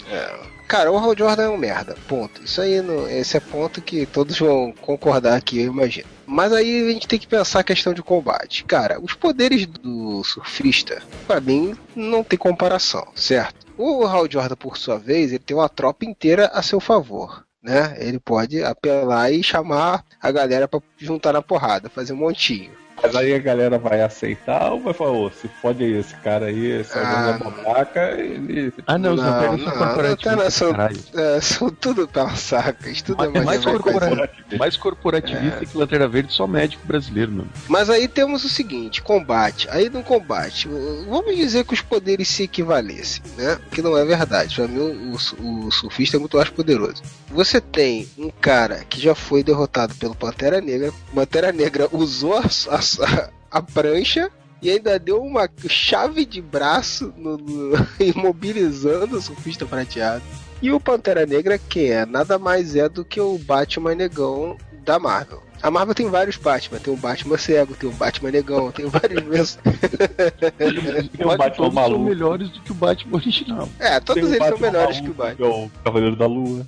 Cara, 0.70 0.91
o 0.91 0.97
Hal 0.99 1.17
Jordan 1.17 1.43
é 1.45 1.49
um 1.49 1.57
merda, 1.57 1.95
ponto. 2.07 2.43
Isso 2.43 2.61
aí, 2.61 2.76
esse 3.09 3.36
é 3.36 3.39
ponto 3.39 3.82
que 3.82 4.05
todos 4.05 4.38
vão 4.38 4.72
concordar 4.72 5.36
aqui, 5.36 5.61
eu 5.61 5.74
imagino. 5.74 6.07
Mas 6.28 6.53
aí 6.53 6.88
a 6.88 6.91
gente 6.93 7.07
tem 7.07 7.17
que 7.17 7.26
pensar 7.26 7.61
a 7.61 7.63
questão 7.63 7.91
de 7.91 8.03
combate. 8.03 8.63
Cara, 8.65 8.99
os 9.01 9.15
poderes 9.15 9.65
do 9.65 10.24
surfista, 10.24 11.01
pra 11.26 11.41
mim, 11.41 11.76
não 11.95 12.24
tem 12.24 12.38
comparação, 12.38 13.07
certo? 13.15 13.65
O 13.76 14.05
Hal 14.05 14.30
Jordan, 14.30 14.55
por 14.55 14.78
sua 14.78 14.99
vez, 14.99 15.32
ele 15.32 15.39
tem 15.39 15.57
uma 15.57 15.67
tropa 15.67 16.05
inteira 16.05 16.51
a 16.53 16.61
seu 16.61 16.80
favor. 16.80 17.43
Né? 17.63 17.97
Ele 17.97 18.20
pode 18.20 18.63
apelar 18.63 19.32
e 19.34 19.41
chamar 19.41 20.05
a 20.22 20.32
galera 20.32 20.67
pra 20.67 20.80
juntar 20.99 21.34
na 21.34 21.41
porrada, 21.41 21.89
fazer 21.89 22.13
um 22.13 22.17
montinho. 22.17 22.72
Mas 23.02 23.16
aí 23.16 23.34
a 23.34 23.39
galera 23.39 23.78
vai 23.78 24.02
aceitar 24.02 24.72
ou 24.72 24.80
vai 24.82 24.93
falar, 24.93 25.12
ô, 25.12 25.30
se 25.32 25.47
fode 25.62 25.84
aí 25.84 25.93
esse 26.00 26.16
cara 26.18 26.47
aí, 26.47 26.66
esse 26.82 26.97
Ah, 26.97 27.30
alguém 27.30 27.47
é 27.50 27.52
babaca, 27.52 28.12
ele. 28.12 28.74
Ah, 28.88 28.97
não, 28.97 29.14
os 29.16 29.22
Não, 29.22 29.28
são 29.39 29.58
não, 29.58 29.60
corporativos. 29.78 30.10
Lanternas 30.26 30.54
são-. 30.54 30.76
É, 31.16 31.41
são 31.41 31.70
tudo 31.70 32.08
pelas 32.08 32.39
sacas, 32.39 33.02
tudo 33.02 33.24
é 33.24 33.28
Mas, 33.30 33.43
mais, 33.45 33.66
mais 33.66 33.82
corpora- 33.82 34.30
mais 34.58 34.78
corporativista 34.78 35.66
que 35.66 35.78
Lanterna 35.78 36.08
Verde, 36.08 36.34
só 36.34 36.45
médico 36.47 36.86
brasileiro, 36.86 37.32
mano. 37.32 37.50
Mas 37.68 37.89
aí 37.89 38.08
temos 38.08 38.43
o 38.43 38.50
seguinte, 38.50 39.02
combate. 39.02 39.68
Aí 39.72 39.89
no 39.89 40.04
combate, 40.04 40.68
vamos 41.08 41.36
dizer 41.36 41.66
que 41.66 41.74
os 41.74 41.82
poderes 41.82 42.28
se 42.28 42.43
equivalessem, 42.43 43.22
né? 43.38 43.60
Que 43.72 43.82
não 43.82 43.97
é 43.97 44.04
verdade. 44.06 44.56
Pra 44.56 44.68
mim, 44.68 44.80
o, 44.80 45.16
o- 45.39 45.68
o 45.68 45.72
surfista 45.72 46.18
é 46.18 46.20
muito 46.20 46.38
mais 46.38 46.50
poderoso. 46.50 47.02
Você 47.30 47.62
tem 47.62 48.08
um 48.18 48.30
cara 48.30 48.84
que 48.89 49.00
já 49.00 49.14
foi 49.16 49.43
derrotado 49.43 49.93
pelo 49.95 50.16
Pantera 50.16 50.60
Negra. 50.62 50.91
Pantera 51.14 51.52
Negra 51.52 51.88
usou 51.91 52.36
a, 52.38 52.41
a- 52.76 52.80
a 53.51 53.61
prancha 53.61 54.29
e 54.61 54.69
ainda 54.69 54.97
deu 54.99 55.21
uma 55.21 55.49
chave 55.67 56.25
de 56.25 56.41
braço 56.41 57.13
no, 57.17 57.37
no- 57.37 57.87
imobilizando 57.99 59.17
o 59.17 59.21
surfista 59.21 59.65
prateado. 59.65 60.23
E 60.61 60.71
o 60.71 60.79
Pantera 60.79 61.25
Negra, 61.25 61.57
que 61.57 61.89
é 61.89 62.05
nada 62.05 62.37
mais 62.37 62.75
é 62.75 62.89
do 62.89 63.05
que 63.05 63.21
o 63.21 63.37
Batman 63.37 63.95
negão 63.95 64.57
da 64.83 64.99
Marvel. 64.99 65.41
A 65.61 65.69
Marvel 65.69 65.93
tem 65.95 66.09
vários 66.09 66.37
Batman, 66.37 66.79
tem 66.79 66.93
o 66.93 66.97
Batman 66.97 67.37
cego, 67.37 67.75
tem 67.75 67.89
o 67.89 67.93
Batman 67.93 68.31
negão, 68.31 68.71
tem 68.71 68.85
vários 68.85 69.23
mesmos. 69.23 69.59
Tem 70.57 71.25
o 71.25 71.29
Batman 71.29 71.49
todos 71.49 71.55
são 71.55 71.71
maluco. 71.71 72.03
melhores 72.05 72.49
do 72.49 72.59
que 72.61 72.71
o 72.71 72.75
Batman 72.75 73.15
original. 73.17 73.69
É, 73.77 73.99
todos 73.99 74.23
Tem 74.23 74.33
eles 74.35 74.47
são 74.47 74.57
melhores 74.57 74.99
que 75.01 75.09
o 75.09 75.15
maluco, 75.15 75.23
Batman. 75.23 75.35
que 75.35 75.43
é 75.43 75.65
o 75.65 75.69
Cavaleiro 75.83 76.15
da 76.15 76.25
Lua. 76.27 76.65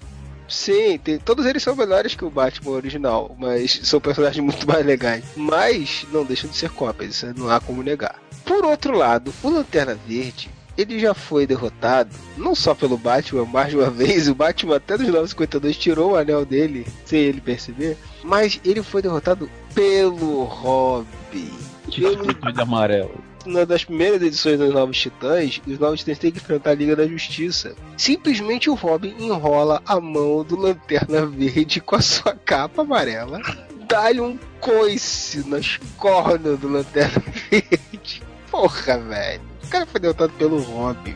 Sim, 0.52 0.98
tem- 0.98 1.18
todos 1.18 1.46
eles 1.46 1.64
são 1.64 1.76
melhores 1.76 2.14
que 2.14 2.26
o 2.26 2.30
Batman 2.30 2.72
original, 2.72 3.36
mas 3.40 3.80
são 3.84 4.02
personagens 4.02 4.44
muito 4.44 4.68
mais 4.68 4.86
legais. 4.86 5.24
Mas 5.36 6.06
não 6.12 6.26
deixam 6.26 6.50
de 6.50 6.58
ser 6.58 6.70
cópias, 6.72 7.16
isso 7.16 7.34
não 7.38 7.50
há 7.50 7.60
como 7.60 7.82
negar. 7.82 8.16
Por 8.46 8.66
outro 8.66 8.98
lado, 8.98 9.34
o 9.42 9.50
Lanterna 9.50 9.98
Verde, 10.08 10.50
ele 10.78 11.00
já 11.00 11.14
foi 11.14 11.48
derrotado, 11.48 12.10
não 12.38 12.54
só 12.54 12.76
pelo 12.76 12.98
Batman 12.98 13.46
mais 13.50 13.70
de 13.70 13.78
uma 13.78 13.90
vez, 13.90 14.28
o 14.28 14.36
Batman 14.36 14.76
até 14.76 14.98
dos 14.98 15.08
952 15.08 15.78
tirou 15.78 16.12
o 16.12 16.16
anel 16.18 16.46
dele, 16.46 16.86
sem 17.06 17.20
ele 17.22 17.40
perceber, 17.40 17.98
mas 18.24 18.60
ele 18.66 18.84
foi 18.84 19.02
derrotado 19.02 19.50
pelo 19.74 20.44
Robin. 20.44 21.50
Pelo 21.96 22.54
de 22.54 22.62
amarelo. 22.62 23.24
Uma 23.46 23.66
das 23.66 23.84
primeiras 23.84 24.22
edições 24.22 24.60
dos 24.60 24.74
Novos 24.74 25.00
Titãs, 25.00 25.62
os 25.66 25.80
Novos 25.80 26.00
Titãs 26.00 26.20
têm 26.20 26.32
que 26.32 26.38
enfrentar 26.38 26.72
a 26.72 26.76
Liga 26.76 26.96
da 26.96 27.08
Justiça. 27.08 27.76
Simplesmente 27.98 28.70
o 28.70 28.74
Robin 28.74 29.16
enrola 29.20 29.82
a 29.86 30.00
mão 30.00 30.44
do 30.44 30.56
Lanterna 30.56 31.26
Verde 31.26 31.82
com 31.82 31.96
a 31.96 32.02
sua 32.02 32.36
capa 32.36 32.82
amarela, 32.82 33.40
dá-lhe 33.88 34.22
um 34.22 34.38
coice 34.60 35.48
nas 35.48 35.78
cornas 35.98 36.60
do 36.60 36.70
Lanterna 36.70 37.24
Verde. 37.50 38.22
Porra, 38.50 38.98
velho. 38.98 39.42
O 39.64 39.68
cara 39.68 39.86
foi 39.86 40.00
derrotado 40.00 40.34
pelo 40.34 40.62
Robin, 40.62 41.16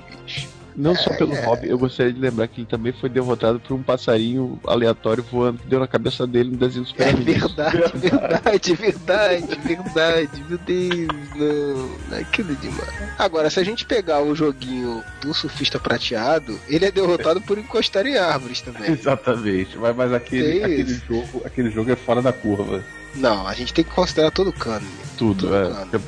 Não 0.77 0.95
só 0.95 1.13
pelo 1.15 1.33
é. 1.33 1.45
Robin, 1.45 1.67
eu 1.67 1.77
gostaria 1.77 2.11
de 2.11 2.19
lembrar 2.19 2.47
que 2.47 2.61
ele 2.61 2.67
também 2.67 2.91
foi 2.91 3.09
derrotado 3.09 3.59
por 3.59 3.73
um 3.73 3.81
passarinho 3.81 4.59
aleatório 4.65 5.23
voando 5.23 5.59
que 5.59 5.67
deu 5.67 5.79
na 5.79 5.87
cabeça 5.87 6.27
dele 6.27 6.51
no 6.51 6.57
desenho 6.57 6.83
dos 6.83 6.93
É 6.97 7.13
verdade, 7.13 7.93
verdade, 7.95 8.75
verdade, 8.75 9.59
verdade. 9.63 10.45
Meu 10.49 10.57
Deus, 10.57 11.07
não. 11.35 11.89
não, 12.09 12.17
Aquilo 12.19 12.51
é 12.51 12.55
demais. 12.55 13.15
Agora, 13.17 13.49
se 13.49 13.59
a 13.59 13.63
gente 13.63 13.85
pegar 13.85 14.21
o 14.21 14.35
joguinho 14.35 15.03
do 15.21 15.33
surfista 15.33 15.79
prateado, 15.79 16.59
ele 16.67 16.85
é 16.85 16.91
derrotado 16.91 17.41
por 17.41 17.57
encostar 17.57 18.05
em 18.05 18.17
árvores 18.17 18.61
também. 18.61 18.91
Exatamente. 18.93 19.77
Mas, 19.77 19.95
mas 19.95 20.13
aquele, 20.13 20.59
Que 20.59 20.63
aquele, 20.63 21.01
jogo, 21.07 21.41
aquele 21.45 21.69
jogo 21.69 21.91
é 21.91 21.95
fora 21.95 22.21
da 22.21 22.33
curva. 22.33 22.83
Não, 23.15 23.47
a 23.47 23.53
gente 23.53 23.73
tem 23.73 23.83
que 23.83 23.91
considerar 23.91 24.31
todo 24.31 24.49
o 24.49 24.53
cano. 24.53 24.85
Tudo, 25.17 25.43
Todo 25.47 25.55
é. 25.55 25.67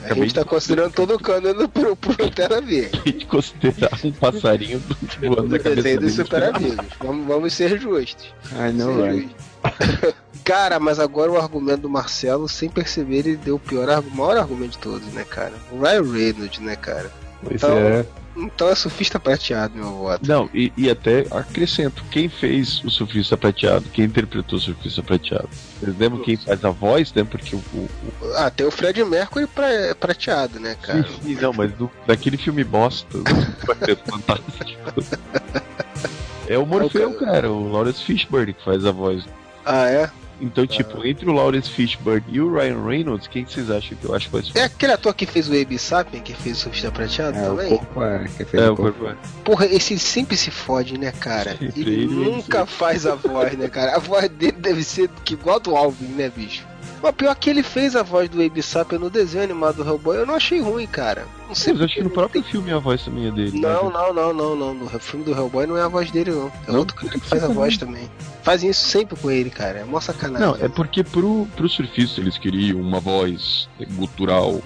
o 0.09 0.11
A 0.11 0.13
gente 0.15 0.33
tá 0.33 0.41
de- 0.43 0.47
considerando 0.49 0.91
todo 0.91 1.15
o 1.15 1.19
cano 1.19 1.69
pro, 1.69 1.95
pro 1.95 2.15
Lanterna 2.23 2.59
Verde. 2.61 3.13
de 3.13 3.25
considerar 3.25 3.91
um 4.03 4.11
passarinho 4.11 4.79
voando 5.21 5.43
No 5.43 5.47
na 5.49 5.57
cabeça 5.59 5.75
desenho 5.75 6.01
dos 6.01 6.15
dele. 6.15 6.23
super 6.27 6.43
amigos. 6.43 6.85
Vamos, 6.99 7.25
vamos 7.27 7.53
ser 7.53 7.79
justos. 7.79 8.33
I 8.51 8.71
know, 8.73 8.95
Ser 8.97 9.11
right? 9.11 9.29
justos. 9.63 10.13
Cara, 10.43 10.79
mas 10.79 10.99
agora 10.99 11.31
o 11.31 11.37
argumento 11.37 11.81
do 11.81 11.89
Marcelo, 11.89 12.47
sem 12.47 12.69
perceber, 12.69 13.19
ele 13.19 13.35
deu 13.37 13.55
o 13.55 13.59
pior, 13.59 13.89
argu- 13.89 14.09
maior 14.11 14.37
argumento 14.37 14.71
de 14.71 14.77
todos, 14.79 15.07
né, 15.13 15.25
cara? 15.25 15.53
O 15.71 15.79
Ryan 15.81 16.11
Reynolds, 16.11 16.59
né, 16.59 16.75
cara? 16.75 17.11
Esse 17.45 17.55
Então- 17.55 17.77
é. 17.77 18.05
Então 18.37 18.69
é 18.69 18.75
surfista 18.75 19.19
prateado, 19.19 19.75
meu 19.75 19.91
voto. 19.91 20.27
Não, 20.27 20.49
e, 20.53 20.71
e 20.77 20.89
até 20.89 21.25
acrescento, 21.31 22.03
quem 22.11 22.29
fez 22.29 22.83
o 22.83 22.89
surfista 22.89 23.35
prateado? 23.35 23.89
Quem 23.89 24.05
interpretou 24.05 24.57
o 24.57 24.61
surfista 24.61 25.01
prateado? 25.01 25.49
Vocês 25.79 25.97
lembram 25.97 26.21
quem 26.23 26.37
faz 26.37 26.63
a 26.63 26.69
voz, 26.69 27.13
né? 27.13 27.23
Porque 27.23 27.55
o. 27.55 27.59
o, 27.73 27.77
o- 28.21 28.33
Ah, 28.35 28.49
tem 28.49 28.65
o 28.65 28.71
Fred 28.71 29.03
Mercury 29.03 29.47
pra, 29.47 29.67
prateado, 29.99 30.59
né, 30.59 30.75
cara? 30.81 31.03
Sim, 31.23 31.35
não, 31.35 31.53
mas 31.53 31.71
do, 31.73 31.89
daquele 32.05 32.37
filme 32.37 32.63
bosta, 32.63 33.17
Quarteto 33.65 34.03
Fantástico. 34.09 35.03
É 36.47 36.57
o 36.57 36.65
Morfeu, 36.65 37.13
cara. 37.15 37.31
cara, 37.31 37.51
o 37.51 37.71
Lawrence 37.71 38.03
Fishburne 38.03 38.53
que 38.53 38.63
faz 38.63 38.85
a 38.85 38.91
voz. 38.91 39.23
Ah, 39.65 39.87
é? 39.89 40.09
Então, 40.39 40.67
tipo, 40.67 41.05
entre 41.05 41.27
o 41.29 41.33
Lawrence 41.33 41.69
Fishburne 41.69 42.23
e 42.29 42.39
o 42.39 42.53
Ryan 42.53 42.83
Reynolds, 42.85 43.27
quem 43.27 43.43
que 43.43 43.51
vocês 43.53 43.71
acham 43.71 43.97
que 43.97 44.05
eu 44.05 44.13
acho 44.13 44.29
mais 44.31 44.55
É 44.55 44.63
aquele 44.65 44.93
ator 44.93 45.13
que 45.15 45.25
fez 45.25 45.49
o 45.49 45.59
Abe 45.59 45.79
Sapien, 45.79 46.21
que 46.21 46.33
fez 46.35 46.57
o 46.57 46.61
surfista 46.61 46.91
prateado 46.91 47.37
É, 47.37 47.41
o 47.49 47.55
também? 47.55 47.69
corpo 47.69 48.03
é, 48.03 48.23
que 48.37 48.45
fez 48.45 48.63
É, 48.63 48.69
o 48.69 48.73
o 48.73 48.75
corpo. 48.77 48.99
corpo. 48.99 49.17
Porra, 49.43 49.65
esse 49.65 49.97
sempre 49.97 50.37
se 50.37 50.51
fode, 50.51 50.97
né, 50.97 51.11
cara? 51.11 51.51
Sempre, 51.57 51.81
Ele 51.81 51.91
ele 52.03 52.05
nunca 52.07 52.65
faz 52.65 53.05
a 53.05 53.15
voz, 53.15 53.57
né, 53.57 53.67
cara? 53.67 53.95
A 53.95 53.99
voz 53.99 54.29
dele 54.29 54.53
deve 54.59 54.83
ser 54.83 55.09
igual 55.29 55.55
a 55.55 55.59
do 55.59 55.75
Alvin, 55.75 56.05
né, 56.09 56.29
bicho? 56.35 56.65
Mas 57.01 57.15
pior 57.15 57.35
que 57.35 57.49
ele 57.49 57.63
fez 57.63 57.95
a 57.95 58.03
voz 58.03 58.27
do 58.29 58.41
Abe 58.43 58.61
Sapien 58.61 58.99
no 58.99 59.09
desenho 59.09 59.43
animado 59.43 59.83
do 59.83 59.89
Hellboy, 59.89 60.17
eu 60.17 60.25
não 60.25 60.35
achei 60.35 60.59
ruim, 60.61 60.87
cara. 60.87 61.25
Não 61.47 61.55
sei 61.55 61.73
Mas 61.73 61.79
eu 61.81 61.85
acho 61.85 61.95
que 61.95 62.03
no 62.03 62.09
próprio 62.09 62.43
filme 62.43 62.71
a 62.71 62.79
voz 62.79 63.03
também 63.03 63.27
é 63.27 63.31
dele. 63.31 63.59
Não, 63.59 63.85
né? 63.85 63.91
não, 63.93 64.13
não, 64.13 64.33
não, 64.33 64.55
não. 64.55 64.73
No 64.73 64.89
filme 64.99 65.23
do 65.25 65.31
Hellboy 65.31 65.65
não 65.67 65.77
é 65.77 65.81
a 65.83 65.87
voz 65.87 66.09
dele, 66.11 66.31
não. 66.31 66.51
É 66.67 66.71
Não? 66.71 66.79
outro 66.79 66.95
cara 66.95 67.13
que 67.19 67.25
faz 67.25 67.43
a 67.43 67.47
voz 67.47 67.77
também. 67.77 68.09
Fazem 68.43 68.69
isso 68.69 68.85
sempre 68.87 69.15
com 69.19 69.29
ele, 69.29 69.49
cara. 69.49 69.79
É 69.79 69.83
mó 69.83 69.99
sacanagem. 69.99 70.47
Não, 70.47 70.55
é 70.55 70.67
porque 70.69 71.03
pro, 71.03 71.47
pro 71.55 71.69
surfista 71.69 72.19
eles 72.21 72.37
queriam 72.37 72.79
uma 72.79 72.99
voz 72.99 73.69
gutural. 73.95 74.61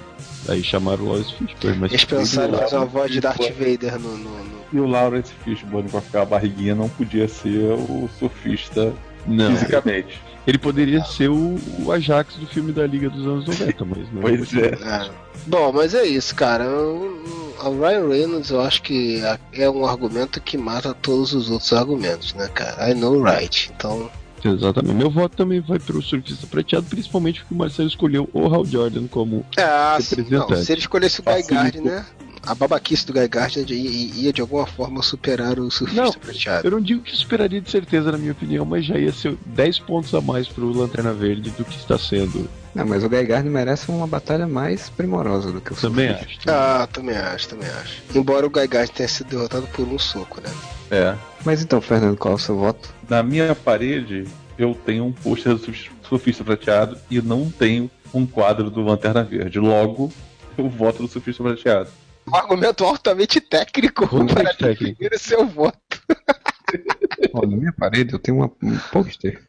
Aí 0.49 0.63
chamaram 0.63 1.03
o 1.03 1.07
Lawrence 1.09 1.33
Fishburne, 1.35 1.77
mas 1.79 1.91
Eles 1.91 2.05
pensaram 2.05 2.55
em 2.55 2.57
fazer 2.57 2.75
uma 2.77 2.85
voz 2.85 3.11
de 3.11 3.19
Darth 3.21 3.37
Vader 3.59 3.99
no. 3.99 4.17
no, 4.17 4.43
no- 4.43 4.61
E 4.73 4.79
o 4.79 4.87
Lawrence 4.87 5.31
Fishburne 5.43 5.89
com 5.89 5.97
aquela 5.99 6.25
barriguinha 6.25 6.73
não 6.73 6.89
podia 6.89 7.27
ser 7.27 7.73
o 7.73 8.09
surfista 8.17 8.91
não. 9.27 9.51
fisicamente. 9.51 10.19
Ele 10.47 10.57
poderia 10.57 11.03
ser 11.03 11.29
o, 11.29 11.57
o 11.83 11.91
Ajax 11.91 12.35
do 12.35 12.47
filme 12.47 12.71
da 12.71 12.85
Liga 12.87 13.09
dos 13.09 13.25
anos 13.25 13.45
90, 13.47 13.85
mas 13.85 14.11
não. 14.11 14.21
Pois 14.21 14.53
é. 14.55 14.77
Ah. 14.83 15.09
Bom, 15.45 15.71
mas 15.71 15.93
é 15.93 16.05
isso, 16.05 16.35
cara. 16.35 16.65
O 16.67 17.41
o 17.69 17.79
Ryan 17.79 18.07
Reynolds 18.07 18.49
eu 18.49 18.61
acho 18.61 18.81
que 18.81 19.21
é 19.53 19.69
um 19.69 19.85
argumento 19.85 20.41
que 20.41 20.57
mata 20.57 20.93
todos 20.93 21.33
os 21.33 21.49
outros 21.49 21.71
argumentos, 21.73 22.33
né, 22.33 22.47
cara? 22.47 22.89
I 22.89 22.93
know 22.93 23.21
right. 23.21 23.71
Então, 23.75 24.09
Exatamente. 24.43 24.95
Meu 24.95 25.09
voto 25.09 25.37
também 25.37 25.61
vai 25.61 25.77
pro 25.77 26.01
surfista 26.01 26.47
prateado, 26.47 26.87
principalmente 26.87 27.41
porque 27.41 27.53
o 27.53 27.57
Marcelo 27.57 27.87
escolheu 27.87 28.27
o 28.33 28.47
Hal 28.47 28.65
Jordan 28.65 29.07
como. 29.07 29.45
é, 29.55 29.61
assim, 29.63 30.15
não, 30.15 30.23
Representante. 30.23 30.65
se 30.65 30.71
ele 30.71 30.81
escolhesse 30.81 31.21
o 31.21 31.23
Guy. 31.23 31.43
Gardner, 31.43 31.83
né? 31.83 32.05
A 32.45 32.55
babaquice 32.55 33.05
do 33.05 33.13
Guy 33.13 33.27
Gardner 33.27 33.65
ia, 33.69 34.33
de 34.33 34.41
alguma 34.41 34.65
forma 34.65 35.03
superar 35.03 35.59
o 35.59 35.69
surfista 35.69 36.01
Não, 36.03 36.11
prateado. 36.13 36.67
Eu 36.67 36.71
não 36.71 36.81
digo 36.81 37.01
que 37.03 37.15
superaria 37.15 37.61
de 37.61 37.69
certeza, 37.69 38.11
na 38.11 38.17
minha 38.17 38.31
opinião, 38.31 38.65
mas 38.65 38.83
já 38.85 38.97
ia 38.97 39.11
ser 39.13 39.37
10 39.45 39.79
pontos 39.79 40.13
a 40.15 40.21
mais 40.21 40.47
pro 40.47 40.71
Lanterna 40.71 41.13
Verde 41.13 41.51
do 41.51 41.63
que 41.63 41.77
está 41.77 41.99
sendo. 41.99 42.49
Não, 42.73 42.85
mas 42.85 43.03
o 43.03 43.09
Guy 43.09 43.25
Gardner 43.25 43.51
merece 43.53 43.91
uma 43.91 44.07
batalha 44.07 44.47
mais 44.47 44.89
primorosa 44.89 45.51
do 45.51 45.61
que 45.61 45.73
o 45.73 45.75
Também 45.75 46.09
surfista. 46.17 46.51
acho. 46.51 46.81
Ah, 46.83 46.87
também 46.91 47.15
acho, 47.17 47.49
também 47.49 47.69
acho. 47.69 48.01
Embora 48.15 48.47
o 48.47 48.49
Guy 48.49 48.67
Gardner 48.67 48.95
tenha 48.95 49.09
sido 49.09 49.27
derrotado 49.29 49.67
por 49.67 49.87
um 49.87 49.99
soco, 49.99 50.41
né? 50.41 50.49
É. 50.89 51.15
Mas 51.45 51.61
então, 51.61 51.79
Fernando, 51.79 52.17
qual 52.17 52.33
é 52.33 52.35
o 52.35 52.39
seu 52.39 52.57
voto? 52.57 52.93
Na 53.07 53.21
minha 53.21 53.53
parede, 53.53 54.25
eu 54.57 54.73
tenho 54.85 55.05
um 55.05 55.11
pôster 55.11 55.53
do 55.53 55.59
surf- 55.59 55.91
surfista 56.09 56.43
prateado 56.43 56.97
e 57.09 57.21
não 57.21 57.51
tenho 57.51 57.89
um 58.13 58.25
quadro 58.25 58.69
do 58.71 58.81
Lanterna 58.81 59.23
Verde. 59.23 59.59
Logo, 59.59 60.11
o 60.57 60.67
voto 60.69 61.03
do 61.03 61.07
surfista 61.07 61.43
prateado. 61.43 61.89
Um 62.27 62.35
argumento 62.35 62.83
altamente 62.85 63.41
técnico 63.41 64.07
Muito 64.15 64.33
para 64.33 64.53
técnico. 64.53 64.83
definir 65.03 65.13
o 65.13 65.19
seu 65.19 65.45
voto. 65.47 65.77
Ó, 67.33 67.41
na 67.45 67.57
minha 67.57 67.73
parede 67.73 68.13
eu 68.13 68.19
tenho 68.19 68.37
uma, 68.37 68.51
um 68.63 68.77
pôster. 68.91 69.41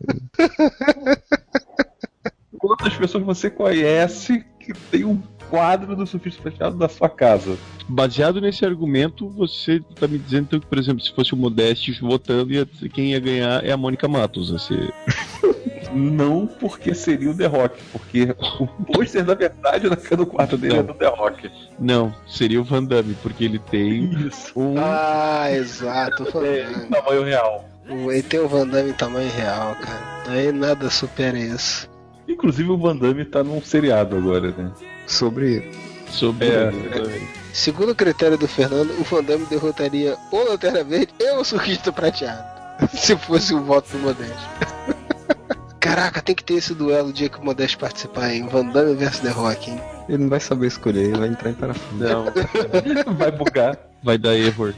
Quantas 2.58 2.94
pessoas 2.96 3.24
você 3.24 3.50
conhece 3.50 4.44
que 4.60 4.72
tem 4.90 5.04
um 5.04 5.20
quadro 5.50 5.94
do 5.96 6.06
surfista 6.06 6.40
prateado 6.42 6.76
na 6.76 6.88
sua 6.88 7.08
casa? 7.08 7.56
Baseado 7.88 8.40
nesse 8.40 8.64
argumento, 8.64 9.28
você 9.30 9.80
tá 9.98 10.06
me 10.06 10.18
dizendo 10.18 10.44
então, 10.44 10.60
que, 10.60 10.66
por 10.66 10.78
exemplo, 10.78 11.02
se 11.02 11.12
fosse 11.12 11.34
o 11.34 11.36
Modeste 11.36 11.92
votando, 12.00 12.52
ia- 12.52 12.66
quem 12.92 13.10
ia 13.12 13.20
ganhar 13.20 13.64
é 13.64 13.72
a 13.72 13.76
Mônica 13.76 14.06
Matos. 14.08 14.52
Assim. 14.52 14.76
Não 15.94 16.46
porque 16.46 16.94
seria 16.94 17.30
o 17.30 17.36
The 17.36 17.46
Rock, 17.46 17.82
porque 17.92 18.34
o 18.60 18.66
pôster, 18.66 19.24
na 19.24 19.34
verdade, 19.34 19.88
na 19.88 19.96
do 20.16 20.26
quadro 20.26 20.56
dele 20.56 20.78
é 20.78 20.82
do 20.82 20.94
The 20.94 21.06
Rock. 21.08 21.50
Não, 21.78 22.14
seria 22.26 22.60
o 22.60 22.64
Van 22.64 22.84
Damme, 22.84 23.14
porque 23.22 23.44
ele 23.44 23.58
tem 23.58 24.04
Isso. 24.26 24.52
um. 24.58 24.74
Ah, 24.78 25.46
exato. 25.50 26.22
o 26.24 26.30
Van 26.32 26.44
É, 26.46 26.62
em 26.62 26.72
Damme. 26.72 26.86
tamanho 26.88 27.22
real. 27.24 27.68
O- 27.88 28.10
Ele 28.12 28.22
tem 28.22 28.40
o 28.40 28.48
Van 28.48 28.66
Damme 28.66 28.90
em 28.90 28.94
tamanho 28.94 29.30
real, 29.30 29.74
cara. 29.76 30.22
Aí 30.28 30.52
nada 30.52 30.88
supera 30.88 31.38
isso. 31.38 31.90
Inclusive 32.28 32.70
o 32.70 32.78
Van 32.78 32.96
Damme 32.96 33.24
tá 33.24 33.42
num 33.42 33.60
seriado 33.60 34.16
agora, 34.16 34.52
né? 34.56 34.70
Sobre 35.06 35.70
Sobre. 36.08 36.46
É. 36.46 36.70
Segundo 37.52 37.90
o 37.90 37.94
critério 37.94 38.38
do 38.38 38.46
Fernando, 38.46 38.90
o 39.00 39.02
Van 39.04 39.22
Damme 39.24 39.44
derrotaria 39.46 40.16
o 40.30 40.42
Lanterna 40.44 40.84
Verde 40.84 41.08
e 41.18 41.30
o 41.32 41.44
Surquista 41.44 41.90
Prateado. 41.92 42.42
Se 42.94 43.16
fosse 43.16 43.52
o 43.54 43.62
voto 43.62 43.90
do 43.92 43.98
Modeste. 43.98 44.48
Caraca, 45.82 46.22
tem 46.22 46.32
que 46.32 46.44
ter 46.44 46.54
esse 46.54 46.72
duelo 46.74 47.08
o 47.08 47.12
dia 47.12 47.28
que 47.28 47.40
o 47.40 47.44
Modeste 47.44 47.76
participar, 47.76 48.32
hein? 48.32 48.46
Van 48.48 48.64
Damme 48.66 48.94
versus 48.94 49.18
The 49.18 49.30
Rock, 49.30 49.68
hein? 49.68 49.80
Ele 50.08 50.18
não 50.18 50.28
vai 50.28 50.38
saber 50.38 50.68
escolher, 50.68 51.06
ele 51.06 51.18
vai 51.18 51.28
entrar 51.28 51.50
em 51.50 51.54
parafuso. 51.54 51.96
Não, 51.96 52.26
Vai 53.18 53.32
bugar. 53.32 53.76
vai 54.00 54.16
dar 54.16 54.36
erro. 54.36 54.72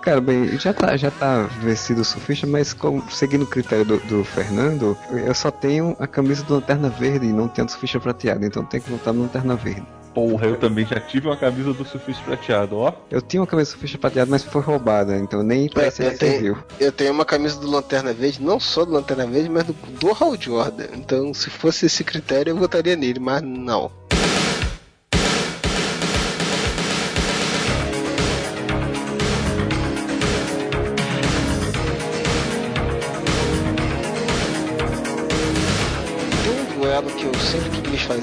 Cara, 0.00 0.20
bem, 0.20 0.56
já 0.58 0.72
tá, 0.72 0.96
já 0.96 1.10
tá 1.10 1.42
vencido 1.60 2.02
o 2.02 2.04
surfista, 2.04 2.46
mas 2.46 2.72
como, 2.72 3.02
seguindo 3.10 3.42
o 3.42 3.46
critério 3.48 3.84
do, 3.84 3.98
do 3.98 4.24
Fernando, 4.24 4.96
eu 5.10 5.34
só 5.34 5.50
tenho 5.50 5.96
a 5.98 6.06
camisa 6.06 6.44
do 6.44 6.54
Lanterna 6.54 6.88
Verde 6.88 7.26
e 7.26 7.32
não 7.32 7.48
tenho 7.48 7.66
do 7.66 7.70
surfista 7.72 7.98
prateado, 7.98 8.44
então 8.44 8.64
tem 8.64 8.80
que 8.80 8.90
votar 8.90 9.12
no 9.12 9.22
Lanterna 9.22 9.56
Verde. 9.56 9.86
Porra, 10.14 10.46
eu 10.46 10.56
também 10.56 10.84
já 10.84 10.98
tive 10.98 11.28
uma 11.28 11.36
camisa 11.36 11.72
do 11.72 11.84
surfista 11.84 12.22
prateado, 12.24 12.76
ó. 12.78 12.92
Eu 13.10 13.22
tinha 13.22 13.40
uma 13.40 13.46
camisa 13.46 13.70
do 13.70 13.72
surfista 13.72 13.96
prateado, 13.98 14.30
mas 14.30 14.42
foi 14.42 14.60
roubada, 14.60 15.16
então 15.16 15.42
nem 15.42 15.68
parece 15.68 16.02
eu 16.02 16.10
que 16.10 16.18
tenho- 16.18 16.32
serviu. 16.32 16.58
Eu 16.80 16.90
tenho 16.92 17.12
uma 17.12 17.24
camisa 17.24 17.60
do 17.60 17.70
Lanterna 17.70 18.12
Verde, 18.12 18.42
não 18.42 18.58
só 18.58 18.84
do 18.84 18.92
Lanterna 18.92 19.26
Verde, 19.26 19.48
mas 19.48 19.64
do, 19.64 19.72
do 19.72 20.10
Hal 20.12 20.36
Jordan. 20.40 20.86
Então, 20.94 21.32
se 21.32 21.48
fosse 21.48 21.86
esse 21.86 22.02
critério, 22.02 22.50
eu 22.50 22.56
votaria 22.56 22.96
nele, 22.96 23.20
mas 23.20 23.40
não. 23.42 23.90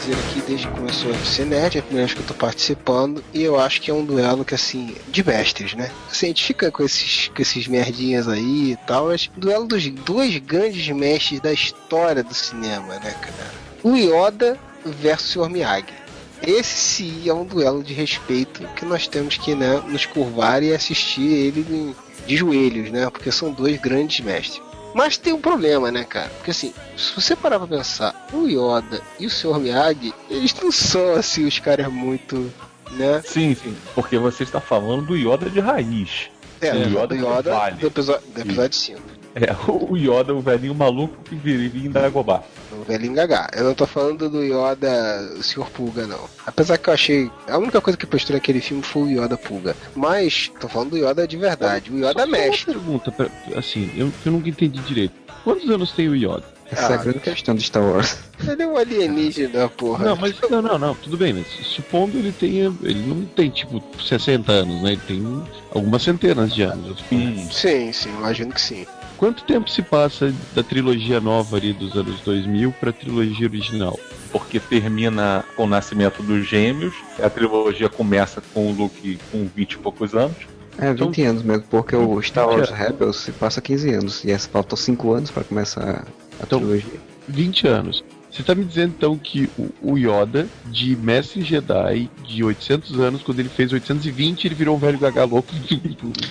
Fazer 0.08 0.14
aqui 0.14 0.41
desde 0.47 0.68
que 0.68 0.74
começou 0.74 1.12
a 1.12 1.16
FC 1.16 1.43
Nerd, 1.43 1.78
é 1.78 1.80
a 1.80 1.84
primeira 1.84 2.08
vez 2.08 2.14
que 2.14 2.24
eu 2.24 2.28
tô 2.28 2.34
participando, 2.34 3.24
e 3.34 3.43
eu 3.43 3.60
acho 3.60 3.82
que 3.82 3.91
é 3.91 3.93
um 3.93 4.05
duelo 4.05 4.45
que, 4.45 4.55
assim, 4.55 4.95
de 5.10 5.24
mestres, 5.24 5.74
né? 5.74 5.91
Assim, 6.10 6.28
a 6.28 6.30
gente 6.30 6.45
fica 6.45 6.72
com 6.72 6.84
esses, 6.84 7.30
com 7.30 7.41
esses 7.41 7.68
merdinhas 7.68 8.28
aí 8.28 8.72
e 8.72 8.78
tal, 8.88 9.08
mas 9.08 9.30
duelo 9.36 9.66
dos 9.66 9.88
dois 9.89 10.38
grandes 10.38 10.88
mestres 10.89 11.41
da 11.41 11.51
história 11.51 12.24
do 12.24 12.34
cinema, 12.34 12.95
né, 12.99 13.14
cara? 13.20 13.51
O 13.84 13.95
Yoda 13.95 14.58
versus 14.86 15.36
o. 15.36 15.49
Miyagi. 15.49 15.93
Esse 16.41 16.78
sim 16.78 17.28
é 17.28 17.34
um 17.34 17.43
duelo 17.43 17.84
de 17.84 17.93
respeito 17.93 18.64
que 18.76 18.86
nós 18.86 19.08
temos 19.08 19.38
que 19.38 19.55
né, 19.55 19.82
nos 19.88 20.05
curvar 20.05 20.62
e 20.62 20.72
assistir 20.72 21.28
ele 21.28 21.95
de 22.26 22.38
joelhos, 22.38 22.91
né? 22.91 23.10
Porque 23.10 23.32
são 23.32 23.51
dois 23.51 23.80
grandes 23.82 24.24
mestres. 24.24 24.62
Mas 24.98 25.16
tem 25.16 25.32
um 25.32 25.39
problema, 25.39 25.91
né, 25.91 26.04
cara? 26.04 26.28
Porque 26.38 26.50
assim, 26.50 26.74
se 26.98 27.14
você 27.14 27.36
parar 27.36 27.60
pra 27.60 27.68
pensar, 27.68 28.28
o 28.34 28.48
Yoda 28.48 29.00
e 29.20 29.28
o 29.28 29.30
Sr. 29.30 29.60
Miyagi, 29.60 30.12
eles 30.28 30.56
não 30.56 30.72
são 30.72 31.14
assim 31.14 31.45
os 31.45 31.60
caras 31.60 31.88
muito, 31.88 32.52
né? 32.93 33.22
Sim, 33.24 33.54
sim. 33.54 33.78
Porque 33.93 34.18
você 34.18 34.41
está 34.41 34.60
falando 34.60 35.06
do 35.06 35.16
Yoda 35.16 35.52
de 35.52 35.60
raiz. 35.60 36.32
É, 36.60 36.74
o 36.74 36.89
Yoda 36.89 37.08
do 37.10 37.16
Yoda 37.16 37.54
vale. 37.54 37.76
do 37.76 37.86
episódio, 37.86 38.28
do 38.28 38.41
episódio 38.41 38.76
5. 38.76 39.16
É, 39.40 39.56
o 39.72 39.96
Yoda, 39.96 40.34
o 40.34 40.42
velhinho 40.42 40.74
maluco 40.74 41.16
que 41.24 41.36
viria 41.36 41.88
em 41.88 41.92
Dagobah. 41.92 42.42
O 42.72 42.84
velhinho 42.84 43.14
Gagá. 43.14 43.48
Eu 43.56 43.66
não 43.66 43.76
tô 43.76 43.86
falando 43.86 44.28
do 44.28 44.44
Yoda 44.44 44.90
o 45.38 45.44
Sr. 45.44 45.66
Pulga, 45.70 46.08
não. 46.08 46.28
Apesar 46.46 46.78
que 46.80 46.90
eu 46.90 46.94
achei. 46.94 47.30
A 47.48 47.58
única 47.60 47.80
coisa 47.80 47.96
que 47.96 48.08
postou 48.08 48.34
naquele 48.36 48.60
filme 48.60 48.82
foi 48.82 49.04
o 49.14 49.24
Yoda 49.24 49.38
Pulga. 49.38 49.76
Mas, 49.96 50.52
tô 50.60 50.68
falando 50.68 50.92
do 50.92 50.98
Yoda 50.98 51.28
de 51.28 51.38
verdade. 51.38 51.92
O 51.92 51.98
Yoda 52.00 52.22
Só- 52.22 52.28
mestre. 52.28 52.72
Uma 52.72 52.80
pergunta, 52.82 53.12
pra- 53.12 53.30
assim, 53.56 53.92
eu, 53.96 54.12
eu 54.26 54.32
nunca 54.32 54.50
entendi 54.50 54.80
direito. 54.82 55.14
Quantos 55.44 55.70
anos 55.70 55.92
tem 55.92 56.10
o 56.10 56.16
Yoda? 56.16 56.44
Essa 56.70 56.82
é 56.94 56.96
a 56.96 57.00
Ah, 57.00 57.04
grande 57.04 57.20
questão 57.20 57.56
de 57.56 57.64
Star 57.64 57.82
Wars. 57.82 58.18
Ele 58.46 58.62
é 58.64 58.68
um 58.68 58.76
alienígena, 58.76 59.70
porra. 59.70 60.04
Não, 60.04 60.16
mas 60.18 60.36
não, 60.50 60.62
não, 60.62 60.78
não, 60.78 60.96
tudo 60.96 61.16
bem, 61.16 61.32
mas 61.32 61.48
supondo 61.66 62.18
ele 62.18 62.34
tenha. 62.34 62.74
Ele 62.84 63.02
não 63.08 63.24
tem 63.24 63.50
tipo 63.50 63.82
60 64.04 64.52
anos, 64.52 64.82
né? 64.82 64.92
Ele 64.92 65.02
tem 65.08 65.44
algumas 65.74 66.04
centenas 66.04 66.54
de 66.54 66.64
anos. 66.64 67.02
Hum. 67.10 67.48
Sim, 67.50 67.94
sim, 67.94 68.10
imagino 68.10 68.52
que 68.52 68.60
sim. 68.60 68.86
Quanto 69.18 69.43
tempo 69.43 69.70
se 69.70 69.82
passa 69.82 70.32
da 70.53 70.61
trilogia 70.61 71.20
nova 71.20 71.57
ali 71.57 71.74
dos 71.74 71.95
anos 71.95 72.22
2000 72.22 72.72
pra 72.80 72.91
trilogia 72.91 73.47
original? 73.47 73.99
Porque 74.32 74.59
termina 74.59 75.43
com 75.55 75.63
o 75.63 75.68
nascimento 75.68 76.22
dos 76.22 76.45
gêmeos. 76.47 76.93
A 77.22 77.30
trilogia 77.30 77.89
começa 77.89 78.41
com 78.53 78.70
o 78.70 78.74
Luke 78.74 79.18
com 79.32 79.47
20 79.55 79.74
e 79.74 79.78
poucos 79.80 80.13
anos. 80.13 80.36
É, 80.78 80.93
20 80.93 81.20
Então- 81.20 81.30
anos 81.32 81.43
mesmo, 81.43 81.63
porque 81.70 81.95
o 81.95 82.22
Star 82.22 82.47
Wars 82.47 82.70
20 82.70 82.78
Rebels 82.78 83.15
se 83.18 83.32
passa 83.32 83.59
15 83.59 83.89
anos, 83.91 84.24
e 84.24 84.30
essa 84.32 84.47
faltou 84.47 84.78
5 84.78 85.11
anos 85.11 85.32
pra 85.32 85.43
começar 85.43 86.05
a 86.39 86.43
Então- 86.43 86.59
trilogia. 86.59 86.99
20 87.28 87.68
anos. 87.68 88.03
Você 88.38 88.44
tá 88.44 88.54
me 88.54 88.64
dizendo 88.64 88.94
então 88.96 89.18
que 89.18 89.50
o, 89.58 89.72
o 89.82 89.98
Yoda, 89.98 90.48
de 90.66 90.96
Mestre 90.96 91.42
Jedi, 91.42 92.08
de 92.24 92.44
800 92.44 93.00
anos, 93.00 93.24
quando 93.24 93.40
ele 93.40 93.50
fez 93.50 93.74
820, 93.74 94.46
ele 94.46 94.54
virou 94.54 94.76
um 94.76 94.80
velho 94.80 95.00
gaga 95.00 95.26
louco. 95.26 95.50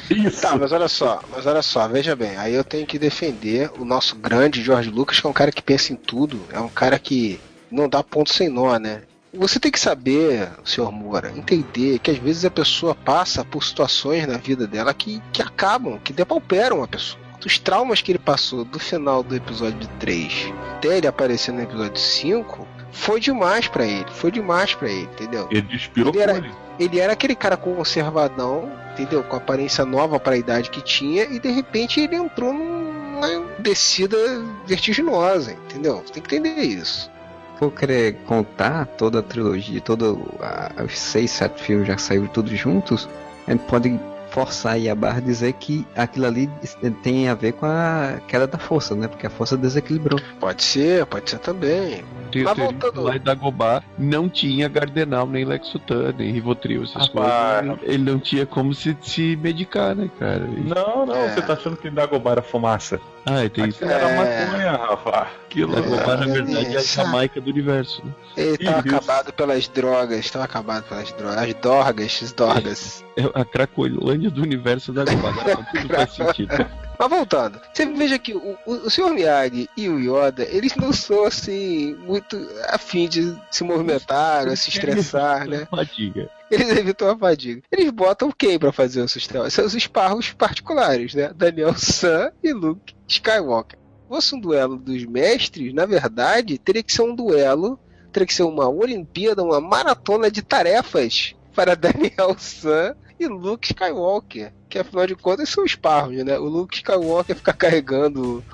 Isso! 0.09 0.41
Tá, 0.41 0.57
mas 0.57 0.71
olha 0.71 0.87
só, 0.87 1.21
mas 1.33 1.47
olha 1.47 1.63
só, 1.63 1.89
veja 1.89 2.15
bem, 2.15 2.37
aí 2.37 2.55
eu 2.55 2.63
tenho 2.63 2.87
que 2.87 2.97
defender 2.97 3.73
o 3.77 3.85
nosso 3.85 4.15
grande 4.15 4.63
George 4.63 4.89
Lucas, 4.89 5.19
que 5.19 5.27
é 5.27 5.31
um 5.31 5.33
cara 5.33 5.51
que 5.51 5.61
pensa 5.61 5.93
em 5.93 5.97
tudo, 5.97 6.47
é 6.53 6.61
um 6.61 6.69
cara 6.69 6.97
que 6.97 7.41
não 7.73 7.89
dá 7.89 8.05
ponto 8.05 8.33
sem 8.33 8.49
nó, 8.49 8.79
né? 8.79 9.03
Você 9.35 9.59
tem 9.59 9.73
que 9.73 9.81
saber, 9.81 10.49
senhor 10.65 10.93
Moura, 10.93 11.33
entender 11.37 11.99
que 11.99 12.13
às 12.13 12.19
vezes 12.19 12.45
a 12.45 12.51
pessoa 12.53 12.95
passa 12.95 13.45
por 13.45 13.65
situações 13.65 14.29
na 14.29 14.39
vida 14.39 14.65
dela 14.65 14.95
que, 14.95 15.21
que 15.33 15.43
acabam, 15.43 15.99
que 15.99 16.13
depauperam 16.13 16.85
a 16.85 16.89
pessoa. 16.89 17.26
Os 17.45 17.59
traumas 17.59 18.01
que 18.03 18.13
ele 18.13 18.19
passou 18.19 18.65
do 18.65 18.79
final 18.79 19.23
do 19.23 19.35
episódio 19.37 19.89
3 20.01 20.53
até 20.77 20.97
ele 20.99 21.07
aparecer 21.07 21.53
no 21.53 21.63
episódio 21.63 21.99
5 22.01 22.67
foi 22.93 23.21
demais 23.21 23.69
pra 23.69 23.85
ele, 23.87 24.07
foi 24.11 24.31
demais 24.31 24.75
pra 24.75 24.89
ele, 24.89 25.03
entendeu? 25.03 25.47
Ele 25.51 25.63
despirou 25.63 26.13
Ele 26.13 26.23
era- 26.23 26.37
ele. 26.39 26.51
ele 26.79 26.99
era 27.01 27.13
aquele 27.13 27.35
cara 27.35 27.57
conservadão, 27.57 28.71
entendeu? 28.93 29.23
Com 29.23 29.37
aparência 29.37 29.85
nova 29.85 30.19
para 30.19 30.35
a 30.35 30.39
idade 30.39 30.71
que 30.71 30.81
tinha, 30.83 31.25
e 31.25 31.39
de 31.39 31.51
repente 31.51 32.01
ele 32.01 32.17
entrou 32.17 32.53
numa 32.53 33.45
descida 33.59 34.17
vertiginosa, 34.67 35.53
entendeu? 35.53 36.03
Você 36.07 36.15
tem 36.15 36.23
que 36.23 36.37
entender 36.37 36.63
isso. 36.63 37.11
For 37.59 37.71
querer 37.73 38.17
contar 38.27 38.85
toda 38.87 39.21
a 39.21 39.23
trilogia, 39.23 39.81
todos 39.81 40.17
os 40.85 40.99
6, 40.99 41.31
7 41.31 41.63
filmes 41.63 41.87
já 41.89 41.97
saíram 41.99 42.27
todos 42.27 42.53
juntos, 42.59 43.09
a 43.47 43.51
gente 43.53 43.65
pode 43.65 43.99
forçar 44.37 44.75
aí 44.75 44.87
a 44.87 44.95
barra 44.95 45.19
e 45.19 45.23
dizer 45.23 45.55
que 45.55 45.87
aquilo 45.97 46.27
ali 46.27 46.51
tem 47.03 47.27
a 47.27 47.35
ver 47.35 47.53
com 47.53 47.65
a 47.65 48.19
queda 48.29 48.47
da 48.47 48.59
força, 48.59 48.95
né? 48.95 49.09
Porque 49.09 49.27
a 49.27 49.31
força 49.31 49.57
desequilibrou. 49.57 50.21
Pode 50.39 50.63
ser, 50.63 51.07
pode 51.07 51.31
ser 51.31 51.39
também. 51.39 52.05
Tem 52.31 52.43
Mas 52.45 52.59
voltando- 52.59 53.01
lá 53.03 53.17
em 53.17 53.21
Dagobah 53.21 53.83
não 53.99 54.29
tinha 54.29 54.69
Gardenal, 54.69 55.27
nem 55.27 55.45
Lexotan, 55.47 56.13
nem 56.19 56.31
Rivotril, 56.33 56.83
essas 56.83 57.09
Rapaz. 57.09 57.67
coisas. 57.67 57.79
Ele 57.85 58.11
não 58.11 58.19
tinha 58.19 58.45
como 58.45 58.75
se, 58.75 58.95
se 59.01 59.37
medicar, 59.37 59.95
né, 59.95 60.11
cara? 60.19 60.47
E- 60.55 60.61
Não, 60.69 61.07
não, 61.07 61.15
É. 61.17 61.29
você 61.35 61.41
tá 61.41 61.55
achando 61.55 61.77
que 61.79 61.89
Dagobah 61.89 62.33
era 62.33 62.43
fumaça. 62.43 63.01
Ah, 63.25 63.43
e 63.45 63.49
tem 63.49 63.69
isso. 63.69 63.83
Aquilo 63.85 63.91
era 63.99 64.09
É. 64.11 64.45
maconha, 64.47 64.73
Rafa. 64.73 65.27
Aquilo 65.47 65.75
Dagobah, 65.75 66.17
na 66.19 66.25
É, 66.25 66.29
verdade, 66.29 66.75
é 66.77 66.79
a. 66.79 66.83
Jamaica 66.83 67.41
do 67.41 67.51
universo, 67.51 68.03
né? 68.05 68.13
Ele 68.37 68.59
tava 68.59 68.79
Isso. 68.87 68.97
acabado 68.97 69.33
pelas 69.33 69.69
drogas, 69.69 70.19
estava 70.19 70.45
acabado 70.45 70.85
pelas 70.85 71.11
drogas, 71.13 71.39
as 71.39 71.55
dorgas, 71.55 72.21
as 72.23 72.33
dorgas. 72.33 73.05
É 73.17 73.23
a 73.41 73.45
Cracolândia 73.45 74.26
do 74.31 74.43
universo 74.43 74.93
da. 74.93 75.03
Agora 75.03 75.67
tudo 75.71 75.89
faz 75.89 76.13
sentido. 76.13 76.55
Mas 76.99 77.11
voltando, 77.11 77.61
você 77.73 77.85
veja 77.85 78.19
que 78.19 78.35
o, 78.35 78.57
o, 78.65 78.73
o 78.73 78.91
Sr. 78.91 79.11
Miyagi 79.11 79.69
e 79.77 79.87
o 79.87 79.99
Yoda, 79.99 80.45
eles 80.45 80.75
não 80.77 80.95
são 80.95 81.25
assim, 81.25 81.95
muito 81.95 82.37
afim 82.71 83.07
de 83.07 83.37
se 83.51 83.63
movimentar, 83.63 84.49
ou 84.49 84.57
se 84.57 84.71
estressar, 84.71 85.47
né? 85.47 85.67
Fadiga. 85.71 86.31
Eles 86.51 86.71
evitam 86.71 87.11
a 87.11 87.19
fadiga. 87.19 87.61
Eles 87.71 87.91
botam 87.91 88.33
quem 88.33 88.59
pra 88.59 88.73
fazer 88.73 89.03
os 89.03 89.13
sistemas? 89.13 89.53
São 89.53 89.67
os 89.67 89.75
esparros 89.75 90.33
particulares, 90.33 91.13
né? 91.13 91.33
Daniel 91.35 91.75
San 91.75 92.33
e 92.43 92.53
Luke 92.53 92.95
Skywalker. 93.07 93.79
Se 93.79 94.09
fosse 94.09 94.35
um 94.35 94.41
duelo 94.41 94.77
dos 94.77 95.05
mestres, 95.05 95.75
na 95.75 95.85
verdade, 95.85 96.57
teria 96.57 96.83
que 96.83 96.93
ser 96.93 97.03
um 97.03 97.15
duelo 97.15 97.79
teria 98.17 98.27
que 98.27 98.35
ser 98.35 98.45
uma 98.45 98.67
Olimpíada, 98.67 99.43
uma 99.43 99.61
maratona 99.61 100.31
de 100.31 100.41
tarefas 100.41 101.35
para 101.55 101.77
Daniel 101.77 102.35
San 102.39 102.97
e 103.19 103.27
Luke 103.27 103.69
Skywalker. 103.69 104.53
Que 104.69 104.79
afinal 104.81 105.07
de 105.07 105.15
contas 105.15 105.49
são 105.49 105.65
esparros, 105.65 106.17
né? 106.25 106.39
O 106.39 106.45
Luke 106.45 106.77
Skywalker 106.77 107.37
fica 107.37 107.53
carregando 107.53 108.45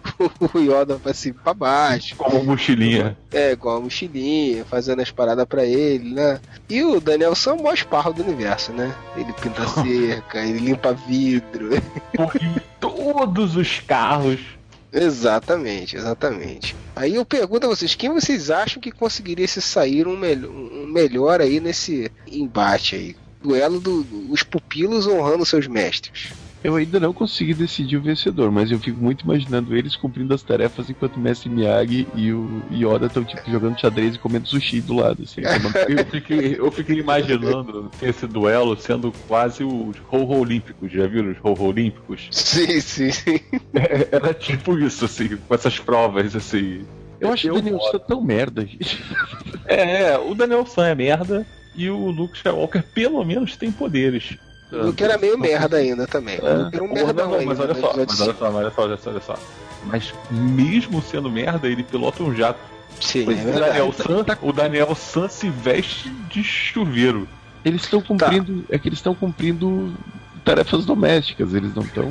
o 0.40 0.58
Yoda 0.60 0.96
pra 0.96 1.14
cima 1.14 1.36
e 1.40 1.42
pra 1.42 1.54
baixo. 1.54 2.16
Como 2.16 2.44
mochilinha. 2.44 3.16
É, 3.30 3.56
com 3.56 3.70
a 3.70 3.80
mochilinha, 3.80 4.64
fazendo 4.64 5.00
as 5.00 5.10
paradas 5.10 5.46
pra 5.46 5.64
ele, 5.64 6.14
né? 6.14 6.40
E 6.68 6.84
o 6.84 7.00
Daniel 7.00 7.34
San 7.34 7.52
é 7.52 7.54
o 7.54 7.62
maior 7.62 7.74
esparro 7.74 8.12
do 8.12 8.22
universo, 8.22 8.72
né? 8.72 8.94
Ele 9.16 9.32
pinta 9.32 9.66
cerca, 9.68 10.44
ele 10.44 10.58
limpa 10.58 10.92
vidro. 10.92 11.70
Porque 12.14 12.44
em 12.44 12.60
todos 12.78 13.56
os 13.56 13.80
carros. 13.80 14.40
Exatamente, 14.92 15.96
exatamente. 15.96 16.76
Aí 16.94 17.14
eu 17.14 17.24
pergunto 17.24 17.64
a 17.64 17.68
vocês, 17.70 17.94
quem 17.94 18.10
vocês 18.10 18.50
acham 18.50 18.80
que 18.80 18.92
conseguiria 18.92 19.48
se 19.48 19.62
sair 19.62 20.06
um, 20.06 20.12
um 20.12 20.86
melhor 20.86 21.40
aí 21.40 21.58
nesse 21.58 22.12
embate 22.30 22.96
aí? 22.96 23.16
Duelo 23.42 23.80
dos 23.80 24.04
do, 24.04 24.46
pupilos 24.50 25.06
honrando 25.06 25.44
seus 25.44 25.66
mestres. 25.66 26.32
Eu 26.64 26.76
ainda 26.76 27.00
não 27.00 27.12
consegui 27.12 27.54
decidir 27.54 27.96
o 27.96 28.02
vencedor, 28.02 28.52
mas 28.52 28.70
eu 28.70 28.78
fico 28.78 29.00
muito 29.00 29.24
imaginando 29.24 29.76
eles 29.76 29.96
cumprindo 29.96 30.32
as 30.32 30.42
tarefas 30.42 30.88
enquanto 30.88 31.16
o 31.16 31.20
Mestre 31.20 31.50
Miyagi 31.50 32.06
e 32.14 32.32
o 32.32 32.62
Yoda 32.70 33.06
estão 33.06 33.24
tipo 33.24 33.50
jogando 33.50 33.80
xadrez 33.80 34.14
e 34.14 34.18
comendo 34.18 34.46
sushi 34.46 34.80
do 34.80 34.94
lado. 34.94 35.24
Assim, 35.24 35.40
eu, 35.90 36.04
fiquei, 36.06 36.56
eu 36.56 36.70
fiquei 36.70 36.98
imaginando 37.00 37.90
esse 38.00 38.28
duelo 38.28 38.76
sendo 38.76 39.12
quase 39.26 39.64
os 39.64 39.96
Ho-Ho 40.08 40.38
Olímpicos, 40.38 40.92
já 40.92 41.04
viram 41.08 41.32
os 41.32 41.38
Ho-Ho 41.42 41.66
Olímpicos? 41.66 42.28
Sim, 42.30 42.80
sim, 42.80 43.10
sim. 43.10 43.40
É, 43.74 44.08
era 44.12 44.32
tipo 44.32 44.78
isso, 44.78 45.04
assim, 45.04 45.36
com 45.36 45.54
essas 45.54 45.80
provas, 45.80 46.36
assim. 46.36 46.84
Eu 47.20 47.32
acho 47.32 47.48
eu, 47.48 47.54
o 47.54 47.56
Daniel 47.56 47.80
San 47.90 47.98
tão 47.98 48.22
merda, 48.22 48.64
gente. 48.64 49.02
É, 49.64 50.16
o 50.16 50.34
Daniel 50.34 50.64
San 50.64 50.86
é 50.86 50.94
merda 50.94 51.44
e 51.74 51.88
o 51.90 52.10
Luke 52.10 52.36
Skywalker 52.36 52.82
pelo 52.82 53.24
menos 53.24 53.56
tem 53.56 53.70
poderes. 53.70 54.36
O 54.70 54.86
Luke 54.86 55.04
era 55.04 55.18
meio 55.18 55.38
merda 55.38 55.76
ainda 55.76 56.06
também. 56.06 56.38
É. 56.42 56.42
O 56.42 56.62
Luke 56.64 56.76
era 56.76 56.84
um 56.84 56.92
merda 56.92 57.24
não, 57.24 57.44
mas 57.44 57.60
olha 57.60 57.74
só, 57.74 57.92
mas 57.96 58.20
olha 58.20 58.34
só, 58.34 58.50
mas 58.50 58.54
olha 58.54 58.70
só, 58.70 58.82
olha 58.82 58.96
só, 58.96 59.10
olha 59.10 59.20
só. 59.20 59.38
Mas 59.84 60.14
mesmo 60.30 61.02
sendo 61.02 61.30
merda, 61.30 61.68
ele 61.68 61.82
pilota 61.82 62.22
um 62.22 62.34
jato. 62.34 62.60
Sim, 63.00 63.26
é 63.28 63.56
o, 63.56 63.60
Daniel 63.60 63.92
San, 63.92 64.24
o 64.42 64.52
Daniel 64.52 64.94
San 64.94 65.28
se 65.28 65.50
veste 65.50 66.08
de 66.30 66.44
chuveiro. 66.44 67.28
Eles 67.64 67.82
estão 67.82 68.00
cumprindo. 68.00 68.62
Tá. 68.62 68.74
É 68.74 68.78
que 68.78 68.88
eles 68.88 68.98
estão 68.98 69.14
cumprindo 69.14 69.94
tarefas 70.44 70.84
domésticas, 70.84 71.52
eles 71.52 71.74
não 71.74 71.82
estão. 71.82 72.08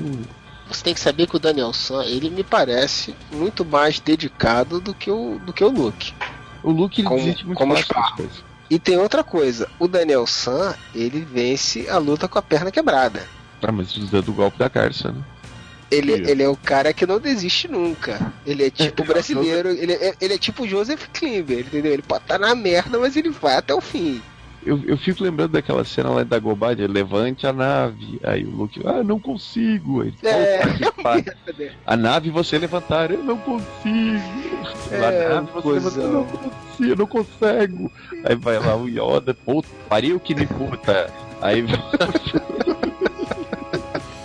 Você 0.68 0.84
tem 0.84 0.94
que 0.94 1.00
saber 1.00 1.28
que 1.28 1.36
o 1.36 1.40
Daniel 1.40 1.74
San, 1.74 2.04
ele 2.04 2.30
me 2.30 2.44
parece 2.44 3.16
muito 3.32 3.66
mais 3.66 4.00
dedicado 4.00 4.80
do 4.80 4.94
que 4.94 5.10
o, 5.10 5.40
do 5.46 5.52
que 5.52 5.64
o 5.64 5.70
Luke. 5.70 6.14
O 6.64 6.72
Luke 6.72 7.02
ele 7.02 7.08
como, 7.08 7.20
desiste 7.20 7.46
muito 7.46 7.58
como 7.58 7.76
fácil 7.76 8.30
e 8.72 8.80
tem 8.80 8.98
outra 8.98 9.22
coisa, 9.22 9.68
o 9.78 9.86
Daniel 9.86 10.26
San, 10.26 10.74
ele 10.96 11.28
vence 11.30 11.90
a 11.90 11.98
luta 11.98 12.26
com 12.26 12.40
a 12.40 12.42
perna 12.42 12.72
quebrada. 12.72 13.28
Ah, 13.62 13.70
mas 13.70 13.98
usando 13.98 14.30
o 14.30 14.34
golpe 14.34 14.58
da 14.58 14.70
Carça, 14.70 15.12
né? 15.12 15.22
Ele, 15.92 16.14
ele 16.14 16.42
é 16.42 16.48
o 16.48 16.56
cara 16.56 16.94
que 16.94 17.06
não 17.06 17.20
desiste 17.20 17.68
nunca. 17.68 18.32
Ele 18.46 18.64
é 18.64 18.70
tipo 18.70 19.04
brasileiro, 19.04 19.68
ele 19.68 19.92
é, 19.92 20.16
ele 20.22 20.36
é 20.36 20.38
tipo 20.38 20.66
Joseph 20.66 21.10
Klimber, 21.12 21.60
entendeu? 21.60 21.92
Ele 21.92 22.02
pode 22.02 22.24
estar 22.24 22.40
tá 22.40 22.48
na 22.48 22.56
merda, 22.56 22.98
mas 22.98 23.18
ele 23.18 23.30
vai 23.30 23.58
até 23.58 23.76
o 23.76 23.82
fim. 23.82 24.22
Eu, 24.64 24.80
eu 24.86 24.98
fico 24.98 25.24
lembrando 25.24 25.54
daquela 25.54 25.84
cena 25.84 26.10
lá 26.10 26.24
da 26.24 26.38
Gobad, 26.38 26.80
levante 26.88 27.48
a 27.48 27.54
nave. 27.54 28.20
Aí 28.24 28.46
o 28.46 28.52
Luke, 28.52 28.80
ah, 28.86 29.04
não 29.04 29.20
consigo. 29.20 30.04
Ele, 30.04 30.16
é, 30.24 30.62
a 31.86 31.98
nave 31.98 32.30
você 32.30 32.60
levantar, 32.60 33.10
eu 33.12 33.24
não 33.24 33.38
consigo. 33.38 34.22
É, 34.92 35.26
a 35.26 35.42
nave 35.42 35.52
você 35.52 35.70
levantar, 35.70 36.02
eu 36.02 36.12
não 36.12 36.26
consigo, 36.26 36.92
eu 36.92 36.96
não 36.96 37.08
consigo. 37.08 37.92
Aí 38.24 38.36
vai 38.36 38.60
lá 38.60 38.76
o 38.76 38.88
Yoda, 38.88 39.34
puta, 39.34 39.68
pariu 39.90 40.20
que 40.20 40.36
me 40.36 40.46
puta. 40.46 41.12
Aí 41.42 41.66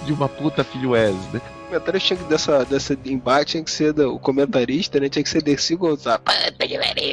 de 0.04 0.12
uma 0.12 0.28
puta 0.28 0.62
filho 0.62 0.92
né? 0.92 1.40
O 1.66 1.68
comentário 1.68 2.00
tinha 2.00 2.16
que, 2.16 2.24
dessa, 2.24 2.64
dessa 2.64 2.96
embate 3.04 3.52
tinha 3.52 3.64
que 3.64 3.70
ser 3.72 3.92
do, 3.92 4.14
o 4.14 4.20
comentarista, 4.20 5.00
né? 5.00 5.08
Tinha 5.08 5.22
que 5.24 5.28
ser 5.28 5.42
Dercy 5.42 5.74
Gonçalves. 5.74 6.22
Puta 6.24 6.68
que 6.68 6.78
pariu, 6.78 7.10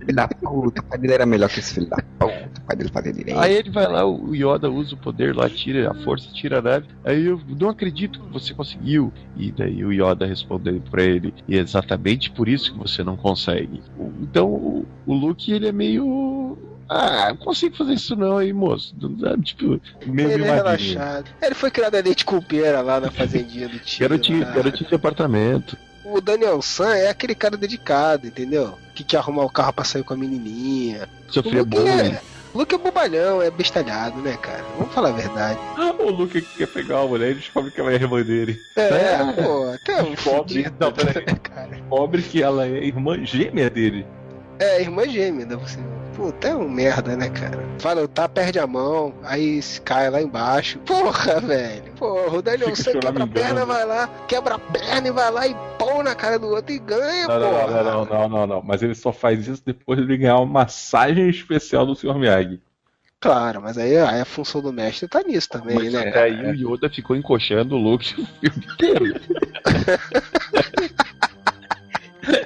Filho 0.00 0.14
da 0.14 0.26
puta, 0.26 0.80
o 0.80 0.84
pai 0.84 0.98
dele 0.98 1.12
era 1.12 1.26
melhor 1.26 1.50
que 1.50 1.60
esse 1.60 1.74
filho 1.74 1.88
da 1.90 1.98
puta, 2.18 2.50
o 2.56 2.60
pai 2.62 2.74
dele 2.74 2.88
fazia 2.90 3.12
direito. 3.12 3.38
Aí 3.38 3.54
ele 3.54 3.70
vai 3.70 3.86
lá, 3.86 4.06
o 4.06 4.34
Yoda 4.34 4.70
usa 4.70 4.94
o 4.94 4.98
poder 4.98 5.36
lá, 5.36 5.48
tira 5.50 5.90
a 5.90 5.94
força, 6.02 6.32
tira 6.32 6.58
a 6.58 6.62
nave. 6.62 6.86
Aí 7.04 7.26
eu 7.26 7.38
não 7.46 7.68
acredito 7.68 8.18
que 8.18 8.32
você 8.32 8.54
conseguiu. 8.54 9.12
E 9.36 9.52
daí 9.52 9.84
o 9.84 9.92
Yoda 9.92 10.24
respondeu 10.24 10.80
pra 10.90 11.02
ele, 11.02 11.34
e 11.46 11.58
é 11.58 11.60
exatamente 11.60 12.30
por 12.30 12.48
isso 12.48 12.72
que 12.72 12.78
você 12.78 13.04
não 13.04 13.16
consegue. 13.16 13.82
Então 14.22 14.48
o, 14.48 14.86
o 15.06 15.12
Luke, 15.12 15.52
ele 15.52 15.68
é 15.68 15.72
meio 15.72 16.56
ah, 16.92 17.28
não 17.28 17.36
consigo 17.36 17.76
fazer 17.76 17.94
isso 17.94 18.16
não 18.16 18.36
aí, 18.36 18.52
moço. 18.52 18.92
Tipo, 19.44 19.80
meio 20.04 20.32
ele 20.32 20.42
é 20.42 20.54
relaxado. 20.56 21.30
Ele 21.40 21.54
foi 21.54 21.70
criado 21.70 21.94
a 21.94 22.00
leite 22.00 22.24
culpeira 22.24 22.80
lá 22.80 22.98
na 22.98 23.12
fazendinha 23.12 23.68
do 23.68 23.78
tio. 23.78 24.08
Garotinho, 24.08 24.44
garotinho 24.52 24.88
de 24.88 24.94
apartamento. 24.96 25.78
O 26.04 26.20
Daniel 26.20 26.60
San 26.60 26.92
é 26.96 27.08
aquele 27.08 27.36
cara 27.36 27.56
dedicado, 27.56 28.26
entendeu? 28.26 28.76
Que 28.92 29.04
quer 29.04 29.18
arrumar 29.18 29.44
o 29.44 29.50
carro 29.50 29.72
pra 29.72 29.84
sair 29.84 30.02
com 30.02 30.14
a 30.14 30.16
menininha. 30.16 31.08
Sofria 31.28 31.64
bullying. 31.64 31.88
É, 31.88 32.20
o 32.52 32.58
Luke 32.58 32.74
é 32.74 32.78
bobalhão, 32.78 33.40
é 33.40 33.52
bestalhado, 33.52 34.20
né, 34.20 34.36
cara? 34.36 34.64
Vamos 34.76 34.92
falar 34.92 35.10
a 35.10 35.12
verdade. 35.12 35.60
Ah, 35.76 35.94
o 35.96 36.10
Luke 36.10 36.42
quer 36.42 36.66
pegar 36.66 37.02
a 37.02 37.06
mulher 37.06 37.30
e 37.30 37.34
descobre 37.34 37.70
que 37.70 37.80
ela 37.80 37.92
é 37.92 37.94
irmã 37.94 38.20
dele. 38.20 38.58
É, 38.74 38.82
é. 38.82 39.32
pô, 39.40 39.70
até 39.70 40.02
um 40.02 40.16
pobre, 40.16 40.66
não, 40.80 40.90
peraí, 40.90 41.24
cara. 41.36 41.68
Descobre 41.68 42.20
que 42.20 42.42
ela 42.42 42.66
é 42.66 42.84
irmã 42.84 43.24
gêmea 43.24 43.70
dele. 43.70 44.04
É, 44.60 44.80
irmã 44.80 45.08
gêmea, 45.08 45.46
né? 45.46 45.56
Você 45.56 45.78
Puta, 46.20 46.48
é 46.48 46.54
um 46.54 46.68
merda, 46.68 47.16
né, 47.16 47.30
cara? 47.30 47.58
Vai 47.78 47.94
lutar, 47.94 48.28
perde 48.28 48.58
a 48.58 48.66
mão, 48.66 49.14
aí 49.22 49.58
cai 49.84 50.10
lá 50.10 50.20
embaixo. 50.20 50.78
Porra, 50.80 51.40
velho. 51.40 51.92
Porra, 51.96 52.36
o 52.36 52.42
Daniel 52.42 52.76
San 52.76 52.92
quebra 52.92 53.24
a 53.24 53.26
perna, 53.26 53.64
vai 53.64 53.86
lá, 53.86 54.06
quebra 54.28 54.54
a 54.56 54.58
perna 54.58 55.08
e 55.08 55.10
vai 55.10 55.30
lá 55.30 55.46
e 55.46 55.56
pão 55.78 56.02
na 56.02 56.14
cara 56.14 56.38
do 56.38 56.48
outro 56.48 56.74
e 56.74 56.78
ganha, 56.78 57.26
não, 57.26 57.40
porra. 57.40 57.82
Não, 57.82 57.84
não, 57.84 58.04
não, 58.04 58.28
não, 58.28 58.46
não, 58.46 58.62
Mas 58.62 58.82
ele 58.82 58.94
só 58.94 59.14
faz 59.14 59.48
isso 59.48 59.62
depois 59.64 59.98
de 59.98 60.04
ele 60.04 60.18
ganhar 60.18 60.36
uma 60.36 60.46
massagem 60.46 61.26
especial 61.30 61.86
do 61.86 61.94
Sr. 61.94 62.18
Miyagi. 62.18 62.60
Claro, 63.18 63.62
mas 63.62 63.78
aí, 63.78 63.96
aí, 63.96 64.20
a 64.20 64.24
função 64.24 64.60
do 64.60 64.72
mestre 64.72 65.06
tá 65.06 65.22
nisso 65.22 65.48
também, 65.48 65.76
mas 65.76 65.92
né? 65.92 66.08
Até 66.08 66.22
aí 66.22 66.52
o 66.52 66.74
Yoda 66.74 66.88
ficou 66.88 67.14
encoxando 67.14 67.76
o 67.76 67.78
Luke 67.78 68.14
o 68.20 68.26
filme 68.26 68.66
inteiro. 68.74 69.20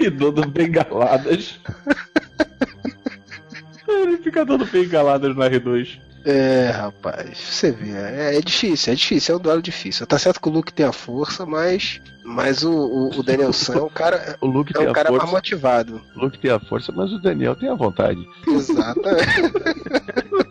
e 0.00 0.10
dando 0.10 0.46
bengaladas. 0.48 1.58
Ele 3.86 4.16
fica 4.18 4.44
dando 4.44 4.66
bengaladas 4.66 5.34
no 5.34 5.42
R2. 5.42 6.00
É, 6.26 6.70
rapaz, 6.70 7.36
você 7.38 7.70
vê, 7.70 7.90
é, 7.90 8.38
é, 8.38 8.40
difícil, 8.40 8.94
é 8.94 8.96
difícil, 8.96 9.34
é 9.34 9.38
um 9.38 9.40
duelo 9.40 9.60
difícil. 9.60 10.06
Tá 10.06 10.18
certo 10.18 10.40
que 10.40 10.48
o 10.48 10.52
Luke 10.52 10.72
tem 10.72 10.86
a 10.86 10.92
força, 10.92 11.44
mas 11.44 12.00
mas 12.24 12.64
o, 12.64 12.72
o, 12.72 13.18
o 13.18 13.22
Daniel 13.22 13.52
San 13.52 13.74
é 13.74 13.82
um 13.82 13.90
cara, 13.90 14.36
o 14.40 14.46
Luke 14.46 14.72
é 14.74 14.80
um 14.80 14.92
cara 14.94 15.12
mais 15.12 15.30
motivado. 15.30 16.00
O 16.16 16.20
Luke 16.20 16.38
tem 16.38 16.50
a 16.50 16.58
força, 16.58 16.90
mas 16.90 17.12
o 17.12 17.20
Daniel 17.20 17.54
tem 17.54 17.68
a 17.68 17.74
vontade. 17.74 18.26
Exatamente. 18.48 19.24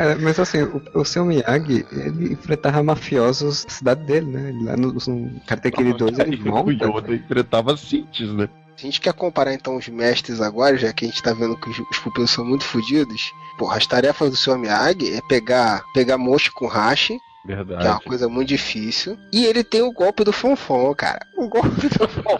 Cara, 0.00 0.16
mas 0.18 0.40
assim, 0.40 0.62
o, 0.62 0.82
o 0.94 1.04
seu 1.04 1.26
Miyagi, 1.26 1.84
ele 1.92 2.32
enfrentava 2.32 2.82
mafiosos 2.82 3.66
na 3.66 3.70
cidade 3.70 4.02
dele, 4.04 4.26
né? 4.28 4.50
Lá 4.64 4.74
no, 4.74 4.94
no 4.94 5.40
Karate 5.46 5.92
2 5.92 6.18
ele 6.20 6.38
monta. 6.38 6.88
O 6.88 6.98
Yoda 6.98 7.14
enfrentava 7.14 7.76
Cintis, 7.76 8.32
né? 8.32 8.48
Se 8.78 8.86
a 8.86 8.90
gente 8.90 8.98
quer 8.98 9.12
comparar 9.12 9.52
então 9.52 9.76
os 9.76 9.86
mestres 9.88 10.40
agora, 10.40 10.78
já 10.78 10.90
que 10.90 11.04
a 11.04 11.08
gente 11.08 11.22
tá 11.22 11.34
vendo 11.34 11.54
que 11.54 11.68
os, 11.68 11.98
pupilos 11.98 12.30
são 12.30 12.46
muito 12.46 12.64
fodidos, 12.64 13.30
porra, 13.58 13.76
as 13.76 13.86
tarefas 13.86 14.30
do 14.30 14.36
seu 14.38 14.56
Miyagi 14.56 15.12
é 15.12 15.20
pegar, 15.28 15.82
pegar 15.92 16.16
mocho 16.16 16.50
com 16.54 16.66
hashi, 16.66 17.18
Verdade. 17.44 17.80
Que 17.80 17.86
é 17.86 17.90
uma 17.90 18.00
coisa 18.00 18.28
muito 18.28 18.48
difícil. 18.48 19.18
E 19.30 19.44
ele 19.44 19.64
tem 19.64 19.82
o 19.82 19.92
golpe 19.92 20.24
do 20.24 20.32
Fonfon, 20.32 20.94
cara. 20.94 21.20
O 21.36 21.48
golpe 21.48 21.68
do 21.68 21.88
Fonfon. 21.90 22.38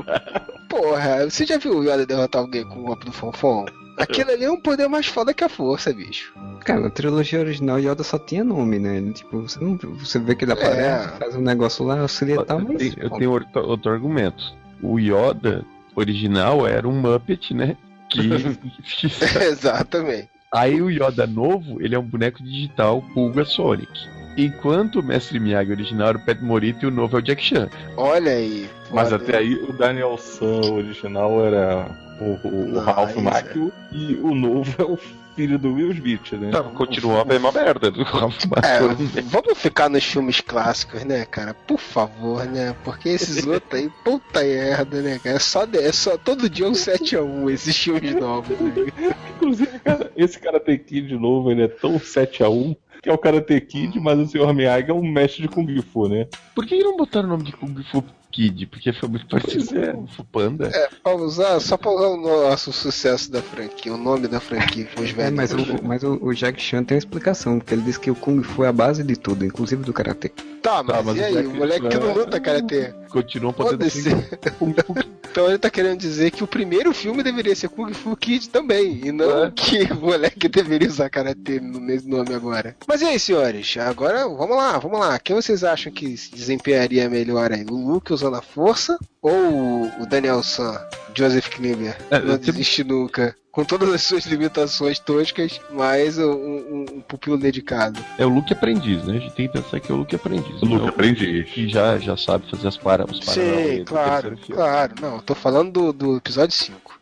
Porra, 0.68 1.28
você 1.28 1.44
já 1.44 1.58
viu 1.58 1.78
o 1.78 1.82
Yoda 1.82 2.06
derrotar 2.06 2.40
alguém 2.40 2.66
com 2.66 2.80
o 2.80 2.84
golpe 2.84 3.06
do 3.06 3.12
Fonfon? 3.12 3.66
Aquilo 3.96 4.30
ali 4.30 4.44
é 4.44 4.50
um 4.50 4.60
poder 4.60 4.88
mais 4.88 5.06
foda 5.06 5.32
que 5.32 5.44
a 5.44 5.48
força, 5.48 5.92
bicho. 5.92 6.34
Cara, 6.64 6.80
na 6.80 6.90
trilogia 6.90 7.40
original 7.40 7.78
Yoda 7.78 8.02
só 8.02 8.18
tinha 8.18 8.42
nome, 8.42 8.78
né? 8.78 8.96
Ele, 8.96 9.12
tipo, 9.12 9.42
você, 9.42 9.62
não, 9.62 9.76
você 9.76 10.18
vê 10.18 10.34
que 10.34 10.44
ele 10.44 10.52
aparece, 10.52 11.08
é. 11.08 11.18
faz 11.18 11.36
um 11.36 11.40
negócio 11.40 11.84
lá, 11.84 12.00
auxilia 12.00 12.44
tal, 12.44 12.60
mas. 12.60 12.96
Eu, 12.96 13.04
eu 13.04 13.10
tenho 13.10 13.30
outro, 13.30 13.60
outro 13.62 13.92
argumento. 13.92 14.42
O 14.82 14.98
Yoda 14.98 15.64
original 15.94 16.66
era 16.66 16.88
um 16.88 16.92
Muppet, 16.92 17.54
né? 17.54 17.76
Que... 18.10 18.20
Exatamente. 19.44 20.28
Aí 20.52 20.80
o 20.80 20.90
Yoda 20.90 21.26
novo, 21.26 21.82
ele 21.82 21.94
é 21.94 21.98
um 21.98 22.04
boneco 22.04 22.42
digital 22.42 23.02
Pulga 23.12 23.44
Sonic. 23.44 23.90
Enquanto 24.36 25.00
o 25.00 25.02
Mestre 25.02 25.38
Miyagi 25.38 25.70
original 25.70 26.08
era 26.08 26.18
o 26.18 26.24
Pet 26.24 26.42
Morita 26.42 26.84
e 26.84 26.88
o 26.88 26.90
novo 26.90 27.16
é 27.16 27.20
o 27.20 27.22
Jack 27.22 27.42
Chan. 27.42 27.68
Olha 27.96 28.32
aí. 28.32 28.68
Mas 28.92 29.12
até 29.12 29.38
aí 29.38 29.54
o 29.54 29.72
Daniel 29.72 30.16
San 30.18 30.60
original 30.72 31.44
era 31.44 32.03
O, 32.20 32.46
o, 32.46 32.48
o 32.48 32.68
Não, 32.68 32.80
Ralph 32.82 33.16
Macchio 33.16 33.72
e 33.92 34.14
o 34.16 34.34
novo 34.34 34.74
é 34.78 34.84
o 34.84 34.98
filho 35.34 35.58
do 35.58 35.74
Will 35.74 35.90
Smith, 35.92 36.32
né? 36.32 36.50
Tá, 36.50 36.62
continua 36.62 37.22
a 37.22 37.24
mesma 37.24 37.50
merda 37.50 37.90
do 37.90 38.02
Ralph 38.02 38.44
É, 38.62 38.78
vamos 39.22 39.58
ficar 39.58 39.88
nos 39.90 40.04
filmes 40.04 40.40
clássicos, 40.40 41.04
né, 41.04 41.24
cara? 41.24 41.54
Por 41.54 41.78
favor, 41.78 42.44
né? 42.46 42.74
Porque 42.84 43.08
esses 43.08 43.44
outros 43.46 43.80
aí, 43.80 43.90
puta 44.04 44.42
merda, 44.42 45.02
né, 45.02 45.18
cara? 45.18 45.36
É 45.36 45.38
só, 45.38 45.64
é 45.64 45.92
só 45.92 46.16
todo 46.16 46.48
dia 46.48 46.68
um 46.68 46.72
7x1 46.72 47.50
esses 47.50 47.76
filmes 47.76 48.14
novos. 48.14 48.58
Né? 48.58 49.14
Inclusive, 49.36 49.78
cara, 49.80 50.10
esse 50.16 50.38
Karate 50.38 50.78
Kid 50.78 51.08
de 51.08 51.18
novo, 51.18 51.50
ele 51.50 51.62
é 51.62 51.68
tão 51.68 51.98
7x1 51.98 52.76
que 53.02 53.10
é 53.10 53.12
o 53.12 53.18
Karate 53.18 53.60
Kid, 53.60 54.00
mas 54.00 54.18
o 54.18 54.26
Sr. 54.26 54.54
Miyagi 54.54 54.90
é 54.90 54.94
um 54.94 55.06
mestre 55.06 55.42
de 55.42 55.48
Kung 55.48 55.68
Fu, 55.82 56.08
né? 56.08 56.26
Por 56.54 56.64
que 56.64 56.82
não 56.82 56.96
botaram 56.96 57.26
o 57.26 57.32
nome 57.32 57.44
de 57.44 57.52
Kung 57.52 57.74
Fu 57.90 58.02
Kid? 58.34 58.66
Porque 58.66 58.92
foi 58.92 59.08
muito 59.08 59.26
parecido 59.26 59.78
é. 59.78 59.92
com 59.92 60.06
o 60.18 60.24
Panda. 60.24 60.66
É, 60.74 60.88
pra 61.02 61.14
usar, 61.14 61.60
só 61.60 61.76
pra 61.76 61.90
usar 61.92 62.08
o 62.08 62.16
nosso 62.16 62.72
sucesso 62.72 63.30
da 63.30 63.40
franquia, 63.40 63.94
o 63.94 63.96
nome 63.96 64.26
da 64.26 64.40
franquia 64.40 64.88
os 65.00 65.10
É, 65.10 65.12
velhos. 65.12 65.34
mas 65.36 65.52
o, 65.52 65.84
mas 65.84 66.02
o, 66.02 66.18
o 66.20 66.34
Jack 66.34 66.60
Chan 66.60 66.82
tem 66.82 66.96
uma 66.96 66.98
explicação, 66.98 67.58
porque 67.58 67.72
ele 67.74 67.82
disse 67.82 68.00
que 68.00 68.10
o 68.10 68.14
Kung 68.14 68.42
Fu 68.42 68.64
é 68.64 68.68
a 68.68 68.72
base 68.72 69.04
de 69.04 69.16
tudo, 69.16 69.44
inclusive 69.44 69.84
do 69.84 69.92
Karatê. 69.92 70.30
Tá, 70.62 70.82
mas, 70.82 70.96
Tá, 70.96 71.02
mas 71.02 71.16
e 71.16 71.20
o 71.20 71.24
aí? 71.24 71.32
Jack 71.34 71.46
O 71.46 71.54
moleque 71.54 71.88
que 71.88 71.96
não 71.98 72.14
luta 72.14 72.40
karatê. 72.40 72.94
Continuam 73.10 73.52
podendo 73.52 73.88
ser. 73.88 74.14
Então 75.34 75.48
ele 75.48 75.58
tá 75.58 75.68
querendo 75.68 75.98
dizer 75.98 76.30
que 76.30 76.44
o 76.44 76.46
primeiro 76.46 76.94
filme 76.94 77.20
deveria 77.20 77.56
ser 77.56 77.68
Kung 77.68 77.92
Fu 77.92 78.16
Kid 78.16 78.48
também, 78.50 79.00
e 79.04 79.10
não 79.10 79.46
É. 79.46 79.50
que 79.50 79.82
o 79.92 79.96
moleque 79.96 80.48
deveria 80.48 80.86
usar 80.88 81.10
karatê 81.10 81.58
no 81.58 81.80
nesse 81.80 82.08
nome 82.08 82.32
agora. 82.32 82.76
Mas 82.86 83.02
e 83.02 83.04
aí, 83.06 83.18
senhores? 83.18 83.76
Agora 83.78 84.28
vamos 84.28 84.56
lá, 84.56 84.78
vamos 84.78 85.00
lá. 85.00 85.18
Quem 85.18 85.34
vocês 85.34 85.64
acham 85.64 85.92
que 85.92 86.16
se 86.16 86.30
desempenharia 86.30 87.10
melhor 87.10 87.50
aí? 87.52 87.64
O 87.68 87.74
Luke 87.74 88.12
usando 88.24 88.36
a 88.36 88.42
força 88.42 88.98
ou 89.20 89.86
o 90.00 90.06
Daniel 90.06 90.42
San, 90.42 90.80
Joseph 91.14 91.48
Klimber? 91.48 91.96
É, 92.10 92.18
não 92.18 92.36
desiste 92.38 92.82
nunca. 92.82 93.36
Com 93.52 93.64
todas 93.64 93.88
as 93.92 94.02
suas 94.02 94.24
limitações 94.26 94.98
toscas, 94.98 95.60
mas 95.70 96.18
um, 96.18 96.24
um- 96.32 96.86
um 96.94 97.00
pupilo 97.02 97.38
dedicado. 97.38 98.00
É 98.18 98.26
o 98.26 98.28
Luke 98.28 98.52
aprendiz, 98.52 99.04
né? 99.04 99.16
A 99.16 99.20
gente 99.20 99.34
tem 99.34 99.46
que 99.46 99.52
pensar 99.52 99.78
que 99.78 99.92
é 99.92 99.94
o 99.94 99.98
Luke 99.98 100.16
aprendiz. 100.16 100.60
O 100.60 100.66
Luke 100.66 100.82
Não, 100.82 100.88
aprendiz. 100.88 101.48
que 101.50 101.68
já, 101.68 101.96
já 101.98 102.16
sabe 102.16 102.50
fazer 102.50 102.66
as 102.66 102.76
para, 102.76 103.04
os 103.08 103.18
Sim, 103.24 103.84
claro, 103.86 104.36
claro. 104.50 104.94
Não, 105.00 105.16
eu 105.16 105.22
tô 105.22 105.36
falando 105.36 105.70
do, 105.70 105.92
do 105.92 106.16
episódio 106.16 106.52
5. 106.56 106.98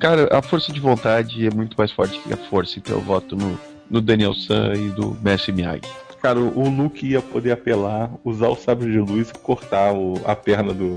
Cara, 0.00 0.28
a 0.36 0.42
força 0.42 0.72
de 0.72 0.80
vontade 0.80 1.46
é 1.46 1.50
muito 1.54 1.76
mais 1.78 1.92
forte 1.92 2.18
que 2.18 2.32
a 2.32 2.36
força, 2.36 2.78
então 2.80 2.96
eu 2.96 3.00
voto 3.00 3.36
no, 3.36 3.56
no 3.88 4.00
Daniel 4.00 4.34
San 4.34 4.72
e 4.74 4.90
do 4.90 5.16
Messi 5.22 5.52
Miyagi. 5.52 5.82
Cara, 6.22 6.38
o 6.38 6.68
Luke 6.68 7.04
ia 7.04 7.20
poder 7.20 7.50
apelar, 7.50 8.08
usar 8.24 8.48
o 8.48 8.54
sabre 8.56 8.90
de 8.92 8.98
luz 8.98 9.30
e 9.30 9.38
cortar 9.40 9.92
o- 9.92 10.14
a 10.24 10.36
perna 10.36 10.72
do. 10.72 10.94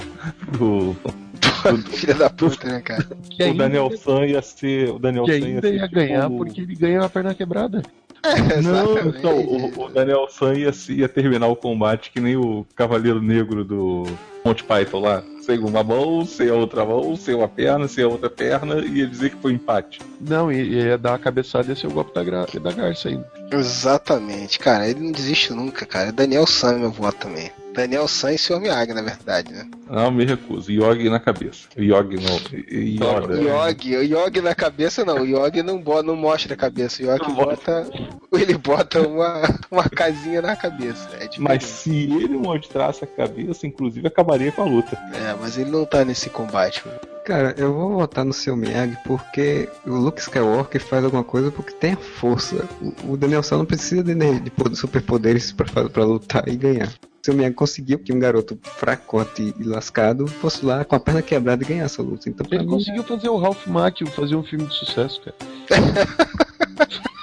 do 0.57 0.95
Filha 1.91 2.13
da 2.13 2.29
puta, 2.29 2.67
né, 2.67 2.79
cara? 2.81 3.03
Que 3.29 3.41
o 3.43 3.45
ainda, 3.47 3.63
Daniel 3.63 3.89
San 3.97 4.23
ia 4.25 4.41
ser. 4.41 4.89
O 4.91 4.99
Daniel 4.99 5.25
que 5.25 5.39
San 5.39 5.47
ia 5.49 5.61
ser. 5.61 5.73
ia 5.73 5.81
tipo 5.83 5.95
ganhar 5.95 6.29
porque 6.29 6.61
ele 6.61 6.75
ganha 6.75 7.01
a 7.03 7.09
perna 7.09 7.33
quebrada. 7.33 7.81
Não, 8.63 8.91
Exatamente. 8.97 9.17
então, 9.17 9.37
o, 9.39 9.85
o 9.85 9.89
Daniel 9.89 10.27
San 10.29 10.53
ia, 10.53 10.71
se- 10.71 10.93
ia 10.93 11.09
terminar 11.09 11.47
o 11.47 11.55
combate 11.55 12.11
que 12.11 12.19
nem 12.19 12.35
o 12.35 12.65
Cavaleiro 12.75 13.21
Negro 13.21 13.63
do 13.65 14.03
Monty 14.45 14.63
Python 14.63 14.99
lá. 14.99 15.23
Sem 15.45 15.59
uma 15.59 15.83
mão, 15.83 16.25
sem 16.25 16.49
a 16.49 16.55
outra 16.55 16.83
mão, 16.83 17.15
sem 17.15 17.35
uma 17.35 17.47
perna, 17.47 17.87
sem 17.87 18.03
a 18.03 18.07
outra 18.07 18.29
perna, 18.29 18.79
e 18.79 18.99
ia 18.99 19.07
dizer 19.07 19.29
que 19.29 19.41
foi 19.41 19.53
empate. 19.53 19.99
Não, 20.19 20.51
ia 20.51 20.97
dar 20.97 21.11
uma 21.11 21.19
cabeçada 21.19 21.67
e 21.67 21.69
ia 21.69 21.75
ser 21.75 21.85
o 21.85 21.91
golpe 21.91 22.15
da, 22.15 22.23
gra... 22.23 22.45
da 22.45 22.71
garça 22.71 23.09
ainda. 23.09 23.31
Exatamente, 23.51 24.57
cara. 24.57 24.89
Ele 24.89 25.01
não 25.01 25.11
desiste 25.11 25.53
nunca, 25.53 25.85
cara. 25.85 26.11
Daniel 26.11 26.47
San 26.47 26.73
é 26.73 26.79
meu 26.79 26.91
voto 26.91 27.19
também. 27.19 27.51
Daniel 27.75 28.07
San 28.07 28.31
e 28.33 28.37
Sr. 28.37 28.59
Miyagi, 28.59 28.93
na 28.93 29.01
verdade, 29.01 29.51
né? 29.53 29.67
Não, 29.89 30.09
me 30.09 30.25
recuso. 30.25 30.71
Yogi 30.71 31.09
na 31.09 31.19
cabeça. 31.19 31.67
Yogi 31.77 32.15
não. 32.15 32.39
Yoda. 32.71 33.35
Yogi, 33.39 33.95
o 33.97 34.03
Yogi 34.03 34.41
na 34.41 34.55
cabeça 34.55 35.03
não. 35.05 35.21
O 35.21 35.25
Yogi 35.25 35.61
não, 35.61 35.77
bo- 35.79 36.01
não 36.01 36.15
mostra 36.15 36.53
a 36.53 36.57
cabeça. 36.57 37.03
O 37.03 37.05
Yogi 37.05 37.27
Não 37.27 37.35
bota. 37.35 37.87
Ele 38.33 38.57
bota 38.57 39.07
uma, 39.07 39.41
uma 39.71 39.87
casinha 39.89 40.41
na 40.41 40.55
cabeça. 40.55 41.07
É. 41.19 41.29
Mas 41.37 41.63
se 41.63 42.03
ele 42.11 42.35
mostrasse 42.37 43.03
a 43.03 43.07
cabeça, 43.07 43.65
inclusive 43.65 44.05
acabaria 44.07 44.51
com 44.51 44.61
a 44.63 44.65
luta. 44.65 44.97
É, 45.13 45.33
mas 45.39 45.57
ele 45.57 45.69
não 45.71 45.85
tá 45.85 46.03
nesse 46.03 46.29
combate. 46.29 46.81
mano. 46.85 46.99
Cara, 47.23 47.55
eu 47.57 47.73
vou 47.73 47.93
votar 47.95 48.25
no 48.25 48.33
seu 48.33 48.55
Miyagi 48.57 48.97
porque 49.05 49.69
o 49.87 49.91
Luke 49.91 50.19
Skywalker 50.19 50.81
faz 50.83 51.03
alguma 51.05 51.23
coisa 51.23 51.49
porque 51.49 51.71
tem 51.71 51.93
a 51.93 51.97
força. 51.97 52.67
O, 53.07 53.15
Daniel 53.15 53.41
San 53.41 53.57
não 53.59 53.65
precisa 53.65 54.03
de, 54.03 54.13
de 54.13 54.51
poder- 54.51 54.75
superpoderes 54.75 55.51
pra 55.53 56.03
lutar 56.03 56.47
e 56.47 56.55
ganhar. 56.57 56.91
O 57.25 57.31
seu 57.31 57.33
Miyagi 57.33 57.55
conseguiu 57.55 57.97
que 57.97 58.13
um 58.13 58.19
garoto 58.19 58.55
fracote 58.61 59.51
e 59.59 59.63
lascado 59.63 60.27
fosse 60.27 60.63
lá 60.63 60.85
com 60.85 60.95
a 60.95 60.99
perna 60.99 61.23
quebrada 61.23 61.63
e 61.63 61.65
ganhasse 61.65 61.99
a 61.99 62.03
luta. 62.03 62.29
Então, 62.29 62.45
Ele 62.51 62.61
mim, 62.63 62.69
conseguiu 62.69 63.01
fazer 63.03 63.29
o 63.29 63.37
Ralph 63.37 63.65
Macchio 63.65 64.05
fazer 64.05 64.35
um 64.35 64.43
filme 64.43 64.67
de 64.67 64.75
sucesso, 64.75 65.19
cara. 65.23 65.35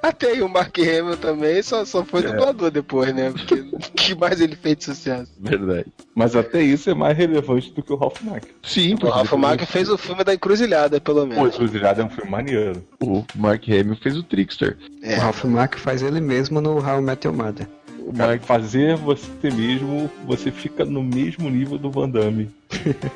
Até 0.00 0.28
aí 0.28 0.40
o 0.40 0.48
Mark 0.48 0.78
Hamill 0.78 1.16
também 1.16 1.60
só, 1.62 1.84
só 1.84 2.04
foi 2.04 2.20
É. 2.20 2.28
dublador 2.28 2.70
depois, 2.70 3.12
né? 3.12 3.30
Porque 3.32 3.54
o 3.54 3.78
que 3.96 4.14
mais 4.14 4.40
ele 4.40 4.54
fez 4.54 4.78
de 4.78 4.84
sucesso? 4.84 5.32
Verdade. 5.40 5.86
Mas 6.14 6.36
até 6.36 6.62
isso 6.62 6.88
é 6.88 6.94
mais 6.94 7.18
relevante 7.18 7.72
do 7.72 7.82
que 7.82 7.92
o 7.92 7.96
Ralph 7.96 8.22
Macchio. 8.22 8.54
Sim, 8.62 8.94
O 9.02 9.08
Ralph 9.08 9.32
Macchio 9.32 9.66
fez 9.66 9.88
o 9.88 9.98
filme 9.98 10.22
da 10.22 10.32
encruzilhada, 10.32 11.00
pelo 11.00 11.22
Pô, 11.22 11.26
menos. 11.26 11.54
Encruzilhada 11.56 12.02
é 12.02 12.04
um 12.04 12.10
filme 12.10 12.30
maneiro. 12.30 12.84
o 13.02 13.24
Mark 13.34 13.64
Hamill 13.68 13.96
fez 13.96 14.16
o 14.16 14.22
Trickster. 14.22 14.78
É. 15.02 15.16
o 15.16 15.20
Ralph 15.22 15.44
Mack 15.44 15.76
faz 15.80 16.02
ele 16.02 16.20
mesmo 16.20 16.60
no 16.60 16.78
How 16.78 17.00
I 17.00 17.02
Met 17.02 17.26
Your 17.26 17.36
Mother. 17.36 17.68
Mark... 18.14 18.42
fazer 18.42 18.96
você 18.96 19.50
mesmo, 19.50 20.10
você 20.26 20.50
fica 20.50 20.84
no 20.84 21.02
mesmo 21.02 21.48
nível 21.48 21.78
do 21.78 21.90
Van 21.90 22.08
Damme. 22.08 22.50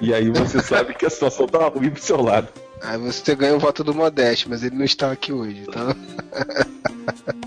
e 0.00 0.12
aí 0.12 0.30
você 0.30 0.60
sabe 0.62 0.94
que 0.94 1.06
a 1.06 1.10
situação 1.10 1.46
tá 1.46 1.66
ruim 1.68 1.90
pro 1.90 2.02
seu 2.02 2.20
lado. 2.20 2.48
Aí 2.82 2.98
você 2.98 3.34
ganha 3.34 3.54
o 3.54 3.60
voto 3.60 3.84
do 3.84 3.94
Modeste, 3.94 4.48
mas 4.48 4.62
ele 4.62 4.76
não 4.76 4.84
está 4.84 5.12
aqui 5.12 5.32
hoje, 5.32 5.64
tá? 5.66 5.94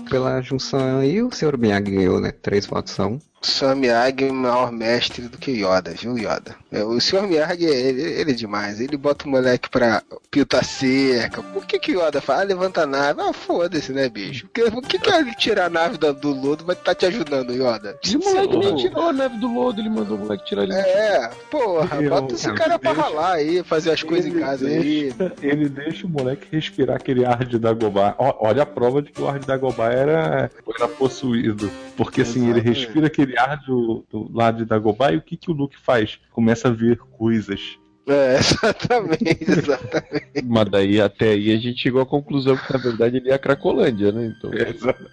Pela 0.08 0.40
junção 0.40 1.00
aí, 1.00 1.22
o 1.22 1.30
senhor 1.30 1.58
Miyagi 1.58 1.90
ganhou, 1.90 2.20
né? 2.20 2.32
Três 2.32 2.64
votos 2.64 2.94
são. 2.94 3.20
O 3.46 3.48
Sr. 3.48 3.76
Miyagi 3.76 4.24
é 4.24 4.32
maior 4.32 4.72
mestre 4.72 5.28
do 5.28 5.38
que 5.38 5.52
Yoda, 5.52 5.92
viu, 5.92 6.18
Yoda? 6.18 6.56
É, 6.72 6.82
O 6.82 7.00
Sr. 7.00 7.22
Miyagi, 7.28 7.64
ele, 7.64 8.02
ele 8.02 8.30
é 8.32 8.34
demais. 8.34 8.80
Ele 8.80 8.96
bota 8.96 9.24
o 9.24 9.30
moleque 9.30 9.70
pra 9.70 10.02
piltar 10.32 10.64
cerca. 10.64 11.40
Por 11.42 11.64
que 11.64 11.78
que 11.78 11.92
Yoda 11.92 12.20
fala, 12.20 12.40
ah, 12.42 12.44
levanta 12.44 12.82
a 12.82 12.86
nave? 12.86 13.20
Ah, 13.22 13.32
foda-se, 13.32 13.92
né, 13.92 14.08
bicho? 14.08 14.48
Por 14.48 14.82
que 14.82 14.98
que 14.98 15.10
ele 15.10 15.32
tirar 15.36 15.66
a 15.66 15.70
nave 15.70 15.96
do, 15.96 16.12
do 16.12 16.32
lodo 16.32 16.64
vai 16.64 16.74
estar 16.74 16.94
te 16.96 17.06
ajudando, 17.06 17.52
Yoda? 17.52 17.96
E 18.04 18.16
o 18.16 18.18
moleque 18.18 18.56
nem 18.56 18.74
tirou 18.74 19.08
a 19.08 19.12
neve 19.12 19.38
do 19.38 19.46
lodo, 19.52 19.80
ele 19.80 19.90
mandou 19.90 20.16
o 20.16 20.20
moleque 20.20 20.44
tirar 20.44 20.64
ele. 20.64 20.72
É, 20.74 21.30
porra, 21.48 22.02
Eu- 22.02 22.10
bota 22.10 22.34
esse 22.34 22.52
cara 22.52 22.78
pra 22.80 22.92
deixo- 22.92 23.08
ralar 23.08 23.32
aí, 23.34 23.62
fazer 23.62 23.92
as 23.92 24.02
coisas 24.02 24.26
em 24.34 24.40
casa 24.40 24.66
aí. 24.66 25.12
deixa- 25.12 25.34
Ele 25.40 25.68
deixa 25.68 26.04
o 26.06 26.10
moleque 26.10 26.48
respirar 26.50 26.96
aquele 26.96 27.24
ar 27.24 27.44
de 27.44 27.58
Dagobah. 27.60 28.16
Olha 28.18 28.64
a 28.64 28.66
prova 28.66 29.00
de 29.00 29.12
que 29.12 29.22
o 29.22 29.28
ar 29.28 29.38
de 29.38 29.46
Dagobah 29.46 29.92
era, 29.92 30.50
era 30.78 30.88
possuído. 30.88 31.70
Porque 31.96 32.20
assim, 32.20 32.50
ele 32.50 32.60
respira 32.60 33.06
aquele 33.06 33.38
ar 33.38 33.56
do, 33.64 34.04
do 34.10 34.30
lado 34.32 34.58
de 34.58 34.64
Dagobah 34.64 35.12
e 35.12 35.16
o 35.16 35.22
que, 35.22 35.36
que 35.36 35.50
o 35.50 35.54
Luke 35.54 35.78
faz? 35.78 36.20
Começa 36.30 36.68
a 36.68 36.70
ver 36.70 36.98
coisas. 36.98 37.78
É, 38.16 38.36
exatamente, 38.38 39.36
exatamente. 39.40 40.44
Mas 40.44 40.68
daí 40.70 41.00
até 41.00 41.30
aí 41.30 41.52
a 41.52 41.58
gente 41.58 41.80
chegou 41.82 42.00
à 42.00 42.06
conclusão 42.06 42.56
que 42.56 42.72
na 42.72 42.78
verdade 42.78 43.16
ele 43.16 43.30
é 43.30 43.34
a 43.34 43.38
Cracolândia, 43.38 44.12
né? 44.12 44.26
Então. 44.38 44.50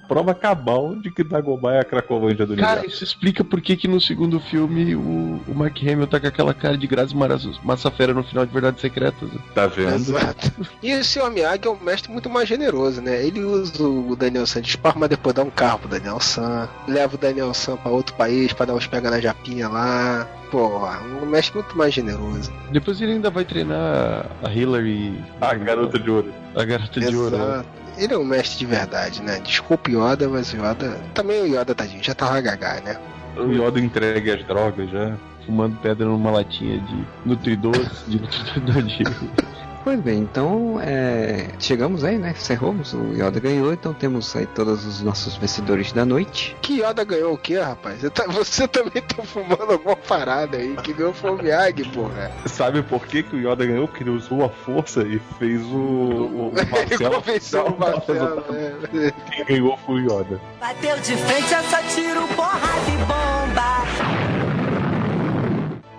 Prova 0.08 0.36
cabal 0.36 0.96
de 0.98 1.10
que 1.12 1.24
Dagobah 1.24 1.74
é 1.74 1.80
a 1.80 1.84
Cracolândia 1.84 2.46
do 2.46 2.56
Cara, 2.56 2.82
universo. 2.82 2.96
isso 2.96 3.04
explica 3.04 3.44
por 3.44 3.62
que, 3.62 3.76
que 3.76 3.88
no 3.88 4.00
segundo 4.00 4.40
filme 4.40 4.96
o, 4.96 5.42
o 5.48 5.56
Mark 5.56 5.76
Hamill 5.82 6.06
tá 6.06 6.20
com 6.20 6.28
aquela 6.28 6.54
cara 6.54 6.78
de 6.78 6.86
Grazi 6.86 7.16
Maras- 7.16 7.60
Massafera 7.64 8.14
no 8.14 8.24
final 8.24 8.46
de 8.46 8.54
Verdades 8.54 8.80
Secretas. 8.82 9.28
né? 9.32 9.40
Tá 9.56 9.66
vendo? 9.66 9.96
Exato. 9.96 10.52
E 10.84 10.94
o 10.94 11.04
Sr. 11.04 11.32
Miyagi 11.32 11.66
é 11.66 11.70
um 11.72 11.80
mestre 11.84 12.12
muito 12.12 12.30
mais 12.30 12.48
generoso, 12.48 13.02
né? 13.02 13.26
Ele 13.26 13.44
usa 13.44 13.84
o 13.84 14.16
Daniel 14.16 14.46
San 14.46 14.62
de 14.62 14.70
esparro, 14.70 15.00
mas 15.00 15.10
depois 15.10 15.34
dá 15.34 15.42
um 15.44 15.50
carro 15.50 15.80
pro 15.80 15.90
Daniel 15.90 16.20
San. 16.20 16.70
Leva 16.88 17.16
o 17.16 17.18
Daniel 17.18 17.54
San 17.56 17.76
pra 17.76 17.92
outro 17.92 18.14
país 18.16 18.54
pra 18.54 18.68
dar 18.68 18.76
uns 18.76 18.86
pega 18.86 19.10
na 19.10 19.20
japinha 19.20 19.68
lá. 19.68 20.28
Porra, 20.54 21.02
um 21.02 21.26
mestre 21.26 21.56
muito 21.56 21.76
mais 21.76 21.92
generoso. 21.92 22.54
Depois 22.72 23.02
ele 23.02 23.14
ainda 23.14 23.32
vai 23.32 23.44
treinar 23.44 24.28
a 24.44 24.52
Hillary. 24.52 25.20
A 25.42 25.56
garota 25.56 25.98
de 25.98 26.12
ouro. 26.12 26.32
A 26.56 26.64
garota 26.64 27.00
de 27.00 27.16
ouro. 27.16 27.36
né? 27.36 27.44
Exato. 27.44 27.70
Ele 27.98 28.14
é 28.14 28.18
um 28.20 28.24
mestre 28.24 28.60
de 28.60 28.66
verdade, 28.68 29.24
né? 29.24 29.40
Desculpa 29.40 29.90
o 29.90 29.94
Yoda, 29.94 30.30
mas 30.30 30.54
o 30.54 30.58
Yoda. 30.58 31.02
Também 31.16 31.42
o 31.42 31.48
Yoda, 31.48 31.74
tadinho, 31.74 32.04
já 32.04 32.14
tava 32.14 32.40
gagá, 32.40 32.80
né? 32.86 33.00
O 33.36 33.52
Yoda 33.52 33.80
entregue 33.80 34.30
as 34.30 34.46
drogas 34.46 34.92
já. 34.92 35.18
Fumando 35.44 35.76
pedra 35.78 36.06
numa 36.06 36.30
latinha 36.30 36.78
de 36.78 37.04
Nutridoce, 37.26 38.04
de 38.08 38.22
Nutridoce. 38.22 39.04
Pois 39.84 40.00
bem, 40.00 40.20
então 40.20 40.80
é, 40.82 41.48
chegamos 41.60 42.06
aí, 42.06 42.18
né? 42.18 42.32
Encerramos, 42.32 42.94
o 42.94 43.14
Yoda 43.14 43.38
ganhou, 43.42 43.74
então 43.74 43.94
temos 43.94 44.34
aí 44.34 44.46
todos 44.46 44.86
os 44.86 45.02
nossos 45.02 45.36
vencedores 45.36 45.92
da 45.92 46.06
noite. 46.06 46.56
Que 46.62 46.82
Yoda 46.82 47.04
ganhou 47.04 47.34
o 47.34 47.38
quê, 47.38 47.60
rapaz? 47.60 48.00
Você, 48.00 48.10
tá- 48.10 48.26
você 48.32 48.66
também 48.66 49.02
tá 49.02 49.22
fumando 49.24 49.74
alguma 49.74 49.98
parada 49.98 50.56
aí. 50.56 50.74
Que 50.78 50.94
ganhou 50.94 51.14
foi 51.14 51.32
o 51.32 51.36
Miyagi, 51.38 51.84
porra. 51.90 52.32
Sabe 52.46 52.82
por 52.82 53.06
que, 53.06 53.24
que 53.24 53.36
o 53.36 53.40
Yoda 53.40 53.66
ganhou? 53.66 53.86
Porque 53.86 54.04
ele 54.04 54.12
usou 54.12 54.46
a 54.46 54.50
força 54.50 55.02
e 55.04 55.20
fez 55.38 55.62
o, 55.64 55.76
o, 55.76 56.48
o 56.48 56.54
Ele 56.58 56.70
Marcelo. 56.72 57.16
convenceu 57.16 57.66
o 57.66 57.78
Marcelo, 57.78 58.46
né? 58.50 59.12
Quem 59.36 59.46
ganhou 59.46 59.78
foi 59.86 59.96
o 59.96 60.00
Yoda. 60.06 60.40
Bateu 60.62 60.96
de 61.00 61.18
frente, 61.18 61.54
é 61.54 61.62
só 61.64 61.78
tiro, 61.94 62.26
porrada 62.30 62.90
e 62.90 62.98
bomba. 63.00 64.33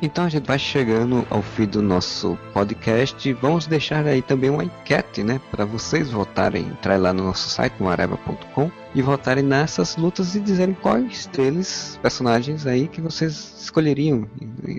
Então 0.05 0.27
a 0.27 0.29
gente 0.29 0.47
vai 0.47 0.59
chegando 0.59 1.27
ao 1.31 1.41
fim 1.41 1.65
do 1.65 1.81
nosso 1.81 2.39
podcast. 2.53 3.33
Vamos 3.33 3.67
deixar 3.67 4.07
aí 4.07 4.21
também 4.21 4.51
uma 4.51 4.63
enquete, 4.63 5.23
né? 5.23 5.41
Para 5.51 5.65
vocês 5.65 6.11
votarem, 6.11 6.67
entrar 6.67 7.01
lá 7.01 7.11
no 7.11 7.25
nosso 7.25 7.49
site, 7.49 7.77
no 7.81 7.89
e 8.95 9.03
votarem 9.03 9.43
nessas 9.43 9.97
lutas 9.97 10.35
e 10.35 10.41
dizerem 10.41 10.75
quais 10.75 11.27
deles, 11.27 11.99
personagens 12.01 12.67
aí, 12.67 12.87
que 12.87 13.01
vocês 13.01 13.55
escolheriam, 13.61 14.27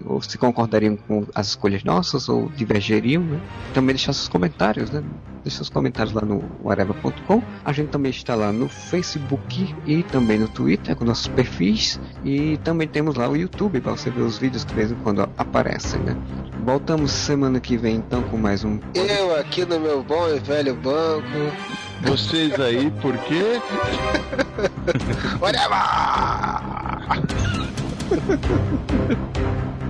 ou 0.06 0.22
se 0.22 0.38
concordariam 0.38 0.96
com 0.96 1.26
as 1.36 1.48
escolhas 1.48 1.84
nossas, 1.84 2.30
ou 2.30 2.50
divergeriam, 2.50 3.22
né? 3.22 3.42
Também 3.74 3.96
deixar 3.96 4.14
seus 4.14 4.30
comentários, 4.30 4.90
né? 4.90 5.04
Deixa 5.44 5.58
seus 5.58 5.70
comentários 5.70 6.14
lá 6.14 6.22
no 6.22 6.44
areva.com. 6.68 7.42
A 7.64 7.72
gente 7.72 7.90
também 7.90 8.10
está 8.10 8.34
lá 8.34 8.52
no 8.52 8.70
Facebook 8.70 9.76
e 9.86 10.02
também 10.04 10.40
no 10.40 10.48
Twitter 10.48 10.96
com 10.96 11.06
nossos 11.06 11.28
perfis. 11.28 12.00
E 12.24 12.58
também 12.64 12.88
temos 12.88 13.16
lá 13.16 13.30
o 13.30 13.36
YouTube 13.36 13.80
para 13.82 13.92
você 13.92 14.10
ver 14.10 14.22
os 14.22 14.38
vídeos 14.38 14.64
que 14.64 14.72
de 14.72 14.76
vez 14.76 14.92
em 14.92 14.96
quando 14.96 15.22
aparecem, 15.38 16.00
né? 16.00 16.18
Voltamos 16.64 17.12
semana 17.12 17.60
que 17.60 17.78
vem 17.78 17.98
então 17.98 18.24
com 18.24 18.38
mais 18.38 18.64
um. 18.64 18.80
Eu 18.96 19.36
aqui 19.36 19.66
no 19.66 19.80
meu 19.80 20.02
bom 20.02 20.28
e 20.30 20.40
velho 20.40 20.76
banco. 20.76 21.28
Vocês 22.02 22.60
aí, 22.60 22.92
por 23.02 23.18
quê? 23.20 23.62
Whatever! 25.40 25.82